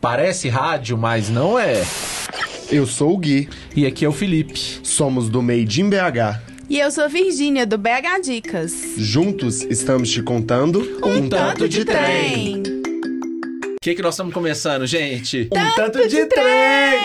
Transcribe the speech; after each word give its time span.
Parece 0.00 0.48
rádio, 0.48 0.96
mas 0.96 1.28
não 1.28 1.58
é. 1.58 1.82
Eu 2.70 2.86
sou 2.86 3.14
o 3.14 3.18
Gui. 3.18 3.48
E 3.74 3.86
aqui 3.86 4.04
é 4.04 4.08
o 4.08 4.12
Felipe. 4.12 4.58
Somos 4.82 5.28
do 5.28 5.42
Made 5.42 5.80
in 5.80 5.88
BH. 5.90 6.40
E 6.68 6.78
eu 6.78 6.90
sou 6.90 7.04
a 7.04 7.08
Virgínia, 7.08 7.66
do 7.66 7.78
BH 7.78 8.20
Dicas. 8.22 8.72
Juntos 8.96 9.62
estamos 9.62 10.10
te 10.10 10.22
contando 10.22 10.80
um, 11.02 11.28
tanto, 11.28 11.66
de 11.68 11.84
trem. 11.84 12.62
O 12.62 13.80
que, 13.80 13.94
que 13.94 14.02
nós 14.02 14.14
estamos 14.14 14.34
começando, 14.34 14.86
gente? 14.86 15.48
Um 15.52 15.74
tanto 15.74 16.06
de 16.06 16.26
trem! 16.26 17.00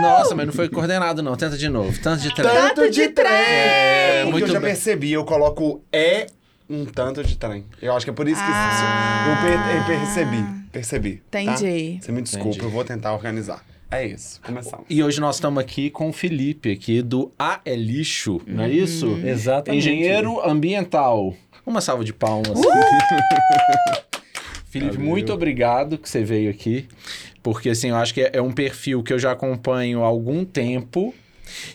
Nossa, 0.00 0.34
mas 0.34 0.46
não 0.46 0.52
foi 0.52 0.68
coordenado, 0.68 1.22
não. 1.22 1.34
Tenta 1.34 1.56
de 1.56 1.68
novo. 1.68 1.98
Tanto 2.00 2.22
de 2.22 2.32
trem. 2.32 2.48
Tanto 2.48 2.88
de 2.90 3.08
trem! 3.08 3.26
É, 3.32 4.24
muito 4.30 4.46
eu 4.46 4.52
já 4.52 4.60
bem. 4.60 4.70
percebi, 4.70 5.12
eu 5.12 5.24
coloco 5.24 5.82
é 5.92 6.26
um 6.70 6.84
tanto 6.84 7.24
de 7.24 7.36
trem. 7.36 7.64
Eu 7.82 7.96
acho 7.96 8.06
que 8.06 8.10
é 8.10 8.12
por 8.14 8.28
isso 8.28 8.40
que 8.40 8.46
Ah. 8.48 9.26
eu, 9.28 9.50
per- 9.50 9.76
eu 9.76 9.98
percebi. 9.98 10.57
Percebi. 10.72 11.22
tá? 11.30 11.40
Entendi. 11.40 11.98
Você 12.00 12.12
me 12.12 12.22
desculpa, 12.22 12.48
Entendi. 12.50 12.64
eu 12.64 12.70
vou 12.70 12.84
tentar 12.84 13.12
organizar. 13.12 13.64
É 13.90 14.06
isso, 14.06 14.38
começamos. 14.42 14.84
E 14.90 15.02
hoje 15.02 15.18
nós 15.18 15.36
estamos 15.36 15.62
aqui 15.62 15.88
com 15.88 16.10
o 16.10 16.12
Felipe, 16.12 16.70
aqui 16.70 17.00
do 17.00 17.32
A 17.38 17.60
é 17.64 17.74
Lixo, 17.74 18.38
não 18.46 18.64
é 18.64 18.70
isso? 18.70 19.18
Exatamente. 19.24 19.78
Engenheiro 19.80 20.46
ambiental. 20.46 21.34
Uma 21.64 21.80
salva 21.80 22.04
de 22.04 22.12
palmas. 22.12 22.52
Felipe, 24.68 24.98
muito 24.98 25.32
obrigado 25.32 25.96
que 25.96 26.08
você 26.08 26.22
veio 26.22 26.50
aqui, 26.50 26.86
porque 27.42 27.70
assim, 27.70 27.88
eu 27.88 27.96
acho 27.96 28.12
que 28.12 28.20
é 28.20 28.30
é 28.34 28.42
um 28.42 28.52
perfil 28.52 29.02
que 29.02 29.12
eu 29.12 29.18
já 29.18 29.32
acompanho 29.32 30.02
há 30.02 30.06
algum 30.06 30.44
tempo 30.44 31.14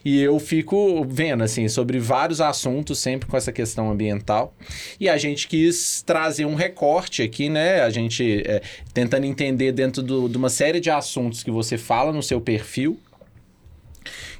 e 0.04 0.22
eu 0.22 0.40
fico 0.40 1.06
vendo 1.08 1.44
assim 1.44 1.68
sobre 1.68 2.00
vários 2.00 2.40
assuntos 2.42 3.00
sempre 3.00 3.28
com 3.30 3.38
essa 3.38 3.52
questão 3.52 3.90
ambiental 3.92 4.54
e 5.00 5.08
a 5.10 5.18
gente 5.18 5.48
quis 5.48 6.02
trazer 6.02 6.46
um 6.46 6.56
recorte 6.56 7.22
aqui, 7.22 7.50
né? 7.50 7.82
A 7.82 7.90
gente 7.90 8.44
é, 8.46 8.62
tentando 8.94 9.26
entender 9.26 9.72
dentro 9.72 10.02
do- 10.02 10.28
de 10.30 10.38
uma 10.38 10.50
série 10.50 10.80
de 10.80 10.90
assuntos 10.90 11.44
que 11.44 11.52
você 11.52 11.78
fala 11.78 12.12
no 12.12 12.22
seu 12.24 12.40
perfil 12.42 13.00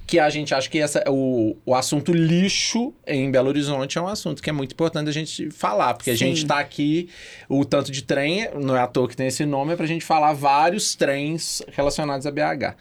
que 0.06 0.20
a 0.20 0.30
gente 0.30 0.54
acha 0.54 0.70
que 0.70 0.80
essa, 0.80 1.04
o, 1.08 1.56
o 1.66 1.74
assunto 1.74 2.12
lixo 2.12 2.94
em 3.08 3.32
Belo 3.32 3.48
Horizonte 3.48 3.98
é 3.98 4.02
um 4.02 4.08
assunto 4.08 4.42
que 4.42 4.50
é 4.50 4.54
muito 4.54 4.74
importante 4.74 5.10
a 5.10 5.14
gente 5.14 5.50
falar, 5.50 5.94
porque 5.94 6.12
a 6.12 6.14
Sim. 6.14 6.28
gente 6.28 6.46
tá 6.46 6.60
aqui, 6.60 7.10
o 7.48 7.64
tanto 7.64 7.92
de 7.92 8.04
trem, 8.04 8.50
não 8.60 8.76
é 8.76 8.82
à 8.82 8.88
toa 8.88 9.08
que 9.08 9.16
tem 9.16 9.28
esse 9.28 9.46
nome, 9.46 9.74
é 9.74 9.76
pra 9.76 9.86
gente 9.86 10.04
falar 10.04 10.34
vários 10.34 10.96
trens 10.96 11.62
relacionados 11.72 12.28
a 12.28 12.32
BH. 12.32 12.76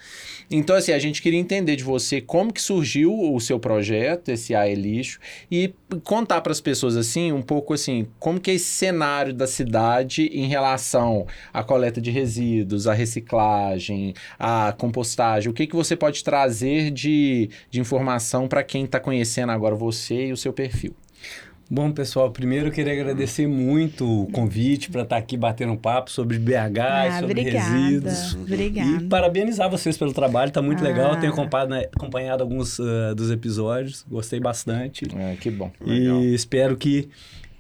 Então, 0.50 0.76
assim, 0.76 0.92
a 0.92 0.98
gente 0.98 1.22
queria 1.22 1.38
entender 1.38 1.76
de 1.76 1.84
você 1.84 2.20
como 2.20 2.52
que 2.52 2.60
surgiu 2.60 3.12
o 3.12 3.40
seu 3.40 3.58
projeto, 3.58 4.28
esse 4.28 4.54
AE 4.54 4.74
Lixo, 4.74 5.18
e 5.50 5.72
contar 6.00 6.40
para 6.40 6.52
as 6.52 6.60
pessoas, 6.60 6.96
assim, 6.96 7.32
um 7.32 7.42
pouco 7.42 7.74
assim, 7.74 8.06
como 8.18 8.40
que 8.40 8.50
é 8.50 8.54
esse 8.54 8.66
cenário 8.66 9.32
da 9.32 9.46
cidade 9.46 10.26
em 10.26 10.46
relação 10.46 11.26
à 11.52 11.62
coleta 11.62 12.00
de 12.00 12.10
resíduos, 12.10 12.86
à 12.86 12.92
reciclagem, 12.92 14.14
à 14.38 14.72
compostagem, 14.72 15.50
o 15.50 15.54
que, 15.54 15.66
que 15.66 15.76
você 15.76 15.96
pode 15.96 16.22
trazer 16.24 16.90
de, 16.90 17.50
de 17.70 17.80
informação 17.80 18.48
para 18.48 18.62
quem 18.62 18.84
está 18.84 19.00
conhecendo 19.00 19.52
agora 19.52 19.74
você 19.74 20.26
e 20.26 20.32
o 20.32 20.36
seu 20.36 20.52
perfil. 20.52 20.94
Bom, 21.74 21.90
pessoal, 21.90 22.30
primeiro 22.30 22.66
eu 22.66 22.70
queria 22.70 22.92
agradecer 22.92 23.46
muito 23.46 24.04
o 24.24 24.26
convite 24.30 24.90
para 24.90 25.04
estar 25.04 25.16
aqui 25.16 25.38
batendo 25.38 25.72
um 25.72 25.76
papo 25.76 26.10
sobre 26.10 26.38
BH, 26.38 26.78
Ah, 26.78 27.20
sobre 27.20 27.40
obrigada. 27.40 27.66
resíduos. 27.74 28.34
Obrigada. 28.34 28.90
E 28.90 29.08
parabenizar 29.08 29.70
vocês 29.70 29.96
pelo 29.96 30.12
trabalho, 30.12 30.50
tá 30.52 30.60
muito 30.60 30.84
Ah. 30.84 30.86
legal. 30.88 31.14
Eu 31.14 31.20
tenho 31.20 31.32
acompanhado, 31.32 31.74
acompanhado 31.96 32.42
alguns 32.42 32.78
ah, 32.78 33.14
dos 33.16 33.30
episódios, 33.30 34.04
gostei 34.06 34.38
bastante. 34.38 35.06
É, 35.16 35.34
que 35.36 35.50
bom. 35.50 35.72
E 35.86 36.34
espero 36.34 36.76
que 36.76 37.08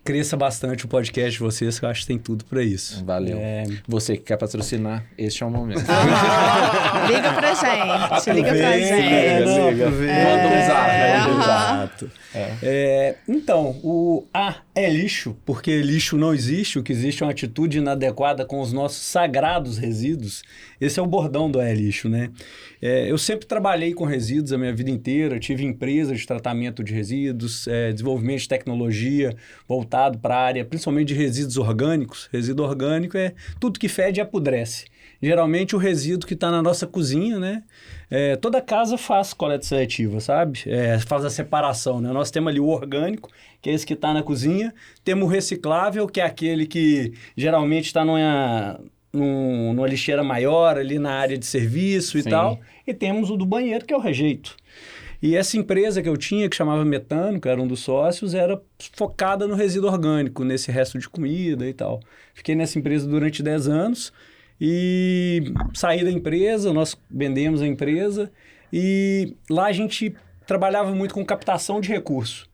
cresça 0.04 0.36
bastante 0.36 0.84
o 0.84 0.88
podcast 0.88 1.32
de 1.32 1.38
vocês, 1.38 1.78
que 1.78 1.84
eu 1.84 1.88
acho 1.88 2.00
que 2.02 2.06
tem 2.08 2.18
tudo 2.18 2.44
para 2.44 2.62
isso. 2.62 3.04
Valeu. 3.04 3.36
É, 3.38 3.64
Você 3.86 4.16
que 4.16 4.24
quer 4.24 4.36
patrocinar, 4.36 5.04
este 5.16 5.42
é 5.42 5.46
o 5.46 5.50
momento. 5.50 5.82
Ah, 5.88 7.06
liga 7.08 7.32
pra 7.32 7.54
gente, 7.54 8.30
liga 8.32 8.48
pra 8.54 8.78
gente. 8.78 8.94
Liga, 8.94 9.44
Não, 9.44 9.70
liga. 9.70 9.90
Manda 9.90 10.48
um 10.48 10.66
zap, 10.66 10.90
É. 10.90 11.42
Exato. 11.42 12.10
É, 12.62 13.16
então, 13.28 13.76
o 13.82 14.24
A 14.32 14.56
é 14.74 14.88
lixo, 14.88 15.36
porque 15.44 15.82
lixo 15.82 16.16
não 16.16 16.32
existe, 16.32 16.78
o 16.78 16.82
que 16.82 16.92
existe 16.92 17.22
é 17.22 17.26
uma 17.26 17.32
atitude 17.32 17.78
inadequada 17.78 18.44
com 18.46 18.60
os 18.60 18.72
nossos 18.72 19.02
sagrados 19.04 19.76
resíduos. 19.76 20.42
Esse 20.80 20.98
é 20.98 21.02
o 21.02 21.06
bordão 21.06 21.50
do 21.50 21.60
A 21.60 21.68
é 21.68 21.74
lixo, 21.74 22.08
né? 22.08 22.30
É, 22.80 23.10
eu 23.10 23.18
sempre 23.18 23.46
trabalhei 23.46 23.92
com 23.92 24.04
resíduos 24.04 24.52
a 24.52 24.58
minha 24.58 24.74
vida 24.74 24.90
inteira, 24.90 25.38
tive 25.38 25.64
empresa 25.64 26.14
de 26.14 26.26
tratamento 26.26 26.82
de 26.82 26.92
resíduos, 26.92 27.68
é, 27.68 27.92
desenvolvimento 27.92 28.40
de 28.40 28.48
tecnologia 28.48 29.36
voltado 29.92 30.18
para 30.18 30.34
a 30.34 30.40
área, 30.40 30.64
principalmente 30.64 31.08
de 31.08 31.14
resíduos 31.14 31.58
orgânicos. 31.58 32.28
Resíduo 32.32 32.64
orgânico 32.66 33.16
é 33.18 33.34
tudo 33.60 33.78
que 33.78 33.88
fede 33.88 34.20
e 34.20 34.22
apodrece. 34.22 34.86
Geralmente 35.20 35.76
o 35.76 35.78
resíduo 35.78 36.26
que 36.26 36.34
está 36.34 36.50
na 36.50 36.62
nossa 36.62 36.86
cozinha, 36.86 37.38
né? 37.38 37.62
É, 38.10 38.34
toda 38.36 38.60
casa 38.60 38.96
faz 38.98 39.32
coleta 39.32 39.64
seletiva, 39.64 40.18
sabe? 40.18 40.60
É, 40.66 40.98
faz 40.98 41.24
a 41.24 41.30
separação, 41.30 42.00
né? 42.00 42.10
Nós 42.10 42.30
temos 42.30 42.50
ali 42.50 42.58
o 42.58 42.66
orgânico, 42.66 43.30
que 43.60 43.70
é 43.70 43.72
esse 43.74 43.86
que 43.86 43.92
está 43.92 44.12
na 44.12 44.22
cozinha. 44.22 44.74
Temos 45.04 45.24
o 45.24 45.28
reciclável, 45.30 46.06
que 46.08 46.20
é 46.20 46.24
aquele 46.24 46.66
que 46.66 47.12
geralmente 47.36 47.86
está 47.86 48.04
numa, 48.04 48.80
num- 49.12 49.72
numa 49.74 49.86
lixeira 49.86 50.24
maior, 50.24 50.76
ali 50.76 50.98
na 50.98 51.12
área 51.12 51.38
de 51.38 51.46
serviço 51.46 52.18
e 52.18 52.22
Sim. 52.22 52.30
tal. 52.30 52.58
E 52.86 52.92
temos 52.92 53.30
o 53.30 53.36
do 53.36 53.46
banheiro, 53.46 53.84
que 53.84 53.94
é 53.94 53.96
o 53.96 54.00
rejeito. 54.00 54.56
E 55.22 55.36
essa 55.36 55.56
empresa 55.56 56.02
que 56.02 56.08
eu 56.08 56.16
tinha, 56.16 56.48
que 56.48 56.56
chamava 56.56 56.84
Metano, 56.84 57.40
que 57.40 57.48
era 57.48 57.62
um 57.62 57.66
dos 57.66 57.78
sócios, 57.78 58.34
era 58.34 58.60
focada 58.92 59.46
no 59.46 59.54
resíduo 59.54 59.88
orgânico, 59.88 60.42
nesse 60.42 60.72
resto 60.72 60.98
de 60.98 61.08
comida 61.08 61.64
e 61.68 61.72
tal. 61.72 62.00
Fiquei 62.34 62.56
nessa 62.56 62.76
empresa 62.76 63.06
durante 63.06 63.40
10 63.40 63.68
anos 63.68 64.12
e 64.60 65.44
saí 65.74 66.02
da 66.02 66.10
empresa, 66.10 66.72
nós 66.72 66.98
vendemos 67.08 67.62
a 67.62 67.66
empresa 67.68 68.32
e 68.72 69.36
lá 69.48 69.66
a 69.66 69.72
gente 69.72 70.12
trabalhava 70.44 70.92
muito 70.92 71.14
com 71.14 71.24
captação 71.24 71.80
de 71.80 71.88
recursos, 71.88 72.50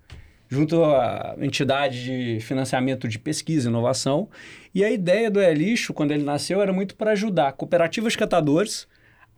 junto 0.47 0.85
à 0.85 1.37
entidade 1.41 2.05
de 2.05 2.41
financiamento 2.41 3.09
de 3.09 3.19
pesquisa 3.19 3.69
e 3.69 3.71
inovação. 3.71 4.29
E 4.75 4.85
a 4.85 4.91
ideia 4.91 5.31
do 5.31 5.41
E-Lixo, 5.41 5.95
quando 5.95 6.13
ele 6.13 6.23
nasceu, 6.23 6.61
era 6.61 6.73
muito 6.73 6.97
para 6.97 7.13
ajudar 7.13 7.53
cooperativas 7.53 8.15
catadores 8.15 8.87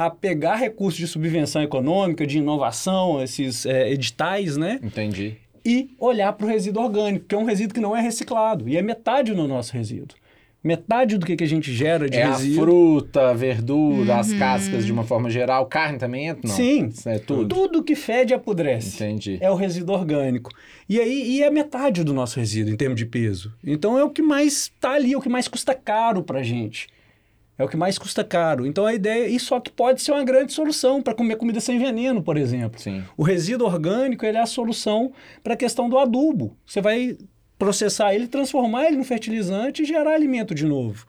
a 0.00 0.08
pegar 0.08 0.54
recursos 0.56 0.98
de 0.98 1.06
subvenção 1.06 1.60
econômica, 1.62 2.26
de 2.26 2.38
inovação, 2.38 3.22
esses 3.22 3.66
eh, 3.66 3.90
editais, 3.92 4.56
né? 4.56 4.80
Entendi. 4.82 5.36
e 5.62 5.90
olhar 5.98 6.32
para 6.32 6.46
o 6.46 6.48
resíduo 6.48 6.82
orgânico, 6.82 7.26
que 7.26 7.34
é 7.34 7.38
um 7.38 7.44
resíduo 7.44 7.74
que 7.74 7.80
não 7.82 7.94
é 7.94 8.00
reciclado, 8.00 8.66
e 8.66 8.78
é 8.78 8.82
metade 8.82 9.34
do 9.34 9.46
nosso 9.46 9.74
resíduo. 9.74 10.16
Metade 10.64 11.18
do 11.18 11.26
que, 11.26 11.36
que 11.36 11.44
a 11.44 11.46
gente 11.46 11.70
gera 11.70 12.08
de 12.08 12.16
é 12.16 12.22
a 12.22 12.32
resíduo. 12.32 12.64
fruta, 12.64 13.28
a 13.28 13.34
verdura, 13.34 14.16
as 14.16 14.32
cascas 14.32 14.86
de 14.86 14.92
uma 14.92 15.04
forma 15.04 15.28
geral. 15.28 15.66
Carne 15.66 15.98
também 15.98 16.28
entra? 16.28 16.48
Não. 16.48 16.54
Sim. 16.56 16.86
Isso 16.86 17.06
É 17.08 17.18
tudo. 17.18 17.54
Tudo 17.54 17.82
que 17.82 17.94
fede 17.94 18.32
e 18.32 18.34
apodrece. 18.34 18.96
Entendi. 18.96 19.38
É 19.40 19.50
o 19.50 19.54
resíduo 19.54 19.94
orgânico. 19.94 20.50
E 20.88 20.98
aí 20.98 21.30
e 21.32 21.42
é 21.42 21.50
metade 21.50 22.02
do 22.04 22.12
nosso 22.14 22.38
resíduo 22.40 22.72
em 22.72 22.76
termos 22.76 22.98
de 22.98 23.04
peso. 23.06 23.52
Então 23.64 23.98
é 23.98 24.04
o 24.04 24.10
que 24.10 24.22
mais 24.22 24.62
está 24.64 24.92
ali, 24.92 25.12
é 25.12 25.16
o 25.18 25.20
que 25.20 25.28
mais 25.30 25.46
custa 25.48 25.74
caro 25.74 26.22
para 26.22 26.40
a 26.40 26.42
gente. 26.42 26.88
É 27.60 27.64
o 27.64 27.68
que 27.68 27.76
mais 27.76 27.98
custa 27.98 28.24
caro. 28.24 28.64
Então 28.66 28.86
a 28.86 28.94
ideia. 28.94 29.28
E 29.28 29.38
só 29.38 29.60
que 29.60 29.70
pode 29.70 30.00
ser 30.00 30.12
uma 30.12 30.24
grande 30.24 30.50
solução 30.50 31.02
para 31.02 31.12
comer 31.12 31.36
comida 31.36 31.60
sem 31.60 31.78
veneno, 31.78 32.22
por 32.22 32.38
exemplo. 32.38 32.80
Sim. 32.80 33.04
O 33.18 33.22
resíduo 33.22 33.66
orgânico 33.66 34.24
ele 34.24 34.38
é 34.38 34.40
a 34.40 34.46
solução 34.46 35.12
para 35.44 35.52
a 35.52 35.56
questão 35.58 35.86
do 35.86 35.98
adubo. 35.98 36.56
Você 36.64 36.80
vai 36.80 37.18
processar 37.58 38.14
ele, 38.14 38.26
transformar 38.26 38.86
ele 38.86 38.96
no 38.96 39.04
fertilizante 39.04 39.82
e 39.82 39.84
gerar 39.84 40.14
alimento 40.14 40.54
de 40.54 40.64
novo. 40.64 41.04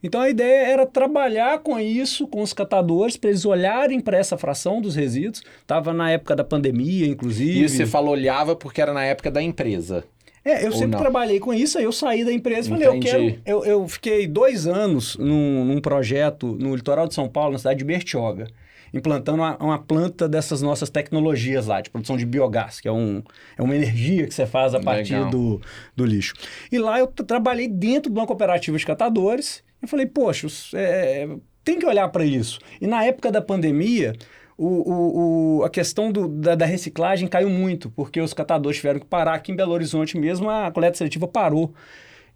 Então 0.00 0.20
a 0.20 0.30
ideia 0.30 0.68
era 0.68 0.86
trabalhar 0.86 1.58
com 1.58 1.80
isso, 1.80 2.28
com 2.28 2.42
os 2.42 2.52
catadores, 2.52 3.16
para 3.16 3.30
eles 3.30 3.44
olharem 3.44 3.98
para 3.98 4.16
essa 4.16 4.38
fração 4.38 4.80
dos 4.80 4.94
resíduos. 4.94 5.42
Estava 5.60 5.92
na 5.92 6.12
época 6.12 6.36
da 6.36 6.44
pandemia, 6.44 7.08
inclusive. 7.08 7.64
E 7.64 7.68
você 7.68 7.84
falou 7.84 8.12
olhava 8.12 8.54
porque 8.54 8.80
era 8.80 8.92
na 8.92 9.04
época 9.04 9.32
da 9.32 9.42
empresa. 9.42 10.04
É, 10.44 10.62
eu 10.62 10.66
Ou 10.66 10.72
sempre 10.72 10.92
não? 10.92 10.98
trabalhei 11.00 11.38
com 11.40 11.52
isso, 11.52 11.78
aí 11.78 11.84
eu 11.84 11.92
saí 11.92 12.24
da 12.24 12.32
empresa 12.32 12.68
e 12.68 12.70
falei, 12.70 12.86
eu 12.88 13.00
quero. 13.00 13.40
Eu, 13.44 13.64
eu 13.64 13.88
fiquei 13.88 14.26
dois 14.26 14.66
anos 14.66 15.16
num, 15.16 15.64
num 15.64 15.80
projeto 15.80 16.56
no 16.58 16.74
litoral 16.74 17.06
de 17.08 17.14
São 17.14 17.28
Paulo, 17.28 17.52
na 17.52 17.58
cidade 17.58 17.78
de 17.80 17.84
Bertioga, 17.84 18.46
implantando 18.94 19.42
uma, 19.42 19.56
uma 19.58 19.78
planta 19.78 20.28
dessas 20.28 20.62
nossas 20.62 20.88
tecnologias 20.88 21.66
lá, 21.66 21.80
de 21.80 21.90
produção 21.90 22.16
de 22.16 22.24
biogás, 22.24 22.80
que 22.80 22.88
é, 22.88 22.92
um, 22.92 23.22
é 23.56 23.62
uma 23.62 23.74
energia 23.76 24.26
que 24.26 24.34
você 24.34 24.46
faz 24.46 24.74
a 24.74 24.80
partir 24.80 25.14
Legal. 25.14 25.30
do, 25.30 25.60
do 25.94 26.04
lixo. 26.06 26.34
E 26.72 26.78
lá 26.78 26.98
eu 26.98 27.06
trabalhei 27.06 27.68
dentro 27.68 28.10
de 28.10 28.18
uma 28.18 28.26
cooperativa 28.26 28.78
de 28.78 28.86
catadores 28.86 29.62
e 29.82 29.86
falei, 29.86 30.06
poxa, 30.06 30.46
os- 30.46 30.72
é, 30.74 31.28
tem 31.62 31.78
que 31.78 31.84
olhar 31.84 32.08
para 32.08 32.24
isso. 32.24 32.58
E 32.80 32.86
na 32.86 33.04
época 33.04 33.30
da 33.30 33.42
pandemia, 33.42 34.14
o, 34.58 34.66
o, 34.66 35.58
o- 35.60 35.64
a 35.64 35.70
questão 35.70 36.10
do- 36.12 36.28
da, 36.28 36.54
da 36.54 36.66
reciclagem 36.66 37.26
caiu 37.28 37.48
muito, 37.48 37.88
porque 37.90 38.20
os 38.20 38.34
catadores 38.34 38.76
tiveram 38.78 38.98
que 39.00 39.06
parar. 39.06 39.34
Aqui 39.34 39.52
em 39.52 39.56
Belo 39.56 39.72
Horizonte 39.72 40.18
mesmo, 40.18 40.50
a 40.50 40.70
coleta 40.70 40.98
seletiva 40.98 41.26
parou. 41.28 41.72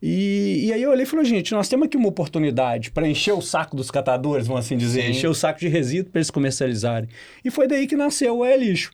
E, 0.00 0.66
e 0.66 0.72
aí 0.72 0.82
eu 0.82 0.90
olhei 0.90 1.04
e 1.04 1.06
falei, 1.06 1.24
gente, 1.24 1.52
nós 1.52 1.68
temos 1.68 1.86
aqui 1.86 1.96
uma 1.96 2.08
oportunidade 2.08 2.90
para 2.90 3.06
encher 3.06 3.32
o 3.34 3.40
saco 3.40 3.76
dos 3.76 3.88
catadores, 3.90 4.46
vamos 4.46 4.64
assim 4.64 4.76
dizer, 4.76 5.02
Sim. 5.02 5.10
encher 5.10 5.28
o 5.28 5.34
saco 5.34 5.60
de 5.60 5.68
resíduo 5.68 6.10
para 6.10 6.18
eles 6.18 6.30
comercializarem. 6.30 7.08
E 7.44 7.50
foi 7.50 7.68
daí 7.68 7.86
que 7.86 7.94
nasceu 7.96 8.38
o 8.38 8.44
E-Lixo. 8.46 8.90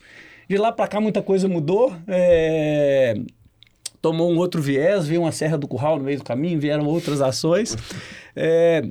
De 0.48 0.56
lá 0.58 0.70
para 0.72 0.86
cá 0.88 1.00
muita 1.00 1.22
coisa 1.22 1.46
mudou, 1.48 1.94
é, 2.06 3.14
tomou 4.02 4.30
um 4.30 4.36
outro 4.38 4.60
viés, 4.62 5.06
veio 5.06 5.22
uma 5.22 5.32
Serra 5.32 5.56
do 5.58 5.66
Curral 5.68 5.98
no 5.98 6.04
meio 6.04 6.18
do 6.18 6.24
caminho, 6.24 6.58
vieram 6.60 6.84
outras 6.86 7.20
ações. 7.22 7.76
É, 8.36 8.82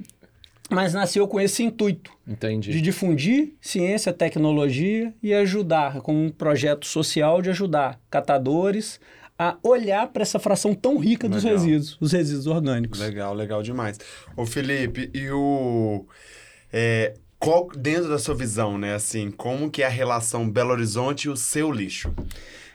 mas 0.69 0.93
nasceu 0.93 1.27
com 1.27 1.39
esse 1.39 1.63
intuito 1.63 2.11
Entendi. 2.27 2.71
de 2.71 2.81
difundir 2.81 3.55
ciência, 3.61 4.11
tecnologia 4.11 5.13
e 5.21 5.33
ajudar, 5.33 6.01
com 6.01 6.25
um 6.25 6.29
projeto 6.29 6.85
social 6.85 7.41
de 7.41 7.49
ajudar 7.49 7.99
catadores 8.09 8.99
a 9.39 9.55
olhar 9.61 10.07
para 10.07 10.23
essa 10.23 10.39
fração 10.39 10.73
tão 10.73 10.97
rica 10.97 11.29
dos 11.29 11.43
Legal. 11.43 11.59
resíduos, 11.59 11.97
os 12.01 12.11
resíduos 12.11 12.47
orgânicos. 12.47 12.99
Legal, 12.99 13.33
legal 13.33 13.61
demais. 13.61 13.99
Ô 14.35 14.45
Felipe, 14.45 15.11
e 15.13 15.29
o. 15.29 16.05
é, 16.73 17.13
qual, 17.39 17.69
dentro 17.75 18.09
da 18.09 18.17
sua 18.17 18.33
visão, 18.33 18.77
né, 18.77 18.95
assim, 18.95 19.29
como 19.29 19.69
que 19.69 19.83
é 19.83 19.85
a 19.85 19.89
relação 19.89 20.49
Belo 20.49 20.71
Horizonte 20.71 21.25
e 21.25 21.29
o 21.29 21.37
seu 21.37 21.71
lixo? 21.71 22.11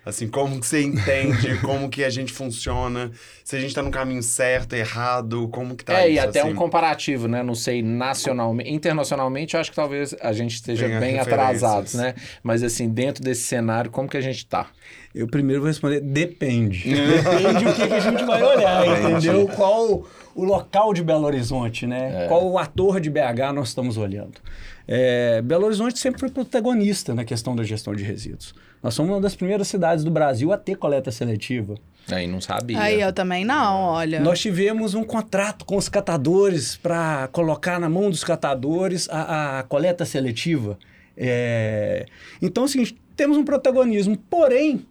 Assim, 0.04 0.26
como 0.26 0.58
que 0.58 0.66
você 0.66 0.82
entende, 0.82 1.58
como 1.62 1.88
que 1.88 2.02
a 2.02 2.10
gente 2.10 2.32
funciona, 2.32 3.12
se 3.44 3.54
a 3.54 3.60
gente 3.60 3.72
tá 3.72 3.82
no 3.82 3.90
caminho 3.90 4.22
certo, 4.22 4.75
errado, 4.75 5.49
como 5.49 5.76
que 5.76 5.84
tá 5.84 6.00
é, 6.00 6.08
isso, 6.08 6.16
e 6.16 6.19
até 6.19 6.40
assim? 6.40 6.50
um 6.50 6.54
comparativo, 6.56 7.28
né? 7.28 7.40
Não 7.43 7.54
sei, 7.54 7.82
nacionalmente, 7.82 8.69
internacionalmente, 8.69 9.54
eu 9.54 9.60
acho 9.60 9.70
que 9.70 9.76
talvez 9.76 10.12
a 10.20 10.32
gente 10.32 10.56
esteja 10.56 10.87
Tenha 10.87 10.99
bem 10.99 11.19
atrasados, 11.20 11.94
né? 11.94 12.14
Mas 12.43 12.64
assim, 12.64 12.88
dentro 12.88 13.22
desse 13.22 13.43
cenário, 13.43 13.93
como 13.93 14.08
que 14.08 14.16
a 14.16 14.20
gente 14.20 14.44
tá? 14.44 14.70
Eu 15.14 15.28
primeiro 15.28 15.60
vou 15.60 15.69
responder, 15.69 16.00
depende. 16.00 16.82
depende 16.88 17.66
o 17.66 17.75
que, 17.75 17.87
que 17.87 17.94
a 17.94 18.00
gente 18.00 18.25
vai 18.25 18.43
olhar, 18.43 19.10
entendeu? 19.10 19.46
Qual 19.48 20.05
o 20.34 20.44
local 20.44 20.93
de 20.93 21.05
Belo 21.05 21.26
Horizonte, 21.26 21.87
né? 21.87 22.26
Qual 22.26 22.50
o 22.50 22.58
ator 22.58 23.00
de 23.00 23.10
BH 23.10 23.52
nós 23.55 23.69
estamos 23.69 23.96
olhando. 23.96 24.40
É, 24.88 25.40
Belo 25.43 25.66
Horizonte 25.66 25.98
sempre 25.98 26.20
foi 26.20 26.31
protagonista 26.31 27.14
na 27.14 27.25
questão 27.25 27.55
da 27.55 27.62
gestão 27.62 27.94
de 27.94 28.02
resíduos. 28.02 28.55
Nós 28.82 28.94
somos 28.94 29.12
uma 29.12 29.20
das 29.20 29.37
primeiras 29.37 29.69
cidades 29.69 30.02
do 30.02 30.11
Brasil 30.11 30.52
a 30.52 30.58
ter 30.58 30.76
coleta 30.76 31.11
seletiva. 31.12 31.76
Aí 32.11 32.26
não 32.26 32.40
sabia. 32.40 32.81
Aí 32.81 33.00
eu 33.00 33.12
também 33.12 33.44
não, 33.44 33.82
olha. 33.82 34.20
Nós 34.20 34.40
tivemos 34.40 34.94
um 34.94 35.05
contrato 35.05 35.64
com 35.64 35.76
os 35.76 35.88
catadores 35.88 36.76
para 36.76 37.29
colocar 37.29 37.79
na 37.79 37.88
mão 37.88 38.11
dos 38.11 38.25
catadores 38.25 39.08
a, 39.08 39.61
a 39.61 39.62
coleta 39.62 40.05
seletiva. 40.05 40.76
É, 41.17 42.06
Então, 42.40 42.64
é 42.64 42.67
o 42.67 42.69
seguinte, 42.69 42.96
temos 43.14 43.37
um 43.37 43.44
protagonismo, 43.44 44.17
porém, 44.17 44.84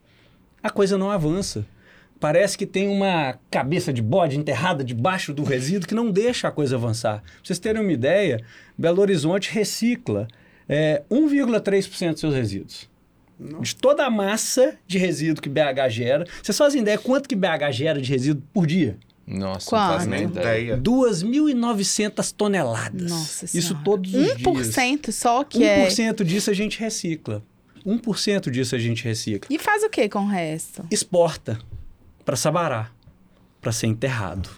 a 0.64 0.70
coisa 0.70 0.98
não 0.98 1.12
avança. 1.12 1.66
Parece 2.20 2.56
que 2.58 2.68
tem 2.68 2.88
uma 2.88 3.40
cabeça 3.50 3.92
de 3.92 4.02
bode 4.02 4.38
enterrada 4.38 4.84
debaixo 4.84 5.34
do 5.34 5.44
resíduo 5.44 5.88
que 5.88 5.96
não 5.96 6.12
deixa 6.12 6.48
a 6.48 6.52
coisa 6.52 6.76
avançar. 6.76 7.22
Pra 7.24 7.32
vocês 7.44 7.58
terem 7.60 7.82
uma 7.82 7.92
ideia, 7.92 8.40
Belo 8.78 9.02
Horizonte 9.02 9.52
recicla 9.52 10.28
é, 10.70 11.02
1,3% 11.12 12.12
dos 12.12 12.20
seus 12.20 12.36
resíduos. 12.36 12.91
De 13.62 13.76
toda 13.76 14.06
a 14.06 14.10
massa 14.10 14.78
de 14.86 14.98
resíduo 14.98 15.42
que 15.42 15.50
BH 15.50 15.90
gera. 15.90 16.26
Vocês 16.44 16.58
fazem 16.58 16.82
ideia 16.82 16.98
quanto 16.98 17.28
que 17.28 17.36
BH 17.36 17.72
gera 17.72 18.00
de 18.02 18.08
resíduo 18.10 18.44
por 18.54 18.68
dia? 18.68 18.98
Nossa, 19.26 19.70
Quanto? 19.70 19.82
não 19.82 19.94
faço 19.98 20.10
nem 20.10 20.24
ideia. 20.24 20.74
ideia. 20.74 20.78
2.900 20.78 22.34
toneladas. 22.34 23.10
Nossa 23.10 23.46
Isso 23.46 23.62
Senhora. 23.70 23.84
todos 23.86 24.14
os 24.14 24.20
dias. 24.20 24.38
1% 24.38 25.12
só 25.12 25.44
que 25.44 25.64
é. 25.64 25.88
1% 25.88 26.24
disso 26.24 26.50
a 26.50 26.54
gente 26.54 26.80
recicla. 26.80 27.44
1% 27.86 28.50
disso 28.52 28.76
a 28.76 28.80
gente 28.80 29.04
recicla. 29.04 29.48
E 29.54 29.58
faz 29.58 29.84
o 29.84 29.90
que 29.90 30.08
com 30.10 30.20
o 30.26 30.28
resto? 30.28 30.86
Exporta 30.92 31.58
para 32.26 32.36
Sabará, 32.36 32.92
para 33.60 33.72
ser 33.72 33.88
enterrado. 33.88 34.50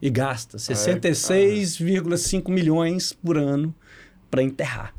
E 0.00 0.10
gasta 0.10 0.58
66,5 0.58 2.50
milhões 2.50 3.12
por 3.12 3.38
ano 3.38 3.74
para 4.30 4.42
enterrar. 4.42 4.94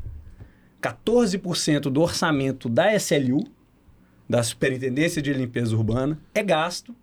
14% 0.83 1.81
do 1.83 2.01
orçamento 2.01 2.67
da 2.67 2.93
SLU, 2.95 3.45
da 4.29 4.43
Superintendência 4.43 5.21
de 5.21 5.31
Limpeza 5.31 5.75
Urbana, 5.75 6.19
é 6.33 6.43
gasto 6.43 6.93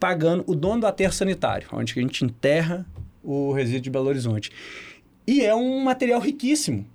pagando 0.00 0.44
o 0.46 0.54
dono 0.54 0.80
do 0.82 0.86
aterro 0.86 1.12
sanitário, 1.12 1.68
onde 1.72 1.92
a 1.96 2.02
gente 2.02 2.24
enterra 2.24 2.86
o 3.22 3.52
resíduo 3.52 3.80
de 3.82 3.90
Belo 3.90 4.08
Horizonte. 4.08 4.50
E 5.26 5.42
é 5.42 5.54
um 5.54 5.82
material 5.82 6.20
riquíssimo. 6.20 6.86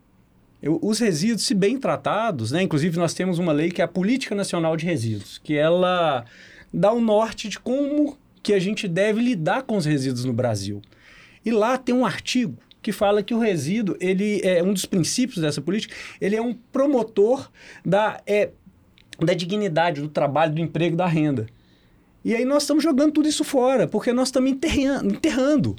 Eu- 0.62 0.80
os 0.82 1.00
resíduos, 1.00 1.44
se 1.44 1.54
bem 1.54 1.78
tratados, 1.78 2.52
né? 2.52 2.62
Inclusive 2.62 2.98
nós 2.98 3.14
temos 3.14 3.40
uma 3.40 3.52
lei 3.52 3.72
que 3.72 3.82
é 3.82 3.86
a 3.86 3.88
Política 3.88 4.36
Nacional 4.36 4.78
de 4.78 4.86
Resíduos, 4.86 5.40
que 5.44 5.56
ela 5.56 6.24
dá 6.74 6.92
o 6.92 7.02
norte 7.02 7.50
de 7.50 7.60
como 7.60 8.18
que 8.44 8.54
a 8.54 8.60
gente 8.60 8.88
deve 8.88 9.20
lidar 9.22 9.64
com 9.64 9.76
os 9.76 9.86
resíduos 9.86 10.24
no 10.24 10.34
Brasil. 10.34 10.82
E 11.44 11.52
lá 11.52 11.78
tem 11.78 11.94
um 11.94 12.06
artigo 12.06 12.58
que 12.82 12.92
fala 12.92 13.22
que 13.22 13.34
o 13.34 13.40
resíduo, 13.40 13.96
ele 14.00 14.42
é 14.44 14.64
um 14.64 14.74
dos 14.74 14.86
princípios 14.86 15.40
dessa 15.40 15.62
política, 15.62 15.96
ele 16.20 16.36
é 16.36 16.42
um 16.42 16.54
promotor 16.54 17.52
da, 17.86 18.22
é, 18.26 18.50
da 19.20 19.34
dignidade, 19.34 20.02
do 20.02 20.10
trabalho, 20.10 20.54
do 20.54 20.62
emprego, 20.62 20.96
da 20.96 21.06
renda. 21.06 21.48
E 22.24 22.36
aí 22.36 22.46
nós 22.46 22.64
estamos 22.64 22.84
jogando 22.84 23.12
tudo 23.12 23.28
isso 23.28 23.44
fora, 23.44 23.88
porque 23.88 24.14
nós 24.14 24.28
estamos 24.28 24.52
enterrando. 24.52 25.14
enterrando. 25.14 25.76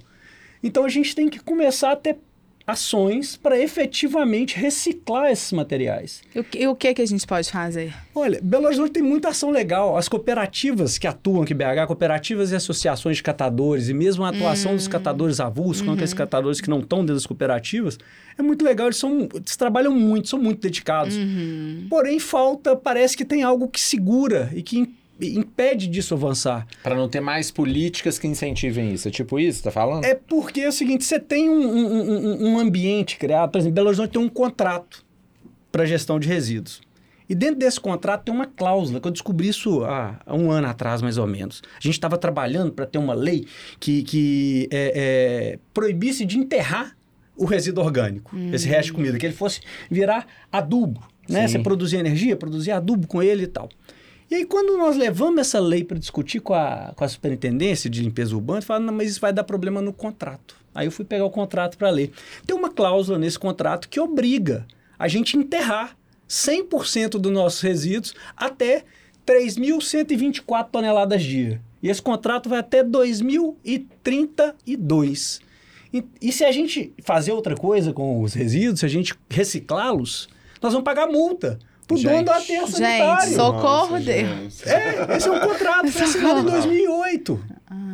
Então 0.62 0.84
a 0.84 0.88
gente 0.88 1.14
tem 1.14 1.28
que 1.28 1.40
começar 1.40 1.92
a 1.92 1.96
ter 1.96 2.18
ações 2.66 3.36
para 3.36 3.58
efetivamente 3.58 4.56
reciclar 4.56 5.30
esses 5.30 5.52
materiais. 5.52 6.22
E 6.34 6.40
o 6.40 6.44
que, 6.44 6.58
e 6.58 6.66
o 6.66 6.74
que 6.74 6.94
que 6.94 7.02
a 7.02 7.06
gente 7.06 7.26
pode 7.26 7.50
fazer? 7.50 7.94
Olha, 8.14 8.40
Belo 8.42 8.66
Horizonte 8.66 8.92
tem 8.92 9.02
muita 9.02 9.28
ação 9.28 9.50
legal. 9.50 9.96
As 9.96 10.08
cooperativas 10.08 10.98
que 10.98 11.06
atuam 11.06 11.42
aqui 11.42 11.52
em 11.52 11.56
BH, 11.56 11.86
cooperativas 11.86 12.52
e 12.52 12.56
associações 12.56 13.16
de 13.16 13.22
catadores, 13.22 13.88
e 13.88 13.94
mesmo 13.94 14.24
a 14.24 14.28
atuação 14.28 14.74
dos 14.74 14.88
catadores 14.88 15.40
avulsos, 15.40 15.82
com 15.82 15.92
aqueles 15.92 16.14
catadores 16.14 16.60
que 16.60 16.70
não 16.70 16.80
estão 16.80 17.00
dentro 17.00 17.14
das 17.14 17.26
cooperativas, 17.26 17.98
é 18.38 18.42
muito 18.42 18.64
legal. 18.64 18.86
Eles, 18.86 18.96
são, 18.96 19.28
eles 19.34 19.56
trabalham 19.56 19.92
muito, 19.92 20.28
são 20.28 20.38
muito 20.38 20.60
dedicados. 20.60 21.16
Porém, 21.88 22.18
falta, 22.18 22.76
parece 22.76 23.16
que 23.16 23.24
tem 23.24 23.42
algo 23.42 23.68
que 23.68 23.80
segura 23.80 24.50
e 24.54 24.62
que 24.62 24.92
impede 25.28 25.86
disso 25.86 26.14
avançar. 26.14 26.66
Pra 26.82 26.94
não 26.94 27.08
ter 27.08 27.20
mais 27.20 27.50
políticas 27.50 28.18
que 28.18 28.26
incentivem 28.26 28.92
isso. 28.92 29.08
É 29.08 29.10
tipo 29.10 29.38
isso, 29.38 29.62
tá 29.62 29.70
falando? 29.70 30.04
É 30.04 30.14
porque 30.14 30.60
é 30.62 30.68
o 30.68 30.72
seguinte, 30.72 31.04
você 31.04 31.18
tem 31.20 31.48
um, 31.48 31.54
um- 31.62 32.02
um- 32.02 32.46
um 32.54 32.58
ambiente 32.58 33.16
criado, 33.16 33.50
por 33.50 33.58
exemplo, 33.58 33.74
Belo 33.74 33.88
Horizonte 33.88 34.10
tem 34.12 34.20
um 34.22 34.28
contrato 34.28 35.04
para 35.70 35.84
gestão 35.86 36.18
de 36.20 36.28
resíduos. 36.28 36.80
E 37.28 37.34
dentro 37.34 37.56
desse 37.56 37.80
contrato 37.80 38.24
tem 38.24 38.34
uma 38.34 38.44
cláusula, 38.46 39.00
que 39.00 39.06
eu 39.08 39.12
descobri 39.12 39.48
isso 39.48 39.82
há, 39.84 40.20
há 40.26 40.34
um 40.34 40.50
ano 40.50 40.66
atrás, 40.66 41.00
mais 41.00 41.16
ou 41.16 41.26
menos. 41.26 41.62
A 41.78 41.80
gente 41.80 41.94
estava 41.94 42.18
trabalhando 42.18 42.72
para 42.72 42.84
ter 42.84 42.98
uma 42.98 43.14
lei 43.14 43.46
que, 43.80 44.02
que 44.02 44.68
é, 44.70 44.92
é, 45.54 45.58
proibisse 45.72 46.26
de 46.26 46.36
enterrar 46.36 46.94
o 47.34 47.46
resíduo 47.46 47.82
orgânico, 47.82 48.36
esse 48.52 48.68
resto 48.68 48.86
de 48.88 48.92
comida, 48.92 49.18
que 49.18 49.24
ele 49.24 49.32
fosse 49.34 49.60
virar 49.90 50.26
adubo. 50.50 51.02
Né? 51.26 51.46
Sim. 51.46 51.52
Você 51.54 51.58
produzia 51.60 52.00
energia, 52.00 52.36
produzia 52.36 52.76
adubo 52.76 53.06
com 53.06 53.22
ele 53.22 53.44
e 53.44 53.46
tal. 53.46 53.70
E 54.32 54.34
aí, 54.34 54.44
quando 54.46 54.78
nós 54.78 54.96
levamos 54.96 55.40
essa 55.40 55.60
lei 55.60 55.84
para 55.84 55.98
discutir 55.98 56.40
com 56.40 56.54
a, 56.54 56.94
com 56.96 57.04
a 57.04 57.08
superintendência 57.08 57.90
de 57.90 58.00
limpeza 58.00 58.34
urbana, 58.34 58.62
falaram, 58.62 58.86
não, 58.86 58.94
mas 58.94 59.10
isso 59.10 59.20
vai 59.20 59.30
dar 59.30 59.44
problema 59.44 59.82
no 59.82 59.92
contrato. 59.92 60.56
Aí 60.74 60.86
eu 60.86 60.90
fui 60.90 61.04
pegar 61.04 61.26
o 61.26 61.30
contrato 61.30 61.76
para 61.76 61.90
ler. 61.90 62.12
Tem 62.46 62.56
uma 62.56 62.70
cláusula 62.70 63.18
nesse 63.18 63.38
contrato 63.38 63.90
que 63.90 64.00
obriga 64.00 64.66
a 64.98 65.06
gente 65.06 65.36
enterrar 65.36 65.94
100% 66.26 67.18
dos 67.18 67.30
nossos 67.30 67.60
resíduos 67.60 68.14
até 68.34 68.84
3.124 69.26 70.70
toneladas 70.70 71.22
dia. 71.22 71.60
E 71.82 71.90
esse 71.90 72.00
contrato 72.00 72.48
vai 72.48 72.60
até 72.60 72.82
2032. 72.82 75.42
E, 75.92 76.02
e 76.22 76.32
se 76.32 76.42
a 76.42 76.50
gente 76.50 76.94
fazer 77.02 77.32
outra 77.32 77.54
coisa 77.54 77.92
com 77.92 78.22
os 78.22 78.32
resíduos, 78.32 78.80
se 78.80 78.86
a 78.86 78.88
gente 78.88 79.14
reciclá-los, 79.28 80.26
nós 80.62 80.72
vamos 80.72 80.86
pagar 80.86 81.06
multa 81.06 81.58
pro 81.92 82.02
Gente. 82.02 82.12
dono 82.12 82.24
do 82.24 82.30
aterro 82.32 82.66
Gente, 82.66 82.76
sanitário. 82.78 83.34
sou- 83.34 83.46
Socorro, 83.54 83.90
Nossa, 83.92 84.00
Deus. 84.04 84.28
gente. 84.28 84.68
É, 84.68 85.16
esse 85.16 85.28
é 85.28 85.32
um 85.32 85.40
contrato, 85.40 85.92
foi 85.92 86.02
assinado 86.02 86.40
em 86.40 86.44
2008. 86.52 87.44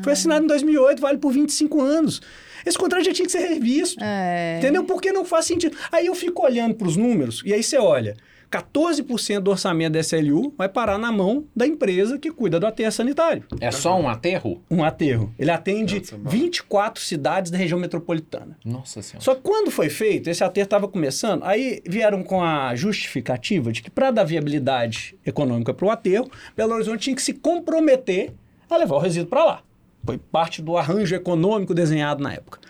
Foi 0.03 0.13
assinado 0.13 0.45
em 0.45 0.49
2008, 0.49 1.01
vale 1.01 1.19
por 1.19 1.33
25 1.33 1.81
anos. 1.81 2.21
Esse 2.67 2.77
contrato 2.77 3.05
já 3.05 3.13
tinha 3.13 3.27
que 3.27 3.33
ser 3.33 3.47
revisto. 3.47 4.03
É. 4.03 4.59
Entendeu? 4.59 4.85
Porque 4.85 5.13
não 5.13 5.25
faz 5.25 5.45
sentido. 5.47 5.77
Aí 5.93 6.07
eu 6.07 6.15
fico 6.15 6.43
olhando 6.45 6.75
para 6.75 6.87
os 6.89 6.97
números, 6.97 7.43
e 7.45 7.53
aí 7.55 7.63
você 7.63 7.79
olha, 7.79 8.17
14% 8.51 9.41
do 9.41 9.51
orçamento 9.51 9.93
da 9.93 10.01
SLU 10.01 10.55
vai 10.57 10.69
parar 10.69 10.99
na 10.99 11.13
mão 11.13 11.45
da 11.55 11.67
empresa 11.67 12.19
que 12.19 12.31
cuida 12.31 12.59
do 12.59 12.67
aterro 12.67 12.91
sanitário. 12.91 13.45
É 13.61 13.71
só 13.71 13.99
um 14.01 14.09
aterro? 14.09 14.63
Um 14.71 14.83
aterro. 14.83 15.33
Ele 15.39 15.51
atende 15.51 15.99
Nossa, 15.99 16.17
bom. 16.17 16.31
24 16.31 17.03
cidades 17.03 17.51
da 17.51 17.59
região 17.59 17.79
metropolitana. 17.79 18.57
Nossa 18.65 19.03
senhora. 19.03 19.23
Só 19.23 19.35
que 19.35 19.43
quando 19.43 19.71
foi 19.71 19.91
feito, 19.91 20.31
esse 20.31 20.43
aterro 20.43 20.65
estava 20.65 20.89
começando, 20.89 21.45
aí 21.45 21.83
vieram 21.87 22.23
com 22.23 22.43
a 22.43 22.75
justificativa 22.75 23.71
de 23.71 23.83
que 23.83 23.91
para 23.91 24.11
dar 24.11 24.25
viabilidade 24.25 25.15
econômica 25.25 25.75
para 25.75 25.87
o 25.87 25.91
aterro, 25.91 26.31
Belo 26.57 26.75
Horizonte 26.75 27.03
tinha 27.03 27.17
que 27.17 27.23
se 27.23 27.35
comprometer 27.35 28.33
a 28.71 28.77
levar 28.77 28.97
o 28.97 29.01
resíduo 29.01 29.29
para 29.29 29.45
lá. 29.45 29.63
Foi 30.05 30.17
parte 30.17 30.63
do 30.63 30.77
arranjo 30.77 31.15
econômico 31.15 31.75
desenhado 31.75 32.23
na 32.23 32.33
época. 32.33 32.61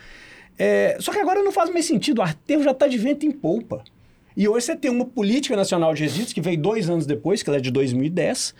É, 0.57 0.97
só 0.99 1.13
que 1.13 1.19
agora 1.19 1.41
não 1.41 1.53
faz 1.53 1.71
mais 1.71 1.85
sentido, 1.85 2.19
o 2.19 2.21
aterro 2.21 2.63
já 2.63 2.71
está 2.71 2.85
de 2.85 2.97
vento 2.97 3.25
em 3.25 3.31
polpa. 3.31 3.81
E 4.39 4.47
hoje 4.47 4.67
você 4.67 4.75
tem 4.77 4.89
uma 4.89 5.03
política 5.03 5.53
nacional 5.53 5.93
de 5.93 6.01
resíduos, 6.01 6.31
que 6.31 6.39
veio 6.39 6.57
dois 6.57 6.89
anos 6.89 7.05
depois, 7.05 7.43
que 7.43 7.49
ela 7.49 7.57
é 7.57 7.61
de 7.61 7.69
2010, 7.69 8.55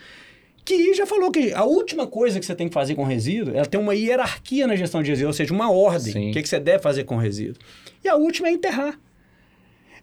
que 0.62 0.92
já 0.92 1.06
falou 1.06 1.30
que 1.30 1.54
a 1.54 1.64
última 1.64 2.06
coisa 2.06 2.38
que 2.38 2.44
você 2.44 2.54
tem 2.54 2.68
que 2.68 2.74
fazer 2.74 2.94
com 2.94 3.02
resíduo, 3.02 3.56
ela 3.56 3.64
tem 3.64 3.80
uma 3.80 3.94
hierarquia 3.94 4.66
na 4.66 4.76
gestão 4.76 5.02
de 5.02 5.08
resíduo, 5.08 5.28
ou 5.28 5.32
seja, 5.32 5.54
uma 5.54 5.72
ordem. 5.72 6.12
Sim. 6.12 6.30
O 6.30 6.32
que, 6.34 6.42
que 6.42 6.48
você 6.50 6.60
deve 6.60 6.82
fazer 6.82 7.04
com 7.04 7.16
resíduo. 7.16 7.56
E 8.04 8.08
a 8.10 8.14
última 8.14 8.48
é 8.48 8.52
enterrar. 8.52 9.00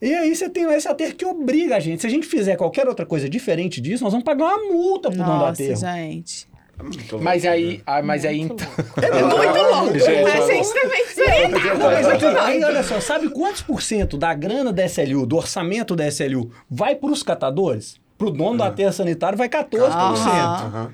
E 0.02 0.12
aí 0.16 0.36
você 0.36 0.50
tem 0.50 0.64
esse 0.74 0.88
aterro 0.88 1.14
que 1.14 1.24
obriga 1.24 1.76
a 1.76 1.80
gente. 1.80 2.02
Se 2.02 2.08
a 2.08 2.10
gente 2.10 2.26
fizer 2.26 2.56
qualquer 2.56 2.88
outra 2.88 3.06
coisa 3.06 3.30
diferente 3.30 3.80
disso, 3.80 4.04
nós 4.04 4.12
vamos 4.12 4.26
pagar 4.26 4.46
uma 4.46 4.74
multa 4.74 5.10
pro 5.10 5.18
dono 5.20 5.30
do 5.32 5.38
Nossa, 5.38 5.52
aterro. 5.52 5.80
gente. 5.80 6.48
Muito 6.82 7.20
Mas 7.20 7.44
louco, 7.44 7.56
aí, 7.58 7.78
né? 7.78 7.84
ah, 7.86 8.02
mas 8.04 8.26
aí 8.26 8.40
Muito 8.46 8.64
então. 8.64 9.04
É 9.04 9.24
muito 9.24 9.76
louco. 9.76 10.00
Gente, 10.00 10.30
a 10.30 10.48
gente 10.48 10.74
também 10.74 11.06
seria. 11.08 11.48
Não, 11.74 11.92
mas 11.92 12.08
aqui, 12.08 12.26
aí, 12.26 12.64
olha 12.64 12.84
só, 12.84 13.00
sabe 13.00 13.30
quantos 13.30 13.62
por 13.62 13.82
cento 13.82 14.18
da 14.18 14.34
grana 14.34 14.72
da 14.72 14.86
SLU, 14.86 15.26
do 15.26 15.38
orçamento 15.38 15.96
da 15.96 16.08
SLU, 16.08 16.52
vai 16.70 16.96
para 16.96 17.10
os 17.12 17.24
catadores? 17.24 18.00
Para 18.18 18.28
o 18.28 18.32
dono 18.32 18.58
da 18.58 18.72
terra 18.72 18.92
sanitária 18.92 19.38
vai 19.38 19.50
14%. 19.50 19.90
Aham. 19.92 20.66
Aham. 20.66 20.94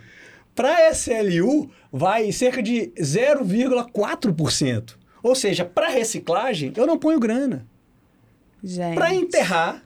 Para 0.56 0.70
a 0.76 0.92
SLU, 0.92 1.70
vai 1.92 2.32
cerca 2.32 2.62
de 2.62 2.92
0,4%. 2.98 4.96
Ou 5.22 5.36
seja, 5.36 5.66
para 5.66 5.88
reciclagem, 5.88 6.74
eu 6.76 6.86
não 6.86 6.98
ponho 6.98 7.20
grana. 7.20 7.66
Para 8.94 9.14
enterrar 9.14 9.84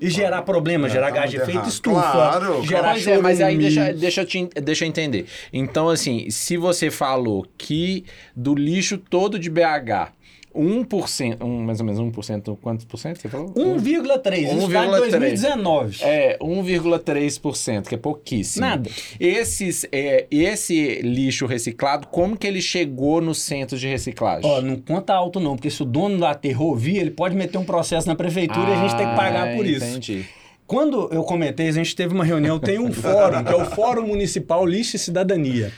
e 0.00 0.10
gerar 0.10 0.42
problema, 0.42 0.86
É, 0.86 0.90
gerar 0.90 1.08
tá 1.08 1.14
gás 1.20 1.30
de 1.30 1.36
efeito 1.36 1.58
errado. 1.58 1.68
estufa, 1.68 2.00
Claro, 2.12 2.62
gerar 2.64 2.92
Pois 2.92 3.06
é, 3.06 3.18
mas 3.18 3.40
aí 3.40 3.56
deixa, 3.56 3.92
deixa, 3.92 4.20
eu 4.22 4.26
te, 4.26 4.48
deixa 4.62 4.84
eu 4.84 4.88
te 4.88 4.90
entender. 4.90 5.26
Então, 5.52 5.88
assim, 5.88 6.30
se 6.30 6.56
você 6.56 6.90
falou 6.90 7.46
que 7.56 8.04
do 8.34 8.54
lixo 8.54 8.98
todo 8.98 9.38
de 9.38 9.50
BH, 9.50 10.12
1%, 10.54 11.44
um, 11.44 11.62
mais 11.62 11.80
ou 11.80 11.86
menos 11.86 12.00
1%, 12.00 12.58
quantos 12.60 12.84
por 12.84 12.96
cento 12.98 13.20
você 13.20 13.28
falou? 13.28 13.50
1,3%. 13.54 14.56
Isso 14.56 14.66
está 14.66 14.84
em 14.84 14.88
1,3. 14.90 14.98
2019. 14.98 15.98
É, 16.02 16.38
1,3%, 16.40 17.88
que 17.88 17.94
é 17.94 17.98
pouquíssimo. 17.98 18.66
Nada. 18.66 18.90
Esses, 19.18 19.86
é, 19.92 20.26
esse 20.30 21.00
lixo 21.02 21.46
reciclado, 21.46 22.06
como 22.08 22.36
que 22.36 22.46
ele 22.46 22.60
chegou 22.60 23.20
nos 23.20 23.38
centros 23.42 23.80
de 23.80 23.88
reciclagem? 23.88 24.48
Ó, 24.50 24.60
não 24.60 24.76
conta 24.76 25.14
alto 25.14 25.38
não, 25.40 25.56
porque 25.56 25.70
se 25.70 25.82
o 25.82 25.86
dono 25.86 26.18
da 26.18 26.30
aterro 26.30 26.66
ouvir, 26.66 26.96
ele 26.98 27.10
pode 27.10 27.36
meter 27.36 27.58
um 27.58 27.64
processo 27.64 28.06
na 28.08 28.14
prefeitura 28.14 28.68
e 28.70 28.72
a 28.72 28.82
gente 28.82 28.96
tem 28.96 29.08
que 29.08 29.16
pagar 29.16 29.48
Ah, 29.52 29.56
por 29.56 29.66
isso. 29.66 29.84
Entendi. 29.84 30.26
Quando 30.70 31.08
eu 31.12 31.24
comentei, 31.24 31.66
a 31.66 31.72
gente 31.72 31.96
teve 31.96 32.14
uma 32.14 32.22
reunião, 32.24 32.56
tem 32.60 32.78
um 32.78 32.92
fórum, 32.92 33.42
que 33.42 33.52
é 33.52 33.56
o 33.56 33.64
Fórum 33.64 34.06
Municipal 34.06 34.64
Lixo 34.64 34.94
e 34.94 34.98
Cidadania, 35.00 35.72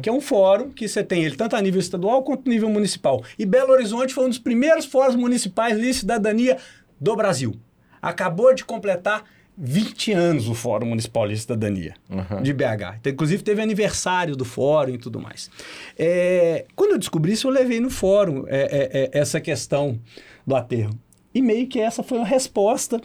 que 0.00 0.08
é 0.08 0.12
um 0.12 0.20
fórum 0.20 0.70
que 0.70 0.86
você 0.86 1.02
tem 1.02 1.24
ele 1.24 1.34
tanto 1.34 1.56
a 1.56 1.60
nível 1.60 1.80
estadual 1.80 2.22
quanto 2.22 2.46
a 2.46 2.48
nível 2.48 2.70
municipal. 2.70 3.24
E 3.36 3.44
Belo 3.44 3.72
Horizonte 3.72 4.14
foi 4.14 4.24
um 4.24 4.28
dos 4.28 4.38
primeiros 4.38 4.84
fóruns 4.84 5.16
municipais 5.16 5.76
Lixo 5.76 5.90
e 5.90 5.94
Cidadania 5.94 6.58
do 7.00 7.16
Brasil. 7.16 7.56
Acabou 8.00 8.54
de 8.54 8.64
completar 8.64 9.24
20 9.58 10.12
anos 10.12 10.48
o 10.48 10.54
Fórum 10.54 10.86
Municipal 10.86 11.26
Lixo 11.26 11.40
e 11.40 11.42
Cidadania 11.42 11.94
Uhum. 12.08 12.40
de 12.40 12.52
BH. 12.52 12.98
Então, 13.00 13.12
inclusive, 13.12 13.42
teve 13.42 13.60
aniversário 13.60 14.36
do 14.36 14.44
fórum 14.44 14.94
e 14.94 14.98
tudo 14.98 15.18
mais. 15.18 15.50
É, 15.98 16.66
quando 16.76 16.92
eu 16.92 16.98
descobri 16.98 17.32
isso, 17.32 17.48
eu 17.48 17.50
levei 17.50 17.80
no 17.80 17.90
fórum 17.90 18.44
é, 18.46 18.60
é, 18.60 19.10
é, 19.12 19.18
essa 19.18 19.40
questão 19.40 19.98
do 20.46 20.54
aterro. 20.54 20.96
E 21.34 21.42
meio 21.42 21.66
que 21.66 21.80
essa 21.80 22.04
foi 22.04 22.20
a 22.20 22.24
resposta 22.24 23.00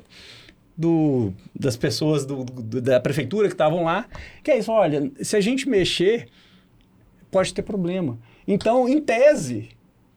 do, 0.81 1.31
das 1.57 1.77
pessoas 1.77 2.25
do- 2.25 2.43
do- 2.43 2.81
da 2.81 2.99
prefeitura 2.99 3.47
que 3.47 3.53
estavam 3.53 3.83
lá, 3.83 4.05
que 4.43 4.51
é 4.51 4.57
isso, 4.57 4.71
olha, 4.71 5.11
se 5.21 5.35
a 5.37 5.41
gente 5.41 5.69
mexer, 5.69 6.27
pode 7.29 7.53
ter 7.53 7.61
problema. 7.61 8.17
Então, 8.47 8.89
em 8.89 8.99
tese, 8.99 9.69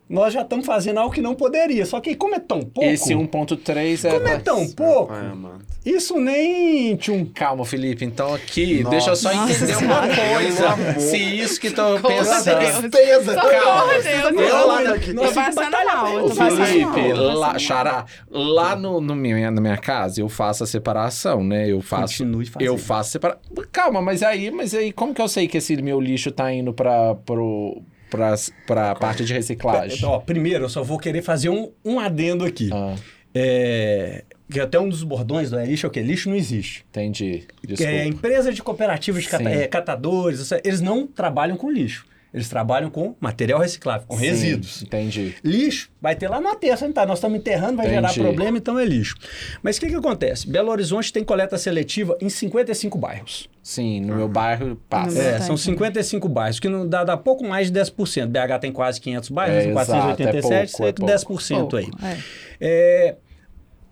nós 0.09 0.35
já 0.35 0.43
estamos 0.43 0.67
fazendo 0.67 0.99
algo 1.01 1.15
que 1.15 1.21
não 1.23 1.35
poderia. 1.35 1.87
Só 1.87 2.01
que 2.01 2.15
como 2.15 2.35
é 2.35 2.39
tão 2.39 2.61
pouco, 2.61 2.89
Esse 2.89 3.15
1,3 3.15 4.05
é... 4.05 4.13
como 4.13 4.29
é 4.29 4.39
tão 4.39 4.69
pouco, 4.71 5.13
amado. 5.13 5.65
isso 5.85 6.19
nem 6.21 6.95
tchum. 6.97 7.25
Calma, 7.25 7.65
Felipe. 7.65 8.05
Então 8.05 8.35
aqui, 8.35 8.83
Nossa. 8.83 8.91
deixa 8.91 9.11
eu 9.11 9.17
só 9.17 9.35
Nossa 9.35 9.53
entender 9.53 9.77
uma 9.85 10.03
Senhora. 10.03 10.33
coisa. 10.33 11.01
Se 11.01 11.17
isso 11.17 11.61
que 11.61 11.71
tô 11.71 11.99
Com 12.01 12.09
pensando... 12.09 12.59
Deus. 12.59 12.79
Tristeza, 12.79 13.35
calma. 13.35 14.99
Que 14.99 15.15
passando 15.35 15.77
mal, 15.87 16.29
Felipe, 16.31 17.13
lá, 17.15 17.59
Xará, 17.59 18.05
lá 18.31 18.77
no, 18.77 19.01
no 19.01 19.15
minha, 19.15 19.51
na 19.51 19.61
minha 19.61 19.77
casa, 19.77 20.21
eu 20.21 20.29
faço 20.29 20.65
a 20.65 20.67
separação, 20.67 21.43
né? 21.43 21.71
Eu 21.71 21.81
faço. 21.81 22.19
Continue 22.19 22.47
fazendo. 22.47 22.69
Eu 22.69 22.79
faço 22.79 23.11
separação. 23.11 23.43
Calma, 23.73 24.03
mas 24.03 24.23
aí, 24.23 24.51
mas 24.51 24.75
aí, 24.75 24.93
como 24.93 25.15
que 25.15 25.23
eu 25.23 25.29
sei 25.29 25.49
que 25.49 25.59
esse 25.59 25.81
meu 25.81 26.01
lixo 26.01 26.31
tá 26.31 26.53
indo 26.53 26.73
pra, 26.73 27.15
pro, 27.15 27.83
pra, 28.17 28.35
pra 28.67 28.95
parte 28.95 29.25
de 29.25 29.33
reciclagem? 29.33 29.97
Então, 29.99 30.11
ó, 30.11 30.19
primeiro, 30.19 30.65
eu 30.65 30.69
só 30.69 30.83
vou 30.83 30.99
querer 30.99 31.23
fazer 31.23 31.49
um, 31.49 31.71
um 31.85 31.99
adendo 31.99 32.45
aqui. 32.45 32.71
Ah, 32.73 32.95
É, 33.37 34.25
que 34.49 34.61
até 34.61 34.79
um 34.79 34.89
dos 34.89 35.03
bordões 35.03 35.51
do 35.51 35.59
é 35.59 35.65
lixo 35.67 35.87
é 35.87 35.89
o 35.89 35.91
quê? 35.93 36.01
Lixo 36.03 36.29
não 36.29 36.37
existe. 36.37 36.85
entendi. 36.91 37.45
Que 37.61 37.67
Desculpa. 37.67 37.93
é 37.93 38.07
empresa 38.07 38.53
de 38.53 38.63
cooperativa 38.63 39.19
de 39.21 39.27
cata- 39.29 39.49
é, 39.51 39.67
catadores, 39.67 40.41
essa- 40.41 40.61
eles 40.65 40.81
não 40.81 41.07
trabalham 41.07 41.57
com 41.57 41.71
lixo. 41.71 42.07
Eles 42.35 42.49
trabalham 42.49 42.91
com 42.91 43.15
material 43.21 43.61
reciclável, 43.61 44.05
com 44.09 44.19
Sim, 44.19 44.25
resíduos. 44.25 44.83
Entendi. 44.83 45.37
Lixo 45.45 45.89
vai 46.03 46.17
ter 46.17 46.27
lá 46.27 46.41
na 46.41 46.57
terra 46.57 46.77
sanitária. 46.77 47.07
Nós 47.07 47.19
estamos 47.19 47.39
enterrando, 47.39 47.77
vai 47.77 47.87
Entendi. 47.87 48.13
gerar 48.13 48.13
problema, 48.13 48.59
então 48.59 48.77
é 48.77 48.85
lixo. 48.85 49.15
Mas 49.63 49.77
o 49.77 49.81
que, 49.81 49.87
que 49.87 49.95
acontece? 49.95 50.51
Belo 50.51 50.69
Horizonte 50.73 51.13
tem 51.13 51.23
coleta 51.23 51.57
seletiva 51.57 52.19
em 52.21 52.29
55 52.29 52.99
bairros. 52.99 53.49
Sim, 53.63 54.01
no 54.01 54.17
meu 54.17 54.27
bairro 54.29 54.75
passa. 54.91 55.17
É, 55.17 55.39
são 55.39 55.55
aqui. 55.55 55.63
55 55.63 56.29
bairros, 56.29 56.59
que 56.59 56.69
não 56.69 56.89
dá, 56.89 57.05
dá 57.05 57.17
pouco 57.17 57.45
mais 57.47 57.71
de 57.71 57.81
10%. 57.81 58.27
BH 58.27 58.59
tem 58.61 58.73
quase 58.73 59.01
500 59.01 59.29
bairros, 59.29 59.57
É, 59.57 59.61
tem 59.63 59.71
exato, 59.71 59.87
487, 59.93 60.83
é 60.83 60.89
é 60.89 60.93
pouco, 60.93 61.11
é 61.11 61.15
10% 61.15 61.79
aí. 61.79 61.85
Pouco, 61.91 62.05
é. 62.05 62.19
É, 62.61 63.17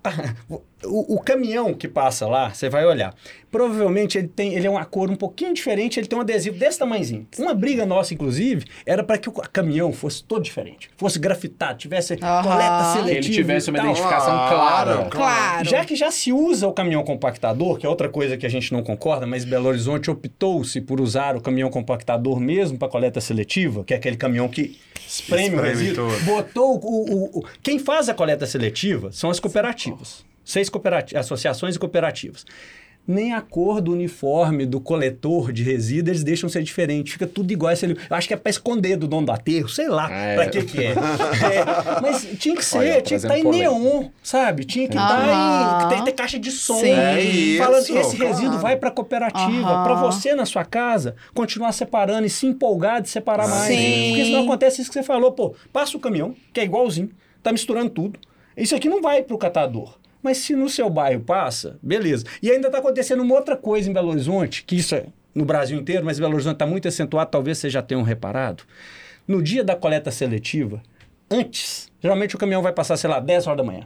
o, 0.84 1.14
o 1.16 1.20
caminhão 1.20 1.72
que 1.74 1.86
passa 1.88 2.26
lá, 2.26 2.50
você 2.52 2.68
vai 2.68 2.84
olhar. 2.84 3.14
Provavelmente 3.50 4.16
ele 4.16 4.28
tem, 4.28 4.54
ele 4.54 4.66
é 4.66 4.70
uma 4.70 4.84
cor 4.84 5.10
um 5.10 5.14
pouquinho 5.16 5.52
diferente, 5.52 6.00
ele 6.00 6.06
tem 6.06 6.18
um 6.18 6.22
adesivo 6.22 6.58
desse 6.58 6.78
tamanhozinho. 6.78 7.26
Uma 7.38 7.52
briga 7.52 7.84
nossa, 7.84 8.14
inclusive, 8.14 8.64
era 8.86 9.04
para 9.04 9.18
que 9.18 9.28
o 9.28 9.32
caminhão 9.32 9.92
fosse 9.92 10.24
todo 10.24 10.42
diferente, 10.42 10.88
fosse 10.96 11.18
grafitado, 11.18 11.78
tivesse 11.78 12.16
coleta 12.16 12.92
seletiva. 12.94 13.04
Que 13.04 13.10
ele 13.10 13.28
tivesse 13.28 13.70
uma 13.70 13.78
identificação 13.78 14.48
clara. 14.48 15.04
Claro. 15.10 15.68
Já 15.68 15.84
que 15.84 15.94
já 15.94 16.10
se 16.10 16.32
usa 16.32 16.66
o 16.66 16.72
caminhão 16.72 17.04
compactador, 17.04 17.76
que 17.78 17.84
é 17.84 17.88
outra 17.88 18.08
coisa 18.08 18.36
que 18.38 18.46
a 18.46 18.48
gente 18.48 18.72
não 18.72 18.82
concorda, 18.82 19.26
mas 19.26 19.44
Belo 19.44 19.68
Horizonte 19.68 20.10
optou-se 20.10 20.80
por 20.80 20.98
usar 21.00 21.36
o 21.36 21.40
caminhão 21.40 21.68
compactador 21.70 22.40
mesmo 22.40 22.78
para 22.78 22.88
coleta 22.88 23.20
seletiva, 23.20 23.84
que 23.84 23.92
é 23.92 23.98
aquele 23.98 24.16
caminhão 24.16 24.48
que 24.48 24.78
espreme, 25.06 25.56
o 25.56 25.58
Espreme 25.58 25.68
resíduo. 25.68 26.08
tudo. 26.10 26.24
Botou 26.24 26.76
o, 26.82 27.14
o- 27.36 27.38
o- 27.40 27.44
Quem 27.62 27.78
faz 27.78 28.08
a 28.08 28.14
coleta 28.14 28.46
seletiva 28.46 29.12
são 29.12 29.28
as 29.30 29.38
cooperativas. 29.38 30.24
Seis 30.44 30.68
cooperati- 30.68 31.16
associações 31.16 31.76
e 31.76 31.78
cooperativas. 31.78 32.44
Nem 33.04 33.32
a 33.34 33.40
cor 33.40 33.80
do 33.80 33.90
uniforme 33.92 34.64
do 34.64 34.80
coletor 34.80 35.52
de 35.52 35.64
resíduos 35.64 36.08
eles 36.10 36.22
deixam 36.22 36.48
ser 36.48 36.62
diferente. 36.62 37.10
Fica 37.10 37.26
tudo 37.26 37.50
igual. 37.52 37.72
Esse 37.72 37.84
ali- 37.84 37.96
Eu 38.08 38.16
acho 38.16 38.28
que 38.28 38.34
é 38.34 38.36
para 38.36 38.48
esconder 38.50 38.96
do 38.96 39.08
dono 39.08 39.26
do 39.26 39.32
aterro, 39.32 39.68
sei 39.68 39.88
lá 39.88 40.08
É. 40.08 40.36
para 40.36 40.46
que 40.48 40.62
que 40.62 40.78
é. 40.84 40.90
É, 40.94 42.00
Mas 42.00 42.24
tinha 42.38 42.54
que 42.54 42.64
ser, 42.64 42.78
Olha, 42.78 43.02
tinha 43.02 43.18
que 43.18 43.26
estar 43.26 43.36
em 43.36 43.42
polêmica. 43.42 43.70
neon, 43.72 44.08
sabe? 44.22 44.64
Tinha 44.64 44.86
que 44.86 44.94
estar 44.94 45.18
Aham. 45.28 45.86
em... 45.86 45.88
Tem, 45.88 46.04
ter 46.04 46.12
caixa 46.12 46.38
de 46.38 46.52
som. 46.52 46.78
Sim. 46.78 46.92
É 46.92 47.20
isso, 47.20 47.64
Falando, 47.64 47.80
esse 47.82 48.16
claro. 48.16 48.34
resíduo 48.34 48.58
vai 48.60 48.76
para 48.76 48.88
a 48.90 48.92
cooperativa. 48.92 49.82
Para 49.82 49.94
você, 49.94 50.36
na 50.36 50.46
sua 50.46 50.64
casa, 50.64 51.16
continuar 51.34 51.72
separando 51.72 52.24
e 52.24 52.30
se 52.30 52.46
empolgar 52.46 53.02
de 53.02 53.08
separar 53.08 53.48
mais. 53.48 53.62
Sim. 53.74 54.10
Porque 54.10 54.24
senão 54.26 54.44
acontece 54.44 54.80
isso 54.80 54.90
que 54.90 54.94
você 54.94 55.02
falou. 55.02 55.32
Pô, 55.32 55.56
passa 55.72 55.96
o 55.96 56.00
caminhão, 56.00 56.36
que 56.52 56.60
é 56.60 56.64
igualzinho, 56.64 57.10
tá 57.42 57.50
misturando 57.50 57.90
tudo. 57.90 58.20
Isso 58.56 58.76
aqui 58.76 58.88
não 58.88 59.02
vai 59.02 59.22
para 59.24 59.34
o 59.34 59.38
catador. 59.38 59.98
Mas 60.22 60.38
se 60.38 60.54
no 60.54 60.68
seu 60.68 60.88
bairro 60.88 61.20
passa, 61.20 61.78
beleza. 61.82 62.24
E 62.42 62.50
ainda 62.50 62.68
está 62.68 62.78
acontecendo 62.78 63.22
uma 63.22 63.34
outra 63.34 63.56
coisa 63.56 63.90
em 63.90 63.92
Belo 63.92 64.10
Horizonte, 64.10 64.64
que 64.64 64.76
isso 64.76 64.94
é 64.94 65.06
no 65.34 65.44
Brasil 65.44 65.78
inteiro, 65.78 66.04
mas 66.04 66.18
em 66.18 66.20
Belo 66.20 66.34
Horizonte 66.34 66.54
está 66.54 66.66
muito 66.66 66.86
acentuado, 66.86 67.30
talvez 67.30 67.58
vocês 67.58 67.72
já 67.72 67.82
tenham 67.82 68.02
reparado. 68.02 68.62
No 69.26 69.42
dia 69.42 69.64
da 69.64 69.74
coleta 69.74 70.10
seletiva, 70.10 70.82
antes, 71.30 71.90
geralmente 72.00 72.36
o 72.36 72.38
caminhão 72.38 72.62
vai 72.62 72.72
passar, 72.72 72.96
sei 72.96 73.08
lá, 73.08 73.18
10 73.18 73.46
horas 73.46 73.56
da 73.56 73.64
manhã. 73.64 73.82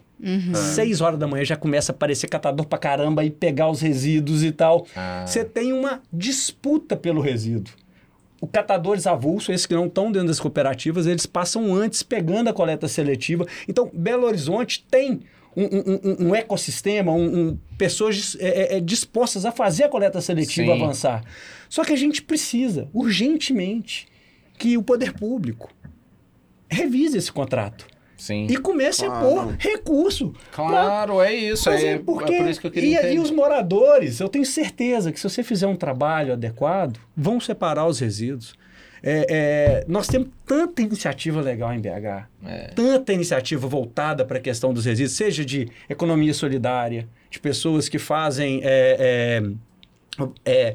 6 0.74 1.00
horas 1.00 1.18
da 1.18 1.26
manhã 1.26 1.44
já 1.44 1.56
começa 1.56 1.92
a 1.92 1.94
aparecer 1.94 2.28
catador 2.28 2.66
pra 2.66 2.78
caramba 2.78 3.24
e 3.24 3.30
pegar 3.30 3.70
os 3.70 3.80
resíduos 3.80 4.42
e 4.42 4.50
tal. 4.52 4.86
Ah. 4.94 5.24
Você 5.26 5.44
tem 5.44 5.72
uma 5.72 6.02
disputa 6.12 6.96
pelo 6.96 7.20
resíduo. 7.20 7.72
O 8.40 8.46
catadores 8.46 9.06
avulso, 9.06 9.50
esses 9.50 9.66
que 9.66 9.74
não 9.74 9.86
estão 9.86 10.12
dentro 10.12 10.28
das 10.28 10.38
cooperativas, 10.38 11.06
eles 11.06 11.24
passam 11.24 11.74
antes 11.74 12.02
pegando 12.02 12.50
a 12.50 12.52
coleta 12.52 12.86
seletiva. 12.86 13.46
Então, 13.66 13.90
Belo 13.94 14.26
Horizonte 14.26 14.84
tem 14.90 15.22
um, 15.56 15.64
um- 15.64 16.28
um- 16.28 16.34
ecossistema, 16.34 17.12
um- 17.12 17.38
um- 17.48 17.58
pessoas 17.78 18.36
é, 18.38 18.74
é, 18.74 18.76
é, 18.76 18.80
dispostas 18.80 19.44
a 19.46 19.52
fazer 19.52 19.84
a 19.84 19.88
coleta 19.88 20.20
seletiva 20.20 20.74
Sim. 20.74 20.82
avançar. 20.82 21.24
Só 21.68 21.84
que 21.84 21.92
a 21.92 21.96
gente 21.96 22.20
precisa, 22.22 22.88
urgentemente, 22.92 24.06
que 24.58 24.76
o 24.76 24.82
poder 24.82 25.12
público 25.14 25.70
revise 26.68 27.16
esse 27.18 27.32
contrato 27.32 27.86
Sim. 28.16 28.46
e 28.50 28.56
comece 28.56 29.04
a 29.04 29.08
Claro. 29.08 29.26
pôr 29.28 29.56
recurso. 29.58 30.30
pra 30.32 30.40
Claro, 30.52 31.20
é 31.22 31.34
isso. 31.34 31.68
Mas 31.70 31.82
É, 31.82 31.98
porque... 31.98 32.34
é 32.34 32.38
por 32.42 32.48
isso 32.50 32.60
que 32.60 32.66
eu 32.66 32.70
queria 32.70 33.08
e, 33.10 33.16
e 33.16 33.18
os 33.18 33.30
moradores, 33.30 34.20
eu 34.20 34.28
tenho 34.28 34.44
certeza 34.44 35.10
que 35.12 35.18
se 35.18 35.28
você 35.28 35.42
fizer 35.42 35.66
um 35.66 35.76
trabalho 35.76 36.32
adequado, 36.32 36.98
vão 37.16 37.40
separar 37.40 37.86
os 37.86 37.98
resíduos. 38.00 38.54
É, 39.02 39.26
é, 39.28 39.84
nós 39.86 40.06
temos 40.08 40.28
tanta 40.46 40.82
iniciativa 40.82 41.40
legal 41.40 41.72
em 41.72 41.80
BH, 41.80 42.26
É. 42.44 42.68
tanta 42.74 43.12
iniciativa 43.12 43.66
voltada 43.68 44.24
para 44.24 44.38
a 44.38 44.40
questão 44.40 44.72
dos 44.72 44.84
resíduos, 44.84 45.12
seja 45.16 45.44
de 45.44 45.68
economia 45.88 46.32
solidária, 46.32 47.06
de 47.30 47.38
pessoas 47.38 47.88
que 47.88 47.98
fazem 47.98 48.60
é, 48.64 49.42
é, 50.44 50.74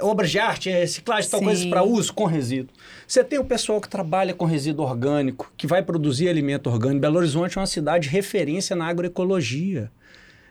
obras 0.00 0.30
de 0.30 0.38
arte, 0.38 0.70
reciclagem, 0.70 1.28
tal 1.30 1.40
Sim. 1.40 1.46
coisa 1.46 1.68
para 1.68 1.82
uso 1.82 2.12
com 2.12 2.26
resíduo. 2.26 2.72
Você 3.06 3.24
tem 3.24 3.38
o 3.38 3.44
pessoal 3.44 3.80
que 3.80 3.88
trabalha 3.88 4.32
com 4.32 4.44
resíduo 4.44 4.84
orgânico, 4.84 5.52
que 5.56 5.66
vai 5.66 5.82
produzir 5.82 6.28
alimento 6.28 6.68
orgânico. 6.70 7.00
Belo 7.00 7.16
Horizonte 7.18 7.58
é 7.58 7.60
uma 7.60 7.66
cidade 7.66 8.04
de 8.08 8.10
referência 8.10 8.76
na 8.76 8.86
agroecologia. 8.86 9.90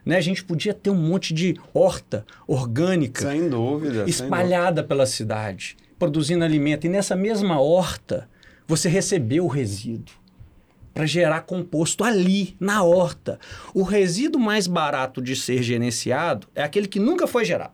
Né? 0.05 0.17
A 0.17 0.21
gente 0.21 0.43
podia 0.43 0.73
ter 0.73 0.89
um 0.89 0.95
monte 0.95 1.33
de 1.33 1.55
horta 1.73 2.25
orgânica 2.45 3.29
Sem 3.31 3.47
dúvida. 3.49 3.99
sem 3.99 4.07
espalhada 4.09 4.83
pela 4.83 5.05
cidade, 5.05 5.77
produzindo 6.03 6.43
alimento. 6.43 6.85
E 6.85 6.89
nessa 6.89 7.15
mesma 7.15 7.61
horta, 7.61 8.29
você 8.67 8.89
recebeu 8.89 9.45
o 9.45 9.47
resíduo 9.47 10.13
para 10.93 11.05
gerar 11.05 11.41
composto 11.41 12.03
ali, 12.03 12.57
na 12.59 12.83
horta. 12.83 13.39
O 13.73 13.83
resíduo 13.83 14.39
mais 14.39 14.67
barato 14.67 15.21
de 15.21 15.33
ser 15.33 15.63
gerenciado 15.63 16.47
é 16.53 16.61
aquele 16.61 16.89
que 16.89 16.99
nunca 16.99 17.25
foi 17.25 17.45
gerado. 17.45 17.73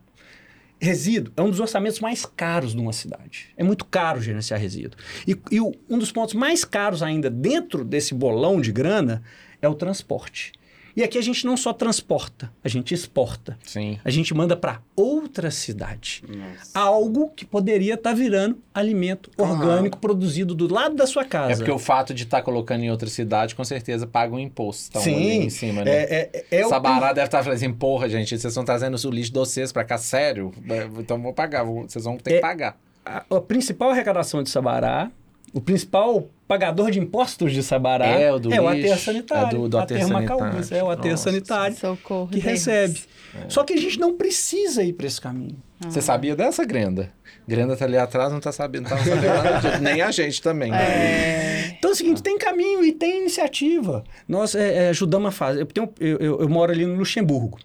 Resíduo 0.80 1.32
é 1.36 1.42
um 1.42 1.50
dos 1.50 1.58
orçamentos 1.58 1.98
mais 1.98 2.24
caros 2.24 2.72
de 2.72 2.80
uma 2.80 2.92
cidade. 2.92 3.48
É 3.56 3.64
muito 3.64 3.84
caro 3.84 4.20
gerenciar 4.20 4.60
resíduo. 4.60 4.98
E, 5.26 5.36
e 5.50 5.60
um 5.60 5.98
dos 5.98 6.12
pontos 6.12 6.34
mais 6.34 6.64
caros 6.64 7.02
ainda 7.02 7.28
dentro 7.28 7.84
desse 7.84 8.14
bolão 8.14 8.60
de 8.60 8.70
grana 8.70 9.22
é 9.60 9.68
o 9.68 9.74
transporte. 9.74 10.52
E 11.00 11.02
aqui 11.02 11.16
a 11.16 11.22
gente 11.22 11.46
não 11.46 11.56
só 11.56 11.72
transporta, 11.72 12.52
a 12.62 12.68
gente 12.68 12.92
exporta. 12.92 13.58
Sim. 13.64 13.98
A 14.04 14.10
gente 14.10 14.34
manda 14.34 14.54
para 14.54 14.82
outra 14.94 15.50
cidade. 15.50 16.22
Nossa. 16.28 16.78
Algo 16.78 17.30
que 17.30 17.46
poderia 17.46 17.94
estar 17.94 18.12
virando 18.12 18.58
alimento 18.74 19.30
orgânico 19.38 19.96
produzido 19.96 20.54
do 20.54 20.70
lado 20.70 20.94
da 20.94 21.06
sua 21.06 21.24
casa. 21.24 21.52
É 21.52 21.56
porque 21.56 21.70
o 21.70 21.78
fato 21.78 22.12
de 22.12 22.24
estar 22.24 22.42
colocando 22.42 22.84
em 22.84 22.90
outra 22.90 23.08
cidade, 23.08 23.54
com 23.54 23.64
certeza, 23.64 24.06
paga 24.06 24.34
um 24.34 24.38
imposto. 24.38 24.90
Então, 24.90 25.00
Sim, 25.00 25.14
ali 25.14 25.46
em 25.46 25.48
cima, 25.48 25.82
né? 25.84 25.90
é, 25.90 26.30
é, 26.50 26.58
é 26.60 26.66
o- 26.66 26.68
Sabará 26.68 27.14
deve 27.14 27.28
estar 27.28 27.42
falando 27.42 27.56
assim, 27.56 27.72
porra, 27.72 28.06
gente, 28.06 28.28
vocês 28.28 28.44
estão 28.44 28.62
trazendo 28.64 28.96
o 29.02 29.10
lixo 29.10 29.32
de 29.32 29.38
vocês 29.38 29.72
pra 29.72 29.84
cá, 29.84 29.96
sério? 29.96 30.52
É, 30.68 30.84
Então 30.98 31.18
vou 31.22 31.32
pagar, 31.32 31.64
vocês 31.64 32.04
vão 32.04 32.18
ter 32.18 32.32
É. 32.32 32.34
que 32.34 32.40
pagar. 32.42 32.76
a, 33.06 33.24
a 33.30 33.40
principal 33.40 33.88
arrecadação 33.90 34.42
de 34.42 34.50
Sabará, 34.50 35.10
o 35.52 35.60
principal 35.60 36.28
pagador 36.46 36.90
de 36.90 36.98
impostos 36.98 37.52
de 37.52 37.62
Sabará 37.62 38.06
É, 38.06 38.32
o 38.32 38.38
do 38.38 38.48
aterro 38.48 38.72
lixo, 38.72 38.98
sanitário. 39.04 39.46
é 39.46 39.60
do- 39.60 39.68
do 39.68 39.78
aterro 39.78 40.00
sanitário. 40.08 40.74
É 40.76 40.82
o 40.82 40.90
aterro 40.90 41.10
Nossa. 41.12 41.30
sanitário 41.30 41.76
Socorro. 41.76 42.26
que 42.28 42.34
Deus. 42.40 42.44
recebe. 42.44 43.00
Só 43.48 43.62
que 43.62 43.72
a 43.72 43.76
gente 43.76 43.98
não 44.00 44.16
precisa 44.16 44.82
ir 44.82 44.92
para 44.94 45.06
esse 45.06 45.20
caminho. 45.20 45.56
Você 45.80 46.00
sabia 46.02 46.34
dessa, 46.36 46.64
Grenda? 46.64 47.10
Grenda 47.48 47.76
tá 47.76 47.84
ali 47.84 47.96
atrás, 47.96 48.32
não 48.32 48.38
tá 48.40 48.52
sabendo, 48.52 48.82
não 48.82 48.90
tá 48.90 48.98
sabendo 48.98 49.26
nada 49.26 49.58
disso. 49.70 49.82
Nem 49.82 50.02
a 50.02 50.10
gente 50.10 50.42
também. 50.42 50.72
É. 50.74 51.74
Então 51.78 51.90
é 51.90 51.94
o 51.94 51.96
seguinte, 51.96 52.22
tem 52.22 52.36
caminho 52.36 52.84
e 52.84 52.92
tem 52.92 53.20
iniciativa. 53.20 54.04
Nós 54.28 54.54
é, 54.54 54.86
é, 54.86 54.88
ajudamos 54.90 55.28
a 55.28 55.32
fazer. 55.32 55.62
Eu, 55.62 55.66
tenho- 55.66 55.92
eu- 55.98 56.18
eu- 56.18 56.40
eu 56.42 56.48
moro 56.48 56.70
ali 56.72 56.84
no 56.84 56.94
Luxemburgo. 56.96 57.58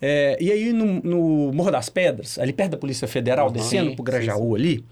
É, 0.00 0.38
e 0.40 0.50
aí 0.52 0.72
no, 0.72 0.86
no 1.02 1.52
Morro 1.52 1.70
das 1.72 1.88
Pedras, 1.88 2.38
ali 2.38 2.52
perto 2.52 2.70
da 2.72 2.76
Polícia 2.78 3.06
Federal, 3.08 3.46
Uhum. 3.48 3.52
descendo 3.52 3.90
Sim, 3.90 3.96
pro 3.96 4.04
Grajaú 4.04 4.54
ali, 4.54 4.84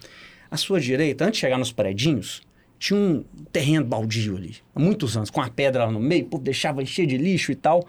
à 0.51 0.57
sua 0.57 0.81
direita, 0.81 1.25
antes 1.25 1.39
de 1.39 1.41
chegar 1.43 1.59
nos 1.59 1.73
predinhos, 1.73 2.43
tinha 2.79 2.99
um 2.99 3.25
terreno 3.53 3.85
baldio 3.85 4.37
ali, 4.37 4.57
há 4.75 4.81
muitos 4.81 5.17
anos, 5.17 5.31
com 5.31 5.41
a 5.41 5.49
pedra 5.49 5.87
lá 5.87 5.91
no 5.91 6.01
meio, 6.01 6.27
pô, 6.27 6.39
deixava 6.39 6.83
encher 6.83 7.07
de 7.07 7.17
lixo 7.17 7.51
e 7.53 7.55
tal. 7.55 7.87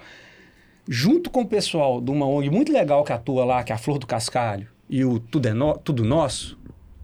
Junto 0.90 1.30
com 1.30 1.42
o 1.42 1.46
pessoal 1.46 2.00
de 2.00 2.10
uma 2.12 2.26
ONG 2.26 2.50
muito 2.50 2.72
legal 2.72 3.04
que 3.04 3.12
atua 3.12 3.44
lá, 3.44 3.64
que 3.64 3.72
é 3.74 3.76
a 3.76 3.78
Flor 3.78 4.00
do 4.00 4.08
Cascalho, 4.08 4.68
e 4.90 5.04
o 5.04 5.20
Tudo, 5.20 5.48
é 5.50 5.54
no- 5.54 5.78
Tudo 5.78 6.06
Nosso, 6.06 6.58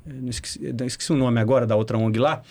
eu 0.06 0.22
não 0.22 0.30
esqueci, 0.30 0.60
eu 0.64 0.74
não 0.74 0.86
esqueci 0.86 1.12
o 1.12 1.16
nome 1.18 1.40
agora 1.42 1.68
da 1.68 1.76
outra 1.76 1.98
ONG 1.98 2.18
lá, 2.18 2.42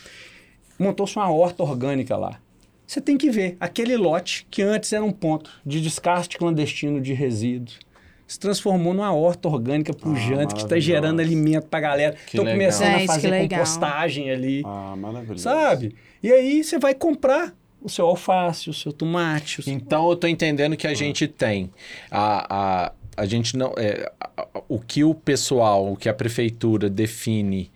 montou-se 0.78 1.16
uma 1.16 1.30
horta 1.30 1.62
orgânica 1.62 2.16
lá. 2.16 2.38
Você 2.86 3.00
tem 3.00 3.16
que 3.16 3.30
ver, 3.30 3.56
aquele 3.58 3.96
lote 3.96 4.46
que 4.50 4.60
antes 4.60 4.92
era 4.92 5.02
um 5.02 5.12
ponto 5.12 5.50
de 5.64 5.80
descarte 5.80 6.36
clandestino 6.36 7.00
de 7.00 7.14
resíduos, 7.14 7.78
se 8.26 8.38
transformou 8.38 8.94
numa 8.94 9.12
horta 9.12 9.48
orgânica 9.48 9.92
pujante 9.92 10.54
que 10.54 10.62
está 10.62 10.78
gerando 10.78 11.20
alimento 11.20 11.66
para 11.66 11.78
a 11.78 11.82
galera. 11.82 12.16
Estão 12.26 12.44
começando 12.46 12.98
Gente, 12.98 13.10
a 13.10 13.12
fazer 13.14 13.48
compostagem 13.48 14.30
ali, 14.30 14.62
Ah, 14.64 14.94
maravilhoso. 14.96 15.42
sabe? 15.42 15.94
E 16.22 16.32
aí 16.32 16.64
você 16.64 16.78
vai 16.78 16.94
comprar 16.94 17.54
o 17.82 17.88
seu 17.88 18.06
alface, 18.06 18.70
o 18.70 18.72
seu 18.72 18.92
tomate, 18.92 19.60
o 19.60 19.62
seu... 19.62 19.72
Então 19.72 20.08
eu 20.08 20.16
tô 20.16 20.26
entendendo 20.26 20.76
que 20.76 20.86
a 20.86 20.94
gente 20.94 21.26
tem 21.26 21.70
a, 22.10 22.86
a, 22.86 22.92
a 23.16 23.26
gente 23.26 23.56
não 23.56 23.74
é, 23.76 24.10
a- 24.20 24.30
a- 24.42 24.62
o 24.68 24.78
que 24.78 25.02
o 25.04 25.14
pessoal, 25.14 25.92
o 25.92 25.96
que 25.96 26.08
a 26.08 26.14
prefeitura 26.14 26.88
define 26.88 27.70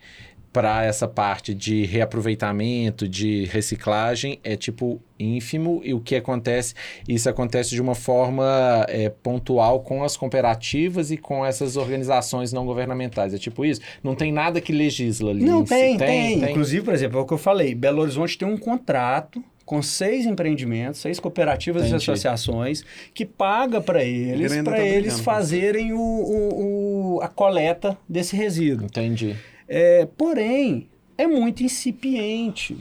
para 0.51 0.83
essa 0.85 1.07
parte 1.07 1.53
de 1.53 1.85
reaproveitamento, 1.85 3.07
de 3.07 3.45
reciclagem 3.45 4.39
é 4.43 4.55
tipo 4.55 4.99
ínfimo 5.19 5.81
e 5.83 5.93
o 5.93 5.99
que 5.99 6.15
acontece, 6.15 6.73
isso 7.07 7.29
acontece 7.29 7.71
de 7.71 7.81
uma 7.81 7.95
forma 7.95 8.85
é, 8.89 9.09
pontual 9.09 9.81
com 9.81 10.03
as 10.03 10.17
cooperativas 10.17 11.11
e 11.11 11.17
com 11.17 11.45
essas 11.45 11.75
organizações 11.77 12.51
não 12.53 12.65
governamentais. 12.65 13.33
É 13.33 13.37
tipo 13.37 13.63
isso? 13.65 13.81
Não 14.03 14.15
tem 14.15 14.31
nada 14.31 14.59
que 14.61 14.71
legisla 14.71 15.31
ali. 15.31 15.43
Não, 15.43 15.61
em 15.61 15.65
si. 15.65 15.69
tem, 15.69 15.97
tem, 15.97 16.49
Inclusive, 16.51 16.83
por 16.83 16.93
exemplo, 16.93 17.19
é 17.19 17.21
o 17.21 17.25
que 17.25 17.33
eu 17.33 17.37
falei, 17.37 17.75
Belo 17.75 18.01
Horizonte 18.01 18.37
tem 18.37 18.47
um 18.47 18.57
contrato 18.57 19.43
com 19.65 19.81
seis 19.81 20.25
empreendimentos, 20.25 21.01
seis 21.01 21.19
cooperativas 21.19 21.83
e 21.83 21.87
Entendi. 21.87 22.03
associações, 22.09 22.85
que 23.13 23.25
paga 23.25 23.81
para 23.81 24.01
eles, 24.01 24.53
para 24.63 24.77
tá 24.77 24.79
eles 24.79 25.19
fazerem 25.19 25.91
o, 25.91 25.99
o- 25.99 27.15
o- 27.17 27.21
a 27.21 27.27
coleta 27.27 27.97
desse 28.07 28.33
resíduo. 28.35 28.85
Entendi. 28.85 29.35
É, 29.67 30.07
porém, 30.17 30.87
é 31.17 31.27
muito 31.27 31.63
incipiente. 31.63 32.77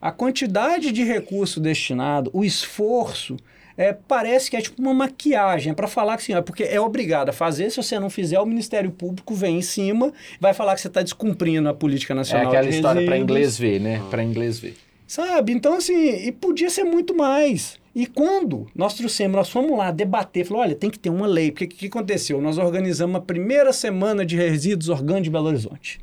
A 0.00 0.12
quantidade 0.12 0.92
de 0.92 1.02
recurso 1.02 1.58
destinado, 1.58 2.30
o 2.32 2.44
esforço, 2.44 3.36
é, 3.76 3.92
parece 3.92 4.50
que 4.50 4.56
é 4.56 4.60
tipo 4.60 4.80
uma 4.80 4.94
maquiagem, 4.94 5.72
é 5.72 5.74
para 5.74 5.86
falar 5.86 6.16
que 6.16 6.22
assim, 6.22 6.34
é 6.34 6.40
porque 6.40 6.64
é 6.64 6.80
obrigado 6.80 7.30
a 7.30 7.32
fazer, 7.32 7.70
se 7.70 7.76
você 7.76 7.98
não 7.98 8.10
fizer, 8.10 8.38
o 8.40 8.46
Ministério 8.46 8.90
Público 8.90 9.34
vem 9.34 9.58
em 9.58 9.62
cima, 9.62 10.12
vai 10.40 10.52
falar 10.52 10.74
que 10.74 10.80
você 10.80 10.88
está 10.88 11.02
descumprindo 11.02 11.68
a 11.68 11.74
política 11.74 12.12
É 12.12 12.16
nacional 12.16 12.48
aquela 12.48 12.68
de 12.68 12.76
história 12.76 13.04
para 13.04 13.18
inglês 13.18 13.58
ver, 13.58 13.80
né? 13.80 14.02
Para 14.10 14.22
inglês 14.22 14.58
ver. 14.58 14.76
Sabe? 15.06 15.52
Então, 15.52 15.74
assim, 15.74 16.26
e 16.26 16.30
podia 16.30 16.68
ser 16.68 16.84
muito 16.84 17.16
mais. 17.16 17.78
E 17.94 18.06
quando 18.06 18.66
nós 18.74 18.94
trouxemos, 18.94 19.36
nós 19.36 19.48
fomos 19.48 19.76
lá 19.76 19.90
debater, 19.90 20.44
falou, 20.44 20.62
olha, 20.62 20.74
tem 20.74 20.90
que 20.90 20.98
ter 20.98 21.08
uma 21.08 21.26
lei. 21.26 21.50
Porque 21.50 21.64
o 21.64 21.68
que, 21.68 21.76
que 21.76 21.86
aconteceu? 21.86 22.40
Nós 22.40 22.58
organizamos 22.58 23.16
a 23.16 23.20
primeira 23.20 23.72
semana 23.72 24.24
de 24.24 24.36
resíduos 24.36 24.88
orgânicos 24.88 25.24
de 25.24 25.30
Belo 25.30 25.46
Horizonte. 25.46 25.98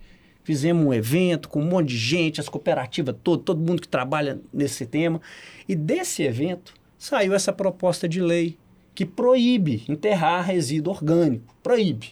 Fizemos 0.45 0.85
um 0.85 0.93
evento 0.93 1.49
com 1.49 1.59
um 1.59 1.65
monte 1.65 1.89
de 1.89 1.97
gente, 1.97 2.39
as 2.39 2.47
cooperativas 2.47 3.15
todas, 3.23 3.43
todo 3.43 3.59
mundo 3.59 3.81
que 3.81 3.87
trabalha 3.87 4.39
nesse 4.53 4.85
tema. 4.85 5.19
E 5.67 5.75
desse 5.75 6.21
evento 6.21 6.71
saiu 6.99 7.33
essa 7.33 7.51
proposta 7.51 8.07
de 8.07 8.21
lei 8.21 8.55
que 8.93 9.07
proíbe 9.07 9.83
enterrar 9.89 10.45
resíduo 10.45 10.93
orgânico. 10.93 11.55
Proíbe. 11.63 12.11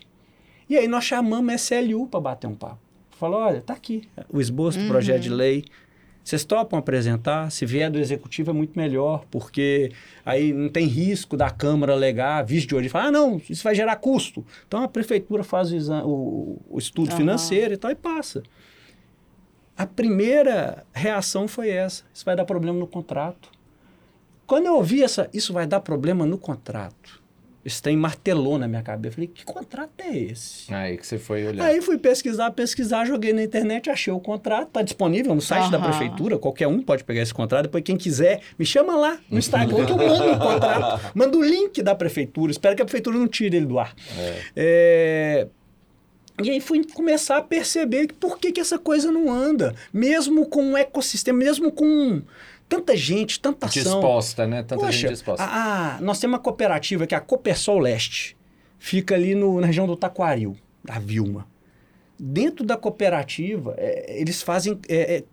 E 0.68 0.76
aí 0.76 0.88
nós 0.88 1.04
chamamos 1.04 1.54
a 1.54 1.56
SLU 1.56 2.08
para 2.08 2.20
bater 2.20 2.48
um 2.48 2.56
papo. 2.56 2.80
Falou, 3.12 3.40
olha, 3.40 3.62
tá 3.62 3.74
aqui 3.74 4.02
o 4.28 4.42
esboço 4.42 4.80
do 4.80 4.88
projeto 4.88 5.22
de 5.22 5.30
lei. 5.30 5.64
Vocês 6.24 6.46
topam 6.46 6.80
apresentar? 6.80 7.52
Se 7.52 7.66
vier 7.66 7.92
do 7.92 8.00
executivo 8.00 8.50
é 8.52 8.54
muito 8.54 8.78
melhor, 8.80 9.26
porque 9.30 9.92
aí 10.26 10.54
não 10.54 10.70
tem 10.70 10.86
risco 10.88 11.36
da 11.36 11.50
Câmara 11.50 11.92
alegar, 11.92 12.44
visto 12.46 12.70
de 12.70 12.76
olho 12.76 12.86
e 12.86 12.90
falar, 12.90 13.08
ah, 13.08 13.12
não, 13.12 13.42
isso 13.50 13.64
vai 13.64 13.76
gerar 13.76 13.98
custo. 13.98 14.46
Então 14.66 14.82
a 14.84 14.88
prefeitura 14.88 15.44
faz 15.44 15.72
o, 15.74 15.94
o- 16.08 16.62
o 16.70 16.78
estudo 16.80 17.10
Aham. 17.10 17.18
financeiro 17.18 17.74
e 17.74 17.78
tal 17.78 17.92
e 17.92 17.96
passa. 17.96 18.42
A 19.76 19.86
primeira 19.86 20.86
reação 20.94 21.48
foi 21.48 21.70
essa: 21.70 22.04
isso 22.14 22.24
vai 22.24 22.36
dar 22.36 22.46
problema 22.46 22.78
no 22.80 22.88
contrato. 22.88 23.50
Quando 24.46 24.68
eu 24.68 24.76
ouvi 24.76 25.04
essa, 25.04 25.30
isso 25.34 25.52
vai 25.52 25.66
dar 25.66 25.80
problema 25.80 26.26
no 26.26 26.38
contrato, 26.38 27.22
isso 27.66 27.82
tem 27.82 27.96
martelou 27.96 28.58
na 28.58 28.68
minha 28.68 28.82
cabeça. 28.82 29.12
Eu 29.12 29.14
falei, 29.16 29.28
que 29.28 29.46
contrato 29.46 29.92
é 30.00 30.18
esse? 30.18 30.74
Aí 30.74 30.98
que 30.98 31.08
você 31.08 31.18
foi 31.18 31.48
olhar. 31.48 31.66
Aí 31.66 31.82
fui 31.82 31.98
pesquisar, 31.98 32.52
pesquisar, 32.52 33.06
joguei 33.06 33.32
na 33.32 33.42
internet, 33.44 33.90
achei 33.90 34.12
o 34.12 34.20
contrato, 34.20 34.70
tá 34.70 34.82
disponível 34.82 35.34
no 35.34 35.42
site 35.42 35.72
da 35.72 35.80
prefeitura, 35.80 36.38
qualquer 36.38 36.68
um 36.68 36.82
pode 36.82 37.04
pegar 37.04 37.22
esse 37.22 37.34
contrato, 37.34 37.64
depois 37.64 37.84
quem 37.84 37.96
quiser, 37.96 38.42
me 38.60 38.66
chama 38.66 38.96
lá 38.96 39.18
no 39.30 39.40
Instagram 39.40 39.86
que 39.86 39.92
eu 39.92 39.98
mando 39.98 40.32
o 40.32 40.40
contrato, 40.40 41.12
mando 41.16 41.38
o 41.40 41.44
link 41.44 41.82
da 41.82 41.96
prefeitura, 41.96 42.52
espero 42.52 42.76
que 42.76 42.82
a 42.82 42.86
prefeitura 42.86 43.18
não 43.18 43.28
tire 43.28 43.56
ele 43.58 43.66
do 43.66 43.80
ar. 43.80 43.96
É, 44.56 45.48
E 46.42 46.50
aí 46.50 46.60
fui 46.60 46.84
começar 46.94 47.38
a 47.38 47.42
perceber 47.42 48.12
por 48.20 48.40
que, 48.40 48.52
que 48.52 48.60
essa 48.60 48.78
coisa 48.80 49.12
não 49.12 49.32
anda, 49.32 49.76
mesmo 49.94 50.48
com 50.48 50.64
um 50.64 50.76
ecossistema, 50.78 51.38
mesmo 51.38 51.72
com 51.72 52.22
tanta 52.76 52.96
gente, 52.98 53.40
tanta 53.40 53.66
ação. 53.68 53.82
Disposta, 53.84 54.48
né? 54.48 54.64
Tanta 54.64 54.78
Poxa, 54.86 54.92
gente 54.98 55.10
disposta. 55.12 55.44
a- 55.44 55.96
a- 55.98 56.02
nós 56.02 56.20
temos 56.20 56.34
uma 56.36 56.40
cooperativa 56.44 57.06
que 57.08 57.14
é 57.16 57.18
a 57.18 57.22
Copersol 57.22 57.80
Leste. 57.80 58.36
Fica 58.80 59.16
ali 59.16 59.34
no- 59.36 59.60
na 59.62 59.68
região 59.68 59.88
do 59.88 59.96
Taquaril, 59.96 60.56
da 60.84 61.00
Vilma. 61.00 61.48
Dentro 62.20 62.64
da 62.66 62.78
cooperativa, 62.78 63.74
é, 63.78 64.22
eles 64.22 64.42
fazem. 64.42 64.80
é, 64.88 65.24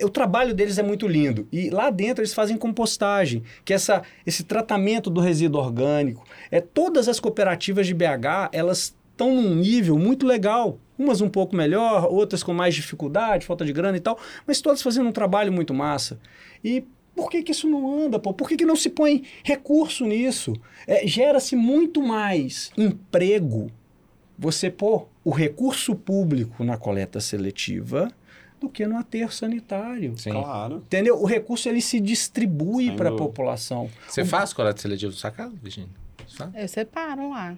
é, 0.00 0.04
o 0.04 0.08
trabalho 0.10 0.54
deles 0.54 0.78
é 0.78 0.82
muito 0.82 1.06
lindo. 1.08 1.48
E 1.50 1.70
lá 1.70 1.88
dentro 1.90 2.20
eles 2.22 2.34
fazem 2.34 2.56
compostagem, 2.56 3.42
que 3.64 3.72
é 3.72 3.76
essa, 3.76 4.02
esse 4.24 4.44
tratamento 4.44 5.08
do 5.08 5.20
resíduo 5.20 5.60
orgânico. 5.60 6.24
É, 6.50 6.60
todas 6.60 7.08
as 7.08 7.18
cooperativas 7.20 7.86
de 7.86 7.94
BH, 7.94 8.50
elas 8.52 8.94
estão 9.16 9.34
num 9.34 9.54
nível 9.54 9.98
muito 9.98 10.26
legal. 10.26 10.78
Umas 10.98 11.20
um 11.20 11.28
pouco 11.28 11.56
melhor, 11.56 12.06
outras 12.10 12.42
com 12.42 12.52
mais 12.52 12.74
dificuldade, 12.74 13.46
falta 13.46 13.64
de 13.64 13.72
grana 13.72 13.96
e 13.96 14.00
tal, 14.00 14.18
mas 14.46 14.60
todas 14.60 14.82
fazendo 14.82 15.08
um 15.08 15.12
trabalho 15.12 15.52
muito 15.52 15.74
massa. 15.74 16.18
E 16.62 16.84
por 17.14 17.30
que, 17.30 17.42
que 17.42 17.52
isso 17.52 17.68
não 17.68 18.04
anda, 18.04 18.18
pô? 18.18 18.32
Por 18.32 18.48
que, 18.48 18.56
que 18.56 18.64
não 18.64 18.76
se 18.76 18.90
põe 18.90 19.24
recurso 19.42 20.04
nisso? 20.04 20.54
É, 20.86 21.06
Gera-se 21.06 21.56
muito 21.56 22.02
mais 22.02 22.70
emprego 22.76 23.70
você 24.38 24.70
pôr 24.70 25.08
o 25.24 25.30
recurso 25.30 25.94
público 25.94 26.62
na 26.62 26.76
coleta 26.76 27.20
seletiva 27.20 28.10
do 28.60 28.68
que 28.68 28.86
no 28.86 28.96
aterro 28.96 29.32
sanitário. 29.32 30.16
Sim. 30.16 30.30
Claro. 30.30 30.76
Entendeu? 30.76 31.20
O 31.20 31.26
recurso 31.26 31.68
ele 31.68 31.80
se 31.80 32.00
distribui 32.00 32.90
para 32.92 33.10
a 33.10 33.16
população. 33.16 33.90
Você 34.08 34.24
faz 34.24 34.52
coleta 34.52 34.80
seletiva 34.80 35.10
do 35.10 35.16
sua 35.16 35.30
casa, 35.30 35.54
Virginia? 35.62 35.90
sabe? 36.28 36.60
Eu 36.60 36.68
separo 36.68 37.30
lá. 37.30 37.56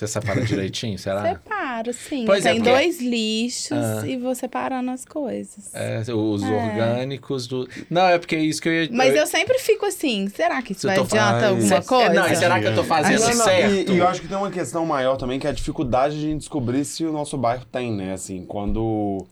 Você 0.00 0.06
separa 0.06 0.40
direitinho, 0.40 0.98
será? 0.98 1.22
Separo, 1.28 1.92
sim. 1.92 2.24
Pois 2.24 2.46
é, 2.46 2.52
Tem 2.52 2.60
porque- 2.62 2.70
dois 2.74 3.00
lixos 3.02 3.72
Ah. 3.78 4.02
e 4.06 4.16
vou 4.16 4.34
separando 4.34 4.90
as 4.90 5.04
coisas. 5.04 5.74
É, 5.74 6.00
os 6.10 6.42
É. 6.42 6.46
orgânicos 6.46 7.46
do. 7.46 7.68
Não, 7.90 8.06
é 8.08 8.18
porque 8.18 8.34
é 8.34 8.38
isso 8.40 8.62
que 8.62 8.68
eu 8.70 8.72
ia. 8.84 8.88
Mas 8.90 9.14
eu 9.14 9.26
sempre 9.26 9.58
fico 9.58 9.84
assim, 9.84 10.26
será 10.34 10.62
que 10.62 10.72
isso 10.72 10.86
eu 10.86 10.90
vai 10.90 10.98
adianta 11.00 11.40
falando- 11.40 11.44
alguma 11.50 11.74
É, 11.76 11.82
coisa? 11.82 12.14
não, 12.14 12.26
e 12.32 12.36
será 12.36 12.60
que 12.60 12.66
eu 12.66 12.74
tô 12.74 12.84
fazendo 12.84 13.20
Não, 13.20 13.28
não, 13.28 13.44
certo? 13.44 13.90
E, 13.92 13.94
e 13.94 13.98
eu 13.98 14.08
acho 14.08 14.22
que 14.22 14.28
tem 14.28 14.38
uma 14.38 14.50
questão 14.50 14.86
maior 14.86 15.16
também, 15.18 15.38
que 15.38 15.46
é 15.46 15.50
a 15.50 15.52
dificuldade 15.52 16.18
de 16.18 16.34
descobrir 16.34 16.82
se 16.86 17.04
o 17.04 17.12
nosso 17.12 17.36
bairro 17.36 17.66
tem, 17.70 17.92
né? 17.92 18.14
Assim, 18.14 18.46
quando 18.46 19.26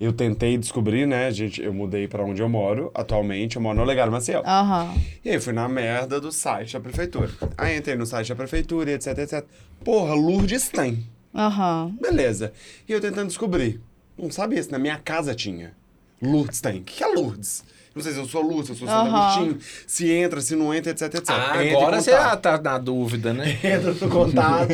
eu 0.00 0.12
tentei 0.12 0.58
descobrir, 0.58 1.06
né, 1.06 1.30
gente, 1.30 1.62
eu 1.62 1.72
mudei 1.72 2.08
pra 2.08 2.24
onde 2.24 2.42
eu 2.42 2.48
moro, 2.48 2.90
atualmente, 2.94 3.56
eu 3.56 3.62
moro 3.62 3.78
no 3.78 3.84
Legado 3.84 4.10
Maciel. 4.10 4.42
Aham. 4.44 4.94
E 5.24 5.30
aí 5.30 5.40
fui 5.40 5.52
na 5.52 5.68
merda 5.68 6.20
do 6.20 6.32
site 6.32 6.72
da 6.72 6.80
prefeitura. 6.80 7.30
Aí 7.56 7.76
entrei 7.76 7.96
no 7.96 8.06
site 8.06 8.28
da 8.28 8.34
prefeitura 8.34 8.90
etc, 8.92 9.18
etc. 9.18 9.44
Porra, 9.84 10.14
Lourdes 10.14 10.68
tem. 10.68 11.06
Aham. 11.34 11.96
Beleza. 12.00 12.52
E 12.88 12.92
eu 12.92 13.00
tentando 13.00 13.28
descobrir. 13.28 13.80
Não 14.16 14.30
sabia 14.30 14.62
se 14.62 14.70
na 14.70 14.78
minha 14.78 14.98
casa 14.98 15.34
tinha. 15.34 15.72
Lourdes 16.22 16.60
tem. 16.60 16.80
O 16.80 16.84
que 16.84 17.02
é 17.02 17.06
Lourdes? 17.08 17.64
Não 17.94 18.02
sei 18.02 18.12
se 18.12 18.18
eu 18.18 18.26
sou 18.26 18.42
Lourdes, 18.42 18.66
se 18.66 18.72
eu 18.72 18.76
sou 18.76 18.88
Santo 18.88 19.08
Aham. 19.08 19.16
Agostinho, 19.16 19.58
se 19.86 20.10
entra, 20.10 20.40
se 20.40 20.56
não 20.56 20.74
entra, 20.74 20.90
etc, 20.90 21.02
etc. 21.14 21.30
Ah, 21.30 21.64
Entra 21.64 21.78
agora 21.78 22.00
você 22.00 22.10
tá 22.38 22.60
na 22.62 22.78
dúvida, 22.78 23.32
né? 23.32 23.58
Entra 23.62 23.92
no 23.92 24.08
contato. 24.10 24.72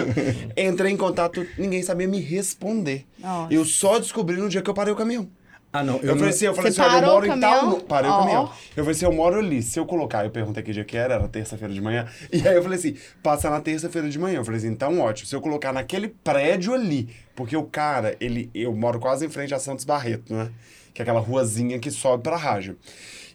Entrei 0.57 0.93
em 0.93 0.97
contato, 0.97 1.47
ninguém 1.59 1.83
sabia 1.83 2.09
me 2.09 2.21
responder. 2.21 3.07
Nossa. 3.19 3.53
Eu 3.53 3.65
só 3.65 3.99
descobri 3.99 4.37
no 4.37 4.49
dia 4.49 4.63
que 4.63 4.71
eu 4.71 4.75
parei 4.75 4.93
o 4.93 4.97
caminhão. 4.97 5.29
Ah, 5.73 5.85
não. 5.85 5.99
Eu, 5.99 6.11
Eu, 6.11 6.17
falei 6.17 6.31
assim, 6.31 6.47
eu 6.47 6.55
falei 6.55 6.71
assim, 6.71 6.81
olha, 6.81 7.05
eu 7.05 7.13
moro 7.13 7.27
em 7.27 7.41
tal... 7.41 7.81
Parei 7.83 8.11
Ó. 8.11 8.15
o 8.15 8.19
caminhão. 8.21 8.43
Eu 8.77 8.85
falei 8.85 8.91
assim, 8.91 9.05
eu 9.05 9.13
moro 9.13 9.39
ali. 9.39 9.63
Se 9.63 9.79
eu 9.79 9.87
colocar, 9.87 10.25
eu 10.25 10.31
perguntei 10.31 10.63
que 10.65 10.73
dia 10.73 10.85
que 10.85 10.97
era, 10.97 11.15
era 11.15 11.29
terça-feira 11.29 11.73
de 11.73 11.81
manhã. 11.81 12.07
E 12.33 12.47
aí 12.47 12.57
eu 12.57 12.63
falei 12.63 12.79
assim, 12.79 12.97
passa 13.23 13.49
na 13.49 13.61
terça-feira 13.61 14.09
de 14.09 14.19
manhã. 14.19 14.39
Eu 14.39 14.45
falei 14.45 14.59
assim, 14.59 14.69
então 14.69 14.99
ótimo. 14.99 15.29
Se 15.29 15.37
eu 15.37 15.41
colocar 15.41 15.73
naquele 15.73 16.09
prédio 16.09 16.75
ali, 16.75 17.09
porque 17.37 17.57
o 17.57 17.63
cara, 17.65 18.17
ele... 18.19 18.51
Eu 18.53 18.75
moro 18.75 18.99
quase 18.99 19.25
em 19.25 19.29
frente 19.29 19.55
a 19.55 19.61
Santos 19.61 19.85
Barreto, 19.85 20.35
né? 20.35 20.51
Que 20.95 21.01
é 21.01 21.05
aquela 21.05 21.21
ruazinha 21.21 21.79
que 21.79 21.91
sobe 21.91 22.23
pra 22.23 22.37
rádio. 22.37 22.77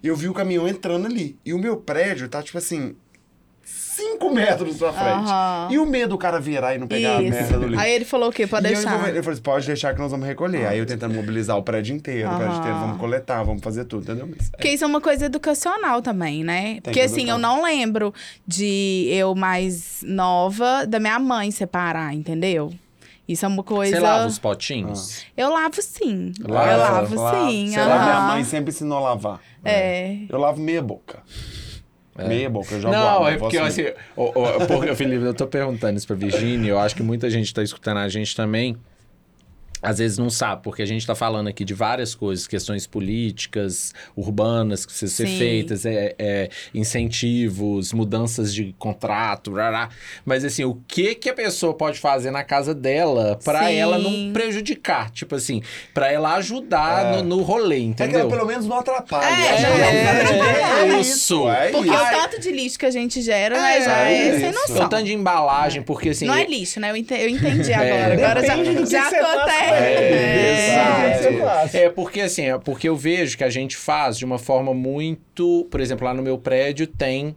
E 0.03 0.07
eu 0.07 0.15
vi 0.15 0.27
o 0.29 0.33
caminhão 0.33 0.67
entrando 0.67 1.05
ali. 1.07 1.37
E 1.45 1.53
o 1.53 1.57
meu 1.59 1.77
prédio 1.77 2.27
tá, 2.29 2.41
tipo 2.43 2.57
assim... 2.57 2.95
Cinco 3.67 4.29
metros 4.29 4.75
pra 4.77 4.91
frente. 4.91 5.29
Aham. 5.29 5.69
E 5.71 5.79
o 5.79 5.85
medo 5.85 6.09
do 6.09 6.17
cara 6.17 6.37
virar 6.39 6.75
e 6.75 6.77
não 6.77 6.85
pegar 6.85 7.15
a 7.15 7.21
merda 7.21 7.53
do 7.57 7.59
Isso. 7.61 7.67
lixo. 7.69 7.79
Aí 7.81 7.91
ele 7.93 8.03
falou 8.05 8.27
o 8.29 8.31
quê? 8.31 8.45
Pode 8.45 8.67
E 8.67 8.73
deixar. 8.73 8.93
eu 8.93 8.99
falei 8.99 9.19
assim, 9.31 9.41
pode 9.41 9.65
deixar 9.65 9.93
que 9.93 10.01
nós 10.01 10.11
vamos 10.11 10.27
recolher. 10.27 10.67
Aí 10.67 10.77
eu 10.77 10.85
tentando 10.85 11.15
mobilizar 11.15 11.57
o 11.57 11.63
prédio 11.63 11.95
inteiro, 11.95 12.29
o 12.29 12.35
prédio 12.35 12.57
inteiro, 12.57 12.77
vamos 12.77 12.97
coletar, 12.99 13.41
vamos 13.43 13.63
fazer 13.63 13.85
tudo, 13.85 14.03
entendeu? 14.03 14.27
Mas, 14.37 14.49
Porque 14.49 14.69
isso 14.69 14.83
é 14.83 14.87
uma 14.87 14.99
coisa 14.99 15.25
educacional 15.25 16.01
também, 16.01 16.43
né? 16.43 16.75
Porque 16.83 16.99
que 16.99 17.01
assim, 17.01 17.21
educar. 17.21 17.31
eu 17.33 17.37
não 17.37 17.63
lembro 17.63 18.13
de 18.45 19.07
eu 19.09 19.33
mais 19.33 20.03
nova 20.05 20.85
da 20.85 20.99
minha 20.99 21.17
mãe 21.17 21.49
separar, 21.49 22.13
entendeu? 22.13 22.73
Isso 23.27 23.43
é 23.43 23.47
uma 23.47 23.63
coisa. 23.63 23.95
Você 23.95 23.99
lava 24.01 24.27
os 24.27 24.37
potinhos? 24.39 25.25
Eu 25.35 25.49
lavo 25.51 25.81
sim. 25.81 26.31
Lava, 26.39 26.71
eu 26.71 26.77
lavo 26.77 27.15
lava. 27.15 27.49
sim. 27.49 27.67
Sei 27.69 27.83
lá, 27.83 28.03
minha 28.03 28.21
mãe 28.21 28.43
sempre 28.43 28.69
ensinou 28.69 28.99
a 28.99 29.01
lavar. 29.01 29.39
É. 29.63 30.19
Eu 30.29 30.37
lavo 30.39 30.61
meia 30.61 30.81
boca. 30.81 31.23
Meia 32.17 32.49
boca, 32.49 32.73
eu 32.73 32.79
jogo 32.81 32.93
Não, 32.93 33.07
água, 33.09 33.31
é 33.31 33.37
porque, 33.37 33.57
posso- 33.59 33.81
assim, 33.81 33.91
ô, 34.15 34.23
ô, 34.25 34.65
porque, 34.67 34.95
Felipe, 34.95 35.25
eu 35.25 35.33
tô 35.33 35.45
perguntando 35.47 35.97
isso 35.97 36.07
pra 36.07 36.15
Virgínia, 36.15 36.69
eu 36.69 36.79
acho 36.79 36.95
que 36.95 37.03
muita 37.03 37.29
gente 37.29 37.53
tá 37.53 37.61
escutando 37.61 37.97
a 37.97 38.07
gente 38.07 38.33
também, 38.33 38.77
às 39.85 39.99
vezes 39.99 40.17
não 40.17 40.29
sabe, 40.29 40.63
porque 40.63 40.81
a 40.81 40.85
gente 40.85 41.05
tá 41.05 41.13
falando 41.15 41.47
aqui 41.47 41.63
de 41.63 41.73
várias 41.73 42.15
coisas, 42.15 42.47
questões 42.47 42.87
políticas, 42.87 43.93
urbanas 44.15 44.85
que 44.85 44.91
precisam 44.91 45.15
ser 45.15 45.27
Sim. 45.27 45.37
feitas, 45.37 45.85
é, 45.85 46.15
é, 46.17 46.49
incentivos, 46.73 47.93
mudanças 47.93 48.53
de 48.53 48.73
contrato, 48.79 49.53
rará. 49.53 49.89
mas 50.25 50.43
assim, 50.43 50.63
o 50.63 50.75
que 50.87 51.13
que 51.15 51.29
a 51.29 51.33
pessoa 51.33 51.73
pode 51.73 51.99
fazer 51.99 52.31
na 52.31 52.43
casa 52.43 52.73
dela 52.73 53.39
pra 53.43 53.67
Sim. 53.67 53.75
ela 53.75 53.97
não 53.99 54.33
prejudicar, 54.33 55.09
tipo 55.11 55.35
assim, 55.35 55.61
pra 55.93 56.11
ela 56.11 56.35
ajudar 56.35 57.05
É. 57.05 57.17
no, 57.21 57.37
no 57.37 57.43
rolê, 57.43 57.75
É 57.75 57.79
que 57.79 57.85
entendeu? 57.85 58.19
ela 58.21 58.29
pelo 58.29 58.45
menos 58.45 58.65
não 58.65 58.79
atrapalha. 58.79 59.25
É, 59.25 59.61
é, 59.61 60.91
é 60.91 60.95
é 60.95 60.99
isso. 60.99 61.47
É 61.49 61.69
Porque 61.69 61.89
o 61.89 61.93
tanto 61.93 62.39
de 62.39 62.51
lixo 62.51 62.79
que 62.79 62.85
a 62.85 62.91
gente 62.91 63.21
gera, 63.21 63.59
né, 63.61 63.81
já 63.81 63.97
é, 64.09 64.27
é 64.27 64.39
sem 64.39 64.51
noção. 64.51 64.85
O 64.85 64.89
tanto 64.89 65.03
de 65.05 65.13
embalagem, 65.13 65.81
porque 65.83 66.09
assim... 66.09 66.25
Não 66.25 66.33
é 66.35 66.45
lixo, 66.45 66.79
né? 66.79 66.91
Eu 66.91 66.95
ente- 66.95 67.13
eu 67.13 67.29
entendi 67.29 67.73
agora. 67.73 67.89
É. 67.89 68.13
agora 68.25 68.45
já, 68.45 68.55
já 68.85 69.09
faz 69.09 69.13
acontece. 69.25 69.74
É, 69.77 71.25
É. 71.31 71.39
Faz. 71.39 71.75
É 71.75 71.89
porque 71.89 72.21
assim, 72.21 72.43
é 72.49 72.57
porque 72.57 72.87
eu 72.89 72.95
vejo 72.95 73.37
que 73.37 73.43
a 73.43 73.49
gente 73.49 73.75
faz 73.75 74.17
de 74.17 74.25
uma 74.25 74.37
forma 74.37 74.73
muito. 74.73 75.67
Por 75.69 75.79
exemplo, 75.79 76.05
lá 76.05 76.13
no 76.13 76.21
meu 76.21 76.37
prédio 76.37 76.87
tem 76.87 77.35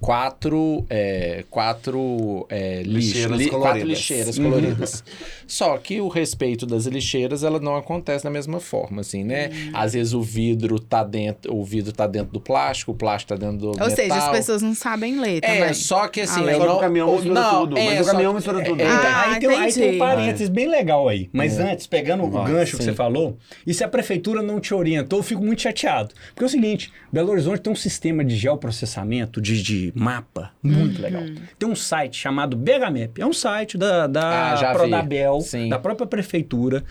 quatro. 0.00 0.84
é, 0.90 1.44
quatro 1.50 2.46
é, 2.48 2.82
lixo- 2.82 3.08
Lixeiras 3.08 3.38
li- 3.38 3.48
coloridas. 3.48 3.72
quatro 3.72 3.88
lixeiras 3.88 4.38
coloridas. 4.38 5.04
Só 5.46 5.76
que 5.78 6.00
o 6.00 6.08
respeito 6.08 6.66
das 6.66 6.86
lixeiras, 6.86 7.42
ela 7.42 7.58
não 7.58 7.76
acontece 7.76 8.24
da 8.24 8.30
mesma 8.30 8.60
forma, 8.60 9.00
assim, 9.00 9.24
né? 9.24 9.50
Às 9.72 9.92
vezes 9.94 10.12
o 10.12 10.22
vidro 10.22 10.78
tá 10.78 11.02
dentro, 11.02 11.54
o 11.54 11.64
vidro 11.64 11.92
tá 11.92 12.06
dentro 12.06 12.32
do 12.32 12.40
plástico, 12.40 12.92
o 12.92 12.94
plástico 12.94 13.30
tá 13.30 13.36
dentro 13.36 13.58
do 13.58 13.66
Ou 13.68 13.72
metal. 13.74 13.90
seja, 13.90 14.14
as 14.14 14.28
pessoas 14.30 14.62
não 14.62 14.74
sabem 14.74 15.20
ler 15.20 15.38
É, 15.42 15.58
também. 15.60 15.74
só 15.74 16.06
que 16.08 16.20
assim, 16.20 16.40
Além. 16.40 16.54
eu 16.54 16.60
que 16.60 16.66
não... 16.66 16.76
o 16.76 16.80
caminhão 16.80 17.12
mistura 17.12 17.40
não, 17.40 17.60
tudo, 17.60 17.78
é, 17.78 17.84
mas 17.96 18.06
o 18.06 18.10
caminhão 18.10 18.30
que- 18.32 18.36
mistura 18.36 18.64
tudo. 18.64 18.80
é? 18.82 18.86
Ah, 18.86 19.30
aí, 19.32 19.40
tem, 19.40 19.48
aí 19.50 19.72
tem 19.72 19.94
um 19.94 19.98
parênteses 19.98 20.48
bem 20.48 20.68
legal 20.68 21.08
aí. 21.08 21.28
Mas 21.32 21.58
antes, 21.58 21.86
pegando 21.86 22.24
o 22.24 22.28
gancho 22.44 22.76
que 22.76 22.82
sim. 22.84 22.90
você 22.90 22.94
falou, 22.94 23.36
e 23.66 23.72
se 23.74 23.82
a 23.84 23.88
prefeitura 23.88 24.42
não 24.42 24.60
te 24.60 24.74
orientou, 24.74 25.18
eu 25.18 25.22
fico 25.22 25.42
muito 25.44 25.62
chateado. 25.62 26.14
Porque 26.28 26.44
é 26.44 26.46
o 26.46 26.48
seguinte, 26.50 26.92
Belo 27.12 27.30
Horizonte 27.30 27.60
tem 27.62 27.72
um 27.72 27.76
sistema 27.76 28.24
de 28.24 28.36
geoprocessamento, 28.36 29.40
de, 29.40 29.62
de 29.62 29.87
mapa, 29.94 30.50
muito 30.62 31.00
legal. 31.00 31.22
Tem 31.58 31.68
um 31.68 31.74
site 31.76 32.16
chamado 32.18 32.56
BHMap. 32.56 33.18
É 33.20 33.26
um 33.26 33.32
site 33.32 33.76
da, 33.78 34.06
da 34.06 34.52
Ah. 34.54 34.72
Prodabel, 34.74 35.38
da 35.68 35.78
própria 35.78 36.06
prefeitura, 36.06 36.84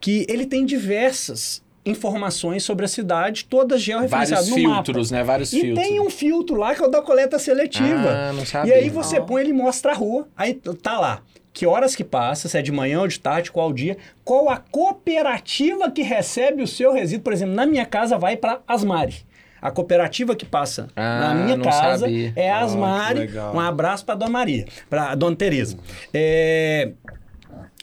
que 0.00 0.24
ele 0.28 0.46
tem 0.46 0.64
diversas 0.66 1.62
informações 1.84 2.62
sobre 2.62 2.84
a 2.84 2.88
cidade, 2.88 3.46
todas 3.46 3.80
georreferenciadas 3.82 4.48
Vários 4.48 4.62
no 4.64 4.68
mapa. 4.70 4.84
filtros, 4.84 5.10
né? 5.10 5.24
Vários 5.24 5.52
E 5.52 5.60
filtros. 5.60 5.86
tem 5.86 5.98
um 6.00 6.10
filtro 6.10 6.56
lá 6.56 6.74
que 6.74 6.82
é 6.82 6.86
o 6.86 6.90
da 6.90 7.00
coleta 7.00 7.38
seletiva. 7.38 8.10
Ah, 8.10 8.32
não 8.34 8.42
E 8.42 8.46
sabia. 8.46 8.74
aí 8.74 8.90
você 8.90 9.20
põe 9.20 9.40
ele 9.42 9.50
e 9.50 9.54
mostra 9.54 9.92
a 9.92 9.94
rua. 9.94 10.28
Aí 10.36 10.54
tá 10.54 10.98
lá. 11.00 11.22
Que 11.52 11.66
horas 11.66 11.96
que 11.96 12.04
passa, 12.04 12.48
se 12.48 12.56
é 12.56 12.62
de 12.62 12.70
manhã 12.70 13.00
ou 13.00 13.08
de 13.08 13.18
tarde, 13.18 13.50
qual 13.50 13.72
dia, 13.72 13.96
qual 14.22 14.48
a 14.50 14.58
cooperativa 14.58 15.90
que 15.90 16.02
recebe 16.02 16.62
o 16.62 16.66
seu 16.66 16.92
resíduo. 16.92 17.24
Por 17.24 17.32
exemplo, 17.32 17.54
na 17.54 17.66
minha 17.66 17.84
casa 17.86 18.16
vai 18.18 18.36
para 18.36 18.60
Asmari. 18.68 19.16
A 19.62 19.70
cooperativa 19.70 20.34
que 20.34 20.44
passa 20.46 20.88
Ah, 20.96 21.20
na 21.20 21.34
minha 21.34 21.58
casa 21.58 22.06
sabia. 22.06 22.32
é 22.36 22.50
a 22.50 22.60
Asmari. 22.60 23.18
legal. 23.20 23.54
um 23.54 23.60
abraço 23.60 24.04
para 24.04 24.14
Dona 24.14 24.30
Maria, 24.30 24.64
para 24.88 25.14
Dona 25.14 25.36
Tereza. 25.36 25.76
É, 26.14 26.92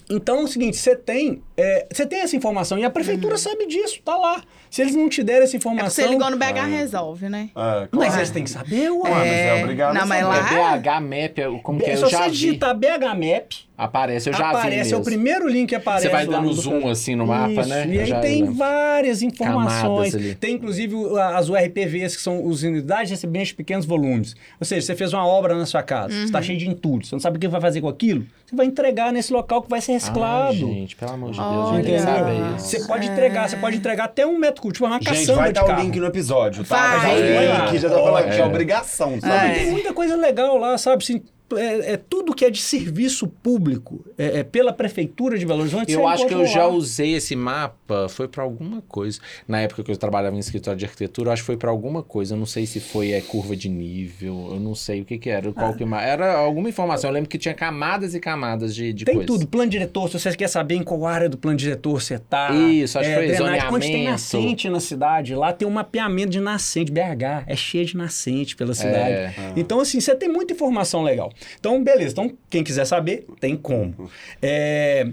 Então 0.10 0.40
é 0.40 0.44
o 0.44 0.48
seguinte, 0.48 0.78
você 0.78 0.96
tem, 0.96 1.44
é, 1.58 1.88
você 1.92 2.06
tem 2.06 2.20
essa 2.22 2.36
informação 2.36 2.78
e 2.78 2.84
a 2.86 2.90
prefeitura 2.90 3.38
sabe 3.38 3.66
disso, 3.66 4.00
tá 4.06 4.16
lá. 4.16 4.42
Se 4.70 4.82
eles 4.82 4.94
não 4.96 5.08
te 5.10 5.24
derem 5.24 5.44
essa 5.44 5.56
É 5.56 5.58
informação, 5.58 5.90
você 5.90 6.08
ligou 6.08 6.30
no 6.30 6.38
BH 6.38 6.66
Resolve, 6.70 7.30
né? 7.30 7.50
É, 7.56 7.88
mas 7.90 7.90
claro. 7.90 8.16
eles 8.20 8.30
têm 8.32 8.44
que 8.44 8.50
saber, 8.50 8.90
ué. 8.92 9.10
Ah, 9.10 9.16
mas 9.16 9.28
é 9.32 9.64
obrigado 9.64 9.94
Não, 9.96 10.02
a 10.02 10.06
mas 10.06 10.20
saber. 10.26 10.56
lá- 10.60 10.76
É 10.76 10.78
BH 10.80 11.00
Map, 11.02 11.38
é- 11.40 11.60
como 11.64 11.80
que 11.80 11.90
é? 11.90 11.96
Se 11.96 12.04
Eu 12.04 12.10
você 12.10 12.30
digitar 12.30 12.76
BHMap, 12.76 13.66
Aparece, 13.78 14.28
eu 14.30 14.34
já 14.34 14.40
vi 14.52 14.58
aparece, 14.58 14.92
é 14.94 14.98
o 14.98 15.04
primeiro 15.04 15.48
link 15.48 15.70
que 15.70 15.76
aparece 15.76 16.08
Você 16.08 16.12
vai 16.12 16.26
dando 16.26 16.52
zoom 16.52 16.80
do- 16.82 16.88
assim 16.90 17.16
no 17.16 17.28
mapa, 17.28 17.52
Isso, 17.62 17.70
né? 17.70 17.86
E 17.88 18.00
aí 18.00 18.06
já 18.08 18.20
tem 18.20 18.42
lembro. 18.42 18.56
várias 18.56 19.22
informações. 19.22 20.16
Tem 20.40 20.56
inclusive 20.56 20.96
as 21.36 21.48
URPVs, 21.48 22.16
que 22.16 22.22
são 22.24 22.44
os 22.46 22.64
unidades 22.64 23.10
de 23.10 23.14
recebimento 23.14 23.48
de 23.50 23.54
pequenos 23.54 23.86
volumes. 23.86 24.36
Ou 24.60 24.66
seja, 24.66 24.82
você 24.82 24.96
fez 24.96 25.14
uma 25.14 25.26
obra 25.28 25.54
na 25.56 25.66
sua 25.68 25.84
casa, 25.84 26.12
Uhum. 26.14 26.24
está 26.24 26.42
cheio 26.42 26.58
de 26.58 26.68
entulho, 26.68 27.06
você 27.06 27.14
não 27.14 27.20
sabe 27.20 27.38
o 27.38 27.40
que 27.40 27.48
vai 27.48 27.62
fazer 27.62 27.80
com 27.82 27.88
aquilo, 27.88 28.26
você 28.46 28.56
vai 28.56 28.66
entregar 28.66 29.14
nesse 29.14 29.32
local 29.32 29.62
que 29.62 29.70
vai 29.70 29.80
ser 29.80 29.92
reciclado. 29.94 30.48
Ai, 30.48 30.56
gente, 30.74 30.96
pelo 30.96 31.12
amor 31.12 31.32
de 31.32 31.38
Deus, 31.38 31.47
Olha. 31.50 31.78
eu 31.78 31.84
queria 31.84 32.00
saber 32.00 32.34
Entendeu? 32.34 32.56
isso. 32.58 32.66
Você 32.68 32.80
pode 32.88 33.08
entregar, 33.08 33.50
você 33.50 33.58
pode 33.58 33.78
entregar 33.78 34.04
até 34.06 34.26
um 34.26 34.38
metro 34.38 34.62
cúbico, 34.62 34.74
tipo 34.74 34.86
uma 34.86 34.98
Gente, 34.98 35.06
caçamba 35.06 35.36
vai 35.42 35.44
de 35.54 35.60
estar 35.60 35.64
o 35.64 35.68
carro. 35.68 35.84
link 35.84 36.00
no 36.00 36.06
episódio, 36.08 36.64
tá? 36.64 36.76
Vai. 36.76 37.00
Vai 37.00 37.22
o 37.22 37.24
É. 37.26 37.66
link, 37.66 37.78
já 37.80 37.90
tá 37.90 37.96
falando 37.96 38.24
que 38.26 38.36
é 38.36 38.40
É. 38.40 38.46
obrigação, 38.46 39.10
Sabe, 39.22 39.22
sabe? 39.34 39.52
É. 39.52 39.54
tem 39.56 39.72
muita 39.72 39.94
coisa 39.94 40.16
legal 40.16 40.58
lá, 40.58 40.78
sabe? 40.78 41.04
Assim, 41.04 41.22
é, 41.56 41.94
é 41.94 41.98
tudo 41.98 42.34
que 42.34 42.44
é 42.44 42.50
de 42.50 42.62
serviço 42.62 43.28
público 43.28 44.06
é, 44.18 44.40
é 44.40 44.44
pela 44.44 44.74
prefeitura 44.74 45.38
de 45.38 45.46
Belo 45.46 45.62
Horizonte. 45.62 45.92
Eu 45.92 46.02
você 46.02 46.06
acho 46.08 46.28
que 46.28 46.34
eu 46.34 46.46
já 46.46 46.68
usei 46.68 47.14
esse 47.14 47.36
mapa, 47.36 48.10
foi 48.10 48.28
pra 48.28 48.44
alguma 48.44 48.82
coisa. 48.82 49.20
Na 49.48 49.62
época 49.62 49.84
que 49.84 49.92
eu 49.92 49.98
trabalhava 49.98 50.36
em 50.36 50.40
escritório 50.40 50.78
de 50.78 50.86
arquitetura, 50.86 51.32
acho 51.32 51.44
que 51.44 51.46
foi 51.48 51.58
pra 51.58 51.70
alguma 51.70 52.04
coisa. 52.04 52.34
Eu 52.36 52.40
não 52.40 52.46
sei 52.46 52.66
se 52.66 52.80
foi 52.80 53.12
é, 53.12 53.22
curva 53.22 53.56
de 53.56 53.70
nível, 53.70 54.50
eu 54.52 54.60
não 54.60 54.76
sei 54.76 55.02
o 55.02 55.06
que 55.06 55.18
que 55.18 55.30
era. 55.30 55.52
Qual 55.54 55.74
que 55.74 55.86
ma- 55.86 56.02
Era 56.02 56.34
alguma 56.38 56.70
informação. 56.70 57.10
Eu 57.10 57.14
lembro 57.14 57.30
que 57.30 57.38
tinha 57.38 57.54
camadas 57.54 58.14
e 58.14 58.20
camadas 58.20 58.76
de, 58.76 58.92
de 58.94 59.06
Tem 59.06 59.16
coisa. 59.16 59.28
tudo, 59.28 59.48
plano 59.48 59.70
diretor, 59.70 60.10
se 60.10 60.20
você 60.20 60.36
quer 60.36 60.48
saber 60.48 60.76
em 60.76 60.84
qual 60.84 61.06
área 61.06 61.30
do 61.30 61.38
plano 61.38 61.58
diretor 61.58 62.02
você 62.02 62.18
tá. 62.20 62.52
Isso, 62.54 63.00
acho 63.00 63.10
que 63.10 63.16
foi 63.16 63.28
drenagem, 63.28 63.68
Onde 63.72 63.88
tem 63.88 64.04
nascente 64.06 64.70
na 64.70 64.80
cidade, 64.80 65.36
lá 65.36 65.54
tem 65.54 65.68
um 65.68 65.72
mapeamento 65.72 66.30
de 66.30 66.40
nascente, 66.40 66.92
BH, 66.92 67.44
é 67.46 67.56
cheio 67.56 67.86
de 67.86 67.96
nascente 67.98 68.56
pela 68.56 68.74
cidade. 68.74 69.12
É. 69.12 69.34
Então, 69.56 69.80
assim, 69.80 70.00
você 70.00 70.16
tem 70.16 70.30
muita 70.30 70.54
informação 70.54 71.04
legal. 71.04 71.32
Então, 71.60 71.84
beleza, 71.84 72.12
então, 72.14 72.38
quem 72.50 72.64
quiser 72.64 72.86
saber, 72.86 73.26
tem 73.40 73.56
como. 73.56 74.10
É, 74.42 75.08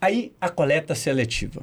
Aí, 0.00 0.32
a 0.40 0.48
coleta 0.48 0.94
seletiva. 0.94 1.60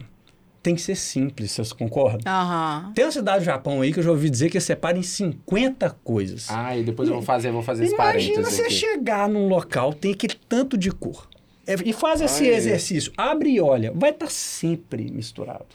tem 0.61 0.75
que 0.75 0.81
ser 0.81 0.95
simples, 0.95 1.51
vocês 1.51 1.71
concordam? 1.71 2.19
Aham. 2.25 2.91
Tem 2.95 3.05
uma 3.05 3.11
cidade 3.11 3.39
do 3.39 3.45
Japão 3.45 3.81
aí 3.81 3.93
que 3.93 3.99
eu 3.99 4.03
já 4.03 4.09
ouvi 4.09 4.29
dizer 4.29 4.49
que 4.49 4.59
separa 4.59 4.97
em 4.97 5.03
50 5.03 5.89
coisas. 6.03 6.47
Ah, 6.49 6.75
e 6.75 6.83
depois 6.83 7.07
eu 7.07 7.13
vou 7.15 7.23
fazer, 7.23 7.51
vou 7.51 7.61
fazer 7.61 7.85
esse 7.85 7.93
Imagina 7.93 8.33
parênteses 8.41 8.53
você 8.55 8.61
aqui. 8.63 8.73
chegar 8.73 9.29
num 9.29 9.47
local, 9.47 9.93
tem 9.93 10.11
aquele 10.11 10.33
tanto 10.49 10.75
de 10.77 10.89
cor. 10.91 11.27
É, 11.67 11.75
E 11.85 11.93
faz 11.93 12.19
esse 12.19 12.43
Ai. 12.43 12.55
exercício. 12.55 13.11
Abre 13.15 13.49
e 13.51 13.61
olha. 13.61 13.91
Vai 13.95 14.09
estar 14.09 14.29
sempre 14.29 15.09
misturado. 15.11 15.65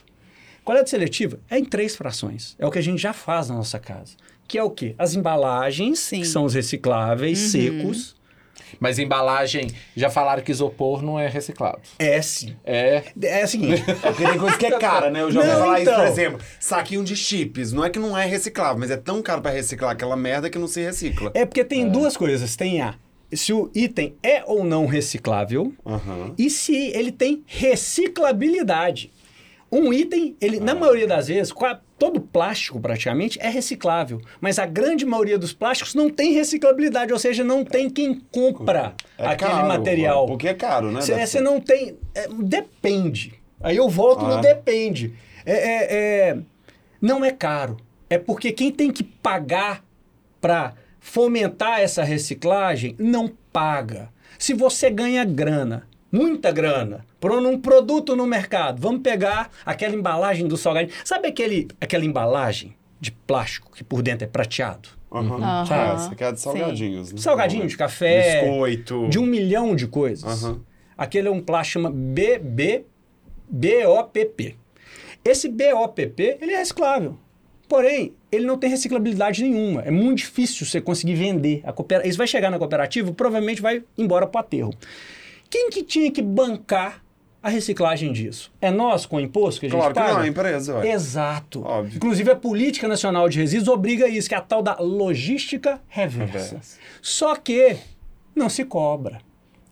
Coleta 0.63 0.87
seletiva 0.87 1.39
é 1.49 1.57
em 1.57 1.65
três 1.65 1.95
frações. 1.95 2.55
É 2.59 2.65
o 2.67 2.69
que 2.69 2.77
a 2.77 2.83
gente 2.83 3.01
já 3.01 3.13
faz 3.13 3.49
na 3.49 3.55
nossa 3.55 3.79
casa. 3.79 4.13
Que 4.47 4.57
é 4.57 4.63
o 4.63 4.69
quê? 4.69 4.93
As 4.97 5.15
embalagens, 5.15 5.99
Sim. 5.99 6.19
que 6.19 6.27
são 6.27 6.43
os 6.45 6.53
recicláveis, 6.53 7.39
secos. 7.39 8.15
Mas 8.79 8.99
embalagem, 8.99 9.67
já 9.95 10.09
falaram 10.09 10.41
que 10.43 10.51
isopor 10.51 11.01
não 11.01 11.19
é 11.19 11.27
reciclado. 11.27 11.79
É 11.99 12.21
sim. 12.21 12.55
É. 12.63 13.03
É 13.23 13.43
o 13.43 13.47
seguinte. 13.47 13.83
Porque 13.83 14.25
tem 14.25 14.37
coisa 14.37 14.57
que 14.57 14.65
é 14.65 14.79
cara, 14.79 15.09
né? 15.09 15.21
Eu 15.21 15.31
já 15.31 15.39
ouvi 15.39 15.51
Não, 15.51 15.59
falar 15.59 15.79
isso, 15.81 15.89
então. 15.89 16.01
por 16.01 16.07
exemplo, 16.11 16.39
saquinho 16.59 17.03
de 17.03 17.15
chips. 17.15 17.71
Não 17.71 17.83
é 17.85 17.89
que 17.89 17.99
não 17.99 18.17
é 18.17 18.25
reciclável, 18.25 18.77
mas 18.79 18.91
é 18.91 18.97
tão 18.97 19.21
caro 19.21 19.41
pra 19.41 19.51
reciclar 19.51 19.91
aquela 19.91 20.15
merda 20.15 20.49
que 20.49 20.57
não 20.57 20.67
se 20.67 20.81
recicla. 20.81 21.31
é 21.33 21.45
porque 21.45 21.63
tem 21.63 21.87
duas 21.89 22.15
coisas. 22.17 22.55
Tem 22.55 22.81
a 22.81 22.95
se 23.33 23.53
o 23.53 23.71
item 23.73 24.13
é 24.21 24.43
ou 24.45 24.61
não 24.63 24.85
reciclável 24.85 25.71
Aham. 25.85 26.33
e 26.37 26.49
se 26.49 26.75
ele 26.75 27.13
tem 27.13 27.43
reciclabilidade. 27.47 29.11
Um 29.71 29.93
item, 29.93 30.35
ele, 30.41 30.59
na 30.59 30.75
maioria 30.75 31.07
das 31.07 31.27
vezes, 31.29 31.53
todo 31.97 32.19
plástico 32.19 32.77
praticamente 32.79 33.39
é 33.41 33.47
reciclável, 33.49 34.19
mas 34.41 34.59
a 34.59 34.65
grande 34.65 35.05
maioria 35.05 35.37
dos 35.37 35.53
plásticos 35.53 35.95
não 35.95 36.09
tem 36.09 36.33
reciclabilidade, 36.33 37.13
ou 37.13 37.19
seja, 37.19 37.41
não 37.43 37.63
tem 37.63 37.89
quem 37.89 38.19
compra 38.31 38.93
É 39.17 39.25
aquele 39.27 39.51
caro, 39.51 39.67
material. 39.67 40.25
Porque 40.25 40.49
é 40.49 40.53
caro, 40.53 40.91
né? 40.91 40.99
Você 40.99 41.39
não 41.39 41.61
tem. 41.61 41.95
é, 42.13 42.27
depende. 42.39 43.33
Aí 43.61 43.77
eu 43.77 43.87
volto 43.87 44.25
Ah. 44.25 44.35
no 44.35 44.41
depende. 44.41 45.13
É, 45.45 45.53
é- 45.53 46.29
é- 46.29 46.37
não 47.01 47.23
é 47.23 47.31
caro. 47.31 47.77
É 48.09 48.17
porque 48.17 48.51
quem 48.51 48.71
tem 48.71 48.91
que 48.91 49.03
pagar 49.03 49.83
para 50.41 50.73
fomentar 50.99 51.79
essa 51.79 52.03
reciclagem 52.03 52.95
não 52.99 53.31
paga. 53.53 54.09
Se 54.37 54.53
você 54.53 54.89
ganha 54.89 55.23
grana, 55.23 55.87
muita 56.11 56.51
grana, 56.51 57.05
um 57.29 57.59
produto 57.59 58.15
no 58.15 58.25
mercado, 58.25 58.81
vamos 58.81 59.01
pegar 59.01 59.51
aquela 59.65 59.93
embalagem 59.95 60.47
do 60.47 60.57
salgadinho. 60.57 60.95
Sabe 61.03 61.27
aquele, 61.27 61.67
aquela 61.79 62.05
embalagem 62.05 62.75
de 62.99 63.11
plástico 63.11 63.71
que 63.75 63.83
por 63.83 64.01
dentro 64.01 64.25
é 64.25 64.27
prateado? 64.27 64.89
Aham. 65.11 65.35
Aham. 65.35 65.65
Ah, 65.69 65.93
Essa 65.95 66.11
aqui 66.13 66.23
é 66.23 66.31
de 66.31 66.39
salgadinhos, 66.39 67.11
né? 67.11 67.19
Salgadinho 67.19 67.67
de 67.67 67.75
café, 67.77 68.41
Biscoito. 68.41 69.09
de 69.09 69.19
um 69.19 69.25
milhão 69.25 69.75
de 69.75 69.87
coisas. 69.87 70.43
Aham. 70.43 70.61
Aquele 70.97 71.27
é 71.27 71.31
um 71.31 71.41
plástico 71.41 71.73
chama 71.83 71.91
BB, 71.91 72.85
BOPP. 73.49 74.55
Esse 75.23 75.49
BOPP, 75.49 76.37
ele 76.41 76.53
é 76.53 76.57
reciclável. 76.57 77.17
Porém, 77.67 78.13
ele 78.31 78.45
não 78.45 78.57
tem 78.57 78.69
reciclabilidade 78.69 79.43
nenhuma. 79.43 79.81
É 79.81 79.91
muito 79.91 80.19
difícil 80.19 80.65
você 80.65 80.81
conseguir 80.81 81.15
vender. 81.15 81.61
A 81.63 81.71
coopera... 81.71 82.05
Isso 82.07 82.17
vai 82.17 82.27
chegar 82.27 82.49
na 82.49 82.57
cooperativa, 82.57 83.13
provavelmente 83.13 83.61
vai 83.61 83.83
embora 83.97 84.27
para 84.27 84.39
o 84.39 84.41
aterro. 84.41 84.73
Quem 85.49 85.69
que 85.69 85.83
tinha 85.83 86.11
que 86.11 86.21
bancar 86.21 87.03
a 87.43 87.49
reciclagem 87.49 88.11
disso? 88.13 88.51
É 88.61 88.69
nós, 88.69 89.05
com 89.05 89.17
o 89.17 89.19
imposto 89.19 89.59
que 89.59 89.65
a 89.65 89.69
gente 89.69 89.77
Claro 89.77 89.93
que 89.93 89.99
paga? 89.99 90.13
não, 90.13 90.21
é 90.21 90.23
a 90.23 90.27
empresa, 90.27 90.75
ué. 90.77 90.91
Exato. 90.91 91.63
Óbvio. 91.65 91.95
Inclusive, 91.97 92.29
a 92.31 92.35
Política 92.35 92.87
Nacional 92.87 93.27
de 93.29 93.39
Resíduos 93.39 93.67
obriga 93.67 94.07
isso, 94.07 94.29
que 94.29 94.35
é 94.35 94.37
a 94.37 94.41
tal 94.41 94.61
da 94.61 94.75
logística 94.79 95.81
reversa. 95.87 96.31
Reversa. 96.55 96.79
Só 97.01 97.35
que 97.35 97.77
não 98.35 98.47
se 98.49 98.63
cobra. 98.65 99.19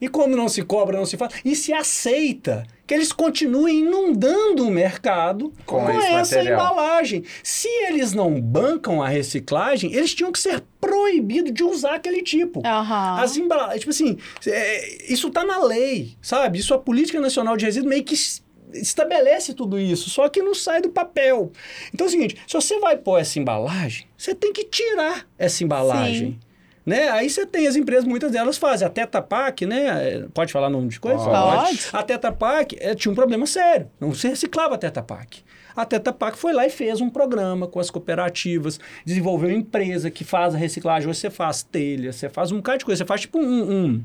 E 0.01 0.07
como 0.07 0.33
não 0.33 0.47
se 0.47 0.61
cobra, 0.61 0.97
não 0.97 1.05
se 1.05 1.17
faz, 1.17 1.33
e 1.43 1.53
se 1.57 1.73
aceita 1.73 2.65
que 2.87 2.93
eles 2.93 3.11
continuem 3.11 3.79
inundando 3.81 4.65
o 4.65 4.71
mercado 4.71 5.51
Com 5.65 5.81
com, 5.81 5.89
essa 5.89 6.37
material. 6.37 6.53
embalagem. 6.53 7.23
Se 7.43 7.67
eles 7.67 8.13
não 8.13 8.39
bancam 8.39 9.03
a 9.03 9.09
reciclagem, 9.09 9.93
eles 9.93 10.15
tinham 10.15 10.31
que 10.31 10.39
ser 10.39 10.63
proibidos 10.89 11.53
de 11.53 11.63
usar 11.63 11.95
aquele 11.95 12.21
tipo. 12.23 12.61
Aham. 12.65 13.21
As 13.21 13.37
embalagens, 13.37 13.79
tipo 13.79 13.91
assim, 13.91 14.17
é, 14.47 15.11
isso 15.13 15.29
tá 15.29 15.43
na 15.45 15.63
lei, 15.63 16.15
sabe? 16.21 16.59
Isso 16.59 16.73
a 16.73 16.79
Política 16.79 17.19
Nacional 17.19 17.55
de 17.55 17.65
Resíduos 17.65 17.89
meio 17.89 18.03
que 18.03 18.13
es- 18.15 18.43
estabelece 18.73 19.53
tudo 19.53 19.79
isso, 19.79 20.09
só 20.09 20.27
que 20.29 20.41
não 20.41 20.53
sai 20.55 20.81
do 20.81 20.89
papel. 20.89 21.51
Então 21.93 22.05
é 22.05 22.07
o 22.07 22.11
seguinte, 22.11 22.35
se 22.47 22.53
você 22.53 22.79
vai 22.79 22.97
pôr 22.97 23.19
essa 23.19 23.37
embalagem, 23.39 24.07
você 24.17 24.33
tem 24.33 24.51
que 24.53 24.63
tirar 24.65 25.27
essa 25.37 25.63
embalagem. 25.63 26.31
Sim. 26.31 26.39
Né? 26.85 27.07
Aí 27.09 27.29
você 27.29 27.45
tem 27.45 27.67
as 27.67 27.75
empresas, 27.75 28.03
muitas 28.05 28.31
delas 28.31 28.57
fazem. 28.57 28.87
A 28.87 28.89
Teta 28.89 29.21
Pak, 29.21 29.63
né? 29.65 30.25
Pode 30.33 30.51
falar 30.51 30.71
nome 30.71 30.87
de 30.87 30.99
coisa? 30.99 31.23
Pode. 31.23 31.79
A 31.93 32.01
Teta 32.01 32.31
Pak 32.31 32.75
é, 32.79 32.95
tinha 32.95 33.11
um 33.11 33.15
problema 33.15 33.45
sério. 33.45 33.91
Não 33.99 34.11
se 34.15 34.27
reciclava 34.27 34.73
a 34.73 34.77
Teta 34.77 35.03
Pak. 35.03 35.43
A 35.75 35.85
Teta 35.85 36.11
Pak 36.11 36.37
foi 36.37 36.53
lá 36.53 36.65
e 36.65 36.69
fez 36.69 36.99
um 37.01 37.09
programa 37.09 37.67
com 37.67 37.79
as 37.79 37.89
cooperativas, 37.89 38.79
desenvolveu 39.05 39.51
empresa 39.51 40.09
que 40.11 40.23
faz 40.23 40.53
a 40.55 40.57
reciclagem. 40.57 41.09
Hoje 41.09 41.19
você 41.19 41.29
faz 41.29 41.63
telha, 41.63 42.11
você 42.11 42.29
faz 42.29 42.51
um 42.51 42.57
bocado 42.57 42.79
de 42.79 42.85
coisa. 42.85 42.97
Você 42.99 43.05
faz 43.07 43.21
tipo 43.21 43.39
um... 43.39 43.43
um, 43.63 44.03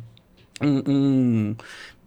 um, 0.62 0.82
um 0.86 1.56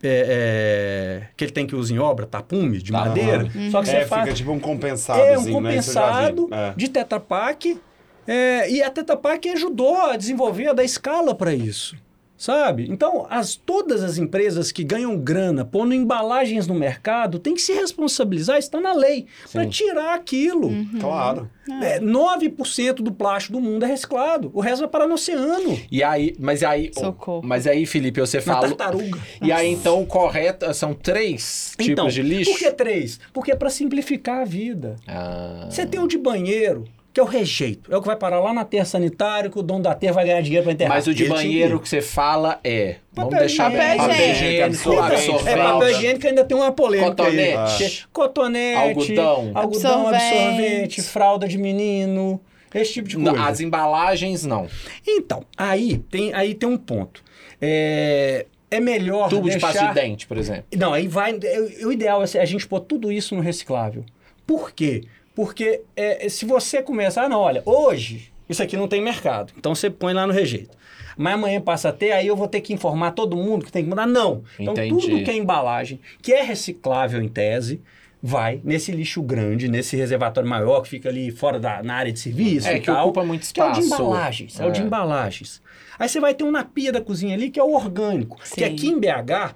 é, 0.03 1.21
é, 1.23 1.27
que 1.35 1.43
ele 1.43 1.51
tem 1.51 1.65
que 1.65 1.75
usar 1.75 1.95
em 1.95 1.97
obra, 1.99 2.27
tapume, 2.27 2.77
de 2.77 2.91
Tapume. 2.91 3.09
madeira. 3.09 3.49
Só 3.71 3.81
que 3.81 3.89
É, 3.89 4.01
você 4.01 4.05
faz... 4.05 4.23
fica 4.23 4.35
tipo 4.35 4.51
um 4.51 4.59
compensado, 4.59 5.19
É, 5.19 5.23
um 5.23 5.25
né? 5.25 5.33
Eu 5.33 5.37
já 5.39 5.45
vi. 5.45 5.51
compensado 5.53 6.49
É. 6.51 6.73
de 6.77 6.87
Tetra 6.87 7.19
Pak. 7.19 7.79
é, 8.27 8.69
e 8.69 8.83
a 8.83 8.91
Tetra 8.91 9.17
Pak 9.17 9.49
ajudou 9.49 9.95
a 9.99 10.15
desenvolver, 10.15 10.67
a 10.67 10.73
dar 10.73 10.83
escala 10.83 11.33
para 11.33 11.51
isso. 11.53 11.95
Sabe? 12.37 12.87
Então, 12.89 13.25
as, 13.29 13.55
todas 13.55 14.03
as 14.03 14.17
empresas 14.19 14.71
que 14.71 14.83
ganham 14.83 15.17
grana 15.17 15.65
pondo 15.65 15.93
embalagens 15.93 16.67
no 16.67 16.75
mercado 16.75 17.39
têm 17.39 17.55
que 17.55 17.61
se 17.61 17.73
responsabilizar, 17.73 18.57
está 18.59 18.79
na 18.79 18.93
lei, 18.93 19.25
para 19.51 19.65
tirar 19.65 20.13
aquilo. 20.13 20.69
Claro. 20.99 21.49
É, 21.81 21.99
9% 21.99 22.93
do 22.95 23.11
plástico 23.11 23.53
do 23.53 23.61
mundo 23.61 23.83
é 23.83 23.87
reciclado, 23.87 24.49
o 24.53 24.61
resto 24.61 24.81
vai 24.81 24.87
parar 24.89 25.07
no 25.07 25.15
oceano, 25.15 25.77
E 25.91 26.01
aí, 26.03 26.33
mas 26.39 26.63
aí, 26.63 26.91
Socorro. 26.93 27.41
mas 27.43 27.67
aí, 27.67 27.85
Felipe, 27.85 28.21
você 28.21 28.37
na 28.37 28.43
fala. 28.43 28.67
tartaruga. 28.69 29.19
E 29.41 29.51
aí, 29.51 29.67
então, 29.71 30.01
o 30.01 30.05
correto 30.05 30.71
são 30.73 30.93
três 30.93 31.73
Então, 31.79 32.05
tipos 32.07 32.13
de 32.13 32.21
lixo? 32.21 32.51
por 32.51 32.59
que 32.59 32.71
três? 32.71 33.19
Porque 33.33 33.51
é 33.51 33.55
para 33.55 33.69
simplificar 33.69 34.41
a 34.41 34.45
vida. 34.45 34.95
Ah, 35.07 35.67
Você 35.69 35.85
tem 35.85 35.99
o 35.99 36.07
de 36.07 36.17
banheiro, 36.17 36.85
que 37.17 37.21
é 37.21 37.23
o 37.23 37.25
rejeito. 37.25 37.91
É 37.91 37.97
o 37.97 38.01
que 38.01 38.05
vai 38.05 38.15
parar 38.15 38.39
lá 38.39 38.53
na 38.53 38.63
terra 38.63 38.85
sanitária, 38.85 39.49
que 39.49 39.57
o 39.57 39.63
dono 39.63 39.81
da 39.81 39.95
terra 39.95 40.13
vai 40.13 40.25
ganhar 40.25 40.41
dinheiro 40.41 40.63
para 40.65 40.73
enterrar. 40.73 40.93
mas 40.93 41.07
o 41.07 41.13
de 41.15 41.25
banheiro 41.25 41.79
que- 41.79 41.89
você 41.89 41.99
fala 41.99 42.59
é. 42.63 42.97
Vamos 43.11 43.31
Papel 43.31 43.47
deixar 43.47 43.71
higiênico. 43.71 43.97
papel 43.97 44.07
Papel 44.07 44.31
higiênico, 44.31 44.63
absorvente. 44.91 45.49
É, 45.49 45.55
papel 45.57 45.89
higiênico 45.89 46.27
ainda 46.27 46.45
tem 46.45 46.57
uma 46.57 46.71
polêmica 46.71 47.23
aí. 47.23 47.35
Cotonete. 47.55 47.77
Que- 48.03 48.07
Cotonete. 48.13 48.77
Algodão. 48.77 49.51
Algodão, 49.55 50.07
absorvente. 50.07 50.23
Absorvente. 50.35 51.01
fralda 51.01 51.47
de 51.47 51.57
menino. 51.57 52.39
Esse 52.75 52.93
tipo 52.93 53.07
de 53.09 53.17
Não, 53.17 53.33
coisa. 53.33 53.47
As 53.49 53.59
embalagens, 53.61 54.43
não. 54.45 54.67
Então, 55.07 55.43
aí 55.57 55.97
tem, 56.11 56.31
aí 56.35 56.53
tem 56.53 56.69
um 56.69 56.77
ponto. 56.77 57.23
É, 57.59 58.45
é 58.69 58.79
melhor 58.79 59.27
Tubo 59.29 59.45
de 59.45 59.51
deixar... 59.53 59.73
pasta 59.73 59.87
de 59.87 59.93
dente, 59.95 60.27
por 60.27 60.37
exemplo. 60.37 60.65
Não, 60.77 60.93
aí 60.93 61.07
vai. 61.07 61.35
é, 61.43 61.59
o 61.83 61.91
ideal 61.91 62.21
é 62.23 62.39
a 62.39 62.45
gente 62.45 62.67
pôr 62.67 62.81
tudo 62.81 63.11
isso 63.11 63.33
no 63.33 63.41
reciclável. 63.41 64.05
Por 64.45 64.71
quê? 64.71 65.01
Porque 65.37 65.81
é, 65.95 66.27
se 66.29 66.45
você 66.47 66.81
começar, 66.81 67.25
ah, 67.25 67.29
não, 67.29 67.39
olha, 67.41 67.61
hoje 67.63 68.31
isso 68.49 68.63
aqui 68.63 68.75
não 68.75 68.87
tem 68.87 68.99
mercado, 69.03 69.53
então 69.55 69.75
você 69.75 69.87
põe 69.87 70.11
lá 70.11 70.25
no 70.25 70.33
rejeito. 70.33 70.75
Mas 71.15 71.35
amanhã 71.35 71.61
passa 71.61 71.89
a 71.89 71.91
ter, 71.91 72.11
aí 72.11 72.25
eu 72.25 72.35
vou 72.35 72.47
ter 72.47 72.59
que 72.61 72.73
informar 72.73 73.11
todo 73.11 73.37
mundo 73.37 73.63
que 73.63 73.71
tem 73.71 73.83
que 73.83 73.89
mudar. 73.89 74.07
Não. 74.07 74.41
Então 74.59 74.73
Entendi. 74.73 74.89
tudo 75.07 75.23
que 75.23 75.29
é 75.29 75.35
embalagem, 75.37 75.99
que 76.23 76.33
é 76.33 76.41
reciclável 76.41 77.21
em 77.21 77.27
tese, 77.27 77.79
vai 78.19 78.59
nesse 78.63 78.91
lixo 78.91 79.21
grande, 79.21 79.67
nesse 79.67 79.95
reservatório 79.95 80.49
maior 80.49 80.81
que 80.81 80.89
fica 80.89 81.07
ali 81.07 81.29
fora 81.29 81.59
da 81.59 81.83
na 81.83 81.93
área 81.93 82.11
de 82.11 82.19
serviço 82.19 82.67
É, 82.67 82.77
e 82.77 82.79
que 82.79 82.87
tal. 82.87 83.03
ocupa 83.05 83.23
muito 83.23 83.47
Que 83.53 83.61
é 83.61 83.63
o 83.63 83.71
de 83.73 83.81
espaço. 83.81 84.01
embalagens. 84.01 84.59
É. 84.59 84.65
o 84.65 84.71
de 84.71 84.81
É. 84.81 84.83
embalagens. 84.83 85.61
Aí 85.99 86.09
você 86.09 86.19
vai 86.19 86.33
ter 86.33 86.45
um 86.45 86.51
na 86.51 86.63
pia 86.63 86.91
da 86.91 86.99
cozinha 86.99 87.35
ali 87.35 87.51
que 87.51 87.59
é 87.59 87.63
o 87.63 87.73
orgânico. 87.75 88.37
Que 88.39 88.47
Sim. 88.61 88.63
aqui 88.63 88.87
em 88.87 88.99
BH, 88.99 89.53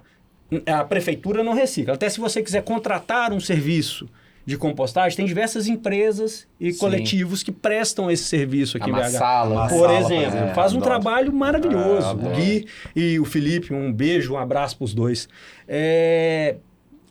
a 0.64 0.84
prefeitura 0.84 1.42
não 1.42 1.54
recicla. 1.54 1.94
Até 1.94 2.08
se 2.08 2.20
você 2.20 2.40
quiser 2.40 2.62
contratar 2.62 3.32
um 3.32 3.40
serviço 3.40 4.08
de 4.44 4.56
compostagem, 4.56 5.16
tem 5.16 5.24
diversas 5.26 5.68
empresas 5.68 6.46
e 6.58 6.72
Sim. 6.72 6.78
coletivos 6.78 7.42
que 7.42 7.52
prestam 7.52 8.10
esse 8.10 8.24
serviço 8.24 8.76
aqui 8.76 8.90
A 8.90 8.92
em 8.92 8.92
BH. 9.12 9.68
Por 9.68 9.78
por 9.78 9.90
exemplo, 9.90 10.26
exemplo. 10.26 10.54
faz 10.54 10.72
um 10.72 10.78
Adoro. 10.78 10.90
trabalho 10.90 11.32
maravilhoso. 11.32 12.08
É, 12.08 12.12
o. 12.12 12.30
Gui 12.34 12.66
e 12.96 13.20
o 13.20 13.24
Felipe, 13.24 13.72
um 13.72 13.92
beijo, 13.92 14.34
um 14.34 14.38
abraço 14.38 14.76
para 14.76 14.84
os 14.84 14.92
dois. 14.94 15.28
É, 15.68 16.56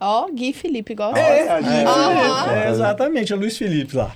Ó, 0.04 0.28
Gui 0.32 0.50
e 0.50 0.54
Felipe, 0.54 0.94
igual 0.94 1.16
É, 1.16 1.62
gente- 1.62 1.86
Aham. 1.86 2.52
é, 2.56 2.70
exatamente, 2.72 3.32
é 3.32 3.36
Luiz 3.36 3.56
Felipe 3.56 3.96
lá. 3.96 4.16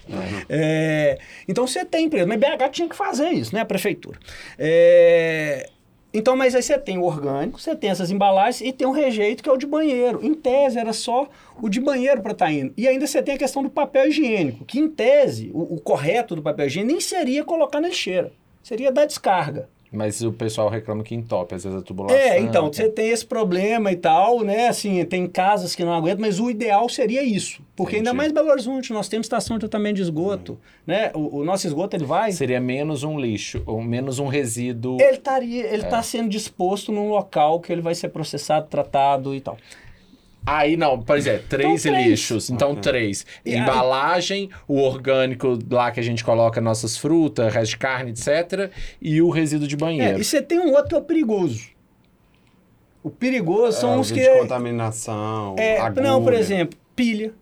É, 0.50 1.20
então 1.48 1.68
você 1.68 1.86
tem 1.86 2.06
empresa, 2.08 2.26
mas 2.26 2.40
BH 2.40 2.70
tinha 2.72 2.90
que 2.90 2.96
fazer 2.96 3.30
isso, 3.30 3.54
né? 3.54 3.62
A 3.62 3.66
prefeitura. 3.66 4.18
É, 4.58 5.70
então, 6.18 6.34
mas 6.36 6.56
aí 6.56 6.64
você 6.64 6.80
tem 6.80 6.98
o 6.98 7.04
orgânico, 7.04 7.60
você 7.60 7.76
tem 7.76 7.90
essas 7.90 8.10
embalagens 8.10 8.62
e 8.62 8.72
tem 8.72 8.88
um 8.88 8.92
rejeito 8.92 9.44
que 9.44 9.50
é 9.50 9.52
o 9.52 9.58
de 9.58 9.68
banheiro. 9.68 10.26
Em 10.26 10.34
tese, 10.34 10.80
era 10.80 10.94
só 10.94 11.28
o 11.62 11.68
de 11.68 11.82
banheiro 11.82 12.22
para 12.22 12.32
estar 12.32 12.50
indo. 12.50 12.74
E 12.78 12.88
ainda 12.88 13.06
você 13.06 13.22
tem 13.22 13.36
a 13.36 13.38
questão 13.38 13.62
do 13.62 13.70
papel 13.70 14.08
higiênico, 14.08 14.64
que 14.64 14.80
em 14.80 14.88
tese, 14.88 15.52
o, 15.54 15.76
o 15.76 15.82
correto 15.82 16.34
do 16.34 16.42
papel 16.42 16.68
higiênico 16.68 16.94
nem 16.94 17.02
seria 17.02 17.44
colocar 17.44 17.82
na 17.82 17.90
lixeira, 17.90 18.32
seria 18.64 18.94
dar 18.94 19.06
descarga. 19.06 19.70
Mas 19.96 20.22
o 20.22 20.32
pessoal 20.32 20.70
reclama 20.70 21.04
que 21.04 21.16
entope, 21.16 21.56
às 21.56 21.64
vezes 21.64 21.80
a 21.80 21.82
tubulação. 21.82 22.18
É, 22.18 22.40
então, 22.40 22.68
você 22.72 22.90
tem 22.90 23.10
esse 23.10 23.26
problema 23.26 23.92
e 23.92 23.96
tal, 23.96 24.42
né? 24.42 24.68
Assim, 24.68 25.04
tem 25.06 25.26
casas 25.28 25.74
que 25.74 25.84
não 25.86 25.94
aguentam, 25.94 26.22
mas 26.22 26.40
o 26.40 26.50
ideal 26.50 26.90
seria 26.90 27.24
isso. 27.24 27.62
Porque 27.76 27.98
ainda 27.98 28.10
Entendi. 28.10 28.18
mais 28.18 28.32
Belo 28.32 28.50
Horizonte, 28.50 28.94
nós 28.94 29.08
temos 29.08 29.26
estação 29.26 29.58
de 29.58 29.62
tratamento 29.62 29.96
de 29.98 30.02
esgoto, 30.02 30.58
né? 30.86 31.12
O, 31.14 31.40
o 31.40 31.46
nosso 31.46 31.66
esgoto, 31.68 31.96
ele 31.96 32.06
vai... 32.06 32.32
Seria 32.32 32.60
menos 32.60 33.04
um 33.04 33.20
lixo, 33.20 33.64
ou 33.66 33.82
menos 33.82 34.20
um 34.20 34.28
resíduo. 34.28 34.98
Ele 35.00 35.12
estaria, 35.18 35.66
ele 35.68 35.84
É. 35.84 35.88
tá 35.88 36.02
sendo 36.04 36.30
disposto 36.30 36.92
num 36.92 37.10
local 37.10 37.60
que 37.60 37.72
ele 37.72 37.82
vai 37.82 37.96
ser 37.96 38.10
processado, 38.10 38.68
tratado 38.68 39.34
e 39.34 39.42
tal. 39.42 39.58
Aí 40.46 40.78
não, 40.78 41.02
por 41.02 41.18
exemplo, 41.18 41.46
três 41.50 41.86
Então, 41.86 41.94
três. 41.96 42.08
lixos. 42.10 42.50
Então, 42.50 42.76
três. 42.76 43.26
E 43.44 43.54
aí- 43.54 43.60
Embalagem, 43.60 44.50
o 44.68 44.80
orgânico 44.80 45.58
lá 45.72 45.90
que 45.92 46.00
a 46.00 46.04
gente 46.04 46.24
coloca 46.24 46.62
nossas 46.62 46.96
frutas, 46.98 47.52
resto 47.54 47.72
de 47.72 47.78
carne, 47.78 48.12
etc. 48.12 48.70
E 49.02 49.22
o 49.22 49.30
resíduo 49.30 49.68
de 49.68 49.76
É, 49.76 49.78
banheiro. 49.78 50.20
e 50.20 50.24
você 50.24 50.42
tem 50.42 50.60
um 50.60 50.70
outro 50.74 50.90
que 50.90 50.96
é 50.96 50.98
o 50.98 51.02
perigoso. 51.02 51.70
O 53.02 53.10
perigoso 53.10 53.80
são 53.80 53.94
É, 53.94 53.98
os 53.98 54.10
o 54.12 54.14
que. 54.14 54.20
de 54.20 54.40
contaminação, 54.40 55.56
É, 55.58 55.80
agulha. 55.80 56.02
não, 56.04 56.24
por 56.24 56.34
exemplo, 56.34 56.78
pilha, 56.96 57.34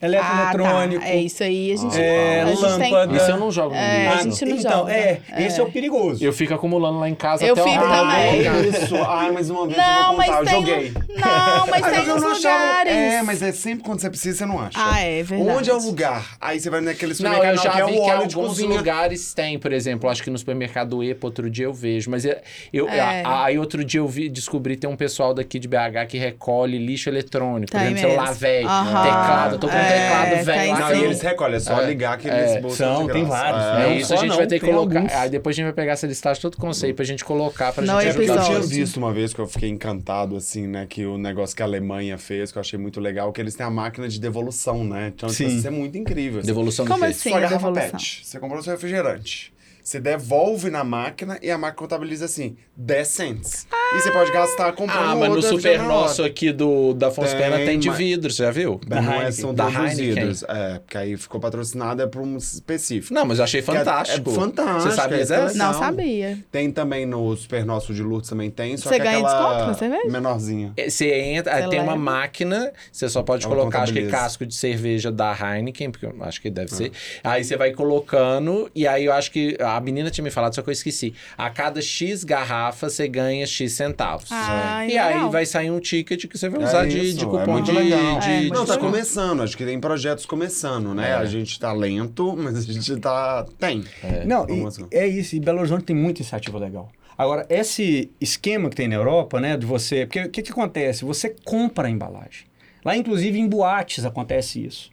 eletroeletrônico. 0.00 1.02
Ah, 1.02 1.06
tá. 1.06 1.12
É 1.12 1.16
isso 1.16 1.42
aí, 1.42 1.72
a 1.72 1.76
gente, 1.76 2.00
É, 2.00 2.44
tem... 2.44 2.54
lâmpada. 2.54 3.16
Isso 3.16 3.30
eu 3.30 3.36
não 3.38 3.50
jogo 3.50 3.70
no 3.70 3.76
É, 3.80 4.04
lixo. 4.04 4.18
a 4.18 4.22
gente 4.22 4.44
não 4.46 4.56
então, 4.56 4.78
joga. 4.80 4.92
é, 4.92 5.20
É. 5.32 5.42
esse 5.46 5.60
é 5.60 5.62
o 5.62 5.70
perigoso. 5.70 6.24
Eu 6.24 6.32
fico 6.32 6.54
acumulando 6.54 6.98
lá 6.98 7.08
em 7.08 7.14
casa 7.14 7.44
Eu 7.44 7.52
até 7.54 7.62
fico 7.62 7.84
hora 7.84 7.96
também. 7.96 8.40
É 8.40 8.44
jogar. 8.44 8.64
isso. 8.82 8.96
Ai, 8.96 9.30
mas 9.30 9.50
uma 9.50 9.66
vez 9.66 9.76
Não, 9.78 10.00
eu 10.12 10.16
vou 10.16 10.24
contar, 10.24 10.40
eu 10.40 10.46
joguei. 10.46 10.92
Não, 11.16 11.66
mas 11.66 11.82
Ai, 11.84 11.90
tem 11.94 12.06
não 12.06 12.14
achava- 12.28 12.34
lugares. 12.64 12.92
É, 12.92 13.22
mas 13.22 13.42
é 13.42 13.52
sempre 13.52 13.84
quando 13.84 14.00
você 14.00 14.10
precisa, 14.10 14.38
você 14.38 14.46
não 14.46 14.58
acha. 14.60 14.70
Ah, 14.76 15.00
é 15.00 15.22
verdade. 15.22 15.50
Onde 15.58 15.70
é 15.70 15.74
o 15.74 15.78
lugar? 15.78 16.36
Aí 16.40 16.58
você 16.60 16.70
vai 16.70 16.80
naquele 16.80 17.10
Não, 17.10 17.16
supermercado 17.16 17.50
eu 17.56 17.62
já 17.62 17.70
que 17.70 17.80
é 17.80 17.86
vi 17.86 17.98
o 17.98 18.04
que 18.04 18.10
alguns 18.10 18.34
cozinha. 18.34 18.68
lugares 18.76 19.34
tem, 19.34 19.58
por 19.58 19.72
exemplo, 19.72 20.08
acho 20.08 20.22
que 20.22 20.30
no 20.30 20.38
supermercado 20.38 21.02
EPA 21.02 21.26
outro 21.26 21.50
dia 21.50 21.66
eu 21.66 21.72
vejo, 21.74 22.10
mas 22.10 22.24
eu, 22.24 22.36
eu- 22.72 22.88
É. 22.88 23.22
a- 23.24 23.44
aí 23.44 23.58
outro 23.58 23.84
dia 23.84 24.00
eu 24.00 24.08
vi, 24.08 24.28
descobri 24.28 24.76
tem 24.76 24.88
um 24.88 24.96
pessoal 24.96 25.34
daqui 25.34 25.58
de 25.58 25.68
BH 25.68 26.06
que 26.08 26.18
recolhe 26.18 26.78
lixo 26.78 27.08
eletrônico, 27.08 27.70
por 27.72 27.78
Tem 27.78 27.92
exemplo, 27.92 28.10
celular 28.10 28.32
velho, 28.34 28.68
teclado, 28.68 29.54
eu 29.54 29.58
tô 29.58 29.68
com 29.68 29.74
um 29.74 29.78
É, 29.78 29.89
teclado 29.92 30.30
tem 30.30 30.42
velho 30.44 30.72
lá. 30.72 30.78
Não, 30.80 30.94
e 30.96 31.04
eles 31.04 31.20
recolhem, 31.20 31.56
é 31.56 31.60
só 31.60 31.80
É, 31.80 31.86
ligar 31.86 32.18
que 32.18 32.28
é, 32.28 32.50
eles 32.50 32.62
bolsam 32.62 32.94
são, 32.96 33.06
de 33.06 33.12
tem 33.12 33.24
graça. 33.26 33.42
vários, 33.42 33.64
É. 33.64 33.72
né? 33.74 33.80
É 33.84 33.88
Não 33.90 33.96
isso, 33.96 34.12
a 34.12 34.16
gente 34.16 34.28
não, 34.28 34.36
vai 34.36 34.46
ter 34.46 34.60
que 34.60 34.66
colocar. 34.66 34.98
alguns. 34.98 35.12
Aí 35.12 35.30
depois 35.30 35.54
a 35.54 35.56
gente 35.56 35.64
vai 35.64 35.72
pegar 35.72 35.92
essa 35.92 36.06
listagem 36.06 36.42
todo 36.42 36.56
com 36.56 36.70
aí 36.82 36.92
pra 36.94 37.04
gente 37.04 37.24
colocar 37.24 37.72
pra 37.72 37.84
gente 37.84 38.06
É 38.06 38.12
porque 38.12 38.30
eu 38.30 38.34
ajudar. 38.34 38.46
tinha 38.46 38.60
visto 38.60 38.96
uma 38.96 39.12
vez 39.12 39.32
que 39.34 39.40
eu 39.40 39.46
fiquei 39.46 39.68
encantado, 39.68 40.36
assim, 40.36 40.66
né? 40.66 40.86
Que 40.88 41.04
o 41.06 41.18
negócio 41.18 41.54
que 41.56 41.62
a 41.62 41.66
Alemanha 41.66 42.16
fez, 42.18 42.50
que 42.52 42.58
eu 42.58 42.60
achei 42.60 42.78
muito 42.78 43.00
legal, 43.00 43.32
que 43.32 43.40
eles 43.40 43.54
têm 43.54 43.66
a 43.66 43.70
máquina 43.70 44.08
de 44.08 44.20
devolução, 44.20 44.82
né? 44.84 45.12
Então, 45.14 45.28
tipo, 45.28 45.48
Sim. 45.50 45.56
isso 45.58 45.66
é 45.66 45.70
muito 45.70 45.96
incrível. 45.98 46.38
assim. 46.40 46.46
Devolução 46.46 46.84
do 46.84 46.90
Como 46.90 47.04
assim? 47.04 47.30
Sua 47.30 47.40
garrafa 47.40 47.56
devolução? 47.68 47.90
PET. 47.98 48.20
Você 48.24 48.38
comprou 48.38 48.62
seu 48.62 48.72
refrigerante. 48.72 49.52
Você 49.90 49.98
devolve 49.98 50.70
na 50.70 50.84
máquina 50.84 51.36
e 51.42 51.50
a 51.50 51.58
máquina 51.58 51.76
contabiliza 51.76 52.26
assim, 52.26 52.56
10 52.76 53.08
cents. 53.08 53.66
E 53.92 53.98
você 54.00 54.12
pode 54.12 54.30
gastar 54.30 54.70
comprando 54.70 55.02
Ah, 55.10 55.16
mas 55.16 55.28
no 55.34 55.42
super 55.42 55.82
nosso 55.82 56.22
aqui 56.22 56.52
do, 56.52 56.94
da 56.94 57.08
Afonso 57.08 57.36
Tem, 57.36 57.50
tem 57.66 57.76
de 57.76 57.90
vidro, 57.90 58.30
você 58.30 58.44
já 58.44 58.52
viu? 58.52 58.80
Da 58.86 59.02
não 59.02 59.10
é, 59.14 59.16
Heineken. 59.16 59.32
são 59.32 59.52
Da 59.52 59.66
vidros. 59.66 60.44
É, 60.44 60.78
porque 60.78 60.96
aí 60.96 61.16
ficou 61.16 61.40
patrocinado 61.40 62.00
é 62.02 62.06
para 62.06 62.20
um 62.20 62.36
específico. 62.36 63.12
Não, 63.12 63.24
mas 63.24 63.38
eu 63.38 63.44
achei 63.44 63.60
Que 63.62 63.68
é- 63.72 63.74
fantástico. 63.78 64.30
É, 64.30 64.34
fantástico. 64.34 64.80
Você 64.90 64.94
sabia 64.94 65.16
é 65.16 65.18
dessa? 65.18 65.46
legal. 65.52 65.72
Não 65.72 65.78
sabia. 65.80 66.38
Tem 66.52 66.70
também 66.70 67.04
no 67.04 67.36
Super 67.36 67.64
Nosso 67.66 67.92
de 67.92 68.00
Lourdes 68.00 68.30
também 68.30 68.48
tem, 68.48 68.76
só 68.76 68.90
Você 68.90 68.96
que 68.96 69.02
ganha 69.02 69.18
aquela 69.18 69.32
desconto 69.40 69.66
na 69.66 69.74
cerveja? 69.74 70.08
menorzinha. 70.08 70.72
É, 70.76 70.88
Você 70.88 71.12
entra, 71.12 71.52
Você 71.64 71.68
tem 71.68 71.80
uma 71.80 71.92
leva. 71.94 71.96
máquina, 72.04 72.72
você 72.92 73.08
só 73.08 73.24
pode 73.24 73.44
Ela 73.44 73.56
colocar, 73.56 73.82
acho 73.82 73.92
que 73.92 74.06
casco 74.06 74.46
de 74.46 74.54
cerveja 74.54 75.10
da 75.10 75.34
Heineken, 75.36 75.90
porque 75.90 76.06
eu 76.06 76.14
acho 76.20 76.40
que 76.40 76.46
Ah. 76.46 76.52
deve 76.52 76.70
ser. 76.72 76.92
Aí 77.24 77.42
você 77.42 77.56
vai 77.56 77.72
colocando, 77.72 78.70
e 78.72 78.86
aí 78.86 79.06
eu 79.06 79.12
acho 79.12 79.32
que 79.32 79.56
a 79.60 79.79
menina 79.80 80.10
tinha 80.10 80.22
me 80.24 80.30
falado, 80.30 80.54
só 80.54 80.62
que 80.62 80.68
eu 80.68 80.72
esqueci. 80.72 81.14
A 81.36 81.50
cada 81.50 81.80
X 81.80 82.22
garrafa 82.24 82.88
você 82.88 83.08
ganha 83.08 83.46
X 83.46 83.72
centavos. 83.72 84.28
Ah, 84.30 84.86
e 84.86 84.96
aí 84.96 85.28
vai 85.30 85.46
sair 85.46 85.70
um 85.70 85.80
ticket 85.80 86.26
que 86.26 86.38
você 86.38 86.48
vai 86.48 86.62
É 86.62 86.64
usar 86.66 86.86
de, 86.86 86.98
isso, 86.98 87.18
de 87.18 87.24
é 87.24 87.28
cupom 87.28 87.52
muito 87.52 87.66
de, 87.66 87.72
legal. 87.72 88.20
de, 88.20 88.30
É, 88.30 88.40
de 88.40 88.48
Não, 88.48 88.64
tá 88.66 88.74
desconto. 88.74 88.80
começando. 88.80 89.42
Acho 89.42 89.56
que 89.56 89.64
tem 89.64 89.80
projetos 89.80 90.26
começando, 90.26 90.94
né? 90.94 91.10
É. 91.10 91.14
A 91.14 91.24
gente 91.24 91.58
tá 91.58 91.72
lento, 91.72 92.36
mas 92.36 92.56
a 92.56 92.72
gente 92.72 92.96
tá... 92.98 93.46
Tem. 93.58 93.84
Não, 94.26 94.46
e, 94.48 94.62
é 94.96 95.06
isso. 95.06 95.34
E 95.36 95.40
Belo 95.40 95.58
Horizonte 95.58 95.84
tem 95.84 95.96
muita 95.96 96.20
iniciativa 96.20 96.58
legal. 96.58 96.90
Agora, 97.16 97.44
esse 97.50 98.10
esquema 98.20 98.70
que 98.70 98.76
tem 98.76 98.88
na 98.88 98.94
Europa, 98.94 99.40
né, 99.40 99.56
de 99.56 99.66
você... 99.66 100.06
Porque 100.06 100.22
o 100.22 100.30
que, 100.30 100.42
que 100.42 100.50
acontece? 100.52 101.04
Você 101.04 101.34
compra 101.44 101.86
a 101.88 101.90
embalagem. 101.90 102.46
Lá, 102.84 102.96
inclusive, 102.96 103.38
em 103.38 103.46
boates 103.46 104.04
acontece 104.06 104.64
isso. 104.64 104.90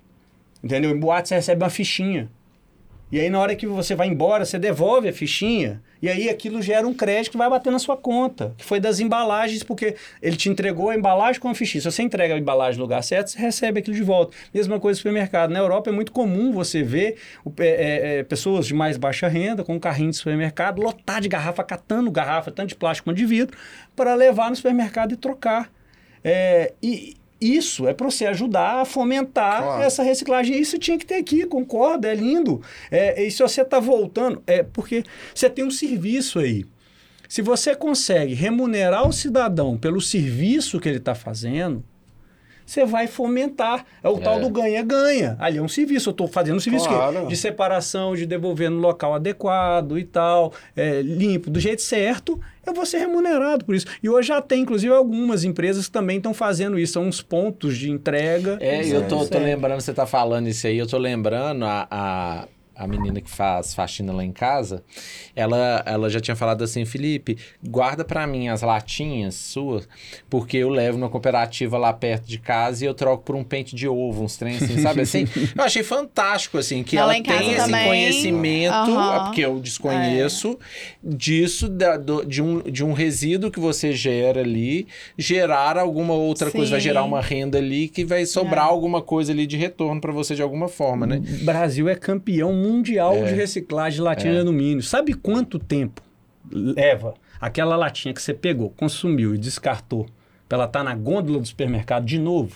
Entendeu? 0.62 0.92
Em 0.92 1.00
boates 1.00 1.30
você 1.30 1.36
recebe 1.36 1.64
uma 1.64 1.70
fichinha. 1.70 2.30
E 3.10 3.20
aí, 3.22 3.30
na 3.30 3.40
hora 3.40 3.56
que 3.56 3.66
você 3.66 3.96
vai 3.96 4.08
embora, 4.08 4.44
você 4.44 4.60
devolve 4.60 5.08
a 5.08 5.14
fichinha. 5.14 5.82
E 6.02 6.10
aí, 6.10 6.30
aquilo 6.30 6.62
gera 6.62 6.86
um 6.86 6.94
crédito 6.94 7.32
que 7.32 7.38
vai 7.38 7.50
bater 7.50 7.72
na 7.72 7.80
sua 7.80 7.96
conta. 7.96 8.54
Que 8.58 8.66
foi 8.66 8.82
das 8.82 9.00
embalagens, 9.00 9.64
porque 9.64 9.96
ele 10.22 10.36
te 10.36 10.50
entregou 10.50 10.90
a 10.90 10.96
embalagem 10.96 11.40
com 11.40 11.48
a 11.48 11.56
fichinha. 11.56 11.82
Se 11.82 11.90
você 11.90 12.04
entrega 12.04 12.36
a 12.36 12.38
embalagem 12.38 12.78
no 12.78 12.84
lugar 12.84 13.02
certo, 13.02 13.30
você 13.30 13.40
recebe 13.40 13.80
aquilo 13.80 13.96
de 13.96 14.04
volta. 14.04 14.36
Mesma 14.54 14.78
coisa 14.78 14.98
no 14.98 14.98
supermercado. 14.98 15.52
Na 15.52 15.60
Europa 15.60 15.90
é 15.90 15.94
muito 15.94 16.12
comum 16.12 16.52
você 16.52 16.84
ver 16.84 17.16
é, 17.60 17.66
é, 17.66 18.20
é, 18.20 18.24
pessoas 18.24 18.68
de 18.68 18.74
mais 18.74 18.98
baixa 18.98 19.30
renda 19.30 19.64
com 19.64 19.76
um 19.76 19.80
carrinho 19.80 20.12
de 20.12 20.18
supermercado 20.18 20.82
lotar 20.82 21.22
de 21.22 21.30
garrafa, 21.30 21.64
catando 21.64 22.12
garrafa, 22.12 22.52
tanto 22.52 22.70
de 22.70 22.76
plástico 22.76 23.06
quanto 23.06 23.18
de 23.18 23.26
vidro, 23.26 23.58
para 23.96 24.16
levar 24.16 24.50
no 24.50 24.56
supermercado 24.58 25.14
e 25.14 25.16
trocar. 25.16 25.72
É, 26.22 26.74
e 26.84 27.16
isso 27.40 27.88
é 27.88 27.94
para 27.94 28.10
você 28.10 28.26
ajudar 28.26 28.82
a 28.82 28.86
fomentar 28.86 29.64
Claro. 29.64 29.84
essa 29.84 30.04
reciclagem. 30.04 30.60
Isso 30.60 30.78
tinha 30.78 30.98
que 30.98 31.06
ter 31.06 31.16
aqui, 31.16 31.46
concordo, 31.46 32.08
é 32.08 32.16
lindo. 32.16 32.62
É, 32.92 33.24
e 33.24 33.30
se 33.32 33.42
você 33.44 33.62
está 33.62 33.80
voltando, 33.80 34.42
é 34.48 34.64
porque 34.64 35.04
você 35.34 35.50
tem 35.50 35.64
um 35.66 35.72
serviço 35.72 36.40
aí. 36.40 36.66
Se 37.30 37.42
você 37.42 37.76
consegue 37.76 38.34
remunerar 38.34 39.08
o 39.08 39.12
cidadão 39.12 39.78
pelo 39.78 40.00
serviço 40.00 40.80
que 40.80 40.88
ele 40.88 40.98
está 40.98 41.14
fazendo, 41.14 41.84
você 42.68 42.86
vai 42.86 43.08
fomentar. 43.08 43.86
É 44.04 44.10
o 44.10 44.18
tal 44.20 44.40
do 44.42 44.50
ganha-ganha. 44.50 45.36
Ali 45.40 45.58
é 45.58 45.62
um 45.62 45.68
serviço. 45.70 46.10
Eu 46.10 46.12
estou 46.12 46.28
fazendo 46.28 46.58
um 46.58 46.60
serviço 46.60 46.88
Claro. 46.88 47.22
que- 47.22 47.28
de 47.28 47.38
separação, 47.38 48.14
de 48.16 48.26
devolver 48.26 48.70
no 48.70 48.78
local 48.80 49.16
adequado 49.16 49.98
e 49.98 50.04
tal, 50.04 50.52
é, 50.76 51.02
limpo, 51.02 51.50
do 51.50 51.60
jeito 51.60 51.82
certo, 51.82 52.40
eu 52.66 52.74
vou 52.74 52.86
ser 52.86 52.98
remunerado 53.00 53.64
por 53.64 53.74
isso. 53.74 53.86
E 54.04 54.10
hoje 54.10 54.28
já 54.28 54.42
tem, 54.42 54.62
inclusive, 54.64 54.94
algumas 54.94 55.46
empresas 55.46 55.86
que 55.86 55.92
também 55.94 56.18
estão 56.18 56.34
fazendo 56.34 56.78
isso. 56.78 56.94
São 56.94 57.04
uns 57.08 57.22
pontos 57.22 57.78
de 57.78 57.90
entrega. 57.90 58.58
É, 58.60 58.86
eu 58.86 59.08
tô, 59.08 59.24
lembrando, 59.40 59.80
você 59.80 59.94
tá 59.94 60.06
falando 60.06 60.48
isso 60.50 60.68
aí, 60.68 60.78
eu 60.78 60.86
tô 60.88 60.98
lembrando 60.98 61.64
a, 61.66 61.88
a, 61.90 62.48
a 62.78 62.88
menina 62.88 63.20
que 63.20 63.30
faz 63.30 63.74
faxina 63.74 64.14
lá 64.14 64.24
em 64.24 64.32
casa, 64.32 64.84
ela, 65.36 65.84
ela 65.86 66.10
já 66.10 66.20
tinha 66.20 66.36
falado 66.36 66.64
assim, 66.64 66.86
Felipe, 66.86 67.38
guarda 67.68 68.06
pra 68.06 68.28
mim 68.28 68.48
as 68.50 68.62
latinhas 68.62 69.36
suas, 69.36 69.88
porque 70.30 70.58
eu 70.58 70.70
levo 70.70 70.98
numa 70.98 71.10
cooperativa 71.10 71.78
lá 71.78 71.92
perto 71.92 72.26
de 72.26 72.38
casa 72.38 72.84
e 72.84 72.88
eu 72.88 72.94
troco 72.94 73.24
por 73.24 73.36
um 73.36 73.44
pente 73.44 73.76
de 73.76 73.88
ovo, 73.88 74.24
uns 74.24 74.38
trem 74.38 74.58
assim, 74.58 74.80
sabe 74.82 75.02
assim? 75.02 75.26
Eu 75.58 75.64
achei 75.64 75.82
fantástico, 75.84 76.58
assim, 76.58 76.84
que 76.84 76.96
Não, 76.96 77.04
ela 77.04 77.22
casa 77.24 77.40
tem 77.40 77.52
esse 77.54 77.66
também. 77.66 77.86
conhecimento, 77.88 79.00
é 79.00 79.20
porque 79.26 79.42
eu 79.42 79.60
desconheço, 79.60 80.58
disso, 81.04 81.68
da- 81.68 81.98
do- 81.98 82.24
de, 82.26 82.42
um, 82.42 82.62
de 82.62 82.84
um 82.84 82.94
resíduo 82.94 83.50
que 83.52 83.60
você 83.60 83.92
gera 83.94 84.42
ali, 84.42 84.88
gerar 85.18 85.78
alguma 85.78 86.14
outra 86.14 86.52
coisa, 86.52 86.72
vai 86.72 86.80
Sim. 86.80 86.84
gerar 86.86 87.04
uma 87.04 87.22
renda 87.22 87.58
ali 87.58 87.88
que 87.88 88.06
vai 88.06 88.26
sobrar 88.26 88.66
É. 88.68 88.70
alguma 88.70 89.02
coisa 89.02 89.32
ali 89.32 89.48
de 89.48 89.58
retorno 89.58 90.00
pra 90.00 90.12
você 90.12 90.36
de 90.36 90.42
alguma 90.42 90.68
forma, 90.68 91.06
né? 91.08 91.22
O 91.42 91.46
Brasil 91.46 91.88
é 91.90 91.96
campeão 91.96 92.52
mundial 92.54 92.67
de 93.28 93.34
reciclagem 93.34 93.98
de 93.98 94.02
latinha 94.02 94.34
de 94.34 94.40
alumínio. 94.40 94.82
Sabe 94.84 95.14
quanto 95.14 95.58
tempo 95.60 96.02
leva 96.52 97.14
aquela 97.40 97.76
latinha 97.76 98.14
que 98.14 98.22
você 98.22 98.34
pegou, 98.34 98.70
consumiu 98.72 99.36
e 99.36 99.38
descartou 99.38 100.06
pra 100.48 100.58
ela 100.58 100.66
estar 100.66 100.84
na 100.84 100.96
gôndola 100.96 101.40
do 101.40 101.46
supermercado 101.48 102.06
de 102.06 102.18
novo? 102.20 102.56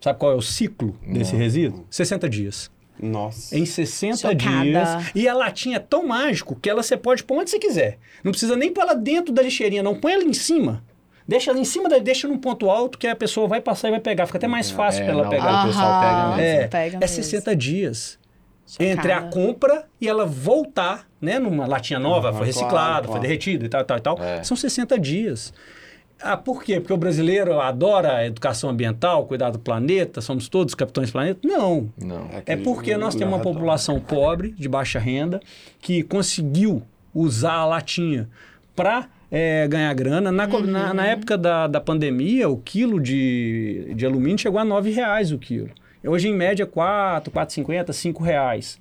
Sabe 0.00 0.18
qual 0.18 0.32
é 0.32 0.34
o 0.34 0.42
ciclo 0.42 0.96
desse 1.06 1.36
resíduo? 1.36 1.86
60 1.90 2.28
dias. 2.28 2.70
Nossa. 3.00 3.56
Em 3.56 3.64
60 3.64 4.16
Chocada. 4.16 4.62
dias. 4.64 4.88
E 5.14 5.28
a 5.28 5.34
latinha 5.34 5.76
é 5.76 5.80
tão 5.80 6.06
mágico 6.06 6.54
que 6.60 6.68
ela 6.68 6.82
você 6.82 6.96
pode 6.96 7.24
pôr 7.24 7.38
onde 7.40 7.50
você 7.50 7.58
quiser. 7.58 7.98
Não 8.22 8.32
precisa 8.32 8.56
nem 8.56 8.72
pôr 8.72 8.82
ela 8.82 8.94
dentro 8.94 9.32
da 9.32 9.42
lixeirinha, 9.42 9.82
não. 9.82 9.94
Põe 9.98 10.12
ela 10.12 10.24
em 10.24 10.32
cima. 10.32 10.84
Deixa 11.26 11.50
ela 11.50 11.58
em 11.60 11.64
cima, 11.64 11.88
da, 11.88 11.98
deixa 11.98 12.26
num 12.26 12.36
ponto 12.36 12.68
alto 12.68 12.98
que 12.98 13.06
a 13.06 13.14
pessoa 13.14 13.46
vai 13.46 13.60
passar 13.60 13.88
e 13.88 13.90
vai 13.92 14.00
pegar. 14.00 14.26
Fica 14.26 14.38
até 14.38 14.48
mais 14.48 14.70
fácil 14.72 15.02
É, 15.02 15.04
pra 15.04 15.12
ela 15.14 15.22
não, 15.22 15.30
pegar. 15.30 15.64
o 15.64 15.66
pessoal 15.68 16.00
pega 16.00 16.36
mesmo. 16.36 16.60
É, 16.62 16.68
Pega 16.68 16.96
é 16.96 17.00
mesmo. 17.00 17.14
60 17.16 17.56
dias. 17.56 18.18
Chocada. 18.66 18.90
Entre 18.90 19.12
a 19.12 19.22
compra 19.22 19.84
e 20.00 20.08
ela 20.08 20.24
voltar, 20.24 21.06
né? 21.20 21.38
Numa 21.38 21.66
latinha 21.66 21.98
nova, 21.98 22.30
Uhum, 22.30 22.36
foi 22.38 22.46
reciclada, 22.46 22.70
claro, 22.76 23.04
foi 23.04 23.06
claro. 23.12 23.22
derretida 23.22 23.66
e 23.66 23.68
tal, 23.68 23.84
tal, 23.84 23.98
e 23.98 24.00
tal. 24.00 24.18
É. 24.22 24.42
São 24.42 24.56
60 24.56 24.98
dias. 24.98 25.52
Ah, 26.24 26.36
por 26.36 26.62
quê? 26.62 26.78
Porque 26.78 26.92
o 26.92 26.96
brasileiro 26.96 27.60
adora 27.60 28.16
a 28.18 28.26
educação 28.26 28.70
ambiental, 28.70 29.26
cuidar 29.26 29.50
do 29.50 29.58
planeta, 29.58 30.20
somos 30.20 30.48
todos 30.48 30.72
capitães 30.74 31.08
do 31.10 31.12
planeta? 31.12 31.40
Não. 31.42 31.90
Não. 32.00 32.28
É 32.32 32.36
aquele 32.38 32.62
porque 32.62 32.96
nós 32.96 33.14
temos 33.16 33.34
uma 33.34 33.42
população 33.42 33.98
pobre, 33.98 34.52
de 34.52 34.68
baixa 34.68 35.00
renda, 35.00 35.40
que 35.80 36.02
conseguiu 36.04 36.80
usar 37.12 37.54
a 37.54 37.66
latinha 37.66 38.28
para 38.76 39.08
ganhar 39.68 39.92
grana. 39.94 40.30
Na, 40.30 40.46
co- 40.46 40.60
na, 40.60 40.94
na 40.94 41.06
época 41.06 41.36
da, 41.36 41.66
da 41.66 41.80
pandemia, 41.80 42.48
o 42.48 42.56
quilo 42.56 43.00
de, 43.00 43.92
de 43.96 44.06
alumínio 44.06 44.38
chegou 44.38 44.60
a 44.60 44.64
9 44.64 44.90
reais 44.92 45.32
o 45.32 45.38
quilo. 45.38 45.70
Hoje, 46.04 46.28
em 46.28 46.34
média, 46.34 46.66
4, 46.66 47.32
4,50, 47.32 47.92
5 47.92 48.22
reais. 48.22 48.80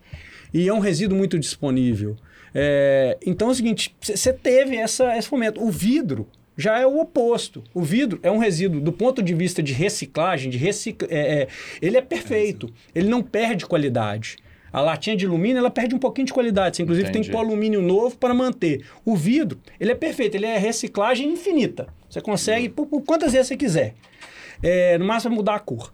E 0.54 0.68
é 0.68 0.74
um 0.74 0.80
resíduo 0.80 1.18
muito 1.18 1.40
disponível. 1.40 2.18
É, 2.54 3.18
então 3.26 3.48
é 3.48 3.52
o 3.52 3.56
seguinte, 3.56 3.96
você 4.02 4.34
teve 4.34 4.76
essa, 4.76 5.18
esse 5.18 5.32
momento. 5.32 5.64
O 5.64 5.72
vidro 5.72 6.28
já 6.58 6.80
é 6.80 6.86
o 6.86 7.00
oposto. 7.00 7.64
O 7.74 7.82
vidro 7.82 8.20
é 8.24 8.30
um 8.30 8.38
resíduo, 8.38 8.82
do 8.82 8.92
ponto 8.92 9.22
de 9.22 9.34
vista 9.34 9.64
de 9.64 9.74
reciclagem, 9.74 10.50
de 10.50 10.58
recicla, 10.58 11.08
é, 11.10 11.42
é, 11.42 11.48
ele 11.82 11.98
é 11.98 12.02
perfeito. 12.02 12.72
Ele 12.94 13.08
não 13.08 13.22
perde 13.22 13.66
qualidade. 13.66 14.38
A 14.72 14.80
latinha 14.80 15.18
de 15.18 15.26
alumínio, 15.26 15.58
ela 15.58 15.70
perde 15.70 15.94
um 15.94 16.00
pouquinho 16.00 16.28
de 16.28 16.34
qualidade. 16.34 16.78
Você, 16.78 16.84
inclusive, 16.84 17.12
tem 17.12 17.22
que 17.22 17.28
Entendi. 17.28 17.38
pôr 17.38 17.46
alumínio 17.46 17.82
novo 17.82 18.18
para 18.18 18.34
manter. 18.34 18.86
O 19.04 19.18
vidro, 19.18 19.60
ele 19.80 19.92
é 19.92 19.96
perfeito. 19.96 20.36
Ele 20.36 20.46
é 20.46 20.58
reciclagem 20.58 21.30
infinita. 21.30 21.88
Você 22.10 22.22
consegue 22.22 22.70
por, 22.70 22.86
por 22.88 23.02
quantas 23.02 23.34
vezes 23.34 23.48
você 23.48 23.58
quiser. 23.58 23.96
É, 24.64 24.98
no 24.98 25.04
máximo, 25.06 25.36
mudar 25.36 25.56
a 25.56 25.60
cor. 25.60 25.92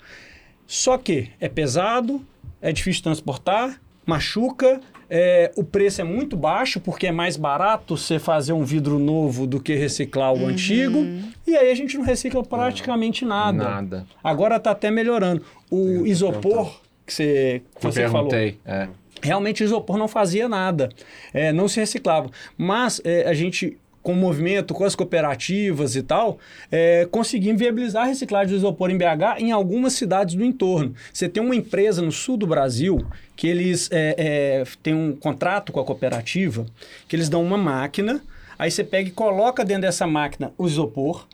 Só 0.67 0.97
que 0.97 1.29
é 1.39 1.47
pesado, 1.47 2.21
é 2.61 2.71
difícil 2.71 2.99
de 2.99 3.03
transportar, 3.03 3.79
machuca, 4.05 4.79
é, 5.09 5.51
o 5.55 5.63
preço 5.63 6.01
é 6.01 6.03
muito 6.03 6.35
baixo, 6.35 6.79
porque 6.81 7.07
é 7.07 7.11
mais 7.11 7.37
barato 7.37 7.95
você 7.97 8.19
fazer 8.19 8.51
um 8.51 8.63
vidro 8.63 8.99
novo 8.99 9.47
do 9.47 9.59
que 9.59 9.73
reciclar 9.73 10.33
o 10.33 10.45
antigo. 10.45 10.97
E 11.45 11.55
aí 11.55 11.71
a 11.71 11.75
gente 11.75 11.97
não 11.97 12.03
recicla 12.03 12.43
praticamente 12.43 13.23
nada. 13.23 13.63
Nada. 13.63 14.07
Agora 14.23 14.57
está 14.57 14.71
até 14.71 14.91
melhorando. 14.91 15.41
O 15.71 16.05
isopor 16.05 16.81
que 17.05 17.13
você, 17.13 17.61
que 17.79 17.87
Eu 17.87 17.91
você 17.91 18.09
falou. 18.09 18.29
perguntei. 18.29 18.59
É. 18.65 18.89
Realmente 19.21 19.63
o 19.63 19.65
isopor 19.65 19.97
não 19.97 20.07
fazia 20.07 20.47
nada, 20.47 20.89
é, 21.33 21.51
não 21.51 21.67
se 21.67 21.79
reciclava. 21.79 22.29
Mas 22.57 23.01
é, 23.03 23.27
a 23.27 23.33
gente, 23.33 23.77
com 24.07 24.13
o 24.13 24.15
movimento, 24.15 24.73
com 24.73 24.85
as 24.85 24.95
cooperativas 24.95 25.97
e 25.97 26.01
tal, 26.01 26.39
é, 26.71 27.05
conseguimos 27.11 27.59
viabilizar 27.59 28.03
a 28.03 28.05
reciclagem 28.05 28.53
do 28.53 28.57
isopor 28.57 28.89
em 28.89 28.97
BH 28.97 29.39
em 29.39 29.51
algumas 29.51 29.91
cidades 29.91 30.33
do 30.33 30.45
entorno. 30.45 30.95
Você 31.11 31.27
tem 31.27 31.43
uma 31.43 31.53
empresa 31.53 32.01
no 32.01 32.09
sul 32.09 32.37
do 32.37 32.47
Brasil 32.47 33.05
que 33.35 33.49
eles 33.49 33.89
é, 33.91 34.15
é, 34.17 34.63
têm 34.81 34.93
um 34.93 35.13
contrato 35.13 35.73
com 35.73 35.81
a 35.81 35.83
cooperativa, 35.83 36.65
que 37.05 37.17
eles 37.17 37.27
dão 37.27 37.43
uma 37.43 37.57
máquina, 37.57 38.21
aí 38.57 38.71
você 38.71 38.81
pega 38.81 39.09
e 39.09 39.11
coloca 39.11 39.65
dentro 39.65 39.81
dessa 39.81 40.07
máquina 40.07 40.53
o 40.57 40.65
isopor, 40.65 41.27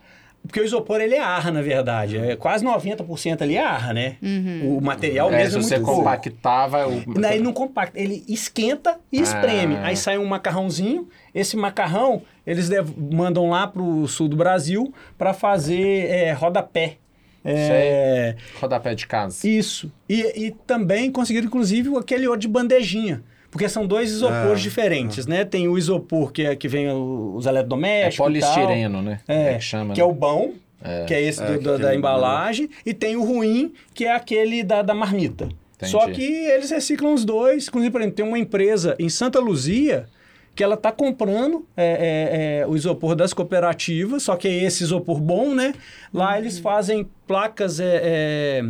porque 0.45 0.59
o 0.59 0.63
isopor 0.65 0.99
ele 0.99 1.15
é 1.15 1.19
arra, 1.21 1.51
na 1.51 1.61
verdade. 1.61 2.17
É 2.17 2.35
quase 2.35 2.65
90% 2.65 3.41
ali 3.41 3.55
é 3.55 3.63
arra, 3.65 3.93
né? 3.93 4.17
O 4.63 4.81
material 4.81 5.29
É, 5.31 5.31
se 5.31 5.37
mesmo 5.55 5.59
é 5.59 5.63
você 5.63 5.75
muito 5.75 5.85
pouco. 5.85 6.01
compactar, 6.03 6.69
vai. 6.69 6.85
O... 6.85 7.03
Não, 7.19 7.29
ele 7.31 7.43
não 7.43 7.53
compacta, 7.53 7.99
ele 7.99 8.23
esquenta 8.27 8.99
e 9.11 9.21
espreme. 9.21 9.75
Ah. 9.77 9.85
Aí 9.87 9.95
sai 9.97 10.17
um 10.17 10.25
macarrãozinho. 10.25 11.07
Esse 11.33 11.55
macarrão, 11.55 12.21
eles 12.45 12.69
mandam 12.97 13.49
lá 13.49 13.65
pro 13.67 14.07
sul 14.07 14.27
do 14.27 14.35
Brasil 14.35 14.93
para 15.17 15.33
fazer 15.33 16.07
é, 16.09 16.31
rodapé. 16.33 16.97
É, 17.45 18.35
Rodapé 18.59 18.95
de 18.95 19.05
casa. 19.05 19.45
isso. 19.47 19.91
E, 20.07 20.45
e 20.47 20.51
também 20.65 21.11
conseguiram, 21.11 21.47
inclusive, 21.47 21.95
aquele 21.97 22.25
outro 22.25 22.41
de 22.41 22.47
bandejinha. 22.47 23.21
Porque 23.54 23.70
são 23.70 23.86
dois 23.86 24.10
isopores 24.10 24.60
Ah, 24.60 24.64
diferentes, 24.64 25.28
né? 25.28 25.45
Tem 25.45 25.68
o 25.68 25.78
isopor 25.78 26.32
que, 26.32 26.41
é, 26.41 26.56
que 26.56 26.68
vem 26.68 26.89
o- 26.89 27.36
os 27.36 27.45
É 27.45 27.49
eletrodomésticos. 27.49 28.18
tal. 28.18 28.26
polistireno, 28.26 29.01
né? 29.04 29.20
É, 29.28 29.54
que 29.54 29.62
chama. 29.64 29.93
que 29.93 30.01
né? 30.01 30.06
é 30.06 30.10
o 30.10 30.12
bom, 30.12 30.54
que 31.08 31.14
é 31.14 31.22
esse 31.22 31.41
É, 31.41 31.45
do- 31.45 31.60
que 31.60 31.64
da, 31.64 31.78
da 31.78 31.95
embalagem, 31.95 32.68
e 32.84 32.93
tem 32.95 33.16
o 33.16 33.24
ruim, 33.24 33.72
que 33.93 34.06
é 34.06 34.12
aquele 34.16 34.64
da, 34.64 34.82
da 34.82 34.95
marmita. 34.95 35.47
Entendi. 35.76 35.91
Só 35.91 36.08
que 36.10 36.24
eles 36.24 36.72
reciclam 36.72 37.14
os 37.14 37.24
dois. 37.24 37.68
Inclusive, 37.68 37.91
por 37.91 38.01
exemplo, 38.01 38.16
tem 38.16 38.26
uma 38.26 38.39
empresa 38.39 38.95
em 38.97 39.08
Santa 39.08 39.39
Luzia 39.39 40.08
que 40.56 40.64
ela 40.64 40.74
está 40.76 40.91
comprando 40.91 41.66
é, 41.78 41.86
é, 41.86 42.60
é, 42.62 42.68
o 42.68 42.76
isopor 42.76 43.16
das 43.16 43.34
cooperativas, 43.34 44.24
só 44.24 44.36
que 44.36 44.47
é 44.47 44.64
esse 44.64 44.84
isopor 44.84 45.20
bom, 45.22 45.54
né? 45.54 45.74
Lá 46.14 46.38
eles 46.39 46.58
fazem 46.60 47.08
placas 47.28 47.80
é, 47.80 48.62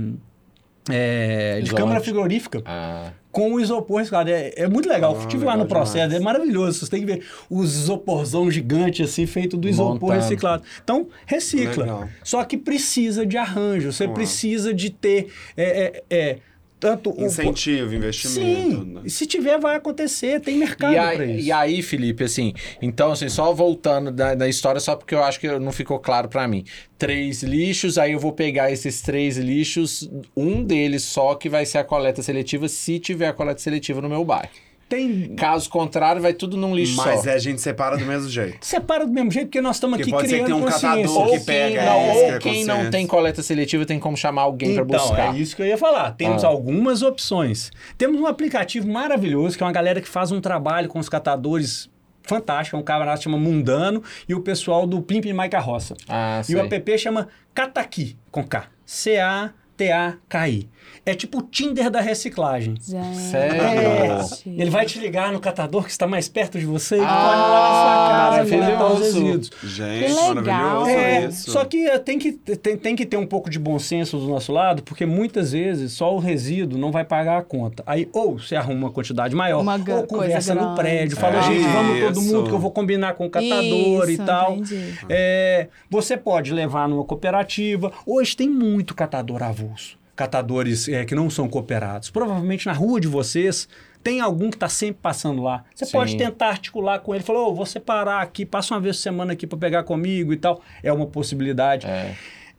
é, 0.89 1.57
é, 1.59 1.61
de 1.61 1.71
câmara 1.73 1.99
frigorífica 2.01 2.61
Ah, 2.65 3.11
com 3.31 3.53
o 3.53 3.59
isopor 3.59 3.97
reciclado. 3.99 4.29
É, 4.29 4.53
é 4.55 4.67
muito 4.67 4.87
legal. 4.87 5.15
Ah, 5.17 5.19
Estive 5.21 5.43
lá 5.45 5.55
no 5.57 5.65
processo, 5.65 6.09
demais. 6.09 6.13
é 6.13 6.19
maravilhoso. 6.19 6.79
Você 6.79 6.91
tem 6.91 6.99
que 6.99 7.05
ver 7.05 7.25
os 7.49 7.73
isoporzão 7.75 8.49
gigante 8.51 9.01
assim, 9.01 9.25
feito 9.25 9.57
do 9.57 9.67
isopor 9.67 9.93
Montando. 9.93 10.13
reciclado. 10.21 10.63
Então, 10.83 11.07
recicla. 11.25 11.83
Legal. 11.83 12.09
Só 12.23 12.43
que 12.43 12.57
precisa 12.57 13.25
de 13.25 13.37
arranjo, 13.37 13.91
você 13.91 14.07
precisa 14.07 14.73
de 14.73 14.89
ter 14.89 15.29
é, 15.57 16.03
é, 16.09 16.37
tanto 16.83 17.11
o- 17.17 17.25
Incentivo, 17.25 17.95
investimento. 17.95 18.39
Sim, 18.81 18.83
né? 18.93 19.01
e 19.05 19.09
se 19.09 19.25
tiver 19.25 19.57
vai 19.57 19.77
acontecer, 19.77 20.41
tem 20.41 20.57
mercado 20.57 20.91
E 20.91 20.95
para 20.95 21.23
aí, 21.23 21.37
isso. 21.37 21.47
e 21.47 21.51
aí, 21.53 21.81
Felipe, 21.81 22.25
assim, 22.25 22.53
então, 22.81 23.13
assim, 23.13 23.29
só 23.29 23.53
voltando 23.53 24.11
da, 24.11 24.35
da 24.35 24.49
história, 24.49 24.81
só 24.81 24.93
porque 24.97 25.15
eu 25.15 25.23
acho 25.23 25.39
que 25.39 25.47
não 25.59 25.71
ficou 25.71 25.97
claro 25.97 26.27
pra 26.27 26.45
mim. 26.45 26.65
Três 26.97 27.41
lixos, 27.41 27.97
aí 27.97 28.11
eu 28.11 28.19
vou 28.19 28.33
pegar 28.33 28.69
esses 28.69 29.01
três 29.01 29.37
lixos, 29.37 30.09
um 30.35 30.61
deles 30.61 31.03
só 31.03 31.35
que 31.35 31.47
vai 31.47 31.65
ser 31.65 31.77
a 31.77 31.83
coleta 31.85 32.21
seletiva, 32.21 32.67
se 32.67 32.99
tiver 32.99 33.27
a 33.27 33.33
coleta 33.33 33.59
seletiva 33.61 34.01
no 34.01 34.09
meu 34.09 34.25
bairro. 34.25 34.49
Tem 34.89 35.33
Caso 35.35 35.69
contrário, 35.69 36.21
vai 36.21 36.33
tudo 36.33 36.55
num 36.55 36.75
lixo 36.75 36.95
Mas 36.97 37.21
só. 37.21 37.29
é, 37.29 37.33
a 37.33 37.37
gente 37.39 37.59
separa 37.61 37.97
do 37.97 38.05
mesmo 38.05 38.29
jeito. 38.29 38.63
separa 38.65 39.05
do 39.07 39.11
mesmo 39.11 39.31
jeito 39.31 39.47
porque 39.47 39.61
nós 39.61 39.77
estamos 39.77 39.99
aqui 39.99 40.11
pode 40.11 40.27
ser 40.29 40.39
que 40.39 40.43
criando 40.43 40.59
tenha 40.59 40.67
um 40.67 40.71
catador 40.71 41.17
Ou 41.17 41.25
que 41.25 41.31
quem, 41.37 41.45
pega 41.45 41.85
não, 41.85 42.07
ou 42.09 42.13
que 42.13 42.19
é 42.19 42.39
quem 42.39 42.65
não 42.65 42.75
consciência. 42.75 42.91
tem 42.91 43.07
coleta 43.07 43.41
seletiva 43.41 43.85
tem 43.85 43.99
como 43.99 44.15
chamar 44.15 44.43
alguém 44.43 44.75
pra 44.75 44.83
Então, 44.83 44.99
buscar. 44.99 45.35
é 45.35 45.39
isso 45.39 45.55
que 45.55 45.61
eu 45.61 45.65
ia 45.65 45.77
falar. 45.77 46.11
Temos 46.11 46.43
Ah. 46.43 46.47
algumas 46.47 47.01
opções. 47.01 47.71
Temos 47.97 48.19
um 48.21 48.27
aplicativo 48.27 48.87
maravilhoso, 48.87 49.57
que 49.57 49.63
é 49.63 49.65
uma 49.65 49.73
galera 49.73 49.99
que 49.99 50.07
faz 50.07 50.31
um 50.31 50.39
trabalho 50.39 50.87
com 50.87 50.99
os 50.99 51.09
catadores 51.09 51.89
fantástico. 52.21 52.77
É 52.77 52.79
um 52.79 52.83
camarada 52.83 53.17
que 53.17 53.23
chama 53.23 53.37
Mundano 53.37 54.03
e 54.29 54.35
o 54.35 54.41
pessoal 54.41 54.85
do 54.85 55.01
Pimp 55.01 55.25
e 55.25 55.33
Maica 55.33 55.59
Roça. 55.59 55.95
Ah, 56.07 56.41
e 56.47 56.55
o 56.55 56.59
app 56.59 56.97
chama 56.99 57.27
Cataqui, 57.53 58.15
com 58.31 58.43
K. 58.45 58.65
C-A-T-A-K-I. 58.85 60.69
É 61.05 61.13
tipo 61.13 61.39
o 61.39 61.41
Tinder 61.41 61.89
da 61.89 61.99
reciclagem. 61.99 62.75
Gente. 62.81 63.17
Sério? 63.17 63.61
É, 63.61 64.19
ele 64.45 64.69
vai 64.69 64.85
te 64.85 64.99
ligar 64.99 65.31
no 65.31 65.39
catador 65.39 65.83
que 65.83 65.91
está 65.91 66.07
mais 66.07 66.29
perto 66.29 66.57
de 66.57 66.65
você 66.65 66.97
e 66.97 67.01
Ah, 67.01 67.07
pode 67.07 67.39
lá 67.39 67.69
na 67.69 68.45
sua 68.45 68.45
casa 68.45 68.49
coletar 68.57 68.93
os 68.93 68.99
resíduos. 68.99 69.51
Gente, 69.63 70.05
Que 70.05 70.33
legal. 70.33 70.35
maravilhoso 70.35 70.89
É, 70.89 71.25
isso. 71.27 71.51
só 71.51 71.65
que 71.65 71.85
eh, 71.85 71.97
tem 71.99 72.17
que, 72.17 72.31
tem, 72.31 72.77
tem 72.77 72.95
que 72.95 73.05
ter 73.05 73.17
um 73.17 73.25
pouco 73.27 73.49
de 73.49 73.59
bom 73.59 73.77
senso 73.79 74.17
do 74.17 74.27
nosso 74.27 74.51
lado, 74.53 74.81
porque 74.83 75.05
muitas 75.05 75.51
vezes 75.51 75.91
só 75.93 76.13
o 76.15 76.19
resíduo 76.19 76.77
não 76.79 76.91
vai 76.91 77.03
pagar 77.03 77.37
a 77.37 77.43
conta. 77.43 77.83
Aí, 77.85 78.07
ou 78.13 78.39
você 78.39 78.55
arruma 78.55 78.79
uma 78.87 78.91
quantidade 78.91 79.35
maior, 79.35 79.61
Uma 79.61 79.75
ou 79.75 80.03
conversa 80.07 80.55
no 80.55 80.75
prédio, 80.75 81.17
fala, 81.17 81.39
É. 81.39 81.43
gente, 81.43 81.67
vamos 81.67 81.99
todo 81.99 82.21
Isso. 82.21 82.33
mundo 82.35 82.47
que 82.49 82.55
eu 82.55 82.59
vou 82.59 82.71
combinar 82.71 83.13
com 83.13 83.25
o 83.25 83.29
catador 83.29 84.09
e 84.09 84.13
Isso, 84.13 84.25
tal. 84.25 84.53
entendi. 84.57 84.93
É, 85.09 85.67
você 85.89 86.15
pode 86.15 86.53
levar 86.53 86.87
numa 86.87 87.03
cooperativa. 87.03 87.91
Hoje 88.05 88.35
tem 88.37 88.49
muito 88.49 88.95
catador 88.95 89.43
avulso. 89.43 89.97
Catadores 90.15 90.87
eh, 90.87 91.05
que 91.05 91.15
não 91.15 91.29
são 91.29 91.47
cooperados. 91.49 92.09
Provavelmente 92.09 92.65
na 92.65 92.73
rua 92.73 92.99
de 92.99 93.07
vocês 93.07 93.67
tem 94.03 94.19
algum 94.19 94.49
que 94.49 94.57
está 94.57 94.69
sempre 94.69 94.99
passando 95.01 95.41
lá. 95.41 95.63
Você 95.73 95.85
Sim. 95.85 95.91
pode 95.93 96.17
tentar 96.17 96.49
articular 96.49 96.99
com 96.99 97.15
ele. 97.15 97.23
Falou, 97.23 97.51
"Ô, 97.51 97.55
vou 97.55 97.65
separar 97.65 98.21
aqui, 98.21 98.45
passa 98.45 98.73
uma 98.73 98.81
vez 98.81 98.97
por 98.97 99.01
semana 99.03 99.33
aqui 99.33 99.47
para 99.47 99.57
pegar 99.57 99.83
comigo 99.83 100.33
e 100.33 100.37
tal. 100.37 100.61
É 100.83 100.91
uma 100.91 101.07
possibilidade. 101.07 101.87
É. 101.87 102.13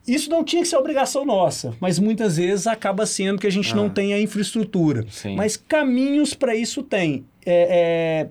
Isso 0.06 0.28
não 0.30 0.44
tinha 0.44 0.60
que 0.62 0.68
ser 0.68 0.76
obrigação 0.76 1.24
nossa, 1.24 1.74
mas 1.80 1.98
muitas 1.98 2.36
vezes 2.36 2.66
acaba 2.66 3.06
sendo 3.06 3.38
que 3.38 3.46
a 3.46 3.50
gente 3.50 3.74
não 3.74 3.88
tem 3.88 4.12
a 4.12 4.20
infraestrutura. 4.20 5.04
Sim. 5.08 5.34
Mas 5.34 5.56
caminhos 5.56 6.34
para 6.34 6.54
isso 6.54 6.82
tem. 6.82 7.24
É, 7.46 8.26
é, 8.26 8.28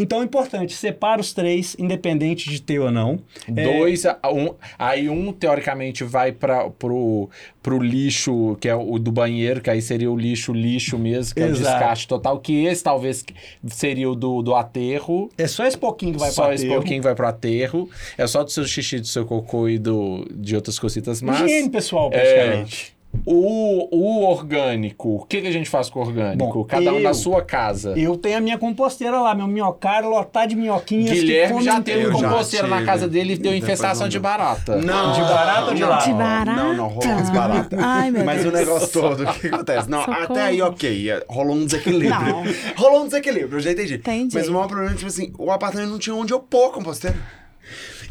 Então 0.00 0.22
é 0.22 0.24
importante, 0.24 0.72
separa 0.74 1.20
os 1.20 1.32
três, 1.32 1.74
independente 1.78 2.48
de 2.48 2.62
ter 2.62 2.78
ou 2.78 2.90
não. 2.92 3.18
É, 3.54 3.64
Dois, 3.78 4.06
a- 4.06 4.16
um, 4.32 4.54
aí 4.78 5.08
um 5.10 5.32
teoricamente 5.32 6.04
vai 6.04 6.30
para 6.30 6.70
pro, 6.70 7.28
pro 7.60 7.78
lixo, 7.82 8.56
que 8.60 8.68
é 8.68 8.74
o 8.76 8.96
do 8.98 9.10
banheiro, 9.10 9.60
que 9.60 9.68
aí 9.68 9.82
seria 9.82 10.08
o 10.10 10.16
lixo 10.16 10.52
lixo 10.52 10.96
mesmo, 10.96 11.34
que 11.34 11.40
é 11.42 11.46
o 11.46 11.48
Exato. 11.48 11.62
descarte 11.64 12.06
total, 12.06 12.38
que 12.38 12.64
esse 12.64 12.82
talvez 12.84 13.24
seria 13.66 14.08
o 14.08 14.14
do, 14.14 14.40
do 14.40 14.54
aterro. 14.54 15.28
É 15.36 15.48
só 15.48 15.66
esse 15.66 15.76
pouquinho 15.76 16.12
que 16.12 16.20
vai 16.20 16.30
só 16.30 16.44
para 16.44 16.54
esse 16.54 16.68
pouquinho 16.68 17.02
vai 17.02 17.14
pro 17.16 17.26
aterro. 17.26 17.90
É 18.16 18.24
só 18.26 18.44
do 18.44 18.50
seu 18.52 18.64
xixi, 18.64 19.00
do 19.00 19.06
seu 19.08 19.26
cocô 19.26 19.68
e 19.68 19.78
do, 19.78 20.24
de 20.32 20.54
outras 20.54 20.78
cositas 20.78 21.20
mas 21.20 21.40
Higiene 21.40 21.70
pessoal, 21.70 22.08
É, 22.12 22.20
praticamente. 22.20 22.97
O, 23.24 23.88
o 23.94 24.22
orgânico, 24.30 25.16
o 25.16 25.24
que, 25.26 25.40
que 25.40 25.46
a 25.48 25.52
gente 25.52 25.68
faz 25.68 25.90
com 25.90 25.98
o 25.98 26.02
orgânico? 26.02 26.52
Bom, 26.52 26.64
Cada 26.64 26.92
um 26.92 26.96
eu- 26.96 27.02
na 27.02 27.12
sua 27.14 27.42
casa. 27.42 27.92
Eu 27.98 28.16
tenho 28.16 28.38
a 28.38 28.40
minha 28.40 28.56
composteira 28.58 29.18
lá, 29.20 29.34
meu 29.34 29.46
minhocário 29.46 30.08
lotado 30.08 30.48
de 30.50 30.56
minhoquinhas. 30.56 31.10
Guilherme 31.10 31.62
já 31.62 31.80
teve 31.80 32.06
um 32.08 32.12
composteiro 32.12 32.68
na 32.68 32.84
casa 32.84 33.08
dele 33.08 33.34
e 33.34 33.38
deu 33.38 33.54
infestação 33.54 34.02
não 34.02 34.08
de 34.08 34.18
barata. 34.18 34.76
Não, 34.76 35.12
De 35.12 35.20
barata 35.20 35.64
ou 35.68 35.74
de 35.74 35.84
lata? 35.84 36.04
De 36.06 36.12
barata? 36.14 36.52
Não, 36.62 36.74
não, 36.74 36.88
rolou 36.88 37.12
uns 37.14 37.30
baratas. 37.30 37.78
Ai, 37.82 38.10
meu 38.10 38.24
Mas 38.24 38.42
Deus. 38.42 38.54
o 38.54 38.56
negócio 38.56 38.88
todo, 38.88 39.24
o 39.24 39.34
que 39.34 39.46
acontece? 39.48 39.90
Não, 39.90 40.00
Socorro. 40.04 40.22
até 40.24 40.42
aí, 40.42 40.62
ok, 40.62 41.08
rolou 41.28 41.56
um 41.56 41.64
desequilíbrio. 41.64 42.10
Não. 42.10 42.44
Rolou 42.76 43.02
um 43.02 43.04
desequilíbrio, 43.06 43.56
eu 43.56 43.60
já 43.60 43.72
entendi. 43.72 43.94
Entendi. 43.94 44.34
Mas 44.34 44.48
o 44.48 44.52
maior 44.52 44.68
problema 44.68 44.92
é, 44.92 44.94
tipo 44.94 45.08
assim, 45.08 45.32
o 45.38 45.50
apartamento 45.50 45.90
não 45.90 45.98
tinha 45.98 46.14
onde 46.14 46.32
eu 46.32 46.40
pôr 46.40 46.66
a 46.68 46.72
composteira. 46.72 47.16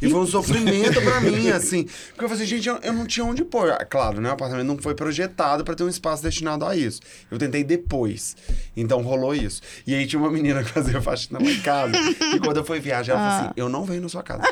E 0.02 0.10
foi 0.10 0.20
um 0.20 0.28
sofrimento 0.28 1.02
pra 1.02 1.20
mim, 1.22 1.50
assim. 1.52 1.84
Porque 1.84 2.26
eu 2.26 2.30
falei 2.30 2.44
assim, 2.44 2.56
gente, 2.56 2.68
eu, 2.70 2.78
eu 2.84 2.94
não 2.94 3.06
tinha 3.06 3.26
onde 3.26 3.44
pôr. 3.44 3.72
Ah, 3.72 3.86
Claro, 3.86 4.22
né? 4.22 4.30
O 4.30 4.34
apartamento 4.34 4.68
não 4.68 4.78
foi 4.78 4.94
projetado 4.94 5.64
pra 5.64 5.74
ter 5.74 5.84
um 5.84 5.90
espaço 5.90 6.22
destinado 6.24 6.66
a 6.66 6.76
isso. 6.76 7.02
Eu 7.32 7.38
tentei 7.38 7.64
depois. 7.64 8.36
Então 8.76 9.02
rolou 9.02 9.34
isso. 9.34 9.62
E 9.86 9.96
aí 9.96 10.06
tinha 10.06 10.20
uma 10.20 10.30
menina 10.32 10.64
que 10.64 10.70
fazia 10.70 11.02
faxina 11.02 11.40
lá 11.42 11.50
em 11.50 11.62
casa. 11.62 11.94
e 12.36 12.40
quando 12.40 12.58
eu 12.58 12.66
fui 12.66 12.80
viajar, 12.80 13.14
ela 13.14 13.22
falou 13.22 13.42
assim: 13.46 13.54
eu 13.56 13.70
não 13.70 13.84
venho 13.86 14.02
na 14.02 14.10
sua 14.10 14.24
casa. 14.24 14.44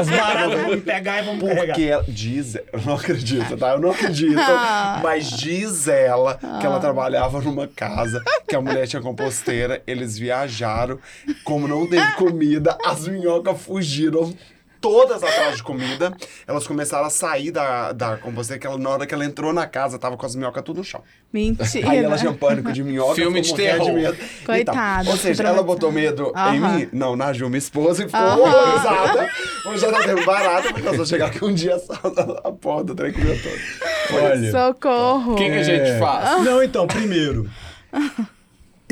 As 0.00 0.08
baratas 0.08 0.60
vão 0.60 0.70
me 0.70 0.80
pegar 0.80 1.22
e 1.22 1.24
vão 1.24 1.34
me 1.36 1.40
pegar. 1.40 1.66
Porque 1.66 1.82
ela 1.82 2.04
diz, 2.08 2.54
eu 2.56 2.80
não 2.84 2.94
acredito, 2.94 3.56
tá? 3.56 3.70
Eu 3.70 3.80
não 3.80 3.90
acredito. 3.90 4.38
Ah. 4.38 5.00
Mas 5.02 5.30
diz 5.30 5.88
ela 5.88 6.34
que 6.60 6.66
ela 6.66 6.80
trabalhava 6.80 7.40
numa 7.40 7.66
casa, 7.68 8.22
que 8.48 8.54
a 8.54 8.60
mulher 8.60 8.86
tinha 8.86 9.00
composteira, 9.00 9.82
eles 9.86 10.18
viajaram, 10.18 10.98
como 11.44 11.66
não 11.68 11.86
teve 11.88 12.12
comida, 12.12 12.76
as 12.84 13.06
minhocas 13.08 13.60
fugiram. 13.60 14.34
Todas 14.80 15.22
atrás 15.24 15.56
de 15.56 15.62
comida, 15.62 16.12
elas 16.46 16.66
começaram 16.66 17.06
a 17.06 17.10
sair 17.10 17.50
da, 17.50 17.90
da 17.92 18.16
composteira, 18.16 18.60
que 18.60 18.66
ela, 18.66 18.78
na 18.78 18.90
hora 18.90 19.06
que 19.06 19.12
ela 19.12 19.24
entrou 19.24 19.52
na 19.52 19.66
casa, 19.66 19.98
tava 19.98 20.16
com 20.16 20.24
as 20.24 20.34
minhocas 20.36 20.62
tudo 20.62 20.78
no 20.78 20.84
chão. 20.84 21.02
Mentira. 21.32 21.90
Aí 21.90 21.98
ela 21.98 22.16
tinha 22.16 22.32
pânico 22.32 22.72
de 22.72 22.82
minhoca, 22.84 23.16
Filme 23.16 23.40
de 23.40 23.54
terror. 23.54 23.92
medo 23.92 24.14
e 24.14 24.18
tal. 24.18 24.46
Coitada, 24.46 25.10
Ou 25.10 25.16
seja, 25.16 25.42
ela 25.42 25.62
botou 25.62 25.90
medo 25.90 26.30
traumatizada. 26.32 26.54
em 26.56 26.60
mim? 26.86 26.88
Não, 26.92 27.16
na 27.16 27.32
Ju, 27.32 27.48
minha 27.48 27.58
esposa, 27.58 28.04
e 28.04 28.06
ficou 28.06 28.20
Aham. 28.20 28.36
horrorizada. 28.38 29.30
Hoje 29.66 29.84
ela 29.84 30.02
teve 30.04 30.24
barata, 30.24 30.72
porque 30.72 30.88
eu 30.88 30.94
só 30.96 31.04
chegar 31.04 31.26
aqui 31.26 31.44
um 31.44 31.52
dia 31.52 31.78
só 31.78 31.92
a 31.94 32.94
trem 32.94 33.12
comeu 33.12 33.36
todo. 33.42 34.22
Olha. 34.22 34.50
Socorro. 34.52 35.32
O 35.32 35.36
que, 35.36 35.44
que 35.44 35.58
a 35.58 35.62
gente 35.62 35.88
É. 35.90 35.98
faz? 35.98 36.44
Não, 36.44 36.62
então, 36.62 36.86
primeiro. 36.86 37.50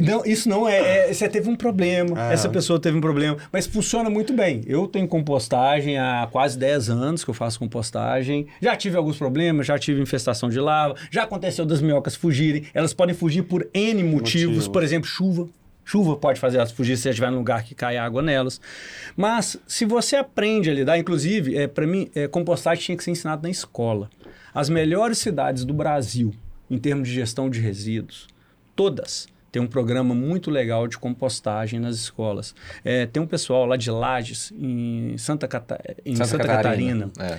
Não, 0.03 0.23
isso 0.27 0.47
não 0.49 0.69
é, 0.69 1.09
é- 1.09 1.13
Você 1.15 1.27
teve 1.29 1.49
um 1.49 1.57
problema, 1.57 2.15
Ah. 2.19 2.33
essa 2.33 2.49
pessoa 2.51 2.79
teve 2.79 2.99
um 2.99 3.01
problema, 3.01 3.39
mas 3.51 3.67
funciona 3.67 4.11
muito 4.11 4.33
bem. 4.35 4.63
Eu 4.67 4.87
tenho 4.87 5.09
compostagem 5.09 5.97
há 5.99 6.29
quase 6.31 6.59
10 6.59 6.91
anos 6.91 7.25
que 7.25 7.31
eu 7.31 7.35
faço 7.35 7.59
compostagem. 7.59 8.47
Já 8.61 8.77
tive 8.77 8.97
alguns 8.97 9.17
problemas, 9.17 9.67
já 9.67 9.79
tive 9.79 10.01
infestação 10.03 10.51
de 10.51 10.61
lava, 10.61 10.97
já 11.11 11.23
aconteceu 11.23 11.65
das 11.65 11.81
minhocas 11.81 12.15
fugirem. 12.15 12.65
Elas 12.75 12.93
podem 12.93 13.15
fugir 13.15 13.43
por 13.45 13.67
N 13.73 14.03
motivos, 14.03 14.47
Motivos. 14.49 14.69
por 14.69 14.83
exemplo, 14.83 15.09
chuva. 15.09 15.49
Chuva 15.83 16.17
pode 16.17 16.41
fazer 16.41 16.59
elas 16.59 16.73
fugir 16.73 16.97
se 16.97 17.05
você 17.05 17.11
estiver 17.11 17.31
num 17.31 17.39
lugar 17.39 17.63
que 17.63 17.75
cai 17.75 17.97
água 17.97 18.21
nelas. 18.21 18.61
Mas 19.17 19.57
se 19.67 19.85
você 19.85 20.17
aprende 20.17 20.69
a 20.69 20.75
lidar, 20.75 20.99
inclusive, 20.99 21.57
é, 21.57 21.67
para 21.69 21.87
mim, 21.87 22.11
é, 22.15 22.27
compostagem 22.29 22.85
tinha 22.85 22.97
que 22.99 23.05
ser 23.05 23.13
ensinado 23.13 23.45
na 23.45 23.51
escola. 23.51 24.11
As 24.53 24.69
melhores 24.69 25.17
cidades 25.19 25.65
do 25.65 25.73
Brasil, 25.73 26.35
em 26.69 26.77
termos 26.77 27.09
de 27.09 27.15
gestão 27.15 27.49
de 27.49 27.61
resíduos, 27.61 28.27
todas 28.75 29.29
têm 29.57 29.63
um 29.63 29.67
programa 29.67 30.15
muito 30.15 30.51
legal 30.51 30.87
de 30.87 30.99
compostagem 30.99 31.81
nas 31.81 31.97
escolas. 31.97 32.55
É, 32.85 33.07
tem 33.07 33.23
um 33.23 33.27
pessoal 33.27 33.65
lá 33.65 33.75
de 33.77 33.91
Lages, 33.91 34.53
em 34.55 35.17
Santa, 35.17 35.49
Cata- 35.49 35.81
em 36.05 36.15
Santa, 36.15 36.45
Catarina, 36.47 37.11
É. 37.19 37.39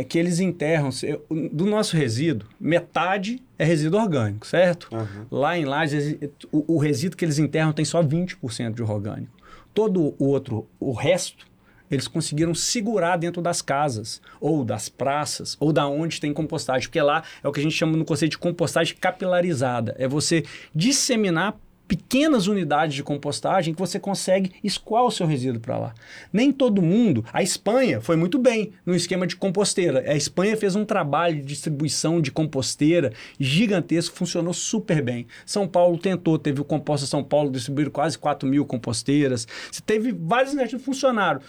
é, 0.00 0.04
que 0.04 0.18
eles 0.18 0.40
enterram, 0.40 0.90
se- 0.90 1.20
do 1.52 1.66
nosso 1.66 1.96
resíduo, 1.96 2.48
metade 2.58 3.40
é 3.56 3.64
resíduo 3.64 4.00
orgânico, 4.00 4.44
certo? 4.44 4.88
Aham. 4.92 5.26
Lá 5.30 5.56
em 5.56 5.64
Lages, 5.64 6.16
o, 6.50 6.74
o 6.74 6.78
resíduo 6.78 7.16
que 7.16 7.24
eles 7.24 7.38
enterram 7.38 7.72
tem 7.72 7.84
só 7.84 8.02
20% 8.02 8.74
de 8.74 8.82
orgânico. 8.82 9.30
Todo 9.72 10.16
o 10.18 10.24
outro, 10.26 10.66
o 10.80 10.92
resto, 10.92 11.46
eles 11.90 12.06
conseguiram 12.06 12.54
segurar 12.54 13.16
dentro 13.16 13.42
das 13.42 13.60
casas, 13.60 14.20
ou 14.40 14.64
das 14.64 14.88
praças, 14.88 15.56
ou 15.58 15.72
da 15.72 15.86
onde 15.86 16.20
tem 16.20 16.32
compostagem, 16.32 16.88
porque 16.88 17.00
lá 17.00 17.22
é 17.42 17.48
o 17.48 17.52
que 17.52 17.60
a 17.60 17.62
gente 17.62 17.76
chama 17.76 17.96
no 17.96 18.04
conceito 18.04 18.32
de 18.32 18.38
compostagem 18.38 18.96
capilarizada. 18.96 19.94
É 19.98 20.06
você 20.06 20.44
disseminar 20.74 21.58
pequenas 21.90 22.46
unidades 22.46 22.94
de 22.94 23.02
compostagem 23.02 23.74
que 23.74 23.80
você 23.80 23.98
consegue 23.98 24.52
escoar 24.62 25.02
o 25.02 25.10
seu 25.10 25.26
resíduo 25.26 25.60
para 25.60 25.76
lá. 25.76 25.94
Nem 26.32 26.52
todo 26.52 26.80
mundo. 26.80 27.24
A 27.32 27.42
Espanha 27.42 28.00
foi 28.00 28.14
muito 28.14 28.38
bem 28.38 28.72
no 28.86 28.94
esquema 28.94 29.26
de 29.26 29.34
composteira. 29.34 30.08
A 30.08 30.14
Espanha 30.14 30.56
fez 30.56 30.76
um 30.76 30.84
trabalho 30.84 31.40
de 31.40 31.42
distribuição 31.42 32.20
de 32.20 32.30
composteira 32.30 33.12
gigantesco, 33.40 34.14
funcionou 34.14 34.54
super 34.54 35.02
bem. 35.02 35.26
São 35.44 35.66
Paulo 35.66 35.98
tentou, 35.98 36.38
teve 36.38 36.60
o 36.60 36.64
Composta 36.64 37.08
São 37.08 37.24
Paulo, 37.24 37.50
distribuíram 37.50 37.90
quase 37.90 38.16
4 38.16 38.48
mil 38.48 38.64
composteiras. 38.64 39.48
Você 39.72 39.82
teve 39.84 40.12
vários 40.12 40.52
iniciativas 40.52 40.82
que 40.82 40.86
funcionaram. 40.86 41.40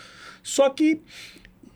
Só 0.43 0.69
que 0.69 1.01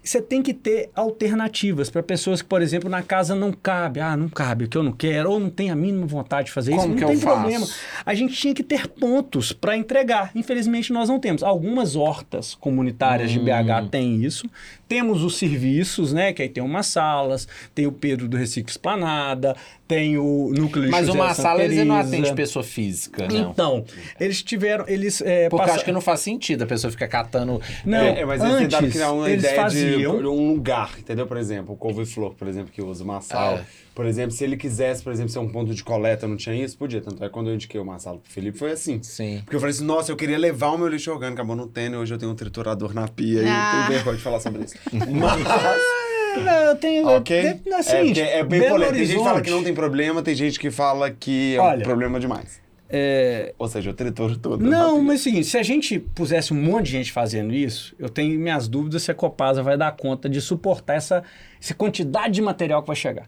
você 0.09 0.21
tem 0.21 0.41
que 0.41 0.53
ter 0.53 0.89
alternativas 0.95 1.89
para 1.89 2.03
pessoas 2.03 2.41
que, 2.41 2.47
por 2.47 2.61
exemplo, 2.61 2.89
na 2.89 3.01
casa 3.01 3.33
não 3.35 3.51
cabe. 3.51 3.99
Ah, 3.99 4.15
não 4.15 4.29
cabe, 4.29 4.65
o 4.65 4.67
que 4.69 4.77
eu 4.77 4.83
não 4.83 4.91
quero, 4.91 5.31
ou 5.31 5.39
não 5.39 5.49
tem 5.49 5.71
a 5.71 5.75
mínima 5.75 6.05
vontade 6.05 6.47
de 6.47 6.51
fazer 6.51 6.71
isso. 6.71 6.81
Como 6.81 6.91
Não 6.93 6.97
que 6.97 7.03
eu 7.03 7.07
tem 7.09 7.17
faço? 7.17 7.35
problema. 7.39 7.67
A 8.05 8.13
gente 8.13 8.33
tinha 8.35 8.53
que 8.53 8.63
ter 8.63 8.87
pontos 8.87 9.51
para 9.51 9.75
entregar. 9.75 10.31
Infelizmente, 10.35 10.93
nós 10.93 11.09
não 11.09 11.19
temos. 11.19 11.41
Algumas 11.43 11.95
hortas 11.95 12.53
comunitárias 12.55 13.31
de 13.31 13.39
Hum. 13.39 13.45
BH 13.45 13.89
têm 13.89 14.23
isso. 14.23 14.47
Temos 14.87 15.23
os 15.23 15.37
serviços, 15.37 16.13
né? 16.13 16.31
Que 16.31 16.43
aí 16.43 16.49
tem 16.49 16.63
umas 16.63 16.85
salas, 16.85 17.47
tem 17.73 17.87
o 17.87 17.91
Pedro 17.91 18.27
do 18.27 18.37
Reciclo 18.37 18.69
Esplanada, 18.69 19.55
tem 19.87 20.15
o 20.17 20.51
Núcleo 20.55 20.89
Mas 20.91 21.07
José 21.07 21.17
uma 21.17 21.29
Santa 21.29 21.41
sala 21.41 21.63
eles 21.63 21.77
não 21.85 21.95
Teresa. 21.95 22.15
atende 22.17 22.33
pessoa 22.35 22.63
física, 22.63 23.27
não. 23.27 23.49
Então, 23.51 23.85
eles 24.19 24.43
tiveram. 24.43 24.85
Eles, 24.87 25.21
é, 25.21 25.49
Porque 25.49 25.55
eu 25.55 25.65
passa- 25.65 25.75
acho 25.77 25.85
que 25.85 25.91
não 25.91 26.01
faz 26.01 26.19
sentido 26.19 26.63
a 26.63 26.67
pessoa 26.67 26.91
ficar 26.91 27.07
catando. 27.07 27.59
Não, 27.83 27.97
é, 27.97 28.19
é, 28.21 28.25
mas 28.25 28.41
eles 28.43 28.57
tentaram 28.57 28.85
antes, 28.85 28.93
criar 28.95 29.11
uma 29.11 29.29
eles 29.29 29.43
ideia 29.43 29.61
faziam- 29.61 29.94
de 29.94 29.94
um 29.97 30.53
lugar, 30.53 30.91
entendeu? 30.99 31.25
Por 31.27 31.37
exemplo, 31.37 31.73
o 31.73 31.77
couve-flor, 31.77 32.33
por 32.35 32.47
exemplo, 32.47 32.71
que 32.71 32.81
usa 32.81 33.03
uma 33.03 33.21
sala. 33.21 33.59
É. 33.59 33.65
Por 33.93 34.05
exemplo, 34.05 34.31
se 34.31 34.43
ele 34.43 34.57
quisesse, 34.57 35.01
por 35.01 35.13
exemplo, 35.13 35.31
ser 35.31 35.39
um 35.39 35.47
ponto 35.47 35.73
de 35.73 35.83
coleta, 35.83 36.27
não 36.27 36.35
tinha 36.35 36.55
isso, 36.55 36.77
podia. 36.77 36.99
Tanto 37.01 37.23
é 37.23 37.29
quando 37.29 37.49
eu 37.49 37.55
indiquei 37.55 37.79
uma 37.79 37.97
sala 37.97 38.17
pro 38.17 38.29
Felipe, 38.31 38.57
foi 38.57 38.71
assim. 38.71 39.01
Sim. 39.01 39.41
Porque 39.43 39.55
eu 39.55 39.59
falei 39.59 39.73
assim, 39.73 39.85
nossa, 39.85 40.11
eu 40.11 40.15
queria 40.17 40.37
levar 40.37 40.71
o 40.71 40.77
meu 40.77 40.87
lixo 40.87 41.11
orgânico, 41.11 41.39
acabou 41.41 41.55
não 41.55 41.67
tendo, 41.67 41.95
e 41.95 41.97
hoje 41.99 42.13
eu 42.13 42.17
tenho 42.17 42.31
um 42.31 42.35
triturador 42.35 42.93
na 42.93 43.07
pia 43.07 43.41
e 43.43 43.47
Ah. 43.47 43.85
tenho 43.87 43.93
vergonha 43.97 44.17
de 44.17 44.23
falar 44.23 44.39
sobre 44.41 44.63
isso. 44.65 44.75
Mas, 44.91 45.05
Não, 46.43 46.51
eu 46.53 46.75
tenho. 46.75 47.07
ok? 47.07 47.37
eu- 47.65 47.73
é, 47.73 47.75
assim, 47.79 48.05
porque 48.07 48.19
é 48.19 48.43
bem 48.43 48.67
polêmico. 48.67 48.93
Tem 48.97 49.05
gente 49.05 49.17
que 49.17 49.23
fala 49.23 49.41
que 49.41 49.49
não 49.49 49.63
tem 49.63 49.73
problema, 49.73 50.21
tem 50.21 50.35
gente 50.35 50.59
que 50.59 50.69
fala 50.69 51.09
que 51.09 51.55
é 51.55 51.61
um 51.61 51.63
Olha, 51.65 51.83
problema 51.83 52.19
demais. 52.19 52.59
É, 52.87 53.53
Ou 53.57 53.67
seja, 53.67 53.89
eu 53.89 53.93
trituro 53.93 54.37
tudo. 54.37 54.63
Não, 54.63 55.01
mas 55.01 55.19
é 55.19 55.21
o 55.21 55.23
seguinte, 55.23 55.47
se 55.47 55.57
a 55.57 55.63
gente 55.63 55.99
pusesse 55.99 56.53
um 56.53 56.61
monte 56.61 56.85
de 56.85 56.91
gente 56.91 57.11
fazendo 57.11 57.53
isso, 57.53 57.95
eu 57.97 58.09
tenho 58.09 58.39
minhas 58.39 58.67
dúvidas 58.67 59.03
se 59.03 59.11
a 59.11 59.15
Copasa 59.15 59.63
vai 59.63 59.77
dar 59.77 59.95
conta 59.95 60.29
de 60.29 60.39
suportar 60.39 60.95
essa, 60.95 61.23
essa 61.61 61.73
quantidade 61.73 62.35
de 62.35 62.41
material 62.41 62.81
que 62.81 62.87
vai 62.87 62.95
chegar. 62.95 63.25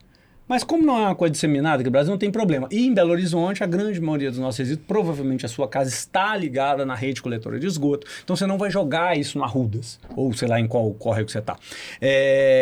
Mas 0.48 0.64
como 0.64 0.84
não 0.84 0.98
é 0.98 1.02
uma 1.02 1.16
coisa 1.16 1.32
disseminada, 1.32 1.84
que 1.84 1.90
o 1.90 1.92
Brasil 1.92 2.12
não 2.12 2.18
tem 2.18 2.32
problema. 2.32 2.68
E 2.72 2.88
em 2.88 2.94
Belo 2.94 3.12
Horizonte, 3.12 3.64
a 3.64 3.68
grande 3.68 4.00
maioria 4.00 4.30
dos 4.30 4.40
nossos 4.40 4.60
resíduos, 4.60 4.86
provavelmente 4.88 5.46
a 5.46 5.50
sua 5.50 5.68
casa 5.68 5.90
está 5.90 6.36
ligada 6.36 6.86
na 6.86 6.96
rede 6.96 7.22
coletora 7.22 7.60
de 7.60 7.68
esgoto. 7.68 8.08
Então 8.24 8.36
você 8.36 8.48
não 8.48 8.58
vai 8.58 8.72
jogar 8.72 9.18
isso 9.18 9.38
no 9.38 9.44
Arrudas, 9.44 10.00
ou 10.16 10.34
sei 10.34 10.48
lá 10.48 10.60
em 10.60 10.68
qual 10.68 10.92
córrego 10.94 11.30
você 11.30 11.40
está. 11.40 11.58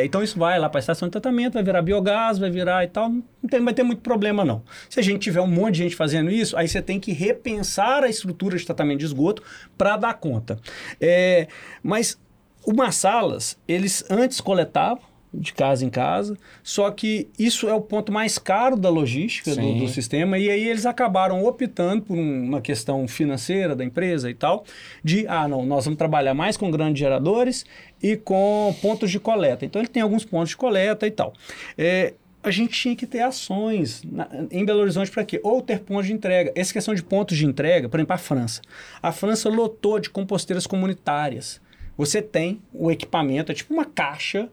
então 0.04 0.24
isso 0.24 0.40
vai 0.40 0.58
lá 0.60 0.70
para 0.70 0.80
a 0.80 0.82
estação 0.82 1.08
de 1.08 1.12
tratamento, 1.12 1.54
vai 1.54 1.64
virar 1.64 1.82
biogás, 1.82 2.38
vai 2.38 2.50
virar 2.50 2.84
e 2.84 2.88
tal. 2.88 3.10
Não 3.10 3.50
tem, 3.50 3.64
vai 3.64 3.74
ter 3.74 3.84
muito 3.84 4.02
problema 4.02 4.44
não. 4.44 4.64
Se 4.90 5.00
a 5.00 5.04
gente 5.04 5.22
tiver 5.22 5.42
um 5.42 5.48
monte 5.48 5.76
de 5.76 5.84
gente 5.84 5.96
fazendo 5.96 6.32
isso, 6.32 6.58
aí 6.58 6.68
você 6.68 6.82
tem 6.82 7.00
que 7.00 7.12
repensar 7.12 8.04
a 8.04 8.10
estrutura 8.10 8.58
de 8.58 8.66
tratamento 8.66 9.00
de 9.00 9.06
esgoto 9.06 9.44
para 9.78 9.96
dar 9.98 10.16
conta. 10.16 10.60
É, 11.00 11.48
mas 11.84 12.20
umas 12.66 12.96
salas, 12.96 13.58
eles 13.68 14.04
antes 14.10 14.42
coletavam 14.42 15.15
de 15.38 15.54
casa 15.54 15.86
em 15.86 15.90
casa, 15.90 16.38
só 16.64 16.90
que 16.92 17.28
isso 17.38 17.68
é 17.68 17.74
o 17.74 17.82
ponto 17.82 18.12
mais 18.12 18.38
caro 18.38 18.76
da 18.76 18.90
logística 18.90 19.52
do, 19.56 19.80
do 19.80 19.88
sistema, 19.88 20.38
e 20.38 20.50
aí 20.50 20.68
eles 20.68 20.86
acabaram 20.86 21.44
optando 21.46 22.02
por 22.04 22.18
um- 22.18 22.44
uma 22.46 22.62
questão 22.62 23.08
financeira 23.08 23.76
da 23.76 23.84
empresa 23.84 24.30
e 24.30 24.34
tal, 24.34 24.64
de, 25.04 25.26
ah, 25.28 25.48
não, 25.48 25.66
nós 25.66 25.86
vamos 25.86 25.98
trabalhar 25.98 26.34
mais 26.34 26.58
com 26.58 26.70
grandes 26.72 27.00
geradores 27.00 27.66
e 28.02 28.16
com 28.18 28.76
pontos 28.82 29.12
de 29.12 29.20
coleta. 29.20 29.66
Então 29.66 29.82
ele 29.82 29.88
tem 29.90 30.02
alguns 30.02 30.24
pontos 30.26 30.50
de 30.50 30.58
coleta 30.58 31.06
e 31.08 31.12
tal. 31.12 31.34
É, 31.78 32.14
a 32.44 32.52
gente 32.52 32.80
tinha 32.80 32.96
que 32.96 33.08
ter 33.08 33.22
ações 33.22 34.04
na- 34.04 34.28
em 34.52 34.64
Belo 34.64 34.80
Horizonte 34.82 35.10
para 35.10 35.26
quê? 35.26 35.40
Ou 35.44 35.62
ter 35.62 35.80
pontos 35.80 36.06
de 36.06 36.14
entrega. 36.14 36.52
Essa 36.56 36.72
questão 36.74 36.94
de 36.94 37.02
pontos 37.02 37.36
de 37.38 37.46
entrega, 37.46 37.90
por 37.90 37.98
exemplo, 38.00 38.14
a 38.14 38.18
França. 38.20 38.62
A 39.02 39.12
França 39.12 39.50
lotou 39.50 40.00
de 40.00 40.10
composteiras 40.12 40.68
comunitárias. 40.68 41.60
Você 41.98 42.22
tem 42.22 42.62
o 42.74 42.92
equipamento, 42.92 43.52
é 43.52 43.56
tipo 43.56 43.74
uma 43.74 43.86
caixa 43.86 44.50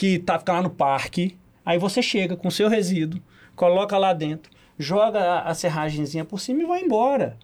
que 0.00 0.18
tá, 0.18 0.38
fica 0.38 0.54
lá 0.54 0.62
no 0.62 0.70
parque, 0.70 1.36
aí 1.62 1.76
você 1.78 2.00
chega 2.00 2.34
com 2.34 2.48
o 2.48 2.50
seu 2.50 2.70
resíduo, 2.70 3.20
coloca 3.54 3.98
lá 3.98 4.14
dentro, 4.14 4.50
joga 4.78 5.20
a, 5.20 5.50
a 5.50 5.54
serragenzinha 5.54 6.24
por 6.24 6.40
cima 6.40 6.62
e 6.62 6.64
vai 6.64 6.80
embora. 6.80 7.36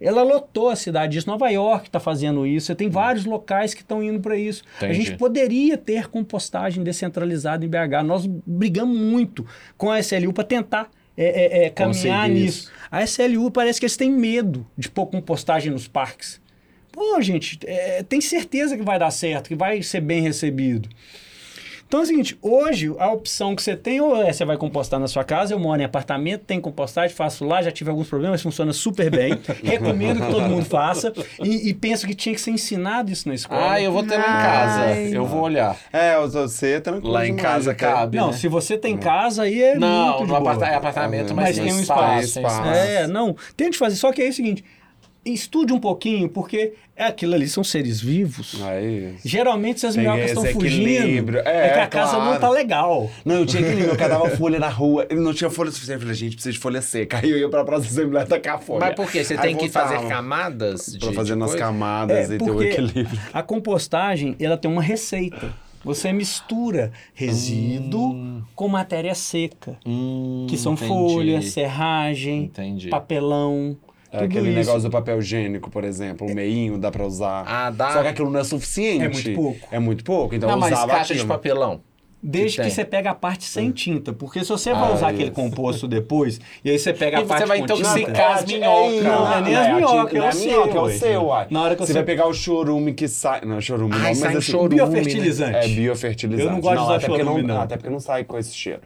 Ela 0.00 0.22
lotou 0.22 0.68
a 0.68 0.76
cidade 0.76 1.14
disso. 1.14 1.26
Nova 1.26 1.48
York 1.48 1.88
está 1.88 1.98
fazendo 1.98 2.46
isso. 2.46 2.66
Você 2.66 2.76
tem 2.76 2.88
vários 2.88 3.24
locais 3.24 3.74
que 3.74 3.80
estão 3.80 4.00
indo 4.00 4.20
para 4.20 4.36
isso. 4.36 4.62
A 4.80 4.84
Entendi. 4.84 5.00
gente 5.02 5.16
poderia 5.16 5.76
ter 5.76 6.06
compostagem 6.06 6.84
descentralizada 6.84 7.64
em 7.64 7.68
BH. 7.68 8.04
Nós 8.04 8.24
brigamos 8.24 8.96
muito 8.96 9.44
com 9.76 9.90
a 9.90 9.98
SLU 9.98 10.32
para 10.32 10.44
tentar 10.44 10.88
é, 11.16 11.24
é, 11.24 11.64
é, 11.64 11.70
caminhar 11.70 12.28
Conseguir 12.28 12.40
nisso. 12.40 12.70
A 12.88 13.02
SLU 13.02 13.50
parece 13.50 13.80
que 13.80 13.86
eles 13.86 13.96
têm 13.96 14.12
medo 14.12 14.64
de 14.78 14.88
pôr 14.88 15.06
compostagem 15.06 15.72
nos 15.72 15.88
parques. 15.88 16.40
Pô, 16.92 17.20
gente, 17.20 17.58
é, 17.66 18.04
tem 18.04 18.20
certeza 18.20 18.76
que 18.76 18.84
vai 18.84 18.96
dar 18.96 19.10
certo, 19.10 19.48
que 19.48 19.56
vai 19.56 19.82
ser 19.82 20.02
bem 20.02 20.22
recebido. 20.22 20.88
Então 21.88 22.00
é 22.00 22.02
o 22.02 22.06
seguinte, 22.06 22.36
hoje 22.42 22.92
a 22.98 23.12
opção 23.12 23.54
que 23.54 23.62
você 23.62 23.76
tem 23.76 24.00
ou 24.00 24.20
é 24.20 24.32
você 24.32 24.44
vai 24.44 24.56
compostar 24.56 24.98
na 24.98 25.06
sua 25.06 25.22
casa, 25.22 25.54
eu 25.54 25.58
moro 25.58 25.80
em 25.80 25.84
apartamento, 25.84 26.42
tem 26.44 26.60
compostagem, 26.60 27.14
faço 27.14 27.44
lá, 27.44 27.62
já 27.62 27.70
tive 27.70 27.90
alguns 27.90 28.08
problemas, 28.08 28.42
funciona 28.42 28.72
super 28.72 29.08
bem. 29.08 29.38
Recomendo 29.62 30.20
que 30.20 30.30
todo 30.32 30.42
mundo 30.48 30.64
faça. 30.64 31.12
E, 31.40 31.68
e 31.68 31.74
penso 31.74 32.04
que 32.06 32.14
tinha 32.14 32.34
que 32.34 32.40
ser 32.40 32.50
ensinado 32.50 33.12
isso 33.12 33.28
na 33.28 33.34
escola. 33.36 33.72
Ah, 33.72 33.80
eu 33.80 33.92
vou 33.92 34.02
ter 34.02 34.16
lá 34.16 34.22
em 34.22 34.42
casa. 34.42 34.80
Ai. 34.86 35.10
Eu 35.16 35.24
vou 35.26 35.42
olhar. 35.42 35.76
É, 35.92 36.18
você 36.26 36.72
é 36.72 36.80
tranquilo. 36.80 37.12
Lá 37.12 37.26
em 37.26 37.36
casa 37.36 37.70
até. 37.70 37.86
cabe. 37.86 38.16
Não, 38.18 38.28
né? 38.28 38.32
se 38.32 38.48
você 38.48 38.76
tem 38.76 38.96
casa, 38.96 39.44
aí 39.44 39.62
é 39.62 39.78
Não, 39.78 40.06
muito 40.06 40.16
de 40.26 40.32
no 40.32 40.40
boa. 40.40 40.52
aparta- 40.52 40.66
é 40.66 40.74
apartamento, 40.74 41.34
mas, 41.36 41.56
Mas 41.56 41.58
tem 41.58 41.72
um 41.72 41.80
espaço. 41.80 42.24
espaço. 42.26 42.34
tem 42.34 42.42
espaço. 42.42 42.68
É, 42.78 43.06
não. 43.06 43.36
Tente 43.56 43.78
fazer. 43.78 43.94
Só 43.94 44.10
que 44.12 44.22
é 44.22 44.28
o 44.28 44.32
seguinte: 44.32 44.64
estude 45.34 45.72
um 45.72 45.78
pouquinho, 45.80 46.28
porque 46.28 46.74
é 46.94 47.04
aquilo 47.04 47.34
ali, 47.34 47.48
são 47.48 47.62
seres 47.64 48.00
vivos. 48.00 48.60
É 48.62 48.84
isso. 48.84 49.28
Geralmente, 49.28 49.80
se 49.80 49.86
as 49.86 49.96
minhocas 49.96 50.26
estão 50.30 50.44
fugindo, 50.46 51.36
é, 51.38 51.68
É, 51.68 51.72
que 51.74 51.78
a 51.80 51.86
casa 51.86 52.16
claro. 52.16 52.30
não 52.32 52.40
tá 52.40 52.48
legal. 52.50 53.10
Não, 53.24 53.36
eu 53.36 53.46
tinha 53.46 53.62
equilíbrio. 53.62 53.90
Eu 53.92 53.96
catava 53.96 54.28
folha 54.30 54.58
na 54.58 54.68
rua. 54.68 55.06
Ele 55.10 55.20
não 55.20 55.34
tinha 55.34 55.50
folha 55.50 55.70
suficiente. 55.70 55.96
Eu 55.96 56.00
falei, 56.02 56.14
gente, 56.14 56.34
precisa 56.34 56.52
de 56.52 56.58
folha 56.58 56.80
seca. 56.80 57.18
Aí 57.18 57.30
eu 57.30 57.38
ia 57.38 57.48
pra 57.48 57.64
próxima 57.64 57.90
assembleia 57.92 58.26
tacar 58.26 58.60
folha. 58.60 58.80
Mas 58.86 58.94
por 58.94 59.10
quê? 59.10 59.22
Você 59.24 59.34
Aí 59.34 59.40
tem 59.40 59.56
que 59.56 59.64
voltava. 59.68 59.94
fazer 59.96 60.08
camadas 60.08 60.86
de 60.86 60.98
Pra 61.00 61.12
fazer 61.12 61.32
de 61.34 61.38
nas 61.38 61.50
coisa? 61.50 61.64
camadas 61.64 62.30
É, 62.30 62.34
e 62.34 62.38
ter 62.38 62.50
o 62.50 62.62
equilíbrio. 62.62 63.20
a 63.34 63.42
compostagem, 63.42 64.34
ela 64.40 64.56
tem 64.56 64.70
uma 64.70 64.82
receita. 64.82 65.52
Você 65.84 66.12
mistura 66.12 66.90
resíduo 67.14 68.42
com 68.54 68.66
matéria 68.68 69.14
seca, 69.14 69.78
Hum, 69.86 70.46
que 70.48 70.56
são 70.56 70.72
entendi. 70.74 70.88
folhas, 70.88 71.44
serragem, 71.46 72.44
Entendi. 72.44 72.88
papelão, 72.88 73.76
tudo 74.10 74.24
aquele 74.24 74.48
isso. 74.50 74.58
negócio 74.58 74.82
do 74.82 74.90
papel 74.90 75.18
higiênico, 75.18 75.70
por 75.70 75.84
exemplo, 75.84 76.26
o 76.26 76.34
meinho 76.34 76.78
dá 76.78 76.90
pra 76.90 77.04
usar. 77.04 77.44
Ah, 77.46 77.70
dá? 77.70 77.90
Só 77.92 78.02
que 78.02 78.08
aquilo 78.08 78.30
não 78.30 78.40
é 78.40 78.44
suficiente. 78.44 79.04
É 79.04 79.08
muito 79.08 79.34
pouco. 79.34 79.68
É 79.70 79.78
muito 79.78 80.04
pouco, 80.04 80.34
então 80.34 80.48
Não, 80.48 80.56
eu 80.56 80.60
mas 80.60 80.72
usava 80.72 80.92
caixa 80.92 81.14
de 81.14 81.20
aquilo. 81.20 81.28
papelão. 81.28 81.80
Desde 82.28 82.56
que 82.56 82.64
que, 82.64 82.70
você 82.70 82.84
pega 82.84 83.10
a 83.10 83.14
parte 83.14 83.44
sem 83.44 83.70
tinta. 83.70 84.12
Porque 84.12 84.40
se 84.42 84.48
você 84.48 84.72
vai 84.72 84.90
Ah, 84.90 84.94
usar 84.94 85.08
aquele 85.08 85.24
isso. 85.24 85.32
composto 85.32 85.86
depois, 85.86 86.40
e 86.64 86.70
aí 86.70 86.78
você 86.78 86.92
pega 86.92 87.18
E 87.18 87.20
a 87.20 87.22
você 87.22 87.28
parte 87.28 87.44
vai 87.46 87.58
com 87.58 87.64
intoxicar 87.64 87.94
tinta, 87.94 88.26
as 88.28 88.42
É, 88.42 88.46
minhocas. 88.46 89.02
Não, 89.04 89.20
não 89.24 89.32
é 89.36 89.40
nem 89.42 89.54
as 89.54 89.76
minhocas, 89.76 90.14
é 90.24 90.28
o 90.28 90.32
seu, 90.32 90.64
é 90.64 90.80
o 90.80 90.90
seu, 90.90 91.22
uai. 91.26 91.46
Na 91.50 91.62
hora 91.62 91.74
que 91.76 91.80
você 91.82 91.88
você- 91.88 91.92
vai 91.92 92.04
pegar 92.04 92.26
o 92.26 92.32
chorume 92.34 92.94
que 92.94 93.06
sai... 93.06 93.42
Não, 93.44 93.60
chorume 93.60 93.92
Ai, 93.94 94.14
não, 94.14 94.20
mas 94.22 94.36
assim... 94.36 94.40
chorume. 94.40 94.74
Biofertilizante. 94.76 95.56
É 95.56 95.68
biofertilizante. 95.68 96.46
Eu 96.48 96.52
não 96.52 96.60
gosto 96.60 96.78
de 96.78 96.82
usar 96.84 97.00
chorume, 97.00 97.42
não. 97.42 97.60
Até 97.60 97.76
porque 97.76 97.90
não 97.90 98.00
sai 98.00 98.24
com 98.24 98.36
esse 98.38 98.52
cheiro. 98.54 98.80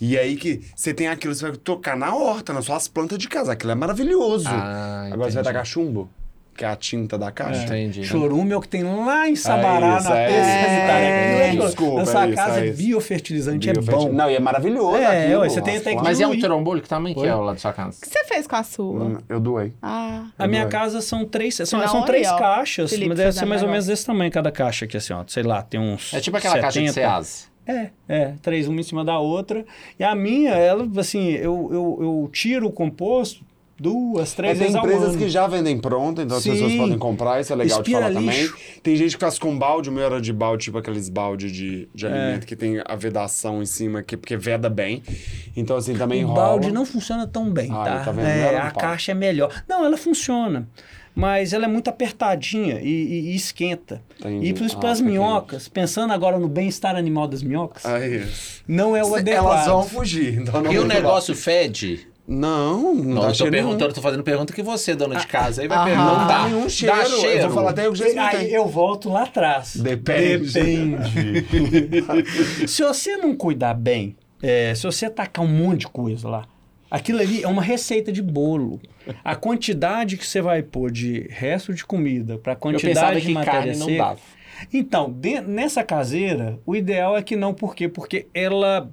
E 0.00 0.18
aí 0.18 0.36
que 0.36 0.60
você 0.74 0.94
tem 0.94 1.08
aquilo, 1.08 1.34
você 1.34 1.48
vai 1.48 1.56
tocar 1.56 1.96
na 1.96 2.14
horta, 2.14 2.52
nas 2.52 2.64
suas 2.64 2.88
plantas 2.88 3.18
de 3.18 3.28
casa. 3.28 3.52
Aquilo 3.52 3.72
é 3.72 3.74
maravilhoso. 3.74 4.48
Ah, 4.48 5.10
Agora 5.12 5.30
você 5.30 5.34
vai 5.36 5.44
tacar 5.44 5.66
chumbo, 5.66 6.08
que 6.56 6.64
é 6.64 6.68
a 6.68 6.76
tinta 6.76 7.18
da 7.18 7.30
caixa. 7.30 7.64
Entendi. 7.64 8.02
Chorume 8.04 8.52
é 8.52 8.56
o 8.56 8.60
que 8.62 8.68
tem 8.68 8.82
lá 8.82 9.28
em 9.28 9.36
Sabará, 9.36 9.98
isso, 9.98 10.08
na 10.08 10.16
é 10.18 10.26
terça 10.26 10.50
isso. 10.50 10.66
sanitária. 10.66 11.04
É, 11.06 11.48
é 11.54 11.56
desculpa, 11.56 11.96
Na 12.00 12.06
sua 12.06 12.24
é 12.24 12.28
isso, 12.28 12.36
casa 12.36 12.60
é 12.60 12.68
é 12.68 12.72
biofertilizante, 12.72 13.68
é 13.70 13.72
bom. 13.74 14.12
Não, 14.12 14.30
e 14.30 14.34
é 14.36 14.40
maravilhoso 14.40 14.96
É, 14.96 15.24
aquilo. 15.24 15.40
ué, 15.40 15.48
você 15.50 15.60
tem 15.60 15.76
até 15.76 15.94
que-. 15.94 16.02
Mas 16.02 16.18
é 16.20 16.26
um 16.26 16.30
Diluir. 16.30 16.44
trombolo 16.46 16.80
que 16.80 16.88
tamanho 16.88 17.14
que 17.14 17.26
é 17.26 17.34
o 17.34 17.42
lá 17.42 17.52
da 17.52 17.58
sua 17.58 17.72
casa? 17.72 17.98
O 17.98 18.00
que 18.00 18.08
você 18.08 18.24
fez 18.24 18.46
com 18.46 18.56
a 18.56 18.62
sua? 18.62 19.04
Hum, 19.04 19.18
Eu 19.28 19.38
doei. 19.40 19.72
Ah, 19.82 20.24
A 20.38 20.46
minha 20.46 20.62
Agora. 20.62 20.78
casa 20.80 21.00
são 21.02 21.24
três, 21.26 21.56
são, 21.56 21.78
Não, 21.78 21.88
são 21.88 22.04
três 22.06 22.26
ó. 22.28 22.38
caixas, 22.38 22.88
Felipe 22.90 23.10
mas 23.10 23.18
deve 23.18 23.32
ser 23.32 23.44
mais 23.44 23.62
ou 23.62 23.68
menos 23.68 23.86
desse 23.86 24.06
tamanho 24.06 24.30
cada 24.30 24.50
caixa 24.50 24.86
aqui, 24.86 24.96
assim, 24.96 25.12
ó. 25.12 25.24
Sei 25.26 25.42
lá, 25.42 25.62
tem 25.62 25.78
uns. 25.78 26.12
É 26.14 26.20
tipo 26.20 26.36
aquela 26.38 26.58
caixa 26.58 26.80
de 26.80 26.88
70. 26.92 27.49
É, 27.70 27.90
é, 28.08 28.34
três, 28.42 28.66
uma 28.68 28.80
em 28.80 28.84
cima 28.84 29.04
da 29.04 29.18
outra. 29.18 29.64
E 29.98 30.04
a 30.04 30.14
minha, 30.14 30.50
ela, 30.50 30.88
assim, 30.98 31.28
eu, 31.30 31.68
eu, 31.72 31.98
eu 32.00 32.30
tiro 32.32 32.66
o 32.66 32.72
composto 32.72 33.44
duas, 33.82 34.32
É, 34.32 34.36
três 34.36 34.52
tem 34.58 34.60
vezes 34.66 34.74
ao 34.76 34.84
empresas 34.84 35.08
ano. 35.10 35.18
que 35.18 35.28
já 35.30 35.46
vendem 35.46 35.78
pronta, 35.78 36.22
então 36.22 36.38
Sim. 36.38 36.50
as 36.50 36.54
pessoas 36.58 36.74
podem 36.76 36.98
comprar, 36.98 37.40
isso 37.40 37.50
é 37.50 37.56
legal 37.56 37.80
de 37.82 37.88
Espira 37.90 38.08
falar 38.12 38.20
lixo. 38.20 38.52
também. 38.52 38.80
Tem 38.82 38.94
gente 38.96 39.16
que 39.16 39.20
faz 39.24 39.38
com 39.38 39.58
balde, 39.58 39.88
o 39.88 39.92
meu 39.92 40.04
era 40.04 40.20
de 40.20 40.32
balde, 40.34 40.64
tipo 40.64 40.76
aqueles 40.76 41.08
balde 41.08 41.50
de, 41.50 41.88
de 41.94 42.06
É. 42.06 42.10
alimento 42.12 42.46
que 42.46 42.54
tem 42.56 42.82
a 42.84 42.94
vedação 42.94 43.62
em 43.62 43.66
cima, 43.66 44.02
que, 44.02 44.18
porque 44.18 44.36
veda 44.36 44.68
bem. 44.68 45.02
Então, 45.56 45.78
assim, 45.78 45.94
também 45.94 46.22
O 46.24 46.28
rola. 46.28 46.40
balde 46.40 46.70
não 46.70 46.84
funciona 46.84 47.26
tão 47.26 47.50
bem, 47.50 47.70
Ah, 47.72 47.84
tá? 47.84 47.98
tá 48.04 48.12
vendo? 48.12 48.26
É, 48.26 48.58
a 48.58 48.70
pau. 48.70 48.80
caixa 48.82 49.12
é 49.12 49.14
melhor. 49.14 49.50
Não, 49.66 49.82
ela 49.82 49.96
funciona. 49.96 50.68
Mas 51.20 51.52
ela 51.52 51.66
é 51.66 51.68
muito 51.68 51.88
apertadinha 51.88 52.80
e, 52.80 52.88
e- 52.88 53.30
e 53.32 53.36
esquenta. 53.36 54.02
Entendi. 54.18 54.46
E 54.46 54.52
para 54.54 54.88
Ah, 54.88 54.92
as 54.92 55.00
minhocas, 55.00 55.68
pensando 55.68 56.12
agora 56.12 56.38
no 56.38 56.48
bem-estar 56.48 56.96
animal 56.96 57.28
das 57.28 57.42
minhocas, 57.42 57.84
Ah, 57.84 57.98
não 58.66 58.96
é 58.96 59.04
o 59.04 59.14
adequado. 59.14 59.44
Elas 59.44 59.66
vão 59.66 59.82
fugir, 59.84 60.38
então 60.40 60.62
não 60.62 60.72
E 60.72 60.78
o 60.78 60.84
negócio 60.86 61.34
fede? 61.34 62.08
Não, 62.26 62.94
não, 62.94 62.94
Não, 62.94 63.14
dá 63.14 63.20
eu 63.22 63.28
tô 63.28 63.34
cheiro 63.34 63.50
nenhum. 63.50 63.64
perguntando, 63.64 63.92
tô 63.94 64.00
fazendo 64.00 64.22
pergunta 64.22 64.52
que 64.52 64.62
você, 64.62 64.94
dona 64.94 65.16
de 65.16 65.26
casa, 65.26 65.62
aí 65.62 65.68
vai 65.68 65.78
Aham. 65.78 65.86
perguntar. 65.86 66.18
Não 66.18 66.26
Dá, 66.28 66.44
nenhum 66.48 66.68
cheiro. 66.68 66.96
Dá 66.96 67.04
cheiro. 67.04 67.38
Eu 67.38 67.46
vou 67.48 67.50
falar 67.56 67.70
até 67.70 67.88
o 67.88 67.92
que 67.92 68.04
Aí 68.04 68.54
eu 68.54 68.66
volto 68.68 69.08
lá 69.10 69.24
atrás. 69.24 69.74
Depende. 69.74 70.52
Depende. 70.52 71.44
se 72.68 72.82
você 72.84 73.16
não 73.16 73.34
cuidar 73.34 73.74
bem, 73.74 74.16
é, 74.40 74.72
se 74.76 74.84
você 74.84 75.10
tacar 75.10 75.44
um 75.44 75.48
monte 75.48 75.80
de 75.80 75.88
coisa 75.88 76.28
lá, 76.28 76.44
aquilo 76.90 77.20
ali 77.20 77.42
é 77.42 77.48
uma 77.48 77.62
receita 77.62 78.10
de 78.10 78.22
bolo. 78.22 78.80
A 79.24 79.34
quantidade 79.36 80.16
que 80.16 80.26
você 80.26 80.40
vai 80.42 80.62
pôr 80.62 80.90
de 80.90 81.26
resto 81.30 81.72
de 81.72 81.84
comida 81.84 82.36
para 82.38 82.52
Eu 82.52 82.56
quantidade 82.56 83.20
de 83.20 83.26
que 83.28 83.32
matéria 83.32 83.60
carne 83.60 83.76
não 83.78 83.86
seca. 83.86 83.98
dava. 84.04 84.20
Então, 84.72 85.10
de- 85.10 85.40
nessa 85.40 85.82
caseira, 85.82 86.58
o 86.66 86.76
ideal 86.76 87.16
é 87.16 87.22
que 87.22 87.34
não, 87.36 87.54
por 87.54 87.74
quê? 87.74 87.88
Porque 87.88 88.26
ela 88.34 88.90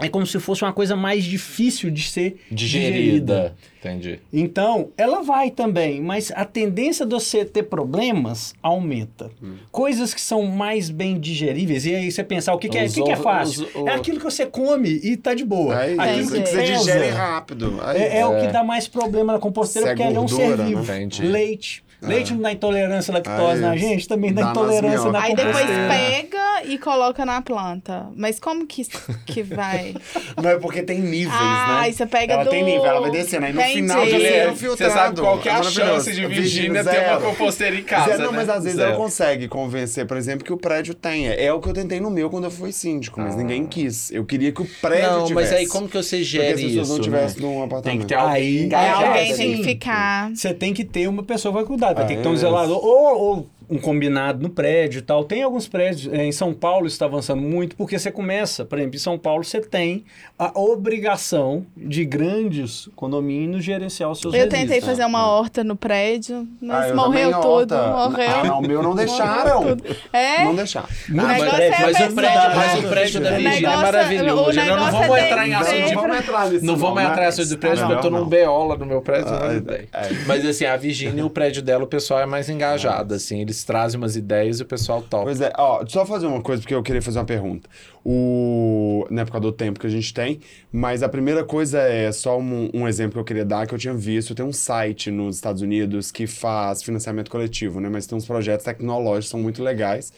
é 0.00 0.08
como 0.08 0.26
se 0.26 0.38
fosse 0.38 0.62
uma 0.62 0.72
coisa 0.72 0.94
mais 0.96 1.24
difícil 1.24 1.90
de 1.90 2.02
ser 2.02 2.40
digerida. 2.50 2.92
Digerida. 2.92 3.56
Entendi. 3.80 4.18
Então, 4.32 4.88
ela 4.96 5.22
vai 5.22 5.50
também, 5.50 6.00
mas 6.00 6.32
a 6.34 6.44
tendência 6.44 7.06
de 7.06 7.14
você 7.14 7.44
ter 7.44 7.62
problemas 7.64 8.52
aumenta. 8.62 9.30
Coisas 9.70 10.12
que 10.12 10.20
são 10.20 10.42
mais 10.44 10.90
bem 10.90 11.18
digeríveis, 11.18 11.86
e 11.86 11.94
aí 11.94 12.10
você 12.10 12.24
pensar, 12.24 12.54
o 12.54 12.58
que, 12.58 12.68
que 12.68 12.76
é, 12.76 12.84
o 12.86 12.92
que, 12.92 13.02
que 13.02 13.10
é 13.12 13.16
fácil? 13.16 13.64
os- 13.66 13.74
o- 13.74 13.88
É 13.88 13.94
aquilo 13.94 14.18
que 14.18 14.24
você 14.24 14.46
come 14.46 14.88
e 15.02 15.16
tá 15.16 15.32
de 15.34 15.44
boa. 15.44 15.74
É 15.84 15.92
aquilo 15.94 16.22
Entendi. 16.26 16.42
que 16.42 16.48
você 16.48 16.62
digere 16.64 17.08
rápido. 17.10 17.78
Aí- 17.82 18.02
É, 18.02 18.18
é 18.18 18.26
o 18.26 18.38
que 18.40 18.46
É. 18.46 18.50
dá 18.52 18.64
mais 18.64 18.88
problema 18.88 19.32
na 19.32 19.38
composteira, 19.38 19.90
é 19.90 19.94
porque 19.96 20.14
é 20.14 20.20
um 20.20 20.26
ser 20.28 20.56
né? 20.58 20.64
vivo. 20.66 20.82
Entendi. 20.82 21.22
Leite. 21.22 21.84
Leite 22.00 22.32
não 22.32 22.42
dá 22.42 22.52
intolerância 22.52 23.10
à 23.12 23.14
lactose 23.14 23.64
Ah, 23.64 23.68
na 23.68 23.76
isso. 23.76 23.84
gente, 23.84 24.06
também 24.08 24.32
dá 24.32 24.50
intolerância 24.50 25.10
na 25.10 25.20
Aí 25.22 25.34
depois 25.34 25.66
pega 25.66 26.62
e 26.64 26.78
coloca 26.78 27.24
na 27.26 27.42
planta. 27.42 28.06
Mas 28.14 28.38
como 28.38 28.66
que, 28.66 28.86
que 29.26 29.42
vai? 29.42 29.94
Não 30.40 30.50
é 30.50 30.58
porque 30.58 30.82
tem 30.82 31.00
níveis, 31.00 31.34
Ah, 31.34 31.66
né? 31.68 31.74
aí 31.86 31.92
você 31.92 32.06
pega 32.06 32.34
ela 32.34 32.44
do- 32.44 32.50
tem 32.50 32.62
nível, 32.62 32.86
ela 32.86 33.00
vai 33.00 33.10
descendo. 33.10 33.46
Aí 33.46 33.52
no 33.52 33.60
Entendi. 33.60 33.74
final 33.74 34.04
de 34.04 34.10
ser 34.20 34.54
Você 34.54 34.90
sabe 34.90 35.20
qual 35.20 35.38
que 35.38 35.48
é 35.48 35.52
a 35.52 35.54
maravilhoso. 35.58 35.90
chance 36.04 36.12
de 36.12 36.26
Virgínia 36.26 36.84
ter 36.84 37.08
uma 37.10 37.20
composteira 37.20 37.74
em 37.76 37.82
casa, 37.82 38.10
Zero, 38.12 38.22
não, 38.24 38.30
né? 38.32 38.36
mas 38.38 38.48
às 38.48 38.62
vezes 38.64 38.78
Zero. 38.78 38.90
ela 38.90 38.96
consegue 38.98 39.48
convencer, 39.48 40.06
por 40.06 40.16
exemplo, 40.16 40.44
que 40.44 40.52
o 40.52 40.56
prédio 40.56 40.94
tenha. 40.94 41.32
É 41.34 41.52
o 41.52 41.60
que 41.60 41.68
eu 41.68 41.72
tentei 41.74 42.00
no 42.00 42.10
meu 42.10 42.30
quando 42.30 42.44
eu 42.44 42.50
fui 42.50 42.70
síndico, 42.72 43.20
mas 43.20 43.34
ninguém 43.34 43.66
quis. 43.66 44.10
Eu 44.12 44.24
queria 44.24 44.52
que 44.52 44.62
o 44.62 44.68
prédio 44.80 45.10
Não, 45.10 45.24
tivesse. 45.26 45.34
mas 45.34 45.52
aí 45.52 45.66
como 45.66 45.88
que 45.88 45.96
você 45.96 46.16
Porque 46.18 46.24
gere 46.24 46.52
as 46.54 46.60
pessoas 46.60 46.74
isso? 46.82 46.88
não 46.90 46.96
né? 46.98 47.02
tivessem 47.02 47.42
num 47.42 47.62
apartamento. 47.62 47.82
Tem 47.84 47.98
que 47.98 48.06
ter 48.06 48.14
alguém 48.14 48.38
Aí- 48.38 48.70
É, 48.72 48.90
alguém 48.90 49.34
tem 49.36 49.56
que 49.56 49.64
ficar. 49.64 50.30
Você 50.34 50.54
tem 50.54 50.72
que 50.72 50.84
ter 50.84 51.08
uma 51.08 51.22
pessoa 51.22 51.52
que 51.52 51.58
vai 51.58 51.64
cuidar, 51.66 51.87
vai 51.94 52.04
Ah, 52.04 52.06
ter 52.06 52.16
que 52.16 52.22
ter 52.22 52.28
um 52.28 52.34
é. 52.34 52.36
zelador 52.36 52.84
ou, 52.84 53.18
ou 53.20 53.46
um 53.70 53.78
combinado 53.78 54.42
no 54.42 54.48
prédio 54.48 54.98
e 55.00 55.02
tal. 55.02 55.24
Tem 55.24 55.42
alguns 55.42 55.68
prédios, 55.68 56.12
eh, 56.12 56.24
em 56.24 56.32
São 56.32 56.54
Paulo 56.54 56.86
está 56.86 57.04
avançando 57.04 57.42
muito, 57.42 57.76
porque 57.76 57.98
você 57.98 58.10
começa, 58.10 58.64
por 58.64 58.78
exemplo, 58.78 58.96
em 58.96 58.98
São 58.98 59.18
Paulo 59.18 59.44
você 59.44 59.60
tem 59.60 60.04
a 60.38 60.58
obrigação 60.58 61.66
de 61.76 62.04
grandes 62.04 62.88
condomínios 62.96 63.62
gerenciar 63.64 64.10
os 64.10 64.20
seus 64.20 64.32
Eu 64.34 64.40
resíduos. 64.40 64.60
tentei 64.60 64.80
fazer 64.80 65.04
uma 65.04 65.26
horta 65.28 65.62
no 65.62 65.76
prédio, 65.76 66.46
Ah, 66.54 66.56
mas 66.62 66.90
eu 66.90 66.96
morreu 66.96 67.30
tudo. 67.40 67.72
horta. 67.74 67.88
Morreu. 68.08 68.30
Ah, 68.30 68.44
não, 68.44 68.58
o 68.58 68.62
meu 68.62 68.82
não 68.82 68.94
deixaram. 68.96 69.76
É? 70.12 70.44
Não 70.44 70.54
deixaram. 70.54 70.88
Negócio 71.08 71.50
prédios, 71.50 71.78
é 71.78 71.82
Mas 71.82 72.12
o 72.12 72.14
prédio, 72.14 72.56
mas 72.56 72.78
o 72.84 72.88
prédio 72.88 73.20
da 73.20 73.30
Virgínia 73.32 73.68
é 73.68 73.72
é- 73.72 73.76
maravilhoso. 73.76 74.50
o 74.50 74.54
Não, 74.54 74.76
não 74.76 74.90
vamos 74.90 75.16
é 75.16 75.26
entrar 75.26 75.48
em 75.48 75.54
assunto 75.54 75.68
de 75.74 75.78
sempre- 75.88 75.94
vamos 75.94 76.18
entrar 76.18 76.50
nisso. 76.50 76.64
Não 76.64 76.76
vamos 76.76 77.02
entrar 77.02 77.22
em 77.22 77.26
assunto 77.26 77.48
do 77.48 77.58
prédio, 77.58 77.78
porque 77.80 77.94
eu 77.94 78.00
tô 78.00 78.10
num 78.10 78.28
não. 78.28 78.68
Lá 78.68 78.76
no 78.76 78.86
meu 78.86 79.02
prédio. 79.02 79.28
Ah, 79.28 79.48
não 79.52 79.74
é, 79.74 79.78
é. 79.92 80.08
Mas 80.26 80.44
assim, 80.46 80.64
a 80.64 80.76
Virgínia, 80.76 81.24
o 81.24 81.30
prédio 81.30 81.62
dela, 81.62 81.84
o 81.84 81.86
pessoal 81.86 82.20
é 82.20 82.26
mais 82.26 82.48
engajado, 82.48 83.14
assim. 83.14 83.40
Eles 83.40 83.57
trazem 83.64 83.98
umas 83.98 84.16
ideias 84.16 84.60
e 84.60 84.62
o 84.62 84.66
pessoal 84.66 85.02
topa. 85.02 85.24
Pois 85.24 85.40
é, 85.40 85.52
ó, 85.56 85.84
só 85.86 86.04
fazer 86.04 86.26
uma 86.26 86.40
coisa, 86.40 86.62
porque 86.62 86.74
eu 86.74 86.82
queria 86.82 87.02
fazer 87.02 87.18
uma 87.18 87.24
pergunta. 87.24 87.68
O... 88.04 89.06
Não 89.10 89.22
é 89.22 89.24
por 89.24 89.32
causa 89.32 89.42
do 89.42 89.52
tempo 89.52 89.78
que 89.78 89.86
a 89.86 89.90
gente 89.90 90.12
tem, 90.14 90.40
mas 90.72 91.02
a 91.02 91.08
primeira 91.08 91.44
coisa 91.44 91.78
é 91.80 92.10
só 92.10 92.38
um, 92.38 92.70
um 92.72 92.88
exemplo 92.88 93.14
que 93.14 93.18
eu 93.18 93.24
queria 93.24 93.44
dar, 93.44 93.66
que 93.66 93.74
eu 93.74 93.78
tinha 93.78 93.94
visto. 93.94 94.34
Tem 94.34 94.44
um 94.44 94.52
site 94.52 95.10
nos 95.10 95.36
Estados 95.36 95.62
Unidos 95.62 96.10
que 96.10 96.26
faz 96.26 96.82
financiamento 96.82 97.30
coletivo, 97.30 97.80
né? 97.80 97.88
Mas 97.88 98.06
tem 98.06 98.16
uns 98.16 98.26
projetos 98.26 98.64
tecnológicos 98.64 99.26
que 99.26 99.30
são 99.30 99.40
muito 99.40 99.62
legais. 99.62 100.12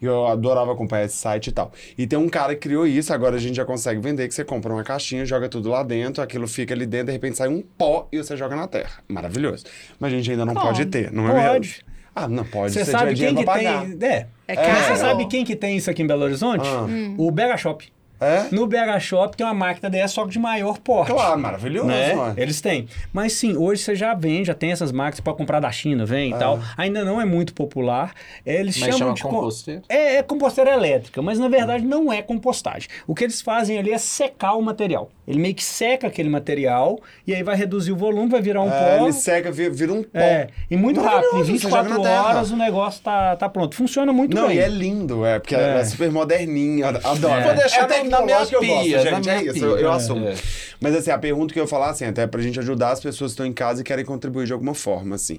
E 0.00 0.04
eu 0.04 0.26
adorava 0.26 0.72
acompanhar 0.72 1.04
esse 1.04 1.16
site 1.16 1.48
e 1.48 1.52
tal. 1.52 1.72
E 1.96 2.06
tem 2.06 2.18
um 2.18 2.28
cara 2.28 2.54
que 2.54 2.60
criou 2.60 2.86
isso, 2.86 3.12
agora 3.12 3.36
a 3.36 3.38
gente 3.38 3.56
já 3.56 3.64
consegue 3.64 4.00
vender, 4.00 4.28
que 4.28 4.34
você 4.34 4.44
compra 4.44 4.72
uma 4.72 4.84
caixinha, 4.84 5.24
joga 5.24 5.48
tudo 5.48 5.70
lá 5.70 5.82
dentro, 5.82 6.22
aquilo 6.22 6.46
fica 6.46 6.74
ali 6.74 6.86
dentro, 6.86 7.06
de 7.06 7.12
repente 7.12 7.36
sai 7.36 7.48
um 7.48 7.62
pó 7.62 8.08
e 8.12 8.18
você 8.18 8.36
joga 8.36 8.54
na 8.56 8.68
terra. 8.68 9.02
Maravilhoso. 9.08 9.64
Mas 9.98 10.12
a 10.12 10.16
gente 10.16 10.30
ainda 10.30 10.44
não 10.44 10.54
Como? 10.54 10.66
pode 10.66 10.84
ter, 10.86 11.10
não 11.12 11.28
é 11.28 11.48
Pode. 11.48 11.68
mesmo? 11.68 11.95
Ah, 12.18 12.26
não 12.26 12.44
pode. 12.44 12.72
Você 12.72 12.82
sabe 12.86 13.14
quem 13.14 13.34
que 13.34 13.44
pagar. 13.44 13.84
tem... 13.84 14.08
É. 14.08 14.26
É 14.48 14.54
Mas 14.54 14.66
caro. 14.66 14.84
você 14.84 14.96
sabe 14.96 15.26
quem 15.26 15.44
que 15.44 15.54
tem 15.54 15.76
isso 15.76 15.90
aqui 15.90 16.02
em 16.02 16.06
Belo 16.06 16.22
Horizonte? 16.24 16.66
Ah. 16.66 16.82
Hum. 16.88 17.14
O 17.18 17.30
Bega 17.30 17.58
Shop. 17.58 17.86
É? 18.20 18.46
No 18.50 18.66
BH 18.66 18.98
Shop 19.00 19.36
tem 19.36 19.46
uma 19.46 19.52
máquina 19.54 19.90
dessa, 19.90 20.14
só 20.14 20.24
que 20.24 20.30
de 20.30 20.38
maior 20.38 20.78
porte. 20.78 21.12
Claro, 21.12 21.38
maravilhoso, 21.38 21.86
né? 21.88 22.14
mano. 22.14 22.34
Eles 22.36 22.60
têm. 22.60 22.88
Mas 23.12 23.34
sim, 23.34 23.56
hoje 23.56 23.82
você 23.82 23.94
já 23.94 24.14
vende, 24.14 24.44
já 24.46 24.54
tem 24.54 24.72
essas 24.72 24.90
máquinas, 24.92 25.16
você 25.16 25.22
pode 25.22 25.36
comprar 25.36 25.60
da 25.60 25.70
China, 25.70 26.06
vem 26.06 26.30
e 26.32 26.34
tal. 26.38 26.58
Ainda 26.76 27.04
não 27.04 27.20
é 27.20 27.24
muito 27.24 27.52
popular. 27.52 28.12
Eles 28.44 28.76
Mas 28.78 28.84
chamam 28.86 28.98
chama 28.98 29.14
de 29.14 29.22
co- 29.22 29.28
composteiro? 29.28 29.82
É, 29.88 30.16
é 30.16 30.22
composteira 30.22 30.70
elétrica, 30.72 31.20
mas 31.20 31.38
na 31.38 31.48
verdade 31.48 31.84
não 31.84 32.12
é 32.12 32.22
compostagem. 32.22 32.88
O 33.06 33.14
que 33.14 33.24
eles 33.24 33.40
fazem 33.42 33.78
ali 33.78 33.92
é 33.92 33.98
secar 33.98 34.54
o 34.54 34.62
material. 34.62 35.10
Ele 35.28 35.38
meio 35.38 35.54
que 35.54 35.64
seca 35.64 36.06
aquele 36.06 36.28
material 36.28 36.98
e 37.26 37.34
aí 37.34 37.42
vai 37.42 37.56
reduzir 37.56 37.92
o 37.92 37.96
volume, 37.96 38.28
vai 38.30 38.40
virar 38.40 38.62
um 38.62 38.70
É, 38.72 38.98
pó. 38.98 39.04
ele 39.04 39.12
seca, 39.12 39.50
vira, 39.50 39.74
vira 39.74 39.92
um 39.92 40.02
pó. 40.02 40.18
É, 40.18 40.48
e 40.70 40.76
muito 40.76 41.00
rápido. 41.00 41.16
Em 41.16 41.32
Maravilhoso, 41.32 41.52
você 41.60 41.68
joga 41.68 41.82
24 41.82 41.90
na 42.02 42.08
terra. 42.08 42.24
horas 42.28 42.50
o 42.50 42.56
negócio 42.56 43.02
tá, 43.02 43.36
tá 43.36 43.48
pronto. 43.48 43.74
Funciona 43.74 44.12
muito 44.12 44.34
Não, 44.36 44.46
bem. 44.48 44.56
e 44.56 44.60
é 44.60 44.68
lindo, 44.68 45.26
é, 45.26 45.38
porque 45.38 45.54
ela 45.54 45.78
É. 45.78 45.80
é 45.80 45.84
super 45.84 46.10
moderninha. 46.10 46.88
Adoro. 46.88 47.42
Vou 47.42 47.54
deixar 47.54 47.90
é 47.90 48.05
na- 48.10 48.22
minha 48.22 48.46
que 48.46 48.54
eu 48.56 48.60
gosto, 48.64 48.84
pia, 48.84 49.00
gente. 49.00 49.28
É 49.30 49.42
isso, 49.42 49.52
pia. 49.54 49.62
eu, 49.64 49.78
eu 49.78 49.92
assumo. 49.92 50.28
É. 50.28 50.34
Mas 50.80 50.94
assim, 50.94 51.10
a 51.10 51.18
pergunta 51.18 51.52
que 51.52 51.58
eu 51.60 51.64
ia 51.64 51.68
falar, 51.68 51.90
assim, 51.90 52.04
até 52.04 52.26
pra 52.26 52.40
gente 52.42 52.58
ajudar 52.58 52.90
as 52.92 53.00
pessoas 53.00 53.30
que 53.30 53.34
estão 53.34 53.46
em 53.46 53.52
casa 53.52 53.80
e 53.80 53.84
querem 53.84 54.04
contribuir 54.04 54.46
de 54.46 54.52
alguma 54.52 54.74
forma, 54.74 55.14
assim. 55.16 55.38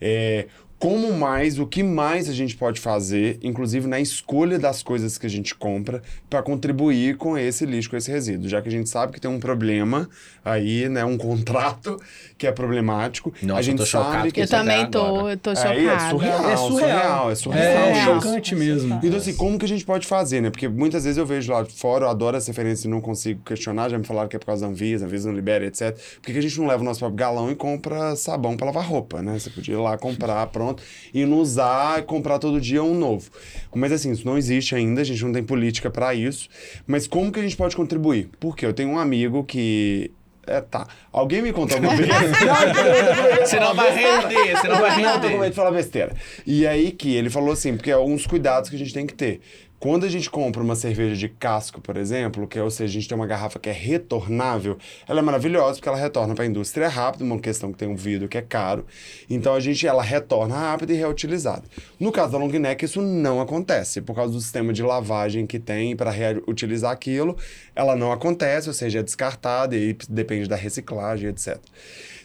É, 0.00 0.46
como 0.84 1.14
mais, 1.14 1.58
o 1.58 1.66
que 1.66 1.82
mais 1.82 2.28
a 2.28 2.32
gente 2.34 2.54
pode 2.58 2.78
fazer, 2.78 3.38
inclusive 3.42 3.86
na 3.88 3.98
escolha 4.00 4.58
das 4.58 4.82
coisas 4.82 5.16
que 5.16 5.24
a 5.24 5.30
gente 5.30 5.54
compra, 5.54 6.02
para 6.28 6.42
contribuir 6.42 7.16
com 7.16 7.38
esse 7.38 7.64
lixo, 7.64 7.88
com 7.88 7.96
esse 7.96 8.10
resíduo? 8.10 8.50
Já 8.50 8.60
que 8.60 8.68
a 8.68 8.70
gente 8.70 8.90
sabe 8.90 9.14
que 9.14 9.18
tem 9.18 9.30
um 9.30 9.40
problema 9.40 10.06
aí, 10.44 10.86
né? 10.90 11.02
Um 11.02 11.16
contrato 11.18 11.96
que 12.36 12.46
é 12.46 12.52
problemático. 12.52 13.32
Nossa, 13.40 13.54
a 13.54 13.60
eu 13.60 13.62
gente 13.62 13.78
tô 13.78 13.86
chocado 13.86 14.12
sabe 14.12 14.30
que 14.32 14.42
Eu 14.42 14.46
também 14.46 14.84
tô, 14.90 15.30
eu 15.30 15.38
tô 15.38 15.52
É, 15.52 15.56
chocada. 15.56 15.74
é 15.80 16.10
surreal, 16.10 16.50
É 16.50 16.56
surreal. 16.56 17.30
é 17.30 17.34
surreal. 17.34 17.64
É, 17.88 17.90
É. 18.00 18.04
chocante 18.04 18.54
mesmo. 18.54 19.00
Então, 19.02 19.16
assim, 19.18 19.34
como 19.34 19.58
que 19.58 19.64
a 19.64 19.68
gente 19.68 19.86
pode 19.86 20.06
fazer, 20.06 20.42
né? 20.42 20.50
Porque 20.50 20.68
muitas 20.68 21.04
vezes 21.04 21.16
eu 21.16 21.24
vejo 21.24 21.50
lá 21.50 21.64
fora, 21.64 22.04
eu 22.04 22.10
adoro 22.10 22.36
essa 22.36 22.50
referência 22.50 22.86
e 22.86 22.90
não 22.90 23.00
consigo 23.00 23.40
questionar, 23.42 23.88
já 23.88 23.96
me 23.96 24.04
falaram 24.04 24.28
que 24.28 24.36
é 24.36 24.38
por 24.38 24.44
causa 24.44 24.66
da 24.66 24.70
Anvisa, 24.70 25.06
a 25.06 25.08
Anvisa 25.08 25.28
não 25.30 25.34
libera, 25.34 25.64
etc. 25.64 25.96
Por 26.16 26.26
que 26.26 26.32
que 26.34 26.38
a 26.38 26.42
gente 26.42 26.60
não 26.60 26.66
leva 26.66 26.82
o 26.82 26.84
nosso 26.84 26.98
próprio 26.98 27.16
galão 27.16 27.50
e 27.50 27.54
compra 27.54 28.14
sabão 28.16 28.54
pra 28.54 28.66
lavar 28.66 28.84
roupa, 28.86 29.22
né? 29.22 29.38
Você 29.38 29.48
podia 29.48 29.74
ir 29.76 29.78
lá 29.78 29.96
comprar, 29.96 30.46
pronto, 30.48 30.73
e 31.12 31.24
não 31.24 31.38
usar 31.38 32.00
e 32.00 32.02
comprar 32.02 32.38
todo 32.38 32.60
dia 32.60 32.82
um 32.82 32.94
novo. 32.98 33.30
Mas 33.74 33.92
assim, 33.92 34.12
isso 34.12 34.26
não 34.26 34.38
existe 34.38 34.74
ainda, 34.74 35.00
a 35.00 35.04
gente 35.04 35.22
não 35.24 35.32
tem 35.32 35.42
política 35.42 35.90
pra 35.90 36.14
isso. 36.14 36.48
Mas 36.86 37.06
como 37.06 37.30
que 37.32 37.40
a 37.40 37.42
gente 37.42 37.56
pode 37.56 37.76
contribuir? 37.76 38.28
Porque 38.38 38.64
eu 38.64 38.72
tenho 38.72 38.90
um 38.90 38.98
amigo 38.98 39.44
que... 39.44 40.10
É, 40.46 40.60
tá. 40.60 40.86
Alguém 41.10 41.40
me 41.40 41.52
contou 41.54 41.76
alguma 41.78 41.96
vez? 41.96 42.10
Senão 43.48 43.74
vai 43.74 43.90
render, 43.94 44.60
senão 44.60 44.78
vai 44.78 45.00
Não, 45.00 45.12
tô 45.14 45.20
com 45.20 45.22
medo 45.22 45.28
render. 45.36 45.50
de 45.50 45.56
falar 45.56 45.70
besteira. 45.70 46.14
E 46.46 46.66
aí 46.66 46.90
que 46.92 47.14
ele 47.14 47.30
falou 47.30 47.52
assim, 47.52 47.74
porque 47.76 47.90
é 47.90 47.94
alguns 47.94 48.26
cuidados 48.26 48.68
que 48.68 48.76
a 48.76 48.78
gente 48.78 48.92
tem 48.92 49.06
que 49.06 49.14
ter. 49.14 49.40
Quando 49.84 50.06
a 50.06 50.08
gente 50.08 50.30
compra 50.30 50.62
uma 50.62 50.74
cerveja 50.74 51.14
de 51.14 51.28
casco, 51.28 51.78
por 51.78 51.98
exemplo, 51.98 52.48
que 52.48 52.58
é, 52.58 52.62
ou 52.62 52.70
seja, 52.70 52.90
a 52.90 52.94
gente 52.94 53.06
tem 53.06 53.14
uma 53.14 53.26
garrafa 53.26 53.58
que 53.58 53.68
é 53.68 53.72
retornável, 53.72 54.78
ela 55.06 55.18
é 55.20 55.22
maravilhosa 55.22 55.74
porque 55.74 55.86
ela 55.86 55.98
retorna 55.98 56.34
para 56.34 56.42
a 56.42 56.46
indústria 56.46 56.88
rápido, 56.88 57.20
uma 57.20 57.38
questão 57.38 57.70
que 57.70 57.76
tem 57.76 57.86
um 57.86 57.94
vidro 57.94 58.26
que 58.26 58.38
é 58.38 58.40
caro. 58.40 58.86
Então 59.28 59.52
a 59.52 59.60
gente 59.60 59.86
ela 59.86 60.02
retorna 60.02 60.56
rápido 60.56 60.94
e 60.94 60.94
reutilizada. 60.94 61.64
No 62.00 62.10
caso 62.10 62.32
da 62.32 62.38
long 62.38 62.48
neck 62.48 62.82
isso 62.82 63.02
não 63.02 63.42
acontece 63.42 64.00
por 64.00 64.16
causa 64.16 64.32
do 64.32 64.40
sistema 64.40 64.72
de 64.72 64.82
lavagem 64.82 65.46
que 65.46 65.58
tem 65.58 65.94
para 65.94 66.10
reutilizar 66.10 66.90
aquilo, 66.90 67.36
ela 67.76 67.94
não 67.94 68.10
acontece, 68.10 68.68
ou 68.68 68.74
seja, 68.74 69.00
é 69.00 69.02
descartada 69.02 69.76
e 69.76 69.94
depende 70.08 70.48
da 70.48 70.56
reciclagem, 70.56 71.28
etc. 71.28 71.58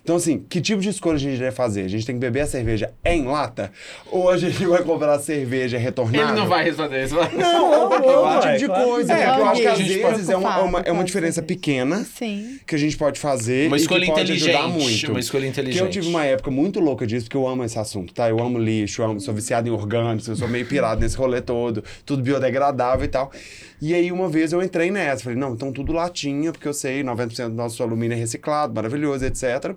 Então, 0.09 0.17
assim, 0.17 0.43
que 0.49 0.59
tipo 0.59 0.81
de 0.81 0.89
escolha 0.89 1.17
a 1.17 1.19
gente 1.19 1.37
deve 1.37 1.55
fazer? 1.55 1.83
A 1.83 1.87
gente 1.87 2.03
tem 2.03 2.15
que 2.15 2.19
beber 2.19 2.39
a 2.39 2.47
cerveja 2.47 2.91
em 3.05 3.25
lata? 3.25 3.71
Ou 4.07 4.27
a 4.27 4.37
gente 4.37 4.65
vai 4.65 4.81
comprar 4.81 5.13
a 5.13 5.19
cerveja 5.19 5.77
retornável? 5.77 6.29
Ele 6.29 6.39
não 6.39 6.47
vai 6.47 6.63
responder 6.63 7.05
isso. 7.05 7.13
vai. 7.13 7.31
Não, 7.31 7.87
porque 7.87 8.07
é 8.07 8.17
um 8.17 8.23
vai, 8.23 8.39
tipo 8.41 8.57
de 8.57 8.65
claro. 8.65 8.83
coisa. 8.85 9.13
É? 9.13 9.27
Porque 9.27 9.41
eu 9.41 9.45
acho 9.45 9.61
que 9.61 9.67
às 9.67 9.73
A 9.73 9.75
gente 9.75 9.87
vezes 9.87 10.01
pode 10.01 10.31
é 10.31 10.35
uma, 10.35 10.57
é 10.57 10.61
uma, 10.63 10.79
é 10.79 10.91
uma 10.91 11.03
diferença 11.03 11.43
pequena 11.43 12.03
Sim. 12.03 12.59
que 12.65 12.73
a 12.73 12.77
gente 12.79 12.97
pode 12.97 13.19
fazer 13.19 13.67
Uma 13.67 13.77
e 13.77 13.81
escolha 13.81 14.03
que 14.03 14.11
pode 14.11 14.31
ajudar 14.31 14.67
inteligente, 14.67 14.83
muito. 14.83 15.11
uma 15.11 15.19
escolha 15.19 15.45
inteligente. 15.45 15.79
Porque 15.79 15.97
eu 15.97 16.01
tive 16.01 16.09
uma 16.11 16.25
época 16.25 16.49
muito 16.49 16.79
louca 16.79 17.05
disso, 17.05 17.25
porque 17.25 17.37
eu 17.37 17.47
amo 17.47 17.63
esse 17.63 17.77
assunto, 17.77 18.11
tá? 18.11 18.27
Eu 18.27 18.39
amo 18.39 18.57
lixo, 18.57 19.03
eu 19.03 19.11
amo, 19.11 19.19
sou 19.19 19.31
viciado 19.31 19.69
em 19.69 19.71
orgânicos, 19.71 20.27
eu 20.27 20.35
sou 20.35 20.47
meio 20.47 20.65
pirado 20.65 21.01
nesse 21.01 21.15
rolê 21.15 21.39
todo, 21.39 21.83
tudo 22.03 22.23
biodegradável 22.23 23.05
e 23.05 23.09
tal. 23.09 23.31
E 23.79 23.93
aí 23.93 24.11
uma 24.11 24.27
vez 24.27 24.51
eu 24.51 24.61
entrei 24.61 24.89
nessa, 24.89 25.23
falei, 25.23 25.37
não, 25.37 25.53
então 25.53 25.71
tudo 25.71 25.93
latinha, 25.93 26.51
porque 26.51 26.67
eu 26.67 26.73
sei, 26.73 27.01
90% 27.01 27.49
do 27.49 27.55
nosso 27.55 27.81
alumínio 27.81 28.15
é 28.15 28.19
reciclado, 28.19 28.73
maravilhoso, 28.73 29.23
etc. 29.23 29.73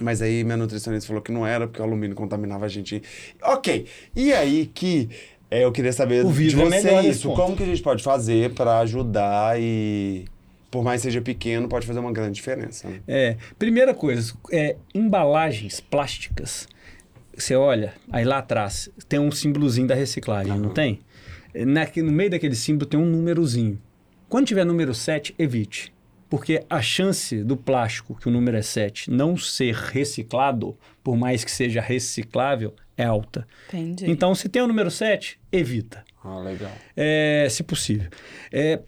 Mas 0.00 0.22
aí 0.22 0.44
minha 0.44 0.56
nutricionista 0.56 1.06
falou 1.08 1.22
que 1.22 1.32
não 1.32 1.46
era, 1.46 1.66
porque 1.66 1.80
o 1.80 1.84
alumínio 1.84 2.14
contaminava 2.16 2.64
a 2.66 2.68
gente. 2.68 3.02
Ok. 3.42 3.86
E 4.14 4.32
aí 4.32 4.66
que 4.72 5.08
é, 5.50 5.64
eu 5.64 5.72
queria 5.72 5.92
saber 5.92 6.24
O 6.24 6.32
de 6.32 6.48
é 6.48 6.50
você 6.50 6.90
nesse 6.92 7.08
isso. 7.10 7.32
Como 7.32 7.56
que 7.56 7.62
a 7.62 7.66
gente 7.66 7.82
pode 7.82 8.02
fazer 8.02 8.50
para 8.54 8.78
ajudar 8.80 9.60
e, 9.60 10.26
por 10.70 10.84
mais 10.84 11.00
que 11.00 11.08
seja 11.08 11.20
pequeno, 11.20 11.68
pode 11.68 11.86
fazer 11.86 11.98
uma 12.00 12.12
grande 12.12 12.32
diferença. 12.34 12.88
né? 12.88 13.00
É, 13.08 13.36
primeira 13.58 13.94
coisa, 13.94 14.34
é, 14.52 14.76
embalagens 14.94 15.80
plásticas. 15.80 16.68
Você 17.36 17.54
olha, 17.54 17.94
aí 18.10 18.24
lá 18.24 18.38
atrás 18.38 18.90
tem 19.08 19.18
um 19.18 19.30
símbolozinho 19.30 19.86
da 19.86 19.94
reciclagem, 19.94 20.58
não 20.58 20.70
tem? 20.70 21.00
Naque- 21.54 22.02
no 22.02 22.12
meio 22.12 22.30
daquele 22.30 22.54
símbolo 22.54 22.84
tem 22.86 22.98
um 22.98 23.06
númerozinho. 23.06 23.80
Quando 24.28 24.46
tiver 24.46 24.64
número 24.64 24.94
7, 24.94 25.34
evite. 25.38 25.92
Porque 26.28 26.64
a 26.68 26.82
chance 26.82 27.42
do 27.42 27.56
plástico, 27.56 28.14
que 28.14 28.28
o 28.28 28.30
número 28.30 28.56
é 28.56 28.62
7, 28.62 29.10
não 29.10 29.36
ser 29.36 29.74
reciclado, 29.74 30.76
por 31.02 31.16
mais 31.16 31.42
que 31.44 31.50
seja 31.50 31.80
reciclável, 31.80 32.74
é 32.96 33.04
alta. 33.04 33.46
Entendi. 33.68 34.10
Então, 34.10 34.34
se 34.34 34.48
tem 34.48 34.60
o 34.60 34.66
número 34.66 34.90
7, 34.90 35.38
evita. 35.50 36.04
Ah, 36.22 36.38
legal. 36.38 36.72
É, 36.96 37.46
se 37.50 37.62
possível. 37.62 38.10
É, 38.52 38.80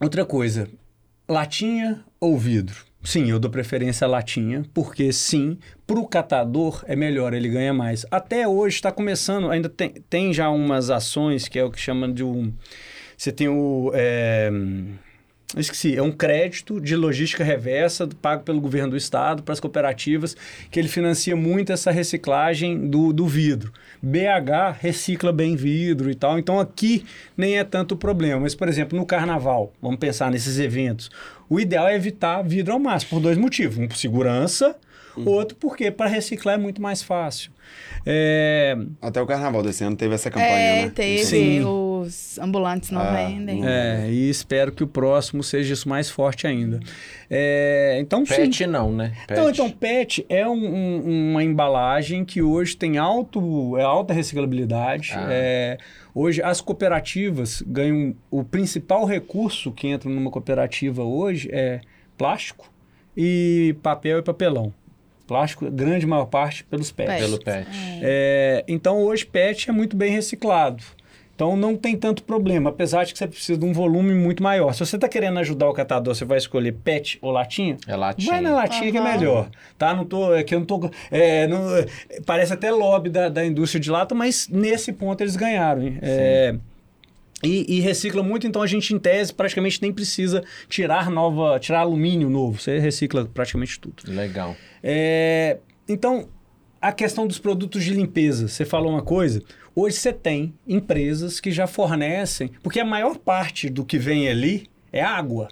outra 0.00 0.24
coisa, 0.24 0.68
latinha 1.28 2.04
ou 2.18 2.36
vidro? 2.36 2.90
Sim, 3.02 3.30
eu 3.30 3.38
dou 3.38 3.50
preferência 3.50 4.04
à 4.04 4.08
latinha, 4.08 4.62
porque 4.74 5.10
sim, 5.12 5.58
para 5.86 5.98
o 5.98 6.06
catador 6.06 6.84
é 6.86 6.94
melhor, 6.94 7.32
ele 7.32 7.48
ganha 7.48 7.72
mais. 7.72 8.04
Até 8.10 8.46
hoje 8.46 8.76
está 8.76 8.92
começando, 8.92 9.50
ainda 9.50 9.70
tem, 9.70 9.90
tem 10.08 10.34
já 10.34 10.50
umas 10.50 10.90
ações 10.90 11.48
que 11.48 11.58
é 11.58 11.64
o 11.64 11.70
que 11.70 11.80
chama 11.80 12.12
de 12.12 12.22
um. 12.22 12.52
Você 13.16 13.32
tem 13.32 13.48
o. 13.48 13.90
É, 13.94 14.50
esqueci, 15.56 15.96
é 15.96 16.02
um 16.02 16.12
crédito 16.12 16.80
de 16.80 16.94
logística 16.94 17.42
reversa 17.42 18.08
pago 18.20 18.44
pelo 18.44 18.60
governo 18.60 18.90
do 18.90 18.96
estado 18.96 19.42
para 19.42 19.52
as 19.52 19.60
cooperativas, 19.60 20.36
que 20.70 20.78
ele 20.78 20.88
financia 20.88 21.34
muito 21.34 21.72
essa 21.72 21.90
reciclagem 21.90 22.88
do, 22.88 23.12
do 23.12 23.26
vidro. 23.26 23.72
BH 24.02 24.78
recicla 24.78 25.32
bem 25.32 25.56
vidro 25.56 26.10
e 26.10 26.14
tal, 26.14 26.38
então 26.38 26.60
aqui 26.60 27.04
nem 27.36 27.58
é 27.58 27.64
tanto 27.64 27.96
problema. 27.96 28.40
Mas, 28.40 28.54
por 28.54 28.68
exemplo, 28.68 28.98
no 28.98 29.04
carnaval, 29.04 29.72
vamos 29.82 29.98
pensar 29.98 30.30
nesses 30.30 30.58
eventos, 30.58 31.10
o 31.48 31.58
ideal 31.58 31.88
é 31.88 31.96
evitar 31.96 32.42
vidro 32.42 32.72
ao 32.72 32.78
máximo, 32.78 33.10
por 33.10 33.20
dois 33.20 33.36
motivos. 33.36 33.76
Um, 33.76 33.88
por 33.88 33.96
segurança, 33.96 34.76
outro 35.26 35.56
porque 35.56 35.90
para 35.90 36.08
reciclar 36.08 36.54
é 36.54 36.58
muito 36.58 36.80
mais 36.80 37.02
fácil. 37.02 37.50
É, 38.06 38.76
Até 39.00 39.20
o 39.20 39.26
carnaval 39.26 39.62
desse 39.62 39.84
ano 39.84 39.94
teve 39.94 40.14
essa 40.14 40.30
campanha, 40.30 40.48
É, 40.50 40.82
né? 40.86 40.92
teve. 40.94 41.24
Sim. 41.24 41.64
Os 41.64 42.38
ambulantes 42.38 42.90
não 42.90 43.02
Ah, 43.02 43.12
vendem. 43.14 43.62
é, 43.64 44.08
e 44.10 44.30
espero 44.30 44.72
que 44.72 44.82
o 44.82 44.86
próximo 44.86 45.42
seja 45.42 45.74
isso 45.74 45.88
mais 45.88 46.08
forte 46.10 46.46
ainda. 46.46 46.80
É, 47.28 47.98
então, 48.00 48.24
sim. 48.24 48.34
Pet 48.34 48.66
não, 48.66 48.90
né? 48.90 49.12
Pet. 49.28 49.32
Então, 49.38 49.50
então, 49.50 49.70
PET 49.70 50.24
é 50.28 50.48
um- 50.48 50.52
um- 50.52 51.30
uma 51.32 51.44
embalagem 51.44 52.24
que 52.24 52.40
hoje 52.42 52.76
tem 52.76 52.96
alto, 52.98 53.76
é 53.76 53.82
alta 53.82 54.14
reciclabilidade. 54.14 55.12
Ah. 55.14 55.28
É, 55.30 55.78
hoje, 56.14 56.42
as 56.42 56.60
cooperativas 56.60 57.62
ganham... 57.66 58.14
O 58.30 58.42
principal 58.42 59.04
recurso 59.04 59.70
que 59.70 59.86
entra 59.88 60.08
numa 60.08 60.30
cooperativa 60.30 61.04
hoje 61.04 61.48
é 61.52 61.80
plástico 62.16 62.68
e 63.16 63.76
papel 63.82 64.18
e 64.18 64.22
papelão. 64.22 64.72
Plástico, 65.30 65.70
grande 65.70 66.04
maior 66.08 66.24
parte 66.26 66.64
pelos 66.64 66.90
PETs. 66.90 67.12
Pet. 67.12 67.22
Pelo 67.22 67.38
pet. 67.38 67.68
É, 68.02 68.64
então, 68.66 68.98
hoje, 68.98 69.24
PET 69.24 69.70
é 69.70 69.72
muito 69.72 69.96
bem 69.96 70.10
reciclado. 70.10 70.82
Então, 71.36 71.56
não 71.56 71.76
tem 71.76 71.96
tanto 71.96 72.24
problema, 72.24 72.68
apesar 72.70 73.04
de 73.04 73.12
que 73.12 73.18
você 73.20 73.28
precisa 73.28 73.56
de 73.56 73.64
um 73.64 73.72
volume 73.72 74.12
muito 74.12 74.42
maior. 74.42 74.72
Se 74.74 74.80
você 74.84 74.96
está 74.96 75.08
querendo 75.08 75.38
ajudar 75.38 75.68
o 75.68 75.72
catador, 75.72 76.14
você 76.16 76.24
vai 76.24 76.36
escolher 76.36 76.72
PET 76.72 77.18
ou 77.22 77.30
latinha? 77.30 77.76
É 77.86 77.94
latinha. 77.94 78.32
Vai 78.32 78.40
na 78.40 78.52
latinha 78.56 78.90
que 78.90 78.98
é 78.98 79.00
melhor, 79.00 79.48
tá? 79.78 79.94
Não 79.94 80.04
tô, 80.04 80.34
é 80.34 80.42
que 80.42 80.52
eu 80.52 80.58
não 80.58 80.66
tô, 80.66 80.90
é, 81.12 81.46
não- 81.46 81.76
é, 81.76 81.86
parece 82.26 82.52
até 82.52 82.72
lobby 82.72 83.08
da, 83.08 83.28
da 83.28 83.46
indústria 83.46 83.80
de 83.80 83.88
lata, 83.88 84.14
mas 84.16 84.48
nesse 84.48 84.92
ponto 84.92 85.22
eles 85.22 85.36
ganharam, 85.36 85.80
hein? 85.82 85.98
É, 86.02 86.56
e, 87.42 87.76
e 87.76 87.80
recicla 87.80 88.22
muito, 88.22 88.46
então 88.46 88.60
a 88.62 88.66
gente 88.66 88.92
em 88.94 88.98
tese 88.98 89.32
praticamente 89.32 89.80
nem 89.80 89.92
precisa 89.92 90.44
tirar 90.68 91.10
nova, 91.10 91.58
tirar 91.58 91.80
alumínio 91.80 92.28
novo, 92.28 92.60
você 92.60 92.78
recicla 92.78 93.24
praticamente 93.24 93.78
tudo. 93.80 94.02
Legal. 94.06 94.54
É, 94.82 95.58
então, 95.88 96.28
a 96.80 96.92
questão 96.92 97.26
dos 97.26 97.38
produtos 97.38 97.82
de 97.84 97.92
limpeza, 97.94 98.48
você 98.48 98.64
falou 98.64 98.92
uma 98.92 99.02
coisa. 99.02 99.42
Hoje 99.74 99.96
você 99.96 100.12
tem 100.12 100.52
empresas 100.66 101.40
que 101.40 101.50
já 101.50 101.66
fornecem, 101.66 102.50
porque 102.62 102.80
a 102.80 102.84
maior 102.84 103.16
parte 103.18 103.68
do 103.70 103.84
que 103.84 103.98
vem 103.98 104.28
ali 104.28 104.66
é 104.92 105.02
água. 105.02 105.48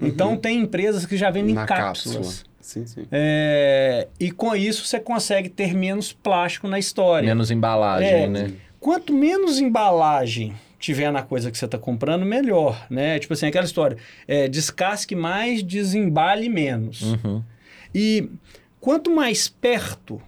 Então 0.00 0.36
tem 0.36 0.60
empresas 0.60 1.04
que 1.04 1.16
já 1.16 1.30
vendem 1.30 1.54
Na 1.54 1.66
cápsulas. 1.66 2.16
cápsula. 2.16 2.52
Sim, 2.60 2.86
sim. 2.86 3.06
É, 3.10 4.06
e 4.20 4.30
com 4.30 4.54
isso 4.54 4.84
você 4.86 5.00
consegue 5.00 5.48
ter 5.48 5.74
menos 5.74 6.12
plástico 6.12 6.68
na 6.68 6.78
história. 6.78 7.26
Menos 7.26 7.50
embalagem, 7.50 8.08
É. 8.08 8.26
né? 8.28 8.52
Quanto 8.80 9.12
menos 9.12 9.58
embalagem 9.60 10.54
tiver 10.82 11.12
na 11.12 11.22
coisa 11.22 11.48
que 11.48 11.56
você 11.56 11.64
está 11.64 11.78
comprando, 11.78 12.26
melhor, 12.26 12.88
né? 12.90 13.16
Tipo 13.20 13.34
assim, 13.34 13.46
aquela 13.46 13.64
história, 13.64 13.96
é, 14.26 14.48
descasque 14.48 15.14
mais, 15.14 15.62
desembale 15.62 16.48
menos. 16.48 17.02
Uhum. 17.02 17.42
E 17.94 18.28
quanto 18.80 19.08
mais 19.08 19.48
perto 19.48 20.20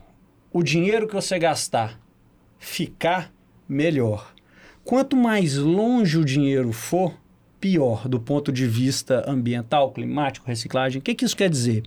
o 0.52 0.62
dinheiro 0.62 1.08
que 1.08 1.14
você 1.14 1.40
gastar 1.40 2.00
ficar, 2.56 3.34
melhor. 3.68 4.32
Quanto 4.84 5.16
mais 5.16 5.56
longe 5.56 6.16
o 6.16 6.24
dinheiro 6.24 6.72
for, 6.72 7.12
pior 7.58 8.06
do 8.06 8.20
ponto 8.20 8.52
de 8.52 8.64
vista 8.64 9.28
ambiental, 9.28 9.90
climático, 9.90 10.46
reciclagem. 10.46 11.00
O 11.00 11.02
que, 11.02 11.16
que 11.16 11.24
isso 11.24 11.36
quer 11.36 11.50
dizer? 11.50 11.82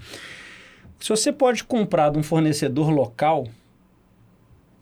Se 0.99 1.07
você 1.07 1.31
pode 1.31 1.63
comprar 1.63 2.09
de 2.09 2.19
um 2.19 2.23
fornecedor 2.23 2.89
local 2.89 3.47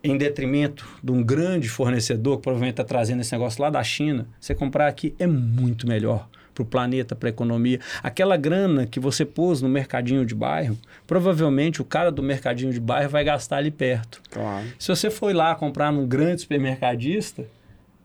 em 0.05 0.17
detrimento 0.17 0.87
de 1.03 1.11
um 1.11 1.23
grande 1.23 1.67
fornecedor 1.67 2.37
que 2.37 2.43
provavelmente 2.43 2.73
está 2.73 2.83
trazendo 2.83 3.21
esse 3.21 3.31
negócio 3.31 3.61
lá 3.61 3.69
da 3.69 3.83
China, 3.83 4.27
você 4.39 4.53
comprar 4.53 4.87
aqui 4.87 5.15
é 5.19 5.27
muito 5.27 5.87
melhor 5.87 6.27
para 6.53 6.63
o 6.63 6.65
planeta, 6.65 7.15
para 7.15 7.27
a 7.27 7.31
economia. 7.31 7.79
Aquela 8.01 8.37
grana 8.37 8.87
que 8.87 8.99
você 8.99 9.25
pôs 9.25 9.61
no 9.61 9.67
mercadinho 9.67 10.25
de 10.25 10.33
bairro, 10.33 10.77
provavelmente 11.05 11.81
o 11.81 11.85
cara 11.85 12.09
do 12.09 12.23
mercadinho 12.23 12.71
de 12.71 12.79
bairro 12.79 13.09
vai 13.09 13.25
gastar 13.25 13.57
ali 13.57 13.69
perto. 13.69 14.21
Claro. 14.31 14.65
Se 14.79 14.87
você 14.87 15.09
foi 15.11 15.33
lá 15.33 15.53
comprar 15.53 15.91
num 15.91 16.07
grande 16.07 16.41
supermercadista, 16.41 17.45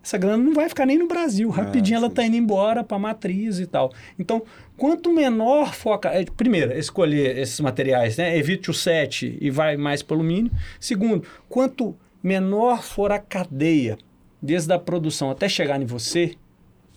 essa 0.03 0.17
grana 0.17 0.43
não 0.43 0.55
vai 0.55 0.69
ficar 0.69 0.87
nem 0.87 0.99
no 0.99 1.07
Brasil. 1.07 1.51
Rapidinho 1.51 1.97
ela 1.97 2.07
sim. 2.07 2.13
está 2.13 2.25
indo 2.25 2.37
embora 2.37 2.83
para 2.83 2.97
a 2.97 3.01
matriz 3.01 3.59
e 3.59 3.67
tal. 3.67 3.93
Então, 4.19 4.43
quanto 4.77 5.13
menor 5.13 5.75
for 5.75 5.93
a... 5.93 5.99
ca- 5.99 6.15
é, 6.15 6.25
Primeiro, 6.25 6.73
escolher 6.73 7.37
esses 7.37 7.61
materiais, 7.61 8.17
né? 8.17 8.37
Evite 8.37 8.71
o 8.71 8.75
SET 8.75 9.37
e 9.41 9.51
vai 9.51 9.77
mais 9.77 10.03
para 10.03 10.17
alumínio. 10.17 10.51
Segundo, 10.79 11.25
quanto 11.49 11.95
menor 12.23 12.83
for 12.83 13.13
a 13.13 13.19
cadeia, 13.19 13.99
desde 14.41 14.73
a 14.73 14.79
produção 14.79 15.31
até 15.31 15.49
chegar 15.49 15.81
em 15.81 15.85
você, 15.87 16.35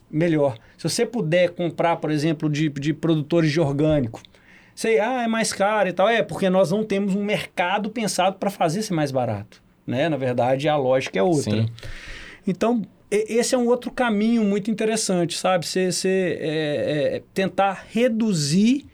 melhor. 0.09 0.57
Se 0.77 0.87
você 0.87 1.05
puder 1.05 1.49
comprar, 1.49 1.97
por 1.97 2.09
exemplo, 2.11 2.49
de, 2.49 2.69
de 2.69 2.93
produtores 2.93 3.51
de 3.51 3.59
orgânico, 3.59 4.21
sei, 4.73 4.99
ah, 4.99 5.23
é 5.23 5.27
mais 5.27 5.51
caro 5.51 5.89
e 5.89 5.93
tal. 5.93 6.07
É, 6.07 6.23
porque 6.23 6.49
nós 6.49 6.71
não 6.71 6.83
temos 6.85 7.15
um 7.15 7.23
mercado 7.23 7.89
pensado 7.89 8.37
para 8.37 8.49
fazer 8.49 8.81
ser 8.81 8.93
mais 8.93 9.11
barato. 9.11 9.61
Né? 9.85 10.07
Na 10.07 10.15
verdade, 10.15 10.69
a 10.69 10.77
lógica 10.77 11.19
é 11.19 11.23
outra. 11.23 11.51
Sim. 11.51 11.65
Então, 12.47 12.81
esse 13.15 13.53
é 13.53 13.57
um 13.57 13.67
outro 13.67 13.91
caminho 13.91 14.43
muito 14.43 14.71
interessante, 14.71 15.37
sabe? 15.37 15.65
Você 15.67 15.91
você, 15.91 16.37
é, 16.39 17.15
é, 17.15 17.21
tentar 17.33 17.85
reduzir 17.91 18.85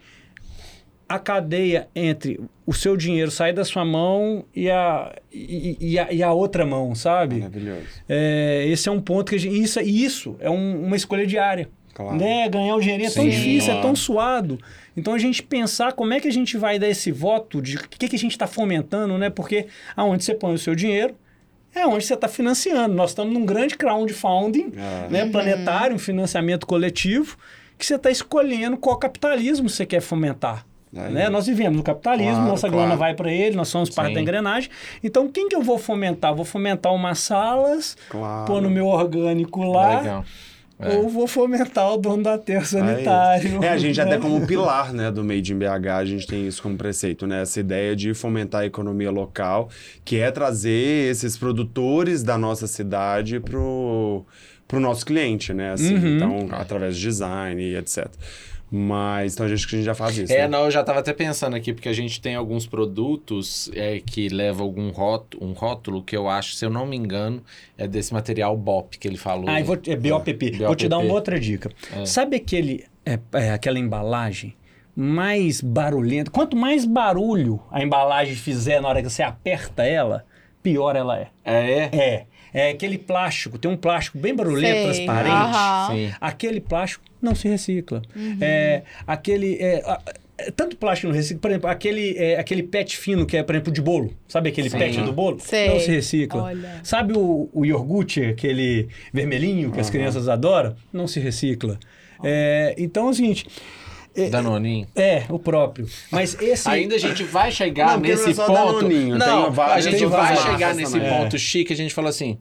a 1.08 1.18
cadeia 1.18 1.88
entre 1.94 2.38
o 2.64 2.72
seu 2.72 2.96
dinheiro 2.96 3.32
sair 3.32 3.52
da 3.52 3.64
sua 3.64 3.84
mão 3.84 4.44
e 4.54 4.70
a, 4.70 5.12
e, 5.32 5.76
e 5.80 5.98
a, 5.98 6.12
e 6.12 6.22
a 6.22 6.32
outra 6.32 6.64
mão, 6.64 6.94
sabe? 6.94 7.36
Maravilhoso. 7.36 7.86
É, 8.08 8.64
esse 8.68 8.88
é 8.88 8.92
um 8.92 9.00
ponto 9.00 9.30
que 9.30 9.34
a 9.34 9.38
gente, 9.38 9.60
isso, 9.60 9.80
isso 9.80 10.36
é 10.38 10.48
um- 10.48 10.84
uma 10.84 10.94
escolha 10.94 11.26
diária. 11.26 11.68
Claro. 11.92 12.16
Né? 12.16 12.48
Ganhar 12.48 12.76
o 12.76 12.80
dinheirinho 12.80 13.08
é 13.08 13.12
tão 13.12 13.28
difícil, 13.28 13.70
é 13.70 13.72
claro. 13.72 13.82
tão 13.82 13.96
suado. 13.96 14.58
Então 14.96 15.12
a 15.12 15.18
gente 15.18 15.42
pensar 15.42 15.94
como 15.94 16.14
é 16.14 16.20
que 16.20 16.28
a 16.28 16.32
gente 16.32 16.56
vai 16.56 16.78
dar 16.78 16.88
esse 16.88 17.10
voto 17.10 17.60
de 17.60 17.76
o 17.76 17.88
que, 17.88 18.08
que 18.08 18.16
a 18.16 18.18
gente 18.18 18.32
está 18.32 18.46
fomentando, 18.46 19.18
né? 19.18 19.30
Porque 19.30 19.66
aonde 19.96 20.24
você 20.24 20.34
põe 20.34 20.54
o 20.54 20.58
seu 20.58 20.74
dinheiro 20.76 21.16
é 21.74 21.86
onde 21.86 22.04
você 22.04 22.14
está 22.14 22.28
financiando. 22.28 22.94
Nós 22.94 23.10
estamos 23.10 23.32
num 23.32 23.44
grande 23.44 23.76
crowdfunding 23.76 24.72
É. 24.76 25.08
né, 25.08 25.26
planetário, 25.26 25.94
um 25.94 25.98
financiamento 25.98 26.66
coletivo, 26.66 27.36
que 27.78 27.86
você 27.86 27.94
está 27.94 28.10
escolhendo 28.10 28.76
qual 28.76 28.96
capitalismo 28.96 29.68
você 29.68 29.86
quer 29.86 30.00
fomentar. 30.00 30.66
É 30.94 31.08
né? 31.08 31.28
Nós 31.28 31.46
vivemos 31.46 31.76
no 31.76 31.84
capitalismo, 31.84 32.32
Claro, 32.34 32.48
nossa 32.48 32.68
claro. 32.68 32.82
grana 32.84 32.96
vai 32.96 33.14
para 33.14 33.32
ele, 33.32 33.54
nós 33.54 33.68
somos 33.68 33.88
parte 33.90 34.08
Sim. 34.08 34.14
da 34.14 34.20
engrenagem. 34.22 34.68
Então, 35.04 35.28
quem 35.28 35.48
que 35.48 35.54
eu 35.54 35.62
vou 35.62 35.78
fomentar? 35.78 36.34
Vou 36.34 36.44
fomentar 36.44 36.92
umas 36.92 37.20
salas, 37.20 37.96
Claro. 38.08 38.44
pôr 38.46 38.60
no 38.60 38.68
meu 38.68 38.86
orgânico 38.88 39.62
lá, 39.62 40.00
Legal. 40.00 40.24
É. 40.82 40.96
ou 40.96 41.08
vou 41.08 41.26
fomentar 41.26 41.92
o 41.92 41.96
dono 41.96 42.22
da 42.22 42.38
terra 42.38 42.62
É, 42.62 42.64
sanitário. 42.64 43.46
isso. 43.48 43.64
É, 43.64 43.68
a 43.68 43.76
gente 43.78 44.00
até 44.00 44.18
como 44.18 44.46
pilar, 44.46 44.92
né, 44.92 45.10
do 45.10 45.22
Made 45.22 45.52
in 45.52 45.58
BH, 45.58 45.88
a 45.98 46.04
gente 46.04 46.26
tem 46.26 46.46
isso 46.46 46.62
como 46.62 46.76
preceito, 46.76 47.26
né? 47.26 47.42
Essa 47.42 47.60
ideia 47.60 47.94
de 47.94 48.14
fomentar 48.14 48.62
a 48.62 48.66
economia 48.66 49.10
local, 49.10 49.68
que 50.04 50.16
é 50.18 50.30
trazer 50.30 51.10
esses 51.10 51.36
produtores 51.36 52.22
da 52.22 52.38
nossa 52.38 52.66
cidade 52.66 53.40
pro, 53.40 54.24
pro 54.66 54.80
nosso 54.80 55.04
cliente, 55.04 55.52
né? 55.52 55.72
Assim, 55.72 55.94
Uhum. 55.96 56.16
Então, 56.16 56.48
através 56.52 56.96
de 56.96 57.02
design 57.02 57.62
e 57.62 57.76
etc. 57.76 58.06
Mas, 58.70 59.34
então, 59.34 59.46
a 59.46 59.48
gente, 59.48 59.66
a 59.66 59.70
gente 59.70 59.82
já 59.84 59.94
faz 59.94 60.16
isso, 60.16 60.32
É, 60.32 60.42
né? 60.42 60.48
não, 60.48 60.66
eu 60.66 60.70
já 60.70 60.84
tava 60.84 61.00
até 61.00 61.12
pensando 61.12 61.56
aqui, 61.56 61.72
porque 61.72 61.88
a 61.88 61.92
gente 61.92 62.20
tem 62.20 62.36
alguns 62.36 62.66
produtos 62.66 63.68
é, 63.74 63.98
que 63.98 64.28
levam 64.28 64.64
algum 64.64 64.90
rótulo, 64.90 65.44
um 65.44 65.52
rótulo 65.52 66.02
que 66.04 66.16
eu 66.16 66.28
acho, 66.28 66.54
se 66.54 66.64
eu 66.64 66.70
não 66.70 66.86
me 66.86 66.96
engano, 66.96 67.42
é 67.76 67.88
desse 67.88 68.12
material 68.12 68.56
BOP 68.56 68.96
que 68.96 69.08
ele 69.08 69.16
falou. 69.16 69.48
Ah, 69.48 69.58
e 69.58 69.64
vou, 69.64 69.76
é 69.86 69.96
BOPP. 69.96 70.58
Vou 70.58 70.76
te 70.76 70.88
dar 70.88 70.98
uma 70.98 71.12
outra 71.12 71.40
dica. 71.40 71.68
É. 71.96 72.06
Sabe 72.06 72.36
aquele, 72.36 72.84
é, 73.04 73.18
é, 73.32 73.50
aquela 73.50 73.78
embalagem 73.78 74.54
mais 74.94 75.60
barulhenta? 75.60 76.30
Quanto 76.30 76.56
mais 76.56 76.84
barulho 76.84 77.60
a 77.72 77.82
embalagem 77.82 78.36
fizer 78.36 78.80
na 78.80 78.88
hora 78.88 79.02
que 79.02 79.10
você 79.10 79.24
aperta 79.24 79.82
ela, 79.84 80.24
pior 80.62 80.94
ela 80.94 81.18
é. 81.18 81.28
É, 81.44 81.96
é? 81.96 82.26
É. 82.52 82.70
Aquele 82.70 82.98
plástico, 82.98 83.58
tem 83.58 83.70
um 83.70 83.76
plástico 83.76 84.18
bem 84.18 84.34
barulhento, 84.34 84.94
Sei. 84.94 85.04
transparente. 85.06 85.56
Sim. 86.10 86.14
Aquele 86.20 86.60
plástico 86.60 87.04
não 87.20 87.34
se 87.34 87.48
recicla. 87.48 88.02
É, 88.40 88.82
aquele. 89.06 89.56
é, 89.60 89.82
a- 89.86 90.00
é, 90.38 90.50
tanto 90.50 90.74
plástico 90.76 91.08
não 91.08 91.14
recicla, 91.14 91.38
por 91.40 91.50
exemplo, 91.50 91.68
aquele, 91.68 92.16
é, 92.16 92.38
aquele 92.38 92.62
pet 92.62 92.96
fino 92.96 93.26
que 93.26 93.36
é, 93.36 93.42
por 93.42 93.54
exemplo, 93.54 93.70
de 93.72 93.82
bolo. 93.82 94.14
Sabe 94.26 94.48
aquele 94.48 94.70
Sim. 94.70 94.78
pet 94.78 95.00
do 95.02 95.12
bolo? 95.12 95.38
Sei. 95.38 95.68
Não 95.68 95.78
se 95.80 95.90
recicla. 95.90 96.42
Olha. 96.44 96.80
Sabe 96.82 97.12
o, 97.14 97.48
o 97.52 97.64
iogurte, 97.66 98.24
aquele 98.24 98.88
vermelhinho 99.12 99.70
que 99.70 99.78
as 99.80 99.90
crianças 99.90 100.28
adoram? 100.28 100.74
Não 100.92 101.06
se 101.06 101.20
recicla. 101.20 101.78
É, 102.24 102.74
então 102.78 103.08
é 103.08 103.10
o 103.10 103.14
seguinte. 103.14 103.46
É, 104.14 104.28
Danoninho. 104.28 104.86
é, 104.96 105.24
o 105.28 105.38
próprio. 105.38 105.86
Mas 106.10 106.36
esse. 106.40 106.68
Ainda 106.68 106.96
a 106.96 106.98
gente 106.98 107.22
vai 107.22 107.50
chegar 107.52 107.92
Não, 107.92 108.00
nesse 108.00 108.34
não 108.34 108.44
é 108.44 108.46
ponto. 108.46 108.74
Danoninho, 108.76 109.18
não, 109.18 109.62
a 109.62 109.80
gente 109.80 109.98
tem 109.98 110.06
vai 110.06 110.36
chegar 110.36 110.74
nesse 110.74 110.92
também. 110.92 111.08
ponto 111.08 111.38
chique, 111.38 111.72
a 111.72 111.76
gente 111.76 111.94
fala 111.94 112.08
assim, 112.08 112.38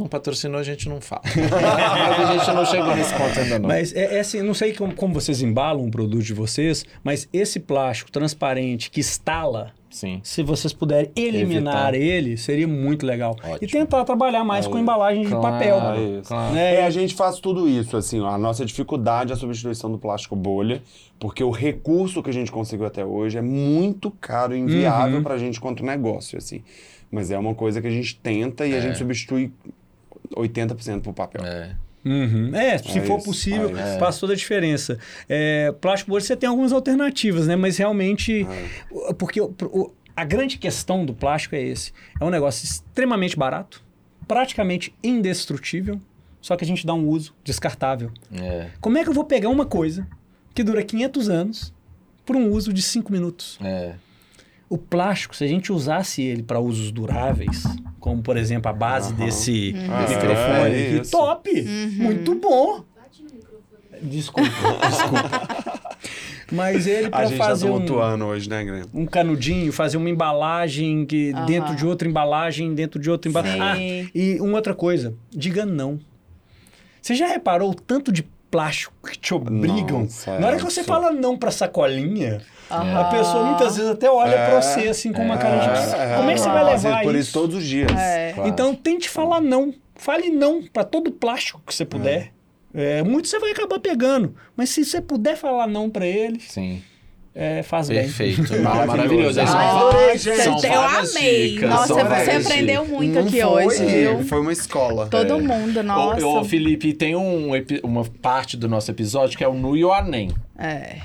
não 0.00 0.08
patrocinou, 0.08 0.58
a 0.58 0.62
gente 0.62 0.88
não 0.88 1.00
fala. 1.00 1.22
mas 1.34 2.30
a 2.30 2.32
gente 2.32 2.54
não 2.54 2.64
chegou 2.66 2.96
nesse 2.96 3.14
ponto 3.14 3.38
ainda 3.38 3.58
não. 3.58 3.68
Mas 3.68 3.94
é, 3.94 4.16
é 4.16 4.20
assim, 4.20 4.42
não 4.42 4.54
sei 4.54 4.72
como, 4.74 4.94
como 4.94 5.14
vocês 5.14 5.42
embalam 5.42 5.84
um 5.84 5.90
produto 5.90 6.22
de 6.22 6.34
vocês, 6.34 6.84
mas 7.04 7.28
esse 7.32 7.60
plástico 7.60 8.10
transparente 8.10 8.90
que 8.90 9.00
estala, 9.00 9.72
Sim. 9.90 10.20
se 10.22 10.42
vocês 10.42 10.72
puderem 10.72 11.10
eliminar 11.16 11.94
Evitar. 11.94 11.94
ele, 11.94 12.36
seria 12.36 12.66
muito 12.68 13.04
legal. 13.06 13.36
Ótimo. 13.42 13.58
E 13.60 13.66
tentar 13.66 14.04
trabalhar 14.04 14.44
mais 14.44 14.66
com 14.66 14.78
embalagem 14.78 15.22
de 15.22 15.28
Claro, 15.30 15.42
papel. 15.42 15.76
É 15.94 16.00
isso. 16.20 16.28
claro. 16.28 16.54
Né? 16.54 16.74
É, 16.76 16.84
a 16.86 16.90
gente 16.90 17.14
faz 17.14 17.38
tudo 17.38 17.68
isso, 17.68 17.96
assim, 17.96 18.20
ó, 18.20 18.28
a 18.28 18.38
nossa 18.38 18.64
dificuldade 18.64 19.30
é 19.32 19.34
a 19.34 19.38
substituição 19.38 19.90
do 19.90 19.98
plástico 19.98 20.34
bolha, 20.36 20.82
porque 21.18 21.42
o 21.44 21.50
recurso 21.50 22.22
que 22.22 22.30
a 22.30 22.32
gente 22.32 22.50
conseguiu 22.50 22.86
até 22.86 23.04
hoje 23.04 23.36
é 23.38 23.42
muito 23.42 24.10
caro 24.20 24.54
e 24.54 24.58
inviável 24.58 25.18
Uhum. 25.18 25.22
pra 25.22 25.36
gente 25.38 25.60
quanto 25.60 25.84
negócio, 25.84 26.38
assim. 26.38 26.62
Mas 27.10 27.30
é 27.32 27.36
uma 27.38 27.54
coisa 27.56 27.80
que 27.80 27.88
a 27.88 27.90
gente 27.90 28.16
tenta 28.16 28.64
e 28.66 28.72
a 28.74 28.80
gente 28.80 28.96
substitui 28.96 29.52
80% 30.36 31.00
pro 31.02 31.12
papel. 31.12 31.44
É. 31.44 31.74
Uhum. 32.04 32.54
É, 32.54 32.78
se 32.78 32.98
É 32.98 33.02
for 33.02 33.18
isso, 33.18 33.26
possível, 33.26 33.76
é 33.76 33.98
faz 33.98 34.18
toda 34.18 34.32
a 34.32 34.36
diferença. 34.36 34.98
É, 35.28 35.70
plástico 35.80 36.10
bolha, 36.10 36.22
você 36.24 36.34
tem 36.34 36.48
algumas 36.48 36.72
alternativas, 36.72 37.46
né? 37.46 37.56
Mas 37.56 37.76
realmente, 37.76 38.46
o- 38.90 39.12
porque 39.14 39.38
o- 39.40 39.54
o- 39.64 39.92
a 40.16 40.24
grande 40.24 40.56
questão 40.56 41.04
do 41.04 41.12
plástico 41.12 41.54
é 41.56 41.62
esse. 41.62 41.92
É 42.18 42.24
um 42.24 42.30
negócio 42.30 42.64
extremamente 42.64 43.36
barato, 43.36 43.82
praticamente 44.26 44.94
indestrutível, 45.04 46.00
só 46.40 46.56
que 46.56 46.64
a 46.64 46.66
gente 46.66 46.86
dá 46.86 46.94
um 46.94 47.06
uso 47.06 47.34
descartável. 47.44 48.10
É. 48.32 48.68
Como 48.80 48.96
é 48.96 49.02
que 49.04 49.10
eu 49.10 49.14
vou 49.14 49.24
pegar 49.24 49.50
uma 49.50 49.66
coisa 49.66 50.06
que 50.54 50.62
dura 50.62 50.82
500 50.82 51.28
anos 51.28 51.70
por 52.24 52.34
um 52.34 52.48
uso 52.50 52.72
de 52.72 52.80
5 52.80 53.12
minutos? 53.12 53.58
É. 53.62 53.92
O 54.70 54.78
plástico, 54.78 55.36
se 55.36 55.44
a 55.44 55.48
gente 55.48 55.70
usasse 55.70 56.22
ele 56.22 56.42
para 56.42 56.58
usos 56.60 56.90
duráveis, 56.90 57.62
como 58.00 58.22
por 58.22 58.36
exemplo 58.36 58.68
a 58.68 58.72
base 58.72 59.12
Aham. 59.12 59.24
desse 59.24 59.74
Ah, 59.88 60.06
microfone 60.08 60.74
é 60.74 60.98
aqui, 60.98 61.10
top! 61.10 61.62
Muito 61.96 62.34
bom! 62.34 62.82
Desculpa, 64.02 64.50
desculpa. 64.88 65.30
Mas 66.52 66.86
ele 66.86 67.06
A 67.08 67.10
para 67.10 67.26
gente 67.26 67.38
tá 67.38 67.44
fazer 67.44 67.66
um, 67.66 67.72
tumultuando 67.74 68.24
hoje, 68.24 68.48
né, 68.48 68.64
Graham? 68.64 68.86
um 68.94 69.06
canudinho, 69.06 69.72
fazer 69.72 69.96
uma 69.98 70.08
embalagem 70.10 71.04
que 71.06 71.32
Aham. 71.32 71.46
dentro 71.46 71.76
de 71.76 71.86
outra 71.86 72.08
embalagem, 72.08 72.74
dentro 72.74 72.98
de 73.00 73.10
outra 73.10 73.28
embalagem. 73.28 74.04
Ah, 74.06 74.10
e 74.14 74.40
uma 74.40 74.56
outra 74.56 74.74
coisa, 74.74 75.14
diga 75.30 75.64
não. 75.66 76.00
Você 77.00 77.14
já 77.14 77.26
reparou 77.28 77.70
o 77.70 77.74
tanto 77.74 78.10
de 78.10 78.22
plástico 78.50 78.94
que 79.08 79.16
te 79.18 79.32
obrigam? 79.34 80.00
Nossa, 80.02 80.38
Na 80.38 80.46
hora 80.48 80.56
é 80.56 80.58
que 80.58 80.64
você 80.64 80.80
absurdo. 80.80 81.02
fala 81.02 81.12
não 81.12 81.36
pra 81.38 81.50
sacolinha, 81.50 82.40
Aham. 82.70 83.00
a 83.00 83.04
pessoa 83.04 83.44
muitas 83.44 83.76
vezes 83.76 83.90
até 83.90 84.10
olha 84.10 84.30
É, 84.34 84.46
pra 84.50 84.62
você 84.62 84.88
assim 84.88 85.12
com 85.12 85.22
uma 85.22 85.36
cara 85.38 85.58
de 85.58 86.16
como 86.16 86.30
é 86.30 86.34
que 86.34 86.40
você 86.40 86.48
vai 86.48 86.64
levar 86.64 87.02
por 87.02 87.14
isso? 87.14 87.20
isso 87.30 87.32
todos 87.32 87.56
os 87.56 87.64
dias. 87.66 87.90
É. 87.92 88.32
Claro. 88.34 88.48
Então 88.48 88.74
tente 88.74 89.08
falar 89.08 89.40
não. 89.40 89.74
Fale 89.96 90.30
não 90.30 90.62
pra 90.62 90.82
todo 90.84 91.10
plástico 91.10 91.60
que 91.66 91.74
você 91.74 91.84
puder. 91.84 92.32
É, 92.74 93.02
muito 93.02 93.28
você 93.28 93.38
vai 93.38 93.50
acabar 93.50 93.78
pegando, 93.80 94.34
mas 94.56 94.70
se 94.70 94.84
você 94.84 95.00
puder 95.00 95.36
falar 95.36 95.66
não 95.66 95.90
pra 95.90 96.06
ele, 96.06 96.38
Sim. 96.40 96.80
é, 97.34 97.62
faz 97.64 97.88
bem. 97.88 97.98
Perfeito. 98.04 98.42
Maravilhoso. 98.62 99.40
Aí 99.40 99.46
são 99.48 99.58
Ai, 99.58 99.74
várias- 99.92 100.24
nossa, 100.26 100.58
são 100.60 100.72
eu 100.72 100.80
amei. 100.82 101.48
dicas, 101.50 101.68
Nossa, 101.70 101.86
são 101.88 101.96
você 101.96 102.04
várias 102.04 102.46
aprendeu 102.46 102.82
dicas. 102.84 102.96
muito 102.96 103.14
Não 103.14 103.22
aqui 103.26 103.40
foi, 103.42 103.66
hoje, 103.66 103.84
viu? 103.84 104.24
Foi 104.24 104.40
uma 104.40 104.52
escola. 104.52 105.08
Todo 105.08 105.34
É. 105.34 105.38
mundo, 105.42 105.82
nossa. 105.82 106.24
Ô, 106.24 106.40
ô, 106.40 106.44
Felipe, 106.44 106.92
tem 106.94 107.16
um, 107.16 107.50
uma 107.82 108.04
parte 108.22 108.56
do 108.56 108.68
nosso 108.68 108.88
episódio 108.90 109.36
que 109.36 109.42
é 109.44 109.48
o 109.48 109.54
Nu 109.54 109.76
e 109.76 109.84
o 109.84 109.92
Anem. 109.92 110.30
É. 110.56 110.96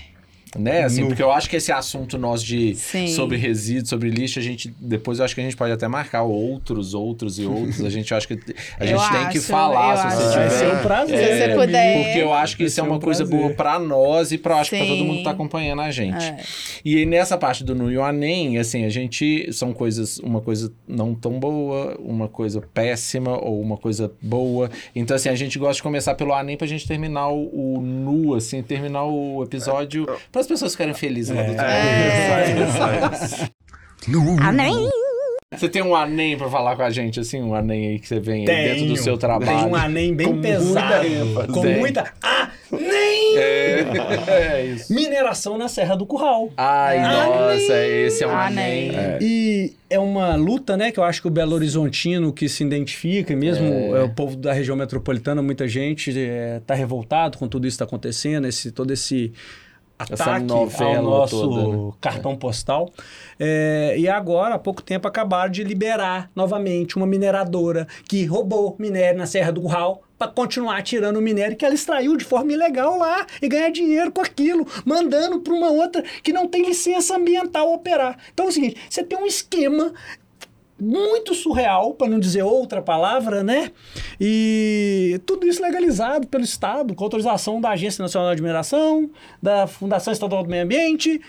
Né? 0.58 0.84
Assim, 0.84 1.01
Nu. 1.01 1.08
porque 1.08 1.22
eu 1.22 1.32
acho 1.32 1.49
que 1.49 1.56
esse 1.58 1.72
assunto 1.72 2.18
nosso 2.18 2.45
de 2.45 2.76
Sim. 2.76 3.08
sobre 3.08 3.38
resíduos, 3.38 3.89
sobre 3.89 4.10
lixo, 4.10 4.39
a 4.39 4.41
gente 4.41 4.74
depois 4.80 5.20
eu 5.20 5.26
acho 5.26 5.36
que 5.36 5.41
a 5.41 5.43
gente 5.43 5.56
pode 5.58 5.72
até 5.74 5.88
marcar 5.88 6.24
outros, 6.24 6.93
outros 6.93 7.38
e 7.39 7.45
outros. 7.47 7.84
A 7.84 7.89
gente 7.89 8.14
acha 8.14 8.28
que 8.28 8.34
a 8.80 8.84
Eu 8.84 8.88
gente 8.88 9.10
tem 9.12 9.30
que 9.30 9.38
acho, 9.39 9.41
falar 9.47 9.91
eu 9.95 9.97
se 10.01 10.08
acho. 10.08 10.16
você 10.18 10.24
Vai 10.36 10.47
tiver. 10.47 10.49
ser 10.60 10.74
um 10.74 10.82
prazer. 10.84 11.16
É, 11.20 11.28
Se 11.28 11.47
você 11.49 11.56
puder. 11.60 12.03
Porque 12.06 12.20
eu 12.20 12.34
acho 12.34 12.56
que 12.58 12.64
Vai 12.64 12.68
isso 12.68 12.80
é 12.80 12.84
ser 12.84 12.89
uma 12.89 12.97
um 12.97 12.99
coisa 12.99 13.26
boa 13.26 13.49
pra 13.51 13.80
nós 13.80 14.32
e 14.32 14.38
pra, 14.38 14.60
acho 14.60 14.70
que 14.70 14.78
pra 14.78 14.86
todo 14.86 15.03
mundo 15.06 15.18
que 15.18 15.24
tá 15.24 15.32
acompanhando 15.32 15.82
a 15.82 15.91
gente. 15.91 16.24
É. 16.26 16.38
E 16.84 16.97
aí, 16.97 17.06
nessa 17.06 17.38
parte 17.38 17.64
do 17.64 17.76
Nu 17.76 17.91
e 17.91 17.97
o 17.97 18.03
Anem, 18.03 18.58
assim, 18.58 18.86
a 18.86 18.89
gente. 18.89 19.51
São 19.51 19.74
coisas. 19.74 20.20
Uma 20.20 20.41
coisa 20.41 20.72
não 20.88 21.14
tão 21.14 21.39
boa, 21.39 21.97
uma 21.99 22.28
coisa 22.28 22.62
péssima 22.74 23.38
ou 23.43 23.60
uma 23.62 23.78
coisa 23.78 24.12
boa. 24.22 24.70
Então, 24.95 25.16
assim, 25.16 25.30
a 25.30 25.36
gente 25.36 25.58
gosta 25.60 25.76
de 25.76 25.84
começar 25.84 26.16
pelo 26.16 26.34
Anem 26.34 26.56
pra 26.58 26.68
gente 26.68 26.88
terminar 26.88 27.28
o, 27.30 27.76
o 27.78 27.82
Nu, 27.82 28.36
assim, 28.36 28.62
terminar 28.62 29.03
o 29.06 29.43
episódio. 29.43 30.06
Para 30.32 30.44
as 30.45 30.47
pessoas 30.47 30.71
ficarem 30.73 30.93
felizes 30.93 31.35
lá 31.35 31.41
do 31.43 31.49
outro 31.49 31.63
lado. 31.65 31.73
É. 31.73 32.55
Isso, 32.61 33.35
isso. 33.35 34.85
Você 35.53 35.69
tem 35.69 35.81
um 35.81 35.95
Anem 35.95 36.37
pra 36.37 36.49
falar 36.49 36.75
com 36.75 36.81
a 36.81 36.89
gente, 36.89 37.19
assim, 37.19 37.41
um 37.41 37.55
Anem 37.55 37.87
aí 37.89 37.99
que 37.99 38.07
você 38.07 38.19
vem 38.19 38.43
dentro 38.45 38.87
do 38.87 38.97
seu 38.97 39.17
trabalho. 39.17 39.57
Tem 39.59 39.67
um 39.67 39.75
anem 39.75 40.13
bem 40.13 40.27
Com 40.27 40.41
pesado. 40.41 41.07
muita 41.09 41.47
com 41.53 41.61
Tem. 41.61 41.79
muita. 41.79 42.13
Ah, 42.21 42.49
nem! 42.71 43.37
É, 43.37 43.85
é 44.27 44.65
isso. 44.65 44.93
Mineração 44.93 45.57
na 45.57 45.67
Serra 45.69 45.95
do 45.95 46.05
Curral. 46.05 46.49
Ai, 46.57 46.97
Anem. 46.97 47.29
nossa, 47.29 47.85
esse 47.85 48.23
é 48.23 48.27
um 48.27 48.31
Anem. 48.31 48.89
Anem. 48.89 48.99
É. 48.99 49.17
E 49.21 49.73
é 49.89 49.99
uma 49.99 50.35
luta, 50.35 50.75
né, 50.75 50.91
que 50.91 50.99
eu 50.99 51.03
acho 51.03 51.21
que 51.21 51.27
o 51.27 51.31
Belo 51.31 51.55
Horizontino 51.55 52.33
que 52.33 52.49
se 52.49 52.63
identifica, 52.63 53.31
e 53.31 53.35
mesmo 53.35 53.65
É. 53.65 53.99
é, 53.99 54.03
o 54.03 54.09
povo 54.09 54.35
da 54.35 54.51
região 54.51 54.75
metropolitana, 54.75 55.41
muita 55.41 55.67
gente 55.67 56.11
está 56.11 56.73
revoltado 56.73 57.37
com 57.37 57.47
tudo 57.47 57.65
isso 57.65 57.77
que 57.77 57.83
está 57.83 57.85
acontecendo, 57.85 58.45
esse, 58.47 58.71
todo 58.71 58.91
esse 58.91 59.31
ataque 59.97 60.51
ao 60.51 61.01
nosso 61.01 61.49
toda, 61.49 61.77
né? 61.77 61.93
cartão 62.01 62.35
postal. 62.35 62.91
É, 63.39 63.95
e 63.97 64.07
agora, 64.07 64.55
há 64.55 64.59
pouco 64.59 64.81
tempo, 64.81 65.07
acabaram 65.07 65.51
de 65.51 65.63
liberar 65.63 66.29
novamente 66.35 66.97
uma 66.97 67.07
mineradora 67.07 67.87
que 68.07 68.25
roubou 68.25 68.75
minério 68.77 69.17
na 69.17 69.25
Serra 69.25 69.51
do 69.51 69.61
Curral 69.61 70.01
para 70.17 70.31
continuar 70.31 70.81
tirando 70.81 71.17
o 71.17 71.21
minério 71.21 71.57
que 71.57 71.65
ela 71.65 71.75
extraiu 71.75 72.15
de 72.15 72.23
forma 72.23 72.51
ilegal 72.53 72.97
lá 72.97 73.25
e 73.41 73.47
ganhar 73.47 73.69
dinheiro 73.69 74.11
com 74.11 74.21
aquilo, 74.21 74.65
mandando 74.85 75.39
para 75.41 75.53
uma 75.53 75.69
outra 75.69 76.03
que 76.23 76.31
não 76.31 76.47
tem 76.47 76.65
licença 76.65 77.15
ambiental 77.17 77.73
operar. 77.73 78.17
Então 78.33 78.45
é 78.45 78.49
o 78.49 78.51
seguinte, 78.51 78.79
você 78.89 79.03
tem 79.03 79.17
um 79.17 79.25
esquema 79.25 79.93
muito 80.80 81.34
surreal, 81.34 81.93
para 81.93 82.07
não 82.09 82.19
dizer 82.19 82.43
outra 82.43 82.82
palavra, 82.82 83.43
né? 83.43 83.71
E 84.19 85.19
tudo 85.26 85.47
isso 85.47 85.61
legalizado 85.61 86.28
pelo 86.28 86.43
Estado, 86.43 86.93
com 86.93 87.03
autorização 87.03 87.61
da 87.61 87.69
Agência 87.69 88.01
Nacional 88.01 88.36
de 88.36 88.41
Mineração, 88.41 89.09
da 89.41 89.67
Fundação 89.67 90.11
Estadual 90.11 90.43
do 90.43 90.49
Meio 90.49 90.63
Ambiente, 90.63 91.21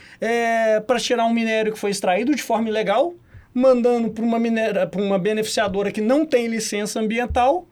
para 0.86 0.99
tirar 0.99 1.26
um 1.26 1.32
minério 1.32 1.72
que 1.72 1.78
foi 1.78 1.90
extraído 1.90 2.34
de 2.34 2.42
forma 2.42 2.68
ilegal, 2.68 3.14
mandando 3.55 4.11
para 4.11 4.24
uma, 4.24 4.38
minera- 4.38 4.90
uma 4.97 5.18
beneficiadora 5.18 5.92
que 5.92 6.01
não 6.01 6.26
tem 6.26 6.49
licença 6.49 7.01
ambiental, 7.01 7.66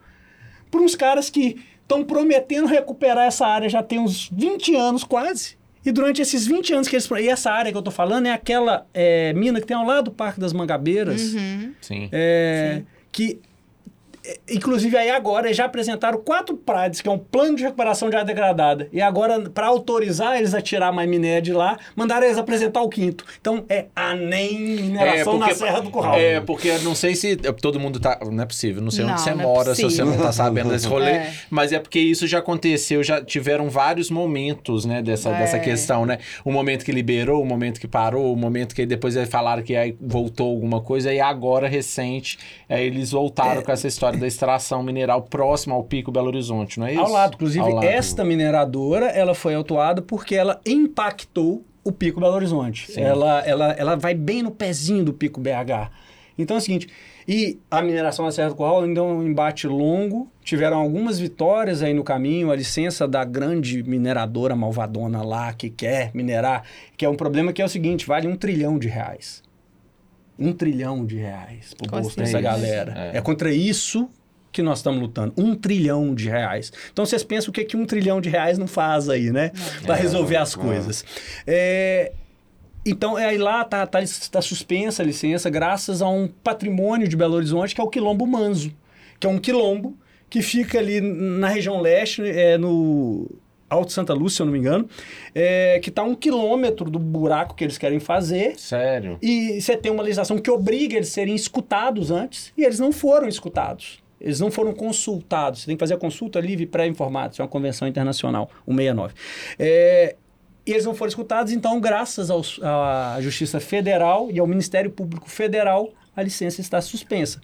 para 0.70 0.80
uns 0.80 0.94
caras 0.94 1.28
que 1.28 1.60
estão 1.82 2.02
prometendo 2.04 2.66
recuperar 2.66 3.26
essa 3.26 3.46
área 3.46 3.68
já 3.68 3.82
tem 3.82 3.98
uns 3.98 4.28
20 4.32 4.74
anos 4.76 5.04
quase. 5.04 5.56
E 5.84 5.92
durante 5.92 6.22
esses 6.22 6.46
20 6.46 6.72
anos 6.74 6.88
que 6.88 6.96
eles... 6.96 7.08
E 7.10 7.28
essa 7.28 7.50
área 7.50 7.70
que 7.70 7.76
eu 7.76 7.82
tô 7.82 7.90
falando 7.90 8.26
é 8.26 8.32
aquela 8.32 8.86
é, 8.94 9.32
mina 9.34 9.60
que 9.60 9.66
tem 9.66 9.76
ao 9.76 9.84
lado 9.84 10.06
do 10.06 10.10
Parque 10.12 10.40
das 10.40 10.52
Mangabeiras, 10.52 11.34
Uhum. 11.34 11.74
Sim. 11.80 12.08
é, 12.12 12.82
que... 13.12 13.40
é, 14.24 14.38
Inclusive, 14.50 14.96
aí 14.96 15.10
agora 15.10 15.46
eles 15.46 15.56
já 15.56 15.64
apresentaram 15.64 16.18
quatro 16.18 16.56
PRADs, 16.56 17.00
que 17.00 17.08
é 17.08 17.12
um 17.12 17.18
plano 17.18 17.56
de 17.56 17.62
recuperação 17.62 18.08
de 18.08 18.16
área 18.16 18.26
degradada. 18.26 18.88
E 18.92 19.00
agora, 19.00 19.40
para 19.50 19.66
autorizar 19.66 20.36
eles 20.36 20.54
a 20.54 20.60
tirar 20.60 20.92
mais 20.92 21.08
minério 21.08 21.42
de 21.42 21.52
lá, 21.52 21.78
mandaram 21.96 22.26
eles 22.26 22.38
apresentar 22.38 22.82
o 22.82 22.88
quinto. 22.88 23.24
Então, 23.40 23.64
é 23.68 23.86
ANEM 23.94 24.82
Mineração 24.82 25.38
na 25.38 25.54
Serra 25.54 25.80
do 25.80 25.90
Curral. 25.90 26.14
É, 26.18 26.40
porque 26.40 26.68
eu 26.68 26.82
não 26.82 26.94
sei 26.94 27.14
se 27.14 27.36
todo 27.36 27.78
mundo 27.80 28.00
tá. 28.00 28.18
Não 28.30 28.42
é 28.42 28.46
possível, 28.46 28.82
não 28.82 28.90
sei 28.90 29.04
Não, 29.04 29.12
onde 29.12 29.20
você 29.20 29.30
é 29.30 29.34
mora, 29.34 29.74
se 29.74 29.82
você 29.82 30.04
não 30.04 30.16
tá 30.16 30.32
sabendo 30.32 30.70
desse 30.70 30.86
rolê. 30.86 31.10
É. 31.10 31.34
Mas 31.50 31.72
é 31.72 31.78
porque 31.78 31.98
isso 31.98 32.26
já 32.26 32.38
aconteceu, 32.38 33.02
já 33.02 33.22
tiveram 33.22 33.68
vários 33.68 34.10
momentos, 34.10 34.84
né, 34.84 35.02
dessa, 35.02 35.30
É. 35.30 35.38
dessa 35.38 35.58
questão, 35.58 36.06
né? 36.06 36.18
O 36.44 36.52
momento 36.52 36.84
que 36.84 36.92
liberou, 36.92 37.42
o 37.42 37.46
momento 37.46 37.80
que 37.80 37.88
parou, 37.88 38.32
o 38.32 38.36
momento 38.36 38.74
que 38.74 38.86
depois 38.86 39.16
eles 39.16 39.28
falaram 39.28 39.62
que 39.62 39.76
aí 39.76 39.96
voltou 40.00 40.50
alguma 40.50 40.80
coisa, 40.80 41.12
e 41.12 41.20
agora, 41.20 41.68
recente, 41.68 42.38
aí 42.68 42.86
eles 42.86 43.10
voltaram 43.10 43.62
com 43.62 43.72
essa 43.72 43.86
história 43.86 44.13
da 44.16 44.26
extração 44.26 44.82
mineral 44.82 45.22
próxima 45.22 45.74
ao 45.74 45.84
Pico 45.84 46.10
Belo 46.10 46.26
Horizonte, 46.28 46.78
não 46.78 46.86
é 46.86 46.92
isso? 46.92 47.02
Ao 47.02 47.10
lado. 47.10 47.34
Inclusive, 47.34 47.64
Ao 47.64 47.74
lado. 47.74 47.84
esta 47.86 48.24
mineradora, 48.24 49.06
ela 49.06 49.34
foi 49.34 49.54
autuada 49.54 50.00
porque 50.02 50.34
ela 50.34 50.60
impactou 50.66 51.64
o 51.82 51.92
Pico 51.92 52.20
Belo 52.20 52.34
Horizonte. 52.34 52.90
Sim. 52.90 53.00
Ela, 53.00 53.40
ela, 53.40 53.72
ela 53.72 53.96
vai 53.96 54.14
bem 54.14 54.42
no 54.42 54.50
pezinho 54.50 55.04
do 55.04 55.12
Pico 55.12 55.40
BH. 55.40 55.90
Então 56.36 56.56
é 56.56 56.58
o 56.58 56.60
seguinte, 56.60 56.88
e 57.28 57.60
a 57.70 57.80
mineração 57.80 58.24
na 58.24 58.32
Serra 58.32 58.48
do 58.48 58.56
Curral 58.56 58.82
ainda 58.82 59.00
é 59.00 59.02
um 59.02 59.22
embate 59.22 59.68
longo, 59.68 60.28
tiveram 60.42 60.78
algumas 60.78 61.18
vitórias 61.18 61.80
aí 61.80 61.94
no 61.94 62.02
caminho, 62.02 62.50
a 62.50 62.56
licença 62.56 63.06
da 63.06 63.24
grande 63.24 63.84
mineradora 63.84 64.56
malvadona 64.56 65.22
lá 65.22 65.52
que 65.52 65.70
quer 65.70 66.10
minerar, 66.12 66.64
que 66.96 67.04
é 67.04 67.08
um 67.08 67.14
problema 67.14 67.52
que 67.52 67.62
é 67.62 67.64
o 67.64 67.68
seguinte, 67.68 68.04
vale 68.04 68.26
um 68.26 68.34
trilhão 68.34 68.78
de 68.80 68.88
reais. 68.88 69.43
Um 70.38 70.52
trilhão 70.52 71.04
de 71.04 71.16
reais 71.16 71.74
pro 71.74 71.90
bolso 71.90 72.16
dessa 72.16 72.40
galera. 72.40 73.12
É. 73.12 73.18
É 73.18 73.20
contra 73.20 73.52
isso 73.52 74.08
que 74.50 74.62
nós 74.62 74.78
estamos 74.78 75.00
lutando. 75.00 75.32
Um 75.36 75.54
trilhão 75.54 76.14
de 76.14 76.28
reais. 76.28 76.72
Então 76.92 77.04
vocês 77.04 77.24
pensam 77.24 77.50
o 77.50 77.52
que, 77.52 77.64
que 77.64 77.76
um 77.76 77.84
trilhão 77.84 78.20
de 78.20 78.28
reais 78.28 78.56
não 78.56 78.66
faz 78.66 79.08
aí, 79.08 79.30
né? 79.30 79.50
Para 79.82 79.94
resolver 79.94 80.36
as 80.36 80.54
coisas. 80.54 81.04
É, 81.46 82.12
então, 82.86 83.18
é, 83.18 83.26
aí 83.26 83.38
lá 83.38 83.64
tá, 83.64 83.86
tá, 83.86 83.98
tá 84.30 84.42
suspensa 84.42 85.02
a 85.02 85.06
licença 85.06 85.48
graças 85.48 86.02
a 86.02 86.08
um 86.08 86.28
patrimônio 86.28 87.08
de 87.08 87.16
Belo 87.16 87.34
Horizonte 87.34 87.74
que 87.74 87.80
é 87.80 87.84
o 87.84 87.88
Quilombo 87.88 88.26
Manso, 88.26 88.70
que 89.18 89.26
é 89.26 89.30
um 89.30 89.38
quilombo 89.38 89.96
que 90.28 90.42
fica 90.42 90.78
ali 90.78 91.00
na 91.00 91.48
região 91.48 91.80
leste, 91.80 92.22
é, 92.22 92.58
no 92.58 93.30
Alto 93.74 93.92
Santa 93.92 94.12
Lúcia, 94.14 94.36
se 94.36 94.42
eu 94.42 94.46
não 94.46 94.52
me 94.52 94.58
engano, 94.58 94.88
é, 95.34 95.78
que 95.82 95.88
está 95.90 96.02
um 96.02 96.14
quilômetro 96.14 96.90
do 96.90 96.98
buraco 96.98 97.54
que 97.54 97.64
eles 97.64 97.76
querem 97.78 98.00
fazer. 98.00 98.58
Sério. 98.58 99.18
E 99.22 99.60
você 99.60 99.76
tem 99.76 99.90
uma 99.92 100.02
legislação 100.02 100.38
que 100.38 100.50
obriga 100.50 100.96
eles 100.96 101.08
a 101.08 101.12
serem 101.12 101.34
escutados 101.34 102.10
antes, 102.10 102.52
e 102.56 102.64
eles 102.64 102.78
não 102.78 102.92
foram 102.92 103.28
escutados. 103.28 104.02
Eles 104.20 104.40
não 104.40 104.50
foram 104.50 104.72
consultados. 104.72 105.60
Você 105.60 105.66
tem 105.66 105.76
que 105.76 105.80
fazer 105.80 105.94
a 105.94 105.98
consulta 105.98 106.40
livre 106.40 106.64
pré-informada. 106.66 107.32
Isso 107.32 107.42
é 107.42 107.44
uma 107.44 107.50
convenção 107.50 107.86
internacional, 107.86 108.48
169. 108.64 109.12
É, 109.58 110.16
e 110.66 110.70
eles 110.72 110.86
não 110.86 110.94
foram 110.94 111.08
escutados, 111.10 111.52
então, 111.52 111.78
graças 111.78 112.30
aos- 112.30 112.58
à 112.62 113.18
Justiça 113.20 113.60
Federal 113.60 114.30
e 114.30 114.38
ao 114.40 114.46
Ministério 114.46 114.90
Público 114.90 115.28
Federal, 115.28 115.90
a 116.16 116.22
licença 116.22 116.62
está 116.62 116.80
suspensa. 116.80 117.38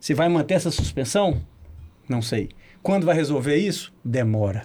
Se 0.00 0.14
vai 0.14 0.28
manter 0.30 0.54
essa 0.54 0.70
suspensão? 0.70 1.42
Não 2.08 2.22
sei. 2.22 2.48
Quando 2.88 3.04
vai 3.04 3.14
resolver 3.14 3.54
isso? 3.54 3.92
Demora. 4.02 4.64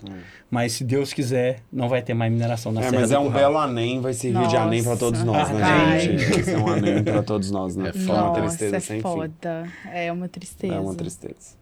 Mas 0.50 0.72
se 0.72 0.86
Deus 0.86 1.12
quiser, 1.12 1.60
não 1.70 1.90
vai 1.90 2.02
ter 2.02 2.14
mais 2.14 2.32
mineração 2.32 2.72
na 2.72 2.80
É, 2.80 2.84
Serra 2.86 3.00
mas 3.02 3.10
do 3.10 3.16
é 3.16 3.20
um 3.20 3.24
Curral. 3.26 3.40
belo 3.40 3.58
anem, 3.58 4.00
vai 4.00 4.14
servir 4.14 4.48
de 4.48 4.56
anem 4.56 4.82
pra 4.82 4.96
todos 4.96 5.24
nós, 5.26 5.50
né, 5.50 5.60
Vai. 5.60 6.00
gente? 6.00 6.26
Vai 6.26 6.44
ser 6.44 6.58
um 6.58 6.68
anem 6.70 7.04
pra 7.04 7.22
todos 7.22 7.52
nós, 7.52 7.76
né? 7.76 7.90
É 7.90 7.92
foda. 7.92 8.14
uma 8.14 8.22
Nossa, 8.30 8.40
tristeza 8.40 8.78
é 8.78 8.80
sem 8.80 8.96
fim. 8.96 9.02
foda. 9.02 9.64
É 9.92 10.10
uma 10.10 10.30
tristeza. 10.30 10.74
É 10.74 10.80
uma 10.80 10.96
tristeza. 10.96 11.58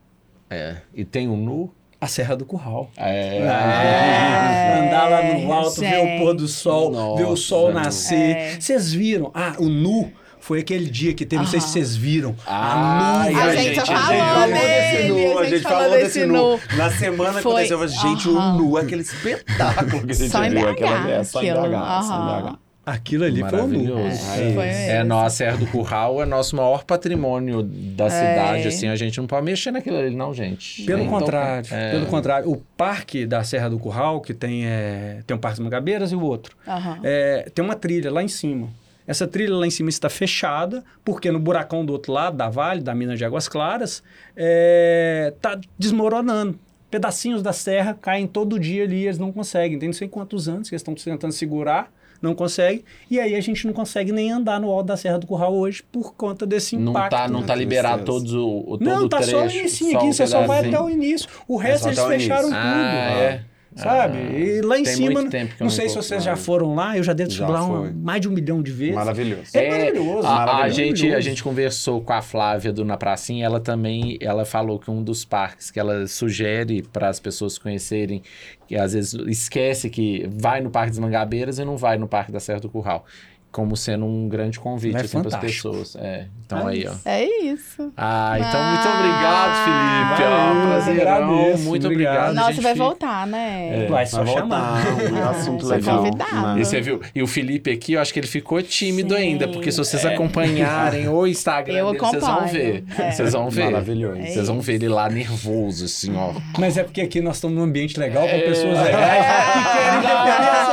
É. 0.51 0.76
E 0.93 1.03
tem 1.03 1.28
um 1.28 1.36
nu? 1.36 1.74
A 1.99 2.05
Serra 2.05 2.36
do 2.36 2.45
Curral. 2.45 2.91
É. 2.95 3.38
É, 3.38 4.88
Andar 4.88 5.09
lá 5.09 5.24
no 5.39 5.51
alto, 5.51 5.80
ver 5.82 5.97
o 5.97 6.20
pôr 6.20 6.36
do 6.36 6.47
sol, 6.47 7.16
ver 7.18 7.24
o 7.26 7.30
Nossa, 7.32 7.41
sol 7.41 7.74
nascer. 7.74 8.36
É. 8.38 8.59
Vocês 8.59 8.93
viram? 8.93 9.32
Ah, 9.34 9.55
o 9.57 9.66
nu 9.68 10.12
foi 10.41 10.59
aquele 10.59 10.89
dia 10.89 11.13
que 11.13 11.25
teve, 11.25 11.41
não 11.43 11.49
sei 11.49 11.61
se 11.61 11.69
vocês 11.69 11.95
viram. 11.95 12.35
Ah, 12.45 13.21
a 13.23 13.29
nu. 13.31 13.39
a 13.39 13.43
A 13.43 13.55
gente 13.55 13.75
gente 13.75 13.87
já 13.87 13.95
falou 13.95 14.47
desse 14.51 15.07
nu, 15.07 15.39
a 15.39 15.45
gente 15.45 15.61
falou 15.63 15.91
desse 15.91 16.25
nu. 16.25 16.59
Na 16.75 16.89
semana 16.91 17.33
que 17.35 17.41
Foi- 17.41 17.51
aconteceu, 17.53 17.81
eu 17.81 17.89
falei, 17.89 18.15
gente, 18.15 18.27
o 18.29 18.41
nu, 18.57 18.77
aquele 18.77 19.01
espetáculo 19.01 20.05
que 20.05 20.11
a 20.11 20.15
gente 20.15 20.29
Só 20.29 20.43
em 20.43 20.49
viu. 20.49 20.67
Aquela- 20.69 21.09
é, 21.09 21.23
só 21.23 21.41
em 21.41 21.49
aquilo. 21.51 21.67
BH, 21.69 22.03
só 22.03 22.15
em. 22.15 22.41
BH. 22.51 22.59
Aquilo 22.83 23.23
ali 23.25 23.47
foi 23.47 23.59
o 23.61 23.67
nu. 23.67 23.97
É. 23.99 24.11
É, 24.39 24.93
mesmo. 24.95 25.05
nossa, 25.09 25.35
Serra 25.35 25.55
do 25.57 25.67
Curral 25.67 26.23
é 26.23 26.25
nosso 26.25 26.55
maior 26.55 26.83
patrimônio 26.83 27.61
da 27.61 28.09
cidade, 28.09 28.67
assim, 28.67 28.87
a 28.87 28.95
gente 28.95 29.19
não 29.19 29.27
pode 29.27 29.45
mexer 29.45 29.69
naquilo 29.69 29.97
ali, 29.99 30.15
não, 30.15 30.33
gente. 30.33 30.81
Pelo 30.83 30.97
Nem 31.01 31.07
contrário. 31.07 31.67
É. 31.71 31.91
pelo 31.91 32.07
contrário. 32.07 32.49
O 32.49 32.57
parque 32.75 33.27
da 33.27 33.43
Serra 33.43 33.69
do 33.69 33.77
Curral, 33.77 34.19
que 34.19 34.33
tem, 34.33 34.65
é, 34.65 35.19
tem 35.27 35.37
o 35.37 35.39
Parque 35.39 35.57
das 35.59 35.63
Mangabeiras 35.63 36.11
e 36.11 36.15
o 36.15 36.21
outro, 36.21 36.55
Aham. 36.67 36.97
é, 37.03 37.51
tem 37.53 37.63
uma 37.63 37.75
trilha 37.75 38.11
lá 38.11 38.23
em 38.23 38.27
cima. 38.27 38.67
Essa 39.07 39.27
trilha 39.27 39.55
lá 39.55 39.65
em 39.65 39.71
cima 39.71 39.89
está 39.89 40.09
fechada, 40.09 40.83
porque 41.03 41.31
no 41.31 41.39
buracão 41.39 41.85
do 41.85 41.91
outro 41.93 42.11
lado, 42.13 42.37
da 42.37 42.49
Vale, 42.49 42.81
da 42.81 42.93
mina 42.95 43.15
de 43.15 43.25
Águas 43.25 43.47
Claras, 43.47 44.03
está 44.35 45.59
desmoronando. 45.77 46.57
Pedacinhos 46.89 47.41
da 47.41 47.53
serra 47.53 47.97
caem 47.99 48.27
todo 48.27 48.59
dia 48.59 48.83
ali, 48.83 49.05
eles 49.05 49.17
não 49.17 49.31
conseguem. 49.31 49.79
Tem 49.79 49.87
não 49.87 49.93
sei 49.93 50.07
quantos 50.09 50.49
anos 50.49 50.67
que 50.69 50.75
eles 50.75 50.81
estão 50.81 50.93
tentando 50.93 51.31
segurar, 51.31 51.89
não 52.21 52.35
consegue. 52.35 52.83
E 53.09 53.17
aí 53.17 53.33
a 53.33 53.39
gente 53.39 53.65
não 53.65 53.73
consegue 53.73 54.11
nem 54.11 54.29
andar 54.29 54.59
no 54.59 54.69
alto 54.69 54.87
da 54.87 54.97
Serra 54.97 55.17
do 55.17 55.25
Curral 55.25 55.53
hoje 55.55 55.81
por 55.89 56.13
conta 56.13 56.45
desse 56.45 56.75
Não 56.75 56.91
impacto. 56.91 57.11
tá, 57.11 57.27
não 57.29 57.43
tá 57.43 57.55
liberado 57.55 58.03
todos 58.03 58.33
o, 58.33 58.45
o 58.67 58.77
todo 58.77 58.83
Não, 58.83 59.07
tá 59.07 59.17
trecho. 59.17 59.31
só 59.31 59.45
o 59.45 59.49
início 59.49 59.97
aqui, 59.97 60.07
você 60.13 60.27
só 60.27 60.45
vai 60.45 60.67
até 60.67 60.79
o 60.81 60.89
início. 60.89 61.29
O 61.47 61.55
resto 61.55 61.93
só 61.95 62.11
eles 62.11 62.23
fecharam 62.23 62.49
início. 62.49 62.61
tudo. 62.61 62.71
Ah, 62.71 63.13
é? 63.21 63.43
Sabe? 63.76 64.17
Ah, 64.17 64.38
e 64.38 64.61
lá 64.61 64.78
em 64.78 64.84
tem 64.84 64.93
cima, 64.95 65.11
muito 65.11 65.32
tempo 65.32 65.55
que 65.55 65.61
eu 65.61 65.65
não 65.65 65.72
sei 65.72 65.88
se 65.88 65.95
vocês 65.95 66.22
já 66.24 66.36
foram 66.36 66.76
lá, 66.76 66.97
eu 66.97 67.03
já 67.03 67.13
devo 67.13 67.30
Já 67.32 67.47
lá 67.47 67.65
foi. 67.65 67.91
mais 67.93 68.19
de 68.19 68.28
um 68.28 68.32
milhão 68.32 68.61
de 68.61 68.69
vezes. 68.72 68.95
Maravilhoso. 68.95 69.43
É 69.53 69.69
maravilhoso, 69.69 70.28
A- 70.28 70.32
A, 70.43 70.45
maravilhoso. 70.45 70.76
gente, 70.76 71.13
a 71.15 71.19
gente 71.22 71.41
conversou 71.41 72.01
com 72.01 72.11
a 72.11 72.22
Flávia 72.22 72.74
do 72.74 72.84
Na 72.84 72.97
Pracinha, 72.97 73.45
ela 73.45 73.61
também, 73.61 74.17
ela 74.19 74.43
falou 74.43 74.78
que 74.78 74.91
um 74.91 75.01
dos 75.01 75.24
parques 75.24 75.72
que 75.72 75.80
ela 75.80 76.05
sugere 76.05 76.82
para 76.82 77.07
as 77.07 77.19
pessoas 77.19 77.57
conhecerem, 77.57 78.22
que 78.67 78.76
às 78.76 78.91
vezes 78.93 79.13
esquece 79.28 79.89
que 79.89 80.28
vai 80.30 80.59
no 80.59 80.69
Parque 80.69 80.89
das 80.89 80.99
Mangabeiras 80.99 81.57
e 81.57 81.63
não 81.63 81.78
vai 81.78 81.97
no 81.97 82.07
Parque 82.09 82.32
da 82.32 82.41
Serra 82.41 82.59
do 82.59 82.69
Curral, 82.69 83.05
como 83.51 83.75
sendo 83.75 84.05
um 84.05 84.29
grande 84.29 84.59
convite 84.59 84.95
É 84.95 85.01
assim, 85.01 85.19
para 85.21 85.27
as 85.35 85.35
pessoas. 85.41 85.95
É, 85.97 86.27
então 86.45 86.65
aí, 86.67 86.87
ó. 86.87 86.93
É 87.03 87.25
isso. 87.43 87.91
Ah, 87.97 88.35
então 88.39 88.63
muito 88.63 88.87
Ah, 88.87 88.99
obrigado, 88.99 90.15
Felipe. 90.15 90.23
Ó, 90.31 90.53
valeu, 90.53 90.67
prazerão. 90.69 91.11
agradeço, 91.33 91.63
Muito 91.63 91.87
obrigado. 91.87 92.33
Nossa, 92.33 92.51
gente 92.53 92.63
vai 92.63 92.75
voltar, 92.75 93.27
né? 93.27 93.87
Vai 93.89 94.05
só 94.05 94.23
Vai 94.23 94.33
chamar. 94.33 94.83
voltar, 94.83 95.11
um 95.13 95.17
Ah, 95.23 95.29
assunto 95.31 95.71
é 95.73 95.75
legal. 95.75 95.97
convidado. 95.97 96.59
E 96.59 96.65
você 96.65 96.81
viu? 96.81 97.01
E 97.13 97.21
o 97.21 97.27
Felipe 97.27 97.69
aqui, 97.71 97.93
eu 97.93 98.01
acho 98.01 98.13
que 98.13 98.19
ele 98.19 98.27
ficou 98.27 98.61
tímido 98.61 99.15
Sim. 99.15 99.21
ainda, 99.21 99.47
porque 99.49 99.71
se 99.71 99.77
vocês 99.77 100.05
acompanharem 100.05 101.07
o 101.09 101.27
Instagram 101.27 101.73
Eu 101.75 101.87
dele, 101.91 101.99
vocês 101.99 102.23
vão 102.23 102.47
ver. 102.47 102.83
é. 102.97 103.11
Vocês 103.11 103.33
vão 103.33 103.49
ver. 103.49 103.65
Maravilhoso. 103.65 104.17
É 104.21 104.25
Vocês 104.27 104.47
vão 104.47 104.61
ver 104.61 104.73
ele 104.75 104.87
lá 104.87 105.09
nervoso, 105.09 105.85
assim, 105.85 106.15
ó. 106.15 106.31
Mas 106.57 106.77
é 106.77 106.83
porque 106.83 107.01
aqui 107.01 107.19
nós 107.21 107.35
estamos 107.35 107.57
num 107.57 107.63
ambiente 107.63 107.99
legal 107.99 108.23
com 108.27 108.35
É. 108.35 108.39
pessoas 108.41 108.79
legais 108.81 109.25
que 109.53 109.77
querem 109.77 110.01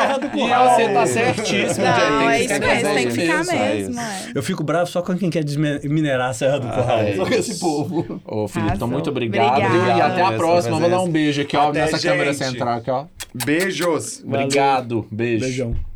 Serra 0.01 0.19
do 0.19 0.27
E 0.27 0.31
Curral. 0.31 0.71
você 0.71 0.89
tá 0.89 1.07
certíssimo, 1.07 1.85
Não, 1.87 2.31
é 2.31 2.43
isso 2.45 2.61
mesmo, 2.61 2.95
tem 2.95 3.07
que 3.09 3.13
ficar 3.13 3.39
mesmo, 3.39 3.53
é 3.53 3.75
mesmo. 3.75 4.01
Eu 4.35 4.43
fico 4.43 4.65
bravo 4.65 4.91
só 4.91 5.03
com 5.03 5.17
quem 5.17 5.31
quer 5.31 5.45
desme- 5.45 5.81
minerar 5.85 6.31
a 6.31 6.33
Serra 6.33 6.59
do 6.61 6.69
Curral. 6.69 6.99
é 7.01 7.17
só 7.17 7.25
com 7.27 7.35
esse 7.35 7.59
povo. 7.61 8.21
Ô, 8.25 8.49
Felipe, 8.49 8.75
então 8.75 8.89
muito 8.89 9.11
obrigado. 9.11 9.61
E 9.61 10.01
até 10.01 10.23
a 10.23 10.33
próxima. 10.33 10.79
Vou 10.79 10.89
dar 10.91 11.01
um 11.03 11.09
beijo 11.11 11.43
aqui, 11.43 11.57
ó, 11.57 11.69
Até, 11.71 11.81
nessa 11.81 11.99
câmera 11.99 12.33
central 12.35 12.79
aqui, 12.79 12.91
ó. 12.91 13.05
Beijos. 13.45 14.23
Obrigado. 14.25 15.07
Beijo. 15.11 15.45
Beijão. 15.45 15.88